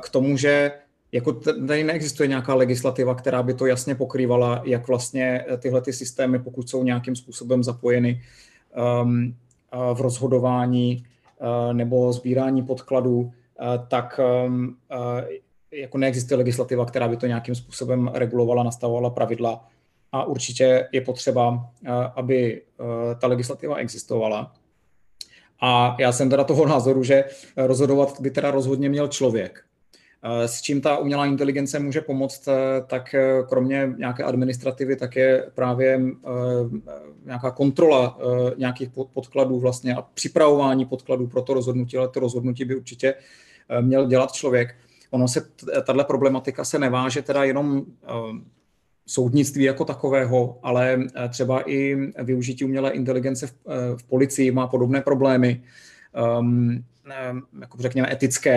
k 0.00 0.08
tomu, 0.08 0.36
že 0.36 0.72
jako 1.12 1.32
tady 1.66 1.84
neexistuje 1.84 2.26
nějaká 2.26 2.54
legislativa, 2.54 3.14
která 3.14 3.42
by 3.42 3.54
to 3.54 3.66
jasně 3.66 3.94
pokrývala, 3.94 4.62
jak 4.64 4.88
vlastně 4.88 5.44
eh, 5.48 5.56
tyhle 5.56 5.80
ty 5.80 5.92
systémy, 5.92 6.38
pokud 6.38 6.70
jsou 6.70 6.84
nějakým 6.84 7.16
způsobem 7.16 7.64
zapojeny 7.64 8.22
um, 9.02 9.34
v 9.94 10.00
rozhodování 10.00 11.04
nebo 11.72 12.12
sbírání 12.12 12.62
podkladů, 12.62 13.18
uh, 13.20 13.30
tak 13.88 14.20
um, 14.46 14.76
uh, 14.90 15.20
jako 15.72 15.98
neexistuje 15.98 16.38
legislativa, 16.38 16.84
která 16.84 17.08
by 17.08 17.16
to 17.16 17.26
nějakým 17.26 17.54
způsobem 17.54 18.10
regulovala, 18.14 18.62
nastavovala 18.62 19.10
pravidla 19.10 19.68
a 20.12 20.24
určitě 20.24 20.88
je 20.92 21.00
potřeba, 21.00 21.70
aby 22.16 22.62
ta 23.20 23.26
legislativa 23.26 23.76
existovala. 23.76 24.52
A 25.60 25.96
já 26.00 26.12
jsem 26.12 26.30
teda 26.30 26.44
toho 26.44 26.66
názoru, 26.66 27.02
že 27.02 27.24
rozhodovat 27.56 28.20
by 28.20 28.30
teda 28.30 28.50
rozhodně 28.50 28.88
měl 28.88 29.08
člověk, 29.08 29.64
Eh, 29.69 29.69
s 30.22 30.62
čím 30.62 30.80
ta 30.80 30.96
umělá 30.96 31.26
inteligence 31.26 31.78
může 31.78 32.00
pomoct, 32.00 32.48
eh, 32.48 32.54
tak 32.86 33.14
eh, 33.14 33.42
kromě 33.48 33.94
nějaké 33.96 34.22
administrativy, 34.22 34.96
tak 34.96 35.16
je 35.16 35.50
právě 35.54 36.00
nějaká 37.24 37.50
kontrola 37.50 38.18
nějakých 38.56 38.88
podkladů 39.12 39.60
vlastně 39.60 39.94
a 39.94 40.02
připravování 40.02 40.84
podkladů 40.84 41.26
pro 41.26 41.42
to 41.42 41.54
rozhodnutí, 41.54 41.96
ale 41.96 42.08
to 42.08 42.20
rozhodnutí 42.20 42.64
by 42.64 42.76
určitě 42.76 43.14
měl 43.80 44.06
dělat 44.06 44.32
člověk. 44.32 44.74
Ono 45.10 45.28
se, 45.28 45.40
tahle 45.86 46.04
problematika 46.04 46.64
se 46.64 46.78
neváže 46.78 47.22
teda 47.22 47.44
jenom 47.44 47.82
soudnictví 49.06 49.64
jako 49.64 49.84
takového, 49.84 50.58
ale 50.62 50.98
třeba 51.28 51.70
i 51.70 51.96
využití 52.22 52.64
umělé 52.64 52.90
inteligence 52.90 53.46
v, 53.46 53.54
v 53.96 54.02
policii 54.02 54.50
má 54.50 54.66
podobné 54.66 55.00
problémy. 55.00 55.62
Um, 56.38 56.84
jako 57.60 57.78
řekněme, 57.82 58.12
etické 58.12 58.54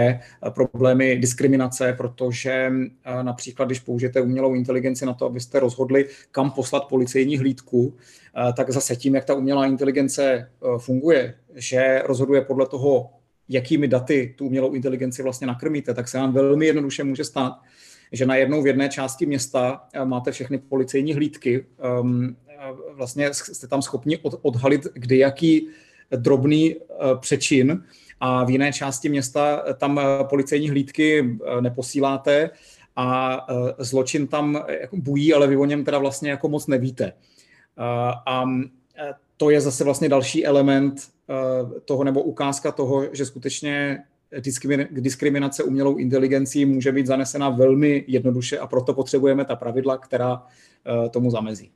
eh, 0.47 0.51
problémy 0.51 1.17
diskriminace, 1.17 1.93
protože 1.97 2.71
eh, 3.05 3.23
například, 3.23 3.65
když 3.65 3.79
použijete 3.79 4.21
umělou 4.21 4.53
inteligenci 4.53 5.05
na 5.05 5.13
to, 5.13 5.25
abyste 5.25 5.59
rozhodli, 5.59 6.05
kam 6.31 6.51
poslat 6.51 6.85
policejní 6.85 7.37
hlídku, 7.37 7.95
eh, 8.49 8.53
tak 8.53 8.69
zase 8.69 8.95
tím, 8.95 9.15
jak 9.15 9.25
ta 9.25 9.33
umělá 9.33 9.65
inteligence 9.65 10.49
funguje, 10.77 11.35
že 11.55 12.01
rozhoduje 12.05 12.41
podle 12.41 12.67
toho, 12.67 13.09
jakými 13.49 13.87
daty 13.87 14.33
tu 14.37 14.45
umělou 14.45 14.73
inteligenci 14.73 15.23
vlastně 15.23 15.47
nakrmíte, 15.47 15.93
tak 15.93 16.07
se 16.07 16.17
vám 16.17 16.33
velmi 16.33 16.65
jednoduše 16.65 17.03
může 17.03 17.23
stát, 17.23 17.53
že 18.11 18.25
najednou 18.25 18.61
v 18.61 18.67
jedné 18.67 18.89
části 18.89 19.25
města 19.25 19.87
máte 20.03 20.31
všechny 20.31 20.57
policejní 20.57 21.13
hlídky, 21.13 21.65
um, 22.01 22.35
vlastně 22.93 23.33
jste 23.33 23.67
tam 23.67 23.81
schopni 23.81 24.17
odhalit 24.17 24.87
kdy 24.93 25.17
jaký 25.17 25.67
drobný 26.15 26.75
přečin 27.19 27.83
a 28.25 28.43
v 28.43 28.49
jiné 28.49 28.73
části 28.73 29.09
města 29.09 29.63
tam 29.77 29.99
policejní 30.29 30.69
hlídky 30.69 31.37
neposíláte 31.59 32.49
a 32.95 33.39
zločin 33.77 34.27
tam 34.27 34.63
jako 34.81 34.97
bují, 34.97 35.33
ale 35.33 35.47
vy 35.47 35.57
o 35.57 35.65
něm 35.65 35.83
teda 35.83 35.97
vlastně 35.97 36.29
jako 36.29 36.49
moc 36.49 36.67
nevíte. 36.67 37.13
A 38.25 38.43
to 39.37 39.49
je 39.49 39.61
zase 39.61 39.83
vlastně 39.83 40.09
další 40.09 40.45
element 40.45 41.11
toho 41.85 42.03
nebo 42.03 42.21
ukázka 42.23 42.71
toho, 42.71 43.15
že 43.15 43.25
skutečně 43.25 44.03
diskriminace 44.91 45.63
umělou 45.63 45.97
inteligencí 45.97 46.65
může 46.65 46.91
být 46.91 47.07
zanesena 47.07 47.49
velmi 47.49 48.05
jednoduše 48.07 48.59
a 48.59 48.67
proto 48.67 48.93
potřebujeme 48.93 49.45
ta 49.45 49.55
pravidla, 49.55 49.97
která 49.97 50.47
tomu 51.11 51.31
zamezí. 51.31 51.71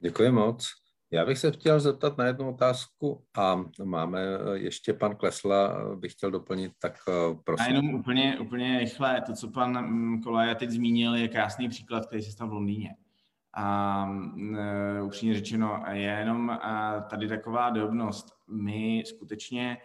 Děkuji 0.00 0.30
moc. 0.30 0.85
Já 1.10 1.24
bych 1.24 1.38
se 1.38 1.50
chtěl 1.50 1.80
zeptat 1.80 2.18
na 2.18 2.24
jednu 2.26 2.48
otázku 2.48 3.24
a 3.38 3.64
máme 3.84 4.20
ještě 4.52 4.92
pan 4.92 5.16
Klesla, 5.16 5.76
bych 5.96 6.12
chtěl 6.12 6.30
doplnit, 6.30 6.72
tak 6.78 6.98
prosím. 7.44 7.66
A 7.66 7.68
jenom 7.68 7.94
úplně, 7.94 8.38
úplně 8.38 8.78
rychle, 8.78 9.22
to, 9.26 9.32
co 9.32 9.50
pan 9.50 9.86
mm, 9.86 10.22
Kolaja 10.22 10.54
teď 10.54 10.70
zmínil, 10.70 11.14
je 11.14 11.28
krásný 11.28 11.68
příklad, 11.68 12.06
který 12.06 12.22
se 12.22 12.32
stal 12.32 12.48
v 12.48 12.52
Londýně. 12.52 12.94
A 13.54 14.06
uh, 14.36 15.06
upřímně 15.06 15.34
řečeno, 15.34 15.84
je 15.90 16.16
jenom 16.18 16.48
uh, 16.48 17.02
tady 17.10 17.28
taková 17.28 17.70
drobnost. 17.70 18.26
My 18.48 19.02
skutečně 19.06 19.78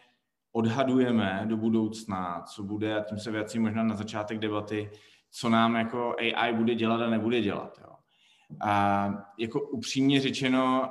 odhadujeme 0.51 1.41
do 1.45 1.57
budoucna, 1.57 2.41
co 2.41 2.63
bude, 2.63 2.95
a 2.95 3.03
tím 3.03 3.19
se 3.19 3.31
věcí 3.31 3.59
možná 3.59 3.83
na 3.83 3.95
začátek 3.95 4.39
debaty, 4.39 4.91
co 5.31 5.49
nám 5.49 5.75
jako 5.75 6.15
AI 6.19 6.53
bude 6.53 6.75
dělat 6.75 7.01
a 7.01 7.09
nebude 7.09 7.41
dělat. 7.41 7.79
Jo. 7.81 7.90
A 8.61 9.09
jako 9.37 9.61
upřímně 9.61 10.21
řečeno, 10.21 10.89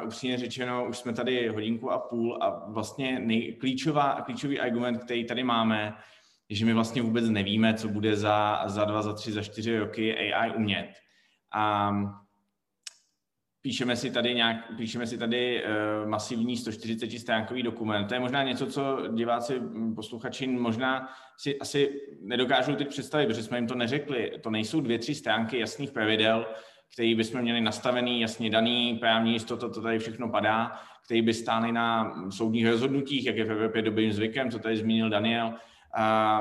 uh, 0.00 0.06
upřímně 0.06 0.38
řečeno, 0.38 0.86
už 0.88 0.98
jsme 0.98 1.12
tady 1.12 1.48
hodinku 1.48 1.90
a 1.90 1.98
půl 1.98 2.38
a 2.42 2.70
vlastně 2.70 3.18
nej, 3.18 3.56
klíčová, 3.60 4.20
klíčový 4.20 4.60
argument, 4.60 4.98
který 4.98 5.24
tady 5.24 5.44
máme, 5.44 5.94
je, 6.48 6.56
že 6.56 6.66
my 6.66 6.72
vlastně 6.72 7.02
vůbec 7.02 7.28
nevíme, 7.28 7.74
co 7.74 7.88
bude 7.88 8.16
za, 8.16 8.62
za 8.66 8.84
dva, 8.84 9.02
za 9.02 9.12
tři, 9.12 9.32
za 9.32 9.42
čtyři 9.42 9.78
roky 9.78 10.32
AI 10.32 10.52
umět. 10.56 10.92
A 11.54 11.92
píšeme 13.62 13.96
si 13.96 14.10
tady, 14.10 14.34
nějak, 14.34 14.56
píšeme 14.76 15.06
si 15.06 15.18
tady 15.18 15.64
uh, 15.64 16.08
masivní 16.08 16.56
140 16.56 17.10
stránkový 17.10 17.62
dokument. 17.62 18.06
To 18.06 18.14
je 18.14 18.20
možná 18.20 18.42
něco, 18.42 18.66
co 18.66 19.08
diváci, 19.14 19.60
posluchači 19.94 20.46
možná 20.46 21.08
si 21.38 21.58
asi 21.58 22.00
nedokážou 22.20 22.74
teď 22.74 22.88
představit, 22.88 23.26
protože 23.26 23.42
jsme 23.42 23.58
jim 23.58 23.66
to 23.66 23.74
neřekli. 23.74 24.32
To 24.42 24.50
nejsou 24.50 24.80
dvě, 24.80 24.98
tři 24.98 25.14
stránky 25.14 25.58
jasných 25.58 25.90
pravidel, 25.90 26.46
který 26.92 27.14
bychom 27.14 27.40
měli 27.40 27.60
nastavený, 27.60 28.20
jasně 28.20 28.50
daný, 28.50 28.98
právní 29.00 29.32
jistota, 29.32 29.68
to 29.68 29.82
tady 29.82 29.98
všechno 29.98 30.28
padá, 30.28 30.72
který 31.04 31.22
by 31.22 31.34
stály 31.34 31.72
na 31.72 32.14
soudních 32.30 32.66
rozhodnutích, 32.66 33.26
jak 33.26 33.36
je 33.36 33.44
v 33.44 33.52
Evropě 33.52 33.82
dobrým 33.82 34.12
zvykem, 34.12 34.50
co 34.50 34.58
tady 34.58 34.76
zmínil 34.76 35.10
Daniel. 35.10 35.54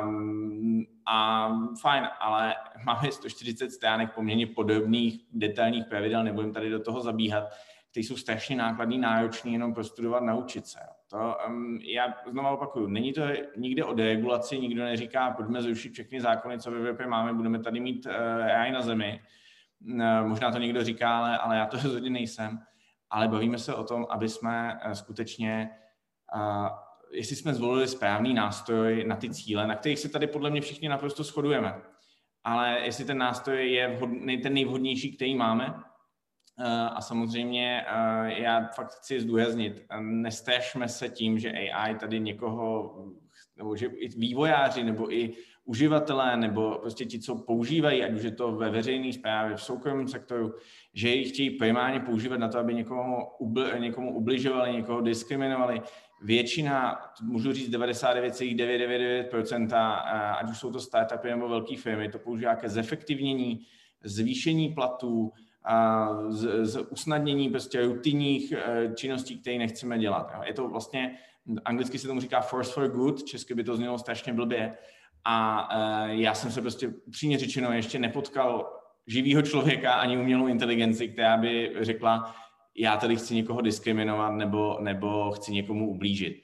Um, 0.03 0.85
a 1.05 1.49
fajn, 1.81 2.07
ale 2.19 2.55
máme 2.85 3.11
140 3.11 3.71
stránek 3.71 4.13
poměrně 4.13 4.47
podobných 4.47 5.25
detailních 5.33 5.85
pravidel, 5.85 6.23
nebudem 6.23 6.53
tady 6.53 6.69
do 6.69 6.79
toho 6.79 7.01
zabíhat, 7.01 7.43
které 7.91 8.03
jsou 8.03 8.17
strašně 8.17 8.55
nákladný, 8.55 8.97
náročný 8.97 9.53
jenom 9.53 9.73
prostudovat, 9.73 10.23
naučit 10.23 10.67
se. 10.67 10.79
To 11.09 11.37
um, 11.47 11.79
já 11.83 12.13
znovu 12.31 12.49
opakuju, 12.49 12.87
není 12.87 13.13
to 13.13 13.21
nikde 13.57 13.83
o 13.83 13.93
deregulaci, 13.93 14.59
nikdo 14.59 14.83
neříká, 14.83 15.31
pojďme 15.31 15.61
zrušit 15.61 15.93
všechny 15.93 16.21
zákony, 16.21 16.59
co 16.59 16.71
v 16.71 16.75
Evropě 16.75 17.07
máme, 17.07 17.33
budeme 17.33 17.59
tady 17.59 17.79
mít 17.79 18.05
uh, 18.05 18.11
AI 18.43 18.71
na 18.71 18.81
zemi. 18.81 19.21
Možná 20.23 20.51
to 20.51 20.57
někdo 20.57 20.83
říká, 20.83 21.17
ale, 21.17 21.37
ale 21.37 21.57
já 21.57 21.65
to 21.65 21.77
rozhodně 21.83 22.09
nejsem. 22.09 22.59
Ale 23.09 23.27
bavíme 23.27 23.57
se 23.57 23.75
o 23.75 23.83
tom, 23.83 24.05
aby 24.09 24.29
jsme 24.29 24.79
uh, 24.85 24.91
skutečně 24.91 25.69
uh, 26.35 26.67
jestli 27.11 27.35
jsme 27.35 27.53
zvolili 27.53 27.87
správný 27.87 28.33
nástroj 28.33 29.03
na 29.07 29.15
ty 29.15 29.29
cíle, 29.29 29.67
na 29.67 29.75
kterých 29.75 29.99
se 29.99 30.09
tady 30.09 30.27
podle 30.27 30.49
mě 30.49 30.61
všichni 30.61 30.89
naprosto 30.89 31.23
shodujeme. 31.23 31.81
Ale 32.43 32.79
jestli 32.83 33.05
ten 33.05 33.17
nástroj 33.17 33.71
je 33.71 33.87
vhodný, 33.87 34.37
ten 34.37 34.53
nejvhodnější, 34.53 35.15
který 35.15 35.35
máme, 35.35 35.73
eh, 36.59 36.89
a 36.89 37.01
samozřejmě 37.01 37.85
eh, 37.87 38.41
já 38.41 38.67
fakt 38.75 38.91
chci 38.91 39.21
zdůraznit, 39.21 39.85
nestažme 39.99 40.89
se 40.89 41.09
tím, 41.09 41.39
že 41.39 41.51
AI 41.51 41.95
tady 41.95 42.19
někoho, 42.19 42.95
nebo 43.57 43.75
že 43.75 43.85
i 43.85 44.07
vývojáři, 44.07 44.83
nebo 44.83 45.13
i 45.13 45.33
uživatelé, 45.65 46.37
nebo 46.37 46.77
prostě 46.81 47.05
ti, 47.05 47.19
co 47.19 47.35
používají, 47.35 48.03
ať 48.03 48.11
už 48.11 48.23
je 48.23 48.31
to 48.31 48.51
ve 48.51 48.69
veřejné 48.69 49.13
správě, 49.13 49.55
v 49.55 49.63
soukromém 49.63 50.07
sektoru, 50.07 50.53
že 50.93 51.09
ji 51.09 51.25
chtějí 51.25 51.49
primárně 51.49 51.99
používat 51.99 52.39
na 52.39 52.47
to, 52.47 52.59
aby 52.59 52.73
někomu, 52.73 53.17
někomu 53.77 54.15
ubližovali, 54.15 54.73
někoho 54.73 55.01
diskriminovali, 55.01 55.81
většina, 56.21 56.97
můžu 57.21 57.53
říct 57.53 57.71
99,999%, 57.71 59.75
ať 60.39 60.49
už 60.49 60.59
jsou 60.59 60.71
to 60.71 60.79
startupy 60.79 61.29
nebo 61.29 61.49
velké 61.49 61.77
firmy, 61.77 62.09
to 62.09 62.19
používá 62.19 62.55
ke 62.55 62.69
zefektivnění, 62.69 63.65
zvýšení 64.03 64.69
platů, 64.69 65.33
a 65.63 66.09
z, 66.29 66.65
z 66.65 66.81
usnadnění 66.89 67.49
prostě 67.49 67.81
rutinních 67.81 68.51
e, 68.51 68.91
činností, 68.95 69.37
které 69.37 69.57
nechceme 69.57 69.99
dělat. 69.99 70.31
Je 70.45 70.53
to 70.53 70.67
vlastně, 70.67 71.17
anglicky 71.65 71.99
se 71.99 72.07
tomu 72.07 72.21
říká 72.21 72.41
force 72.41 72.71
for 72.71 72.87
good, 72.87 73.23
česky 73.23 73.53
by 73.53 73.63
to 73.63 73.75
znělo 73.75 73.97
strašně 73.97 74.33
blbě. 74.33 74.77
A 75.25 75.69
e, 75.71 76.15
já 76.15 76.33
jsem 76.33 76.51
se 76.51 76.61
prostě 76.61 76.87
upřímně 76.87 77.37
řečeno 77.37 77.71
ještě 77.71 77.99
nepotkal 77.99 78.77
živýho 79.07 79.41
člověka 79.41 79.93
ani 79.93 80.17
umělou 80.17 80.47
inteligenci, 80.47 81.07
která 81.07 81.37
by 81.37 81.75
řekla, 81.81 82.35
já 82.77 82.97
tady 82.97 83.15
chci 83.15 83.35
někoho 83.35 83.61
diskriminovat 83.61 84.33
nebo, 84.33 84.77
nebo 84.81 85.31
chci 85.31 85.51
někomu 85.51 85.89
ublížit. 85.89 86.43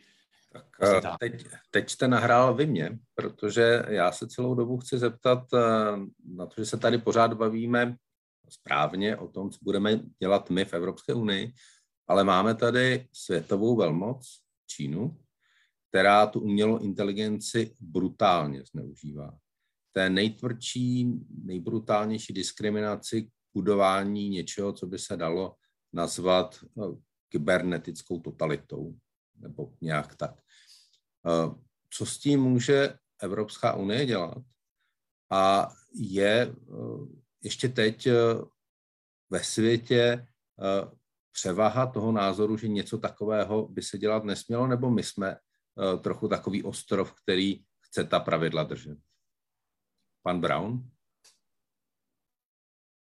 Tak 0.54 0.66
eh, 0.82 1.02
teď, 1.20 1.46
teď 1.72 1.90
jste 1.90 2.08
nahrál 2.08 2.54
vy 2.54 2.66
mě, 2.66 3.00
protože 3.16 3.84
já 3.88 4.12
se 4.12 4.28
celou 4.28 4.56
dobu 4.56 4.78
chci 4.78 4.98
zeptat 4.98 5.44
eh, 5.54 5.60
na 6.36 6.46
to, 6.46 6.54
že 6.58 6.66
se 6.66 6.78
tady 6.78 6.98
pořád 6.98 7.34
bavíme 7.34 7.96
správně 8.50 9.18
o 9.18 9.28
tom, 9.28 9.50
co 9.50 9.60
budeme 9.62 10.00
dělat 10.20 10.50
my 10.50 10.66
v 10.66 10.74
Evropské 10.74 11.14
unii, 11.14 11.54
ale 12.08 12.24
máme 12.24 12.56
tady 12.56 13.08
světovou 13.14 13.76
velmoc, 13.76 14.40
Čínu, 14.68 15.18
která 15.90 16.28
tu 16.28 16.40
umělou 16.40 16.78
inteligenci 16.78 17.76
brutálně 17.80 18.64
zneužívá. 18.72 19.38
Té 19.92 20.10
nejtvrdší, 20.10 21.12
nejbrutálnější 21.44 22.34
diskriminaci 22.34 23.30
budování 23.54 24.30
něčeho, 24.30 24.74
co 24.74 24.88
by 24.88 25.00
se 25.00 25.18
dalo 25.18 25.56
nazvat 25.94 26.60
no, 26.76 27.02
kybernetickou 27.30 28.20
totalitou, 28.20 28.96
nebo 29.36 29.74
nějak 29.82 30.16
tak. 30.16 30.42
Eh, 31.28 31.56
co 31.90 32.06
s 32.06 32.18
tím 32.18 32.42
může 32.42 32.94
Evropská 33.22 33.76
unie 33.76 34.06
dělat? 34.06 34.38
A 35.32 35.70
je 35.94 36.42
eh, 36.42 36.54
ještě 37.44 37.70
teď 37.70 38.08
eh, 38.08 38.14
ve 39.30 39.44
světě 39.44 40.28
převaha 41.32 41.88
toho 41.88 42.12
názoru, 42.12 42.58
že 42.58 42.68
něco 42.68 42.98
takového 42.98 43.68
by 43.68 43.82
se 43.82 43.98
dělat 43.98 44.24
nesmělo, 44.24 44.68
nebo 44.68 44.90
my 44.90 45.04
jsme 45.04 45.38
trochu 46.02 46.28
takový 46.28 46.64
ostrov, 46.64 47.14
který 47.24 47.64
chce 47.80 48.04
ta 48.04 48.20
pravidla 48.20 48.64
držet? 48.64 48.98
Pan 50.24 50.42
Brown? 50.42 50.90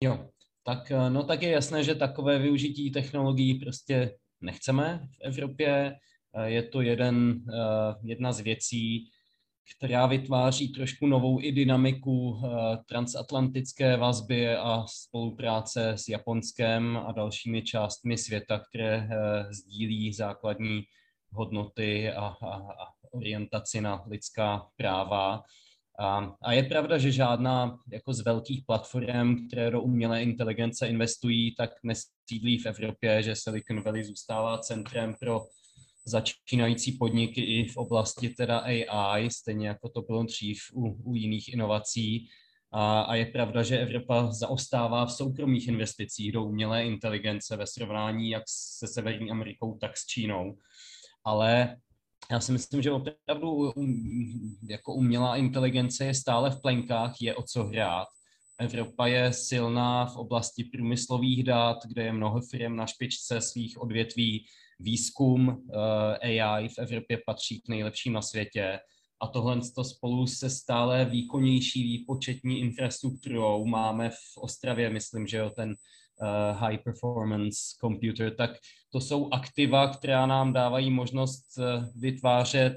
Jo, 0.02 0.28
tak, 0.62 0.90
eh, 0.90 1.10
no, 1.10 1.24
tak 1.24 1.42
je 1.42 1.51
jasné, 1.51 1.84
že 1.84 1.94
takové 1.94 2.38
využití 2.38 2.90
technologií 2.90 3.55
prostě 3.55 4.16
nechceme 4.40 5.09
v 5.12 5.20
Evropě. 5.20 5.96
Eh, 6.34 6.51
je 6.51 6.62
to 6.62 6.80
jeden, 6.80 7.44
eh, 7.48 7.94
jedna 8.02 8.32
z 8.32 8.40
věcí, 8.40 9.10
která 9.76 10.06
vytváří 10.06 10.68
trošku 10.68 11.06
novou 11.06 11.40
i 11.40 11.52
dynamiku 11.52 12.42
transatlantické 12.88 13.96
vazby 13.96 14.56
a 14.56 14.84
spolupráce 14.86 15.90
s 15.90 16.09
Japonskem 16.09 16.96
a 16.96 17.12
dalšími 17.12 17.62
částmi 17.62 18.18
světa, 18.18 18.59
které 18.68 19.09
sdílí 19.51 20.12
základní 20.12 20.82
hodnoty 21.35 22.12
a, 22.12 22.27
a, 22.27 22.56
a 22.56 22.94
orientaci 23.12 23.81
na 23.81 24.05
lidská 24.06 24.66
práva. 24.77 25.43
A, 25.98 26.35
a 26.43 26.52
je 26.52 26.62
pravda, 26.62 26.98
že 26.98 27.12
žádná 27.12 27.78
jako 27.93 28.15
z 28.15 28.20
velkých 28.20 28.65
platform, 28.66 29.47
které 29.48 29.70
do 29.70 29.82
umělé 29.82 30.23
inteligence 30.23 30.89
investují, 30.89 31.55
tak 31.55 31.70
nesídlí 31.82 32.59
v 32.59 32.66
Evropě, 32.66 33.23
že 33.23 33.36
Silicon 33.36 33.82
Valley 33.82 34.05
zůstává 34.05 34.59
centrem 34.59 35.15
pro 35.20 35.47
začínající 36.06 36.93
podniky 36.93 37.40
i 37.40 37.69
v 37.69 37.77
oblasti 37.77 38.28
teda 38.28 38.59
AI, 38.59 39.31
stejně 39.31 39.69
jako 39.69 39.89
to 39.89 40.02
bylo 40.02 40.23
dřív 40.23 40.59
u, 40.73 41.11
u 41.11 41.15
jiných 41.15 41.52
inovací. 41.52 42.28
A, 42.73 43.01
a 43.01 43.15
je 43.15 43.27
pravda, 43.27 43.62
že 43.62 43.78
Evropa 43.78 44.32
zaostává 44.32 45.06
v 45.06 45.12
soukromých 45.12 45.69
investicích 45.69 46.32
do 46.32 46.44
umělé 46.44 46.85
inteligence 46.85 47.56
ve 47.56 47.66
srovnání 47.66 48.31
jak 48.31 48.43
se 48.47 48.86
Severní 48.89 49.31
Amerikou, 49.31 49.78
tak 49.78 49.97
s 49.97 50.06
Čínou. 50.06 50.56
Ale 51.24 51.76
já 52.30 52.40
si 52.40 52.52
myslím, 52.52 52.82
že 52.82 52.92
opravdu 52.92 53.72
jako 54.68 54.94
umělá 54.94 55.36
inteligence 55.36 56.05
je 56.05 56.14
stále 56.14 56.51
v 56.51 56.60
plenkách, 56.60 57.14
je 57.20 57.34
o 57.34 57.42
co 57.42 57.64
hrát. 57.64 58.09
Evropa 58.59 59.06
je 59.06 59.32
silná 59.32 60.06
v 60.06 60.16
oblasti 60.16 60.64
průmyslových 60.64 61.44
dat, 61.44 61.76
kde 61.86 62.02
je 62.02 62.12
mnoho 62.12 62.40
firm 62.40 62.76
na 62.76 62.86
špičce 62.86 63.40
svých 63.40 63.80
odvětví. 63.80 64.46
Výzkum 64.80 65.66
eh, 66.22 66.40
AI 66.42 66.68
v 66.68 66.78
Evropě 66.78 67.18
patří 67.26 67.60
k 67.60 67.68
nejlepším 67.68 68.12
na 68.12 68.22
světě. 68.22 68.78
A 69.20 69.26
tohle 69.26 69.60
to 69.74 69.84
spolu 69.84 70.26
se 70.26 70.51
stále 70.51 71.05
výkonnější 71.05 71.82
výpočetní 71.82 72.60
infrastrukturou 72.60 73.66
máme 73.66 74.10
v 74.10 74.36
Ostravě, 74.36 74.90
myslím, 74.90 75.26
že 75.26 75.36
jo, 75.36 75.51
ten 75.51 75.74
high 76.53 76.78
performance 76.78 77.59
computer, 77.81 78.35
tak 78.35 78.51
to 78.93 79.01
jsou 79.01 79.28
aktiva, 79.32 79.89
která 79.89 80.27
nám 80.27 80.53
dávají 80.53 80.91
možnost 80.91 81.45
uh, 81.59 81.65
vytvářet 82.01 82.74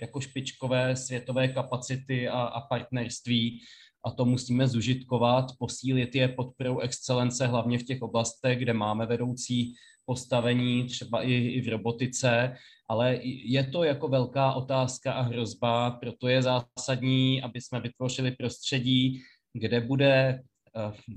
jako 0.00 0.20
špičkové 0.20 0.96
světové 0.96 1.48
kapacity 1.48 2.28
a, 2.28 2.40
a 2.40 2.60
partnerství. 2.60 3.60
A 4.04 4.10
to 4.10 4.24
musíme 4.24 4.68
zužitkovat, 4.68 5.46
posílit 5.58 6.14
je 6.14 6.28
podporou 6.28 6.78
excelence, 6.78 7.46
hlavně 7.46 7.78
v 7.78 7.82
těch 7.82 8.02
oblastech, 8.02 8.58
kde 8.58 8.72
máme 8.72 9.06
vedoucí 9.06 9.74
postavení, 10.04 10.84
třeba 10.86 11.22
i, 11.22 11.32
i 11.32 11.60
v 11.60 11.68
robotice, 11.68 12.56
ale 12.88 13.18
je 13.44 13.64
to 13.64 13.84
jako 13.84 14.08
velká 14.08 14.52
otázka 14.52 15.12
a 15.12 15.22
hrozba, 15.22 15.90
proto 15.90 16.28
je 16.28 16.42
zásadní, 16.42 17.42
aby 17.42 17.60
jsme 17.60 17.80
vytvořili 17.80 18.30
prostředí, 18.30 19.22
kde 19.54 19.80
bude 19.80 20.42
Eh, 20.42 20.55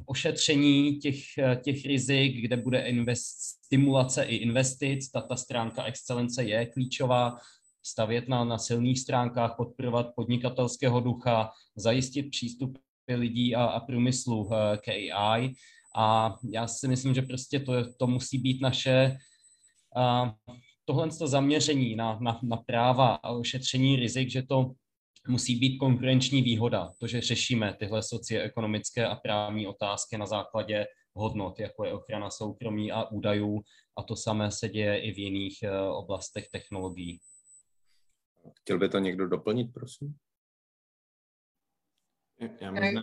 ošetření 0.06 0.98
těch, 0.98 1.38
eh, 1.38 1.56
těch 1.64 1.86
rizik, 1.86 2.42
kde 2.42 2.58
bude 2.58 2.82
invest, 2.82 3.40
stimulace 3.66 4.24
i 4.24 4.36
investic. 4.36 5.12
Ta, 5.12 5.22
ta 5.22 5.36
stránka 5.36 5.84
excelence 5.84 6.44
je 6.44 6.66
klíčová. 6.66 7.38
Stavět 7.84 8.28
na, 8.28 8.44
na 8.44 8.58
silných 8.58 9.00
stránkách, 9.00 9.56
podporovat 9.58 10.08
podnikatelského 10.16 11.00
ducha, 11.00 11.52
zajistit 11.76 12.24
přístup 12.24 12.78
lidí 13.08 13.56
a, 13.56 13.66
a 13.66 13.80
průmyslu 13.80 14.50
eh, 14.54 14.78
k 14.78 14.88
AI. 14.88 15.54
A 15.96 16.36
já 16.50 16.68
si 16.68 16.88
myslím, 16.88 17.14
že 17.14 17.22
prostě 17.22 17.60
to, 17.60 17.94
to 17.94 18.08
musí 18.08 18.38
být 18.38 18.62
naše 18.62 19.18
a, 19.96 20.34
tohle 20.86 21.10
to 21.10 21.28
zaměření 21.28 21.96
na, 21.96 22.18
na, 22.22 22.40
na 22.44 22.58
práva 22.58 23.16
a 23.16 23.30
ošetření 23.30 23.96
rizik, 23.96 24.30
že 24.30 24.44
to 24.44 24.72
musí 25.30 25.56
být 25.56 25.78
konkurenční 25.78 26.42
výhoda, 26.42 26.92
to, 27.00 27.08
že 27.08 27.22
řešíme 27.22 27.74
tyhle 27.80 28.04
socioekonomické 28.04 29.08
a 29.08 29.16
právní 29.16 29.68
otázky 29.68 30.18
na 30.18 30.26
základě 30.26 30.88
hodnot, 31.16 31.60
jako 31.60 31.86
je 31.86 31.94
ochrana 31.94 32.30
soukromí 32.30 32.92
a 32.92 33.04
údajů, 33.04 33.62
a 33.98 34.04
to 34.04 34.16
samé 34.16 34.52
se 34.52 34.70
děje 34.70 35.02
i 35.02 35.12
v 35.14 35.18
jiných 35.18 35.64
eh, 35.64 35.82
oblastech 35.82 36.50
technologií. 36.50 37.20
Chtěl 38.62 38.80
by 38.80 38.90
to 38.90 39.00
někdo 39.00 39.28
doplnit, 39.28 39.74
prosím? 39.74 40.16
Já 42.62 42.72
možná... 42.72 43.02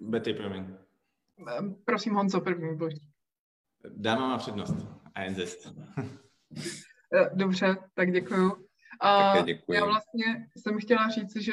Betty, 0.00 0.34
promiň. 0.34 0.74
Ehm, 1.58 1.74
prosím, 1.84 2.14
Honzo, 2.14 2.40
první, 2.40 2.76
buď. 2.76 2.94
Dáma 3.88 4.28
má 4.28 4.38
přednost. 4.38 4.74
A 5.14 5.22
eh, 5.22 5.46
Dobře, 7.34 7.76
tak 7.94 8.12
děkuju. 8.12 8.61
A 9.00 9.36
já 9.68 9.84
vlastně 9.84 10.46
jsem 10.56 10.78
chtěla 10.78 11.08
říct, 11.08 11.36
že 11.36 11.52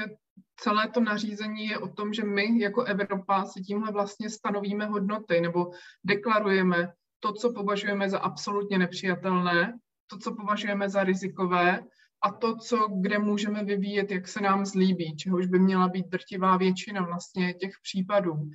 celé 0.55 0.89
to 0.89 0.99
nařízení 0.99 1.65
je 1.65 1.77
o 1.77 1.87
tom, 1.87 2.13
že 2.13 2.23
my 2.23 2.59
jako 2.59 2.83
Evropa 2.83 3.45
si 3.45 3.61
tímhle 3.61 3.91
vlastně 3.91 4.29
stanovíme 4.29 4.85
hodnoty 4.85 5.41
nebo 5.41 5.71
deklarujeme 6.03 6.93
to, 7.19 7.33
co 7.33 7.53
považujeme 7.53 8.09
za 8.09 8.19
absolutně 8.19 8.77
nepřijatelné, 8.77 9.79
to, 10.07 10.17
co 10.17 10.35
považujeme 10.35 10.89
za 10.89 11.03
rizikové 11.03 11.79
a 12.23 12.31
to, 12.31 12.55
co, 12.55 12.87
kde 12.87 13.19
můžeme 13.19 13.63
vyvíjet, 13.63 14.11
jak 14.11 14.27
se 14.27 14.41
nám 14.41 14.65
zlíbí, 14.65 15.15
čehož 15.15 15.45
by 15.45 15.59
měla 15.59 15.87
být 15.87 16.07
drtivá 16.07 16.57
většina 16.57 17.01
vlastně 17.01 17.53
těch 17.53 17.71
případů. 17.83 18.49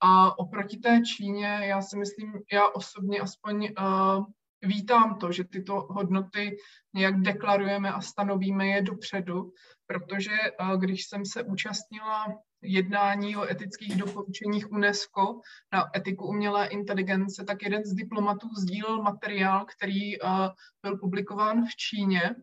A 0.00 0.38
oproti 0.38 0.76
té 0.76 1.00
Číně, 1.00 1.60
já 1.62 1.82
si 1.82 1.96
myslím, 1.96 2.32
já 2.52 2.68
osobně 2.68 3.20
aspoň 3.20 3.68
uh, 3.78 4.24
vítám 4.62 5.18
to, 5.18 5.32
že 5.32 5.44
tyto 5.44 5.74
hodnoty 5.90 6.56
nějak 6.94 7.20
deklarujeme 7.20 7.92
a 7.92 8.00
stanovíme 8.00 8.66
je 8.66 8.82
dopředu, 8.82 9.52
protože 9.86 10.30
eh, 10.32 10.76
když 10.78 11.04
jsem 11.06 11.26
se 11.26 11.42
účastnila 11.42 12.26
jednání 12.62 13.36
o 13.36 13.50
etických 13.50 13.96
doporučeních 13.96 14.72
UNESCO 14.72 15.40
na 15.72 15.90
etiku 15.96 16.26
umělé 16.26 16.66
inteligence, 16.66 17.44
tak 17.44 17.62
jeden 17.62 17.84
z 17.84 17.94
diplomatů 17.94 18.48
sdílel 18.58 19.02
materiál, 19.02 19.66
který 19.76 20.22
eh, 20.22 20.26
byl 20.82 20.98
publikován 20.98 21.64
v 21.66 21.76
Číně. 21.76 22.34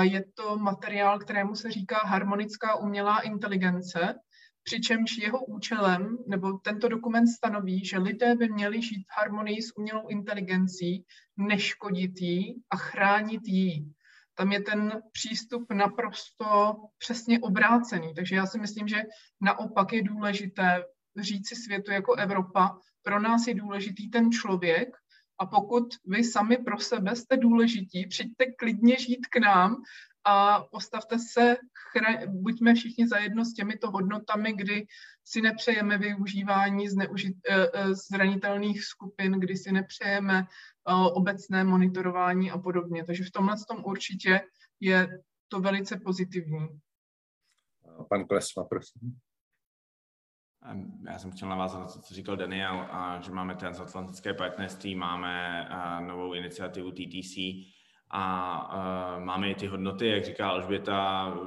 Je 0.00 0.24
to 0.34 0.58
materiál, 0.58 1.18
kterému 1.18 1.54
se 1.54 1.70
říká 1.70 1.98
harmonická 2.04 2.76
umělá 2.76 3.20
inteligence 3.20 4.14
přičemž 4.62 5.18
jeho 5.18 5.44
účelem, 5.44 6.18
nebo 6.26 6.52
tento 6.52 6.88
dokument 6.88 7.26
stanoví, 7.26 7.84
že 7.84 7.98
lidé 7.98 8.34
by 8.34 8.48
měli 8.48 8.82
žít 8.82 9.02
v 9.02 9.18
harmonii 9.18 9.62
s 9.62 9.76
umělou 9.76 10.08
inteligencí, 10.08 11.04
neškodit 11.36 12.20
jí 12.20 12.62
a 12.70 12.76
chránit 12.76 13.42
jí. 13.46 13.92
Tam 14.34 14.52
je 14.52 14.60
ten 14.60 15.02
přístup 15.12 15.72
naprosto 15.72 16.74
přesně 16.98 17.40
obrácený. 17.40 18.14
Takže 18.14 18.36
já 18.36 18.46
si 18.46 18.58
myslím, 18.58 18.88
že 18.88 19.02
naopak 19.40 19.92
je 19.92 20.02
důležité 20.02 20.84
říci 21.20 21.56
světu 21.56 21.92
jako 21.92 22.14
Evropa, 22.14 22.78
pro 23.02 23.20
nás 23.20 23.46
je 23.46 23.54
důležitý 23.54 24.10
ten 24.10 24.32
člověk 24.32 24.88
a 25.40 25.46
pokud 25.46 25.84
vy 26.06 26.24
sami 26.24 26.56
pro 26.58 26.78
sebe 26.78 27.16
jste 27.16 27.36
důležití, 27.36 28.06
přijďte 28.06 28.46
klidně 28.58 28.96
žít 28.96 29.26
k 29.26 29.36
nám 29.36 29.76
a 30.24 30.64
postavte 30.70 31.18
se, 31.18 31.56
chra- 31.96 32.26
buďme 32.28 32.74
všichni 32.74 33.08
zajedno 33.08 33.44
s 33.44 33.54
těmito 33.54 33.90
hodnotami, 33.90 34.52
kdy 34.52 34.86
si 35.24 35.40
nepřejeme 35.40 35.98
využívání 35.98 36.88
zneužit, 36.88 37.36
eh, 37.48 37.68
eh, 37.74 37.94
zranitelných 37.94 38.84
skupin, 38.84 39.32
kdy 39.32 39.56
si 39.56 39.72
nepřejeme 39.72 40.38
eh, 40.38 40.92
obecné 40.92 41.64
monitorování 41.64 42.50
a 42.50 42.58
podobně. 42.58 43.04
Takže 43.04 43.24
v 43.24 43.30
tomhle 43.30 43.56
tom 43.68 43.84
určitě 43.84 44.40
je 44.80 45.08
to 45.48 45.60
velice 45.60 45.96
pozitivní. 45.96 46.68
Pan 48.08 48.26
Klesma, 48.26 48.64
prosím. 48.64 49.18
Já 51.06 51.18
jsem 51.18 51.30
chtěl 51.30 51.48
navázat 51.48 51.80
na 51.80 51.86
to, 51.86 52.00
co 52.00 52.14
říkal 52.14 52.36
Daniel, 52.36 52.88
a 52.90 53.20
že 53.20 53.30
máme 53.30 53.54
transatlantické 53.54 54.34
partnerství, 54.34 54.94
máme 54.94 55.66
novou 56.06 56.34
iniciativu 56.34 56.90
TTC, 56.90 57.36
a 58.10 59.16
uh, 59.18 59.24
máme 59.24 59.50
i 59.50 59.54
ty 59.54 59.66
hodnoty, 59.66 60.08
jak 60.08 60.24
říká 60.24 60.48
Alžběta, 60.48 61.28
uh, 61.34 61.40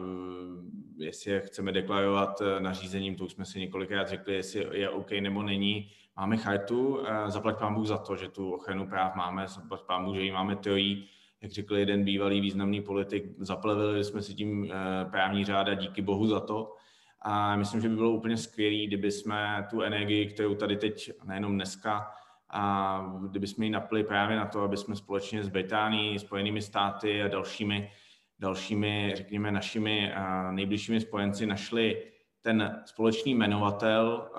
jestli 0.98 1.32
je 1.32 1.40
chceme 1.40 1.72
deklarovat 1.72 2.42
uh, 2.42 2.48
nařízením, 2.60 3.16
to 3.16 3.26
už 3.26 3.32
jsme 3.32 3.46
si 3.46 3.60
několikrát 3.60 4.08
řekli, 4.08 4.34
jestli 4.34 4.80
je 4.80 4.90
OK 4.90 5.12
nebo 5.12 5.44
není. 5.44 5.90
Máme 6.18 6.38
chartu, 6.38 7.04
zaplať 7.28 7.60
pán 7.60 7.74
Bůh 7.74 7.88
za 7.88 7.98
to, 7.98 8.16
že 8.16 8.30
tu 8.30 8.54
ochranu 8.54 8.88
práv 8.88 9.16
máme, 9.16 9.48
zaplať 9.48 9.82
pán 9.82 10.06
Bůh, 10.06 10.16
že 10.16 10.22
ji 10.22 10.32
máme 10.32 10.56
trojí, 10.56 11.10
jak 11.42 11.52
řekl 11.52 11.76
jeden 11.76 12.04
bývalý 12.04 12.42
významný 12.42 12.82
politik, 12.82 13.24
zaplevili 13.38 14.04
jsme 14.04 14.22
si 14.22 14.34
tím 14.34 14.74
právní 15.12 15.46
řáda, 15.46 15.74
díky 15.74 16.02
Bohu 16.02 16.28
za 16.28 16.40
to. 16.40 16.76
A 17.22 17.56
myslím, 17.56 17.82
že 17.82 17.90
by 17.90 17.96
bylo 17.96 18.12
úplně 18.12 18.38
skvělé, 18.38 18.88
kdyby 18.88 19.12
jsme 19.12 19.68
tu 19.70 19.82
energii, 19.82 20.26
kterou 20.26 20.56
tady 20.56 20.78
teď, 20.78 21.12
nejenom 21.24 21.56
dneska, 21.56 22.12
a 22.54 23.06
kdybychom 23.30 23.64
ji 23.64 23.70
napli 23.70 24.04
právě 24.04 24.38
na 24.38 24.46
to, 24.46 24.62
aby 24.62 24.78
jsme 24.78 24.96
společně 24.96 25.44
s 25.44 25.50
Británií, 25.50 26.20
Spojenými 26.20 26.62
státy 26.62 27.24
a 27.24 27.28
dalšími, 27.28 27.92
dalšími 28.40 29.14
řekněme, 29.16 29.52
našimi 29.52 30.12
nejbližšími 30.52 31.02
spojenci 31.02 31.46
našli 31.46 32.04
ten 32.42 32.82
společný 32.86 33.36
jmenovatel, 33.36 34.30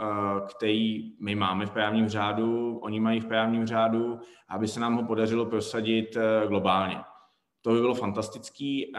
který 0.48 1.12
my 1.20 1.34
máme 1.34 1.66
v 1.66 1.70
právním 1.70 2.08
řádu, 2.08 2.78
oni 2.78 3.00
mají 3.00 3.20
v 3.20 3.26
právním 3.26 3.66
řádu, 3.66 4.20
aby 4.48 4.68
se 4.68 4.80
nám 4.80 4.94
ho 4.94 5.02
podařilo 5.02 5.46
prosadit 5.46 6.16
globálně. 6.48 7.00
To 7.62 7.72
by 7.72 7.80
bylo 7.80 7.94
fantastický. 7.94 8.92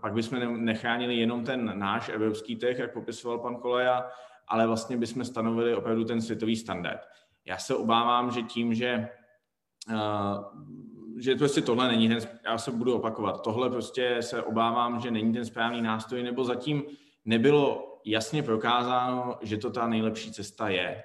Pak 0.00 0.12
bychom 0.12 0.64
nechránili 0.64 1.16
jenom 1.16 1.44
ten 1.44 1.78
náš 1.78 2.08
evropský 2.08 2.56
trh, 2.56 2.78
jak 2.78 2.92
popisoval 2.92 3.38
pan 3.38 3.56
Koleja, 3.56 4.06
ale 4.48 4.66
vlastně 4.66 4.96
bychom 4.96 5.24
stanovili 5.24 5.74
opravdu 5.74 6.04
ten 6.04 6.20
světový 6.20 6.56
standard. 6.56 7.00
Já 7.48 7.58
se 7.58 7.74
obávám, 7.74 8.30
že 8.30 8.42
tím, 8.42 8.74
že 8.74 9.08
uh, 9.88 10.44
že 11.18 11.34
prostě 11.34 11.62
tohle 11.62 11.88
není 11.88 12.08
ten, 12.08 12.18
já 12.44 12.58
se 12.58 12.70
budu 12.70 12.94
opakovat, 12.94 13.42
tohle 13.42 13.70
prostě 13.70 14.16
se 14.20 14.42
obávám, 14.42 15.00
že 15.00 15.10
není 15.10 15.32
ten 15.32 15.44
správný 15.44 15.82
nástroj, 15.82 16.22
nebo 16.22 16.44
zatím 16.44 16.82
nebylo 17.24 17.98
jasně 18.04 18.42
prokázáno, 18.42 19.38
že 19.42 19.56
to 19.56 19.70
ta 19.70 19.88
nejlepší 19.88 20.32
cesta 20.32 20.68
je. 20.68 21.04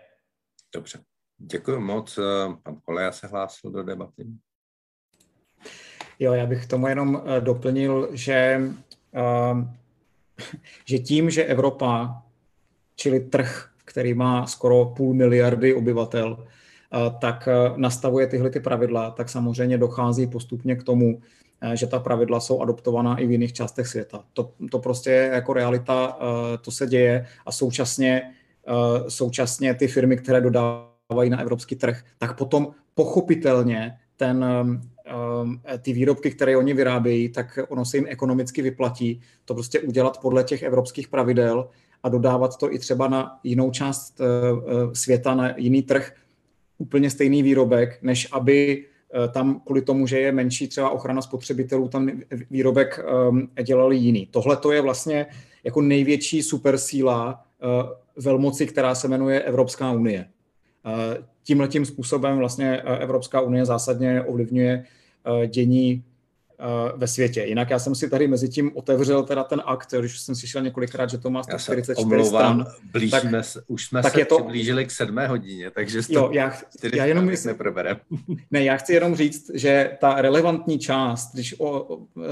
Dobře, 0.76 1.00
děkuji 1.38 1.80
moc. 1.80 2.20
Pan 2.64 2.76
Koleja 2.86 3.12
se 3.12 3.28
hlásil 3.28 3.72
do 3.72 3.84
debaty. 3.84 4.28
Jo, 6.20 6.34
já 6.34 6.46
bych 6.46 6.68
tomu 6.68 6.88
jenom 6.88 7.22
eh, 7.26 7.42
doplnil, 7.42 8.10
že, 8.12 8.62
že 10.86 11.00
tím, 11.00 11.30
že 11.30 11.44
Evropa, 11.44 12.24
čili 12.96 13.20
trh 13.20 13.73
který 13.94 14.14
má 14.14 14.48
skoro 14.48 14.86
půl 14.86 15.14
miliardy 15.14 15.74
obyvatel, 15.74 16.46
tak 17.22 17.50
nastavuje 17.76 18.28
tyhle 18.28 18.50
ty 18.50 18.60
pravidla, 18.60 19.12
tak 19.12 19.30
samozřejmě 19.30 19.78
dochází 19.78 20.28
postupně 20.28 20.76
k 20.76 20.84
tomu, 20.84 21.22
že 21.74 21.88
ta 21.88 22.00
pravidla 22.00 22.40
jsou 22.40 22.62
adoptovaná 22.62 23.18
i 23.18 23.28
v 23.28 23.32
jiných 23.32 23.54
částech 23.54 23.88
světa. 23.88 24.24
To, 24.34 24.52
to 24.72 24.80
prostě 24.80 25.10
je 25.10 25.30
jako 25.34 25.54
realita, 25.54 26.18
to 26.62 26.72
se 26.72 26.88
děje 26.88 27.26
a 27.46 27.52
současně, 27.52 28.22
současně 29.08 29.74
ty 29.74 29.88
firmy, 29.88 30.18
které 30.18 30.42
dodávají 30.42 31.30
na 31.30 31.42
evropský 31.42 31.76
trh, 31.76 32.02
tak 32.18 32.38
potom 32.38 32.68
pochopitelně 32.94 33.98
ten, 34.18 34.46
ty 35.82 35.94
výrobky, 35.94 36.32
které 36.32 36.58
oni 36.58 36.74
vyrábějí, 36.74 37.30
tak 37.30 37.60
ono 37.70 37.86
se 37.86 37.98
jim 37.98 38.06
ekonomicky 38.10 38.62
vyplatí 38.62 39.22
to 39.46 39.54
prostě 39.54 39.80
udělat 39.80 40.18
podle 40.22 40.44
těch 40.44 40.64
evropských 40.64 41.08
pravidel 41.08 41.70
a 42.04 42.10
dodávat 42.10 42.58
to 42.58 42.74
i 42.74 42.80
třeba 42.80 43.08
na 43.08 43.40
jinou 43.44 43.72
část 43.72 44.22
eh, 44.22 44.26
eh, 44.26 44.96
světa, 44.96 45.36
na 45.36 45.58
jiný 45.58 45.82
trh, 45.82 46.14
úplně 46.78 47.10
stejný 47.10 47.44
výrobek, 47.44 48.00
než 48.02 48.28
aby 48.32 48.86
eh, 49.14 49.28
tam 49.28 49.60
kvůli 49.66 49.82
tomu, 49.82 50.08
že 50.08 50.20
je 50.20 50.32
menší 50.32 50.68
třeba 50.68 50.90
ochrana 50.90 51.22
spotřebitelů, 51.22 51.88
tam 51.88 52.10
výrobek 52.52 53.00
ehm, 53.00 53.50
dělali 53.64 53.98
jiný. 53.98 54.28
Tohle 54.32 54.58
to 54.58 54.72
je 54.72 54.82
vlastně 54.82 55.26
jako 55.64 55.82
největší 55.82 56.44
supersíla 56.44 57.46
velmoci, 58.18 58.68
která 58.68 58.96
se 58.96 59.08
jmenuje 59.08 59.42
Evropská 59.42 59.92
unie. 59.92 60.28
Tímhletím 61.44 61.86
způsobem 61.86 62.38
vlastně 62.38 62.82
Evropská 62.82 63.42
unie 63.42 63.66
zásadně 63.66 64.22
ovlivňuje 64.22 64.86
dění 65.48 66.04
ve 66.96 67.08
světě. 67.08 67.42
Jinak 67.42 67.70
já 67.70 67.80
jsem 67.80 67.96
si 67.96 68.10
tady 68.10 68.28
mezi 68.28 68.50
tím 68.50 68.72
otevřel 68.76 69.24
teda 69.24 69.44
ten 69.44 69.62
akt, 69.66 69.94
když 70.00 70.20
jsem 70.20 70.36
slyšel 70.36 70.62
několikrát, 70.62 71.10
že 71.10 71.18
to 71.18 71.30
má 71.30 71.44
144 71.44 72.06
omlouvám, 72.06 72.62
stran. 72.62 72.74
Blížíme 72.92 73.32
tak, 73.32 73.46
se, 73.46 73.64
už 73.68 73.86
jsme 73.86 74.02
tak 74.02 74.14
se 74.14 74.22
je 74.22 74.26
to, 74.26 74.36
přiblížili 74.36 74.86
k 74.86 74.92
sedmé 74.92 75.28
hodině, 75.28 75.72
takže 75.72 76.00
jo, 76.10 76.30
já, 76.34 76.54
já 76.94 77.06
jenom 77.06 77.26
myslím, 77.26 77.50
neproberem. 77.50 77.98
Ne, 78.52 78.64
já 78.64 78.78
chci 78.78 78.94
jenom 78.94 79.16
říct, 79.16 79.52
že 79.54 79.98
ta 80.02 80.22
relevantní 80.22 80.80
část, 80.80 81.34
když 81.34 81.56
o, 81.60 81.80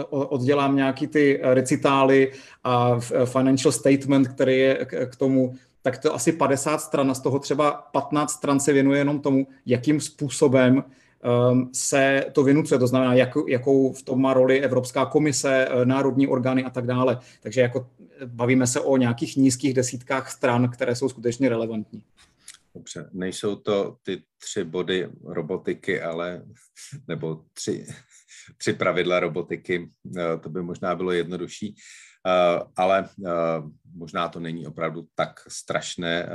o, 0.09 0.27
oddělám 0.27 0.75
nějaký 0.75 1.07
ty 1.07 1.39
recitály 1.43 2.31
a 2.63 2.99
financial 3.25 3.71
statement, 3.71 4.27
který 4.27 4.59
je 4.59 4.85
k, 4.85 5.05
k 5.05 5.15
tomu, 5.15 5.55
tak 5.81 5.97
to 5.97 6.15
asi 6.15 6.31
50 6.31 6.81
stran 6.81 7.11
a 7.11 7.13
z 7.13 7.19
toho 7.19 7.39
třeba 7.39 7.71
15 7.71 8.31
stran 8.31 8.59
se 8.59 8.73
věnuje 8.73 8.99
jenom 8.99 9.19
tomu, 9.19 9.47
jakým 9.65 9.99
způsobem 10.01 10.83
se 11.73 12.25
to 12.33 12.43
vynucuje, 12.43 12.79
to 12.79 12.87
znamená, 12.87 13.13
jak, 13.13 13.29
jakou 13.47 13.93
v 13.93 14.03
tom 14.03 14.21
má 14.21 14.33
roli 14.33 14.61
Evropská 14.61 15.05
komise, 15.05 15.67
eh, 15.69 15.85
národní 15.85 16.27
orgány 16.27 16.63
a 16.63 16.69
tak 16.69 16.85
dále. 16.85 17.19
Takže 17.41 17.61
jako 17.61 17.89
eh, 17.99 18.25
bavíme 18.25 18.67
se 18.67 18.79
o 18.79 18.97
nějakých 18.97 19.35
nízkých 19.35 19.73
desítkách 19.73 20.31
stran, 20.31 20.69
které 20.69 20.95
jsou 20.95 21.09
skutečně 21.09 21.49
relevantní. 21.49 22.03
Dobře, 22.75 23.09
nejsou 23.13 23.55
to 23.55 23.95
ty 24.03 24.23
tři 24.37 24.63
body 24.63 25.09
robotiky, 25.25 26.01
ale 26.01 26.43
nebo 27.07 27.43
tři, 27.53 27.87
tři 28.57 28.73
pravidla 28.73 29.19
robotiky, 29.19 29.89
eh, 30.17 30.37
to 30.37 30.49
by 30.49 30.61
možná 30.61 30.95
bylo 30.95 31.11
jednodušší, 31.11 31.75
ale 32.75 33.09
možná 33.95 34.29
to 34.29 34.39
není 34.39 34.67
opravdu 34.67 35.07
tak 35.15 35.39
strašné. 35.47 36.29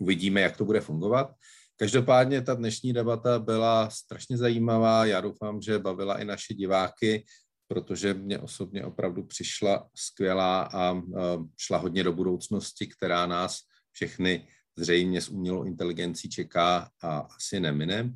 Uvidíme, 0.00 0.40
jak 0.40 0.56
to 0.56 0.64
bude 0.64 0.80
fungovat. 0.80 1.34
Každopádně 1.80 2.42
ta 2.42 2.54
dnešní 2.54 2.92
debata 2.92 3.38
byla 3.38 3.90
strašně 3.90 4.36
zajímavá. 4.36 5.04
Já 5.04 5.20
doufám, 5.20 5.62
že 5.62 5.78
bavila 5.78 6.20
i 6.20 6.24
naše 6.24 6.54
diváky, 6.54 7.24
protože 7.68 8.14
mě 8.14 8.38
osobně 8.38 8.84
opravdu 8.84 9.22
přišla 9.22 9.88
skvělá 9.94 10.62
a 10.62 11.02
šla 11.56 11.78
hodně 11.78 12.04
do 12.04 12.12
budoucnosti, 12.12 12.86
která 12.86 13.26
nás 13.26 13.58
všechny 13.92 14.48
zřejmě 14.78 15.20
s 15.20 15.28
umělou 15.28 15.64
inteligencí 15.64 16.28
čeká 16.28 16.90
a 17.02 17.18
asi 17.18 17.60
nemine. 17.60 18.14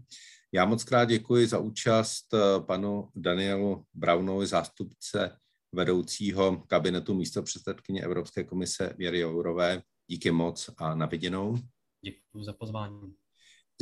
Já 0.52 0.64
moc 0.64 0.84
krát 0.84 1.04
děkuji 1.04 1.46
za 1.46 1.58
účast 1.58 2.34
e, 2.34 2.60
panu 2.60 3.08
Danielu 3.16 3.84
Braunovi, 3.94 4.46
zástupce 4.46 5.36
vedoucího 5.72 6.56
kabinetu 6.66 7.14
místo 7.14 7.42
předsedkyně 7.42 8.02
Evropské 8.02 8.44
komise 8.44 8.94
Věry 8.98 9.18
Jourové. 9.18 9.82
Díky 10.06 10.30
moc 10.30 10.70
a 10.76 10.94
na 10.94 11.06
viděnou. 11.06 11.56
Děkuji 12.04 12.44
za 12.44 12.52
pozvání. 12.52 13.23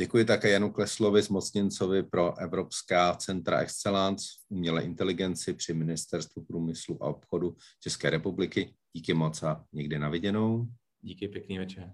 Děkuji 0.01 0.25
také 0.25 0.49
Janu 0.49 0.71
Kleslovi, 0.71 1.21
zmocněncovi 1.21 2.03
pro 2.03 2.37
Evropská 2.37 3.15
centra 3.15 3.59
Excellence 3.59 4.25
v 4.25 4.51
umělé 4.51 4.83
inteligenci 4.83 5.53
při 5.53 5.73
Ministerstvu 5.73 6.45
průmyslu 6.45 7.03
a 7.03 7.07
obchodu 7.07 7.55
České 7.79 8.09
republiky. 8.09 8.75
Díky 8.93 9.13
moc 9.13 9.43
a 9.43 9.65
někdy 9.73 9.99
na 9.99 10.09
viděnou. 10.09 10.67
Díky, 11.01 11.27
pěkný 11.27 11.57
večer. 11.57 11.93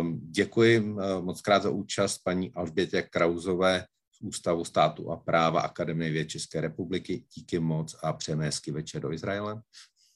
Um, 0.00 0.20
děkuji 0.30 0.80
uh, 0.80 1.24
moc 1.24 1.40
krát 1.40 1.62
za 1.62 1.70
účast 1.70 2.18
paní 2.18 2.54
Alžbětě 2.54 3.02
Krauzové 3.02 3.86
z 4.12 4.20
Ústavu 4.20 4.64
státu 4.64 5.10
a 5.10 5.16
práva 5.16 5.60
Akademie 5.60 6.10
věd 6.10 6.28
České 6.28 6.60
republiky. 6.60 7.24
Díky 7.36 7.58
moc 7.58 7.96
a 8.02 8.12
přejeme 8.12 8.44
hezký 8.44 8.70
večer 8.70 9.02
do 9.02 9.12
Izraele. 9.12 9.62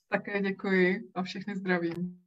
Také 0.08 0.42
děkuji 0.42 1.10
a 1.14 1.22
všechny 1.22 1.56
zdravím. 1.56 2.22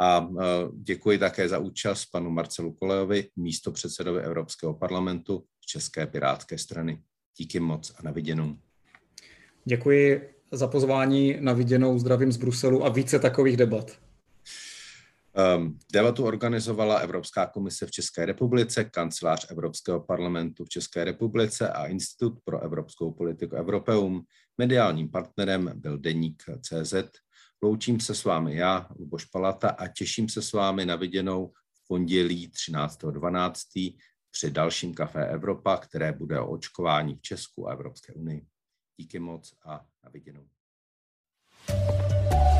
A 0.00 0.28
e, 0.40 0.44
děkuji 0.72 1.18
také 1.18 1.48
za 1.48 1.58
účast 1.58 2.06
panu 2.06 2.30
Marcelu 2.30 2.72
Kolejovi, 2.72 3.28
místo 3.36 3.72
předsedovi 3.72 4.20
Evropského 4.20 4.74
parlamentu 4.74 5.44
České 5.66 6.06
pirátské 6.06 6.58
strany. 6.58 7.02
Díky 7.38 7.60
moc 7.60 7.92
a 7.98 8.02
na 8.02 8.10
viděnou. 8.10 8.58
Děkuji 9.64 10.34
za 10.52 10.68
pozvání 10.68 11.36
na 11.40 11.52
viděnou. 11.52 11.98
Zdravím 11.98 12.32
z 12.32 12.36
Bruselu 12.36 12.84
a 12.84 12.88
více 12.88 13.18
takových 13.18 13.56
debat. 13.56 13.98
Um, 15.56 15.78
debatu 15.92 16.24
organizovala 16.24 16.98
Evropská 16.98 17.46
komise 17.46 17.86
v 17.86 17.90
České 17.90 18.26
republice, 18.26 18.84
kancelář 18.84 19.50
Evropského 19.50 20.00
parlamentu 20.00 20.64
v 20.64 20.68
České 20.68 21.04
republice 21.04 21.68
a 21.68 21.86
Institut 21.86 22.38
pro 22.44 22.60
evropskou 22.60 23.12
politiku 23.12 23.56
Europeum. 23.56 24.22
Mediálním 24.58 25.10
partnerem 25.10 25.72
byl 25.74 25.98
deník 25.98 26.42
CZ 26.60 26.94
Loučím 27.62 28.00
se 28.00 28.14
s 28.14 28.24
vámi 28.24 28.56
já, 28.56 28.88
Luboš 28.98 29.24
Palata, 29.24 29.68
a 29.68 29.88
těším 29.88 30.28
se 30.28 30.42
s 30.42 30.52
vámi 30.52 30.86
na 30.86 30.96
viděnou 30.96 31.48
v 31.48 31.88
pondělí 31.88 32.48
13.12. 32.48 33.96
při 34.30 34.50
dalším 34.50 34.94
Café 34.94 35.28
Evropa, 35.28 35.76
které 35.76 36.12
bude 36.12 36.40
o 36.40 36.50
očkování 36.50 37.14
v 37.14 37.22
Česku 37.22 37.68
a 37.68 37.72
Evropské 37.72 38.12
unii. 38.12 38.46
Díky 39.00 39.18
moc 39.18 39.54
a 39.66 39.86
na 40.04 40.10
viděnou. 40.10 40.48
thank 41.66 42.52
you 42.52 42.57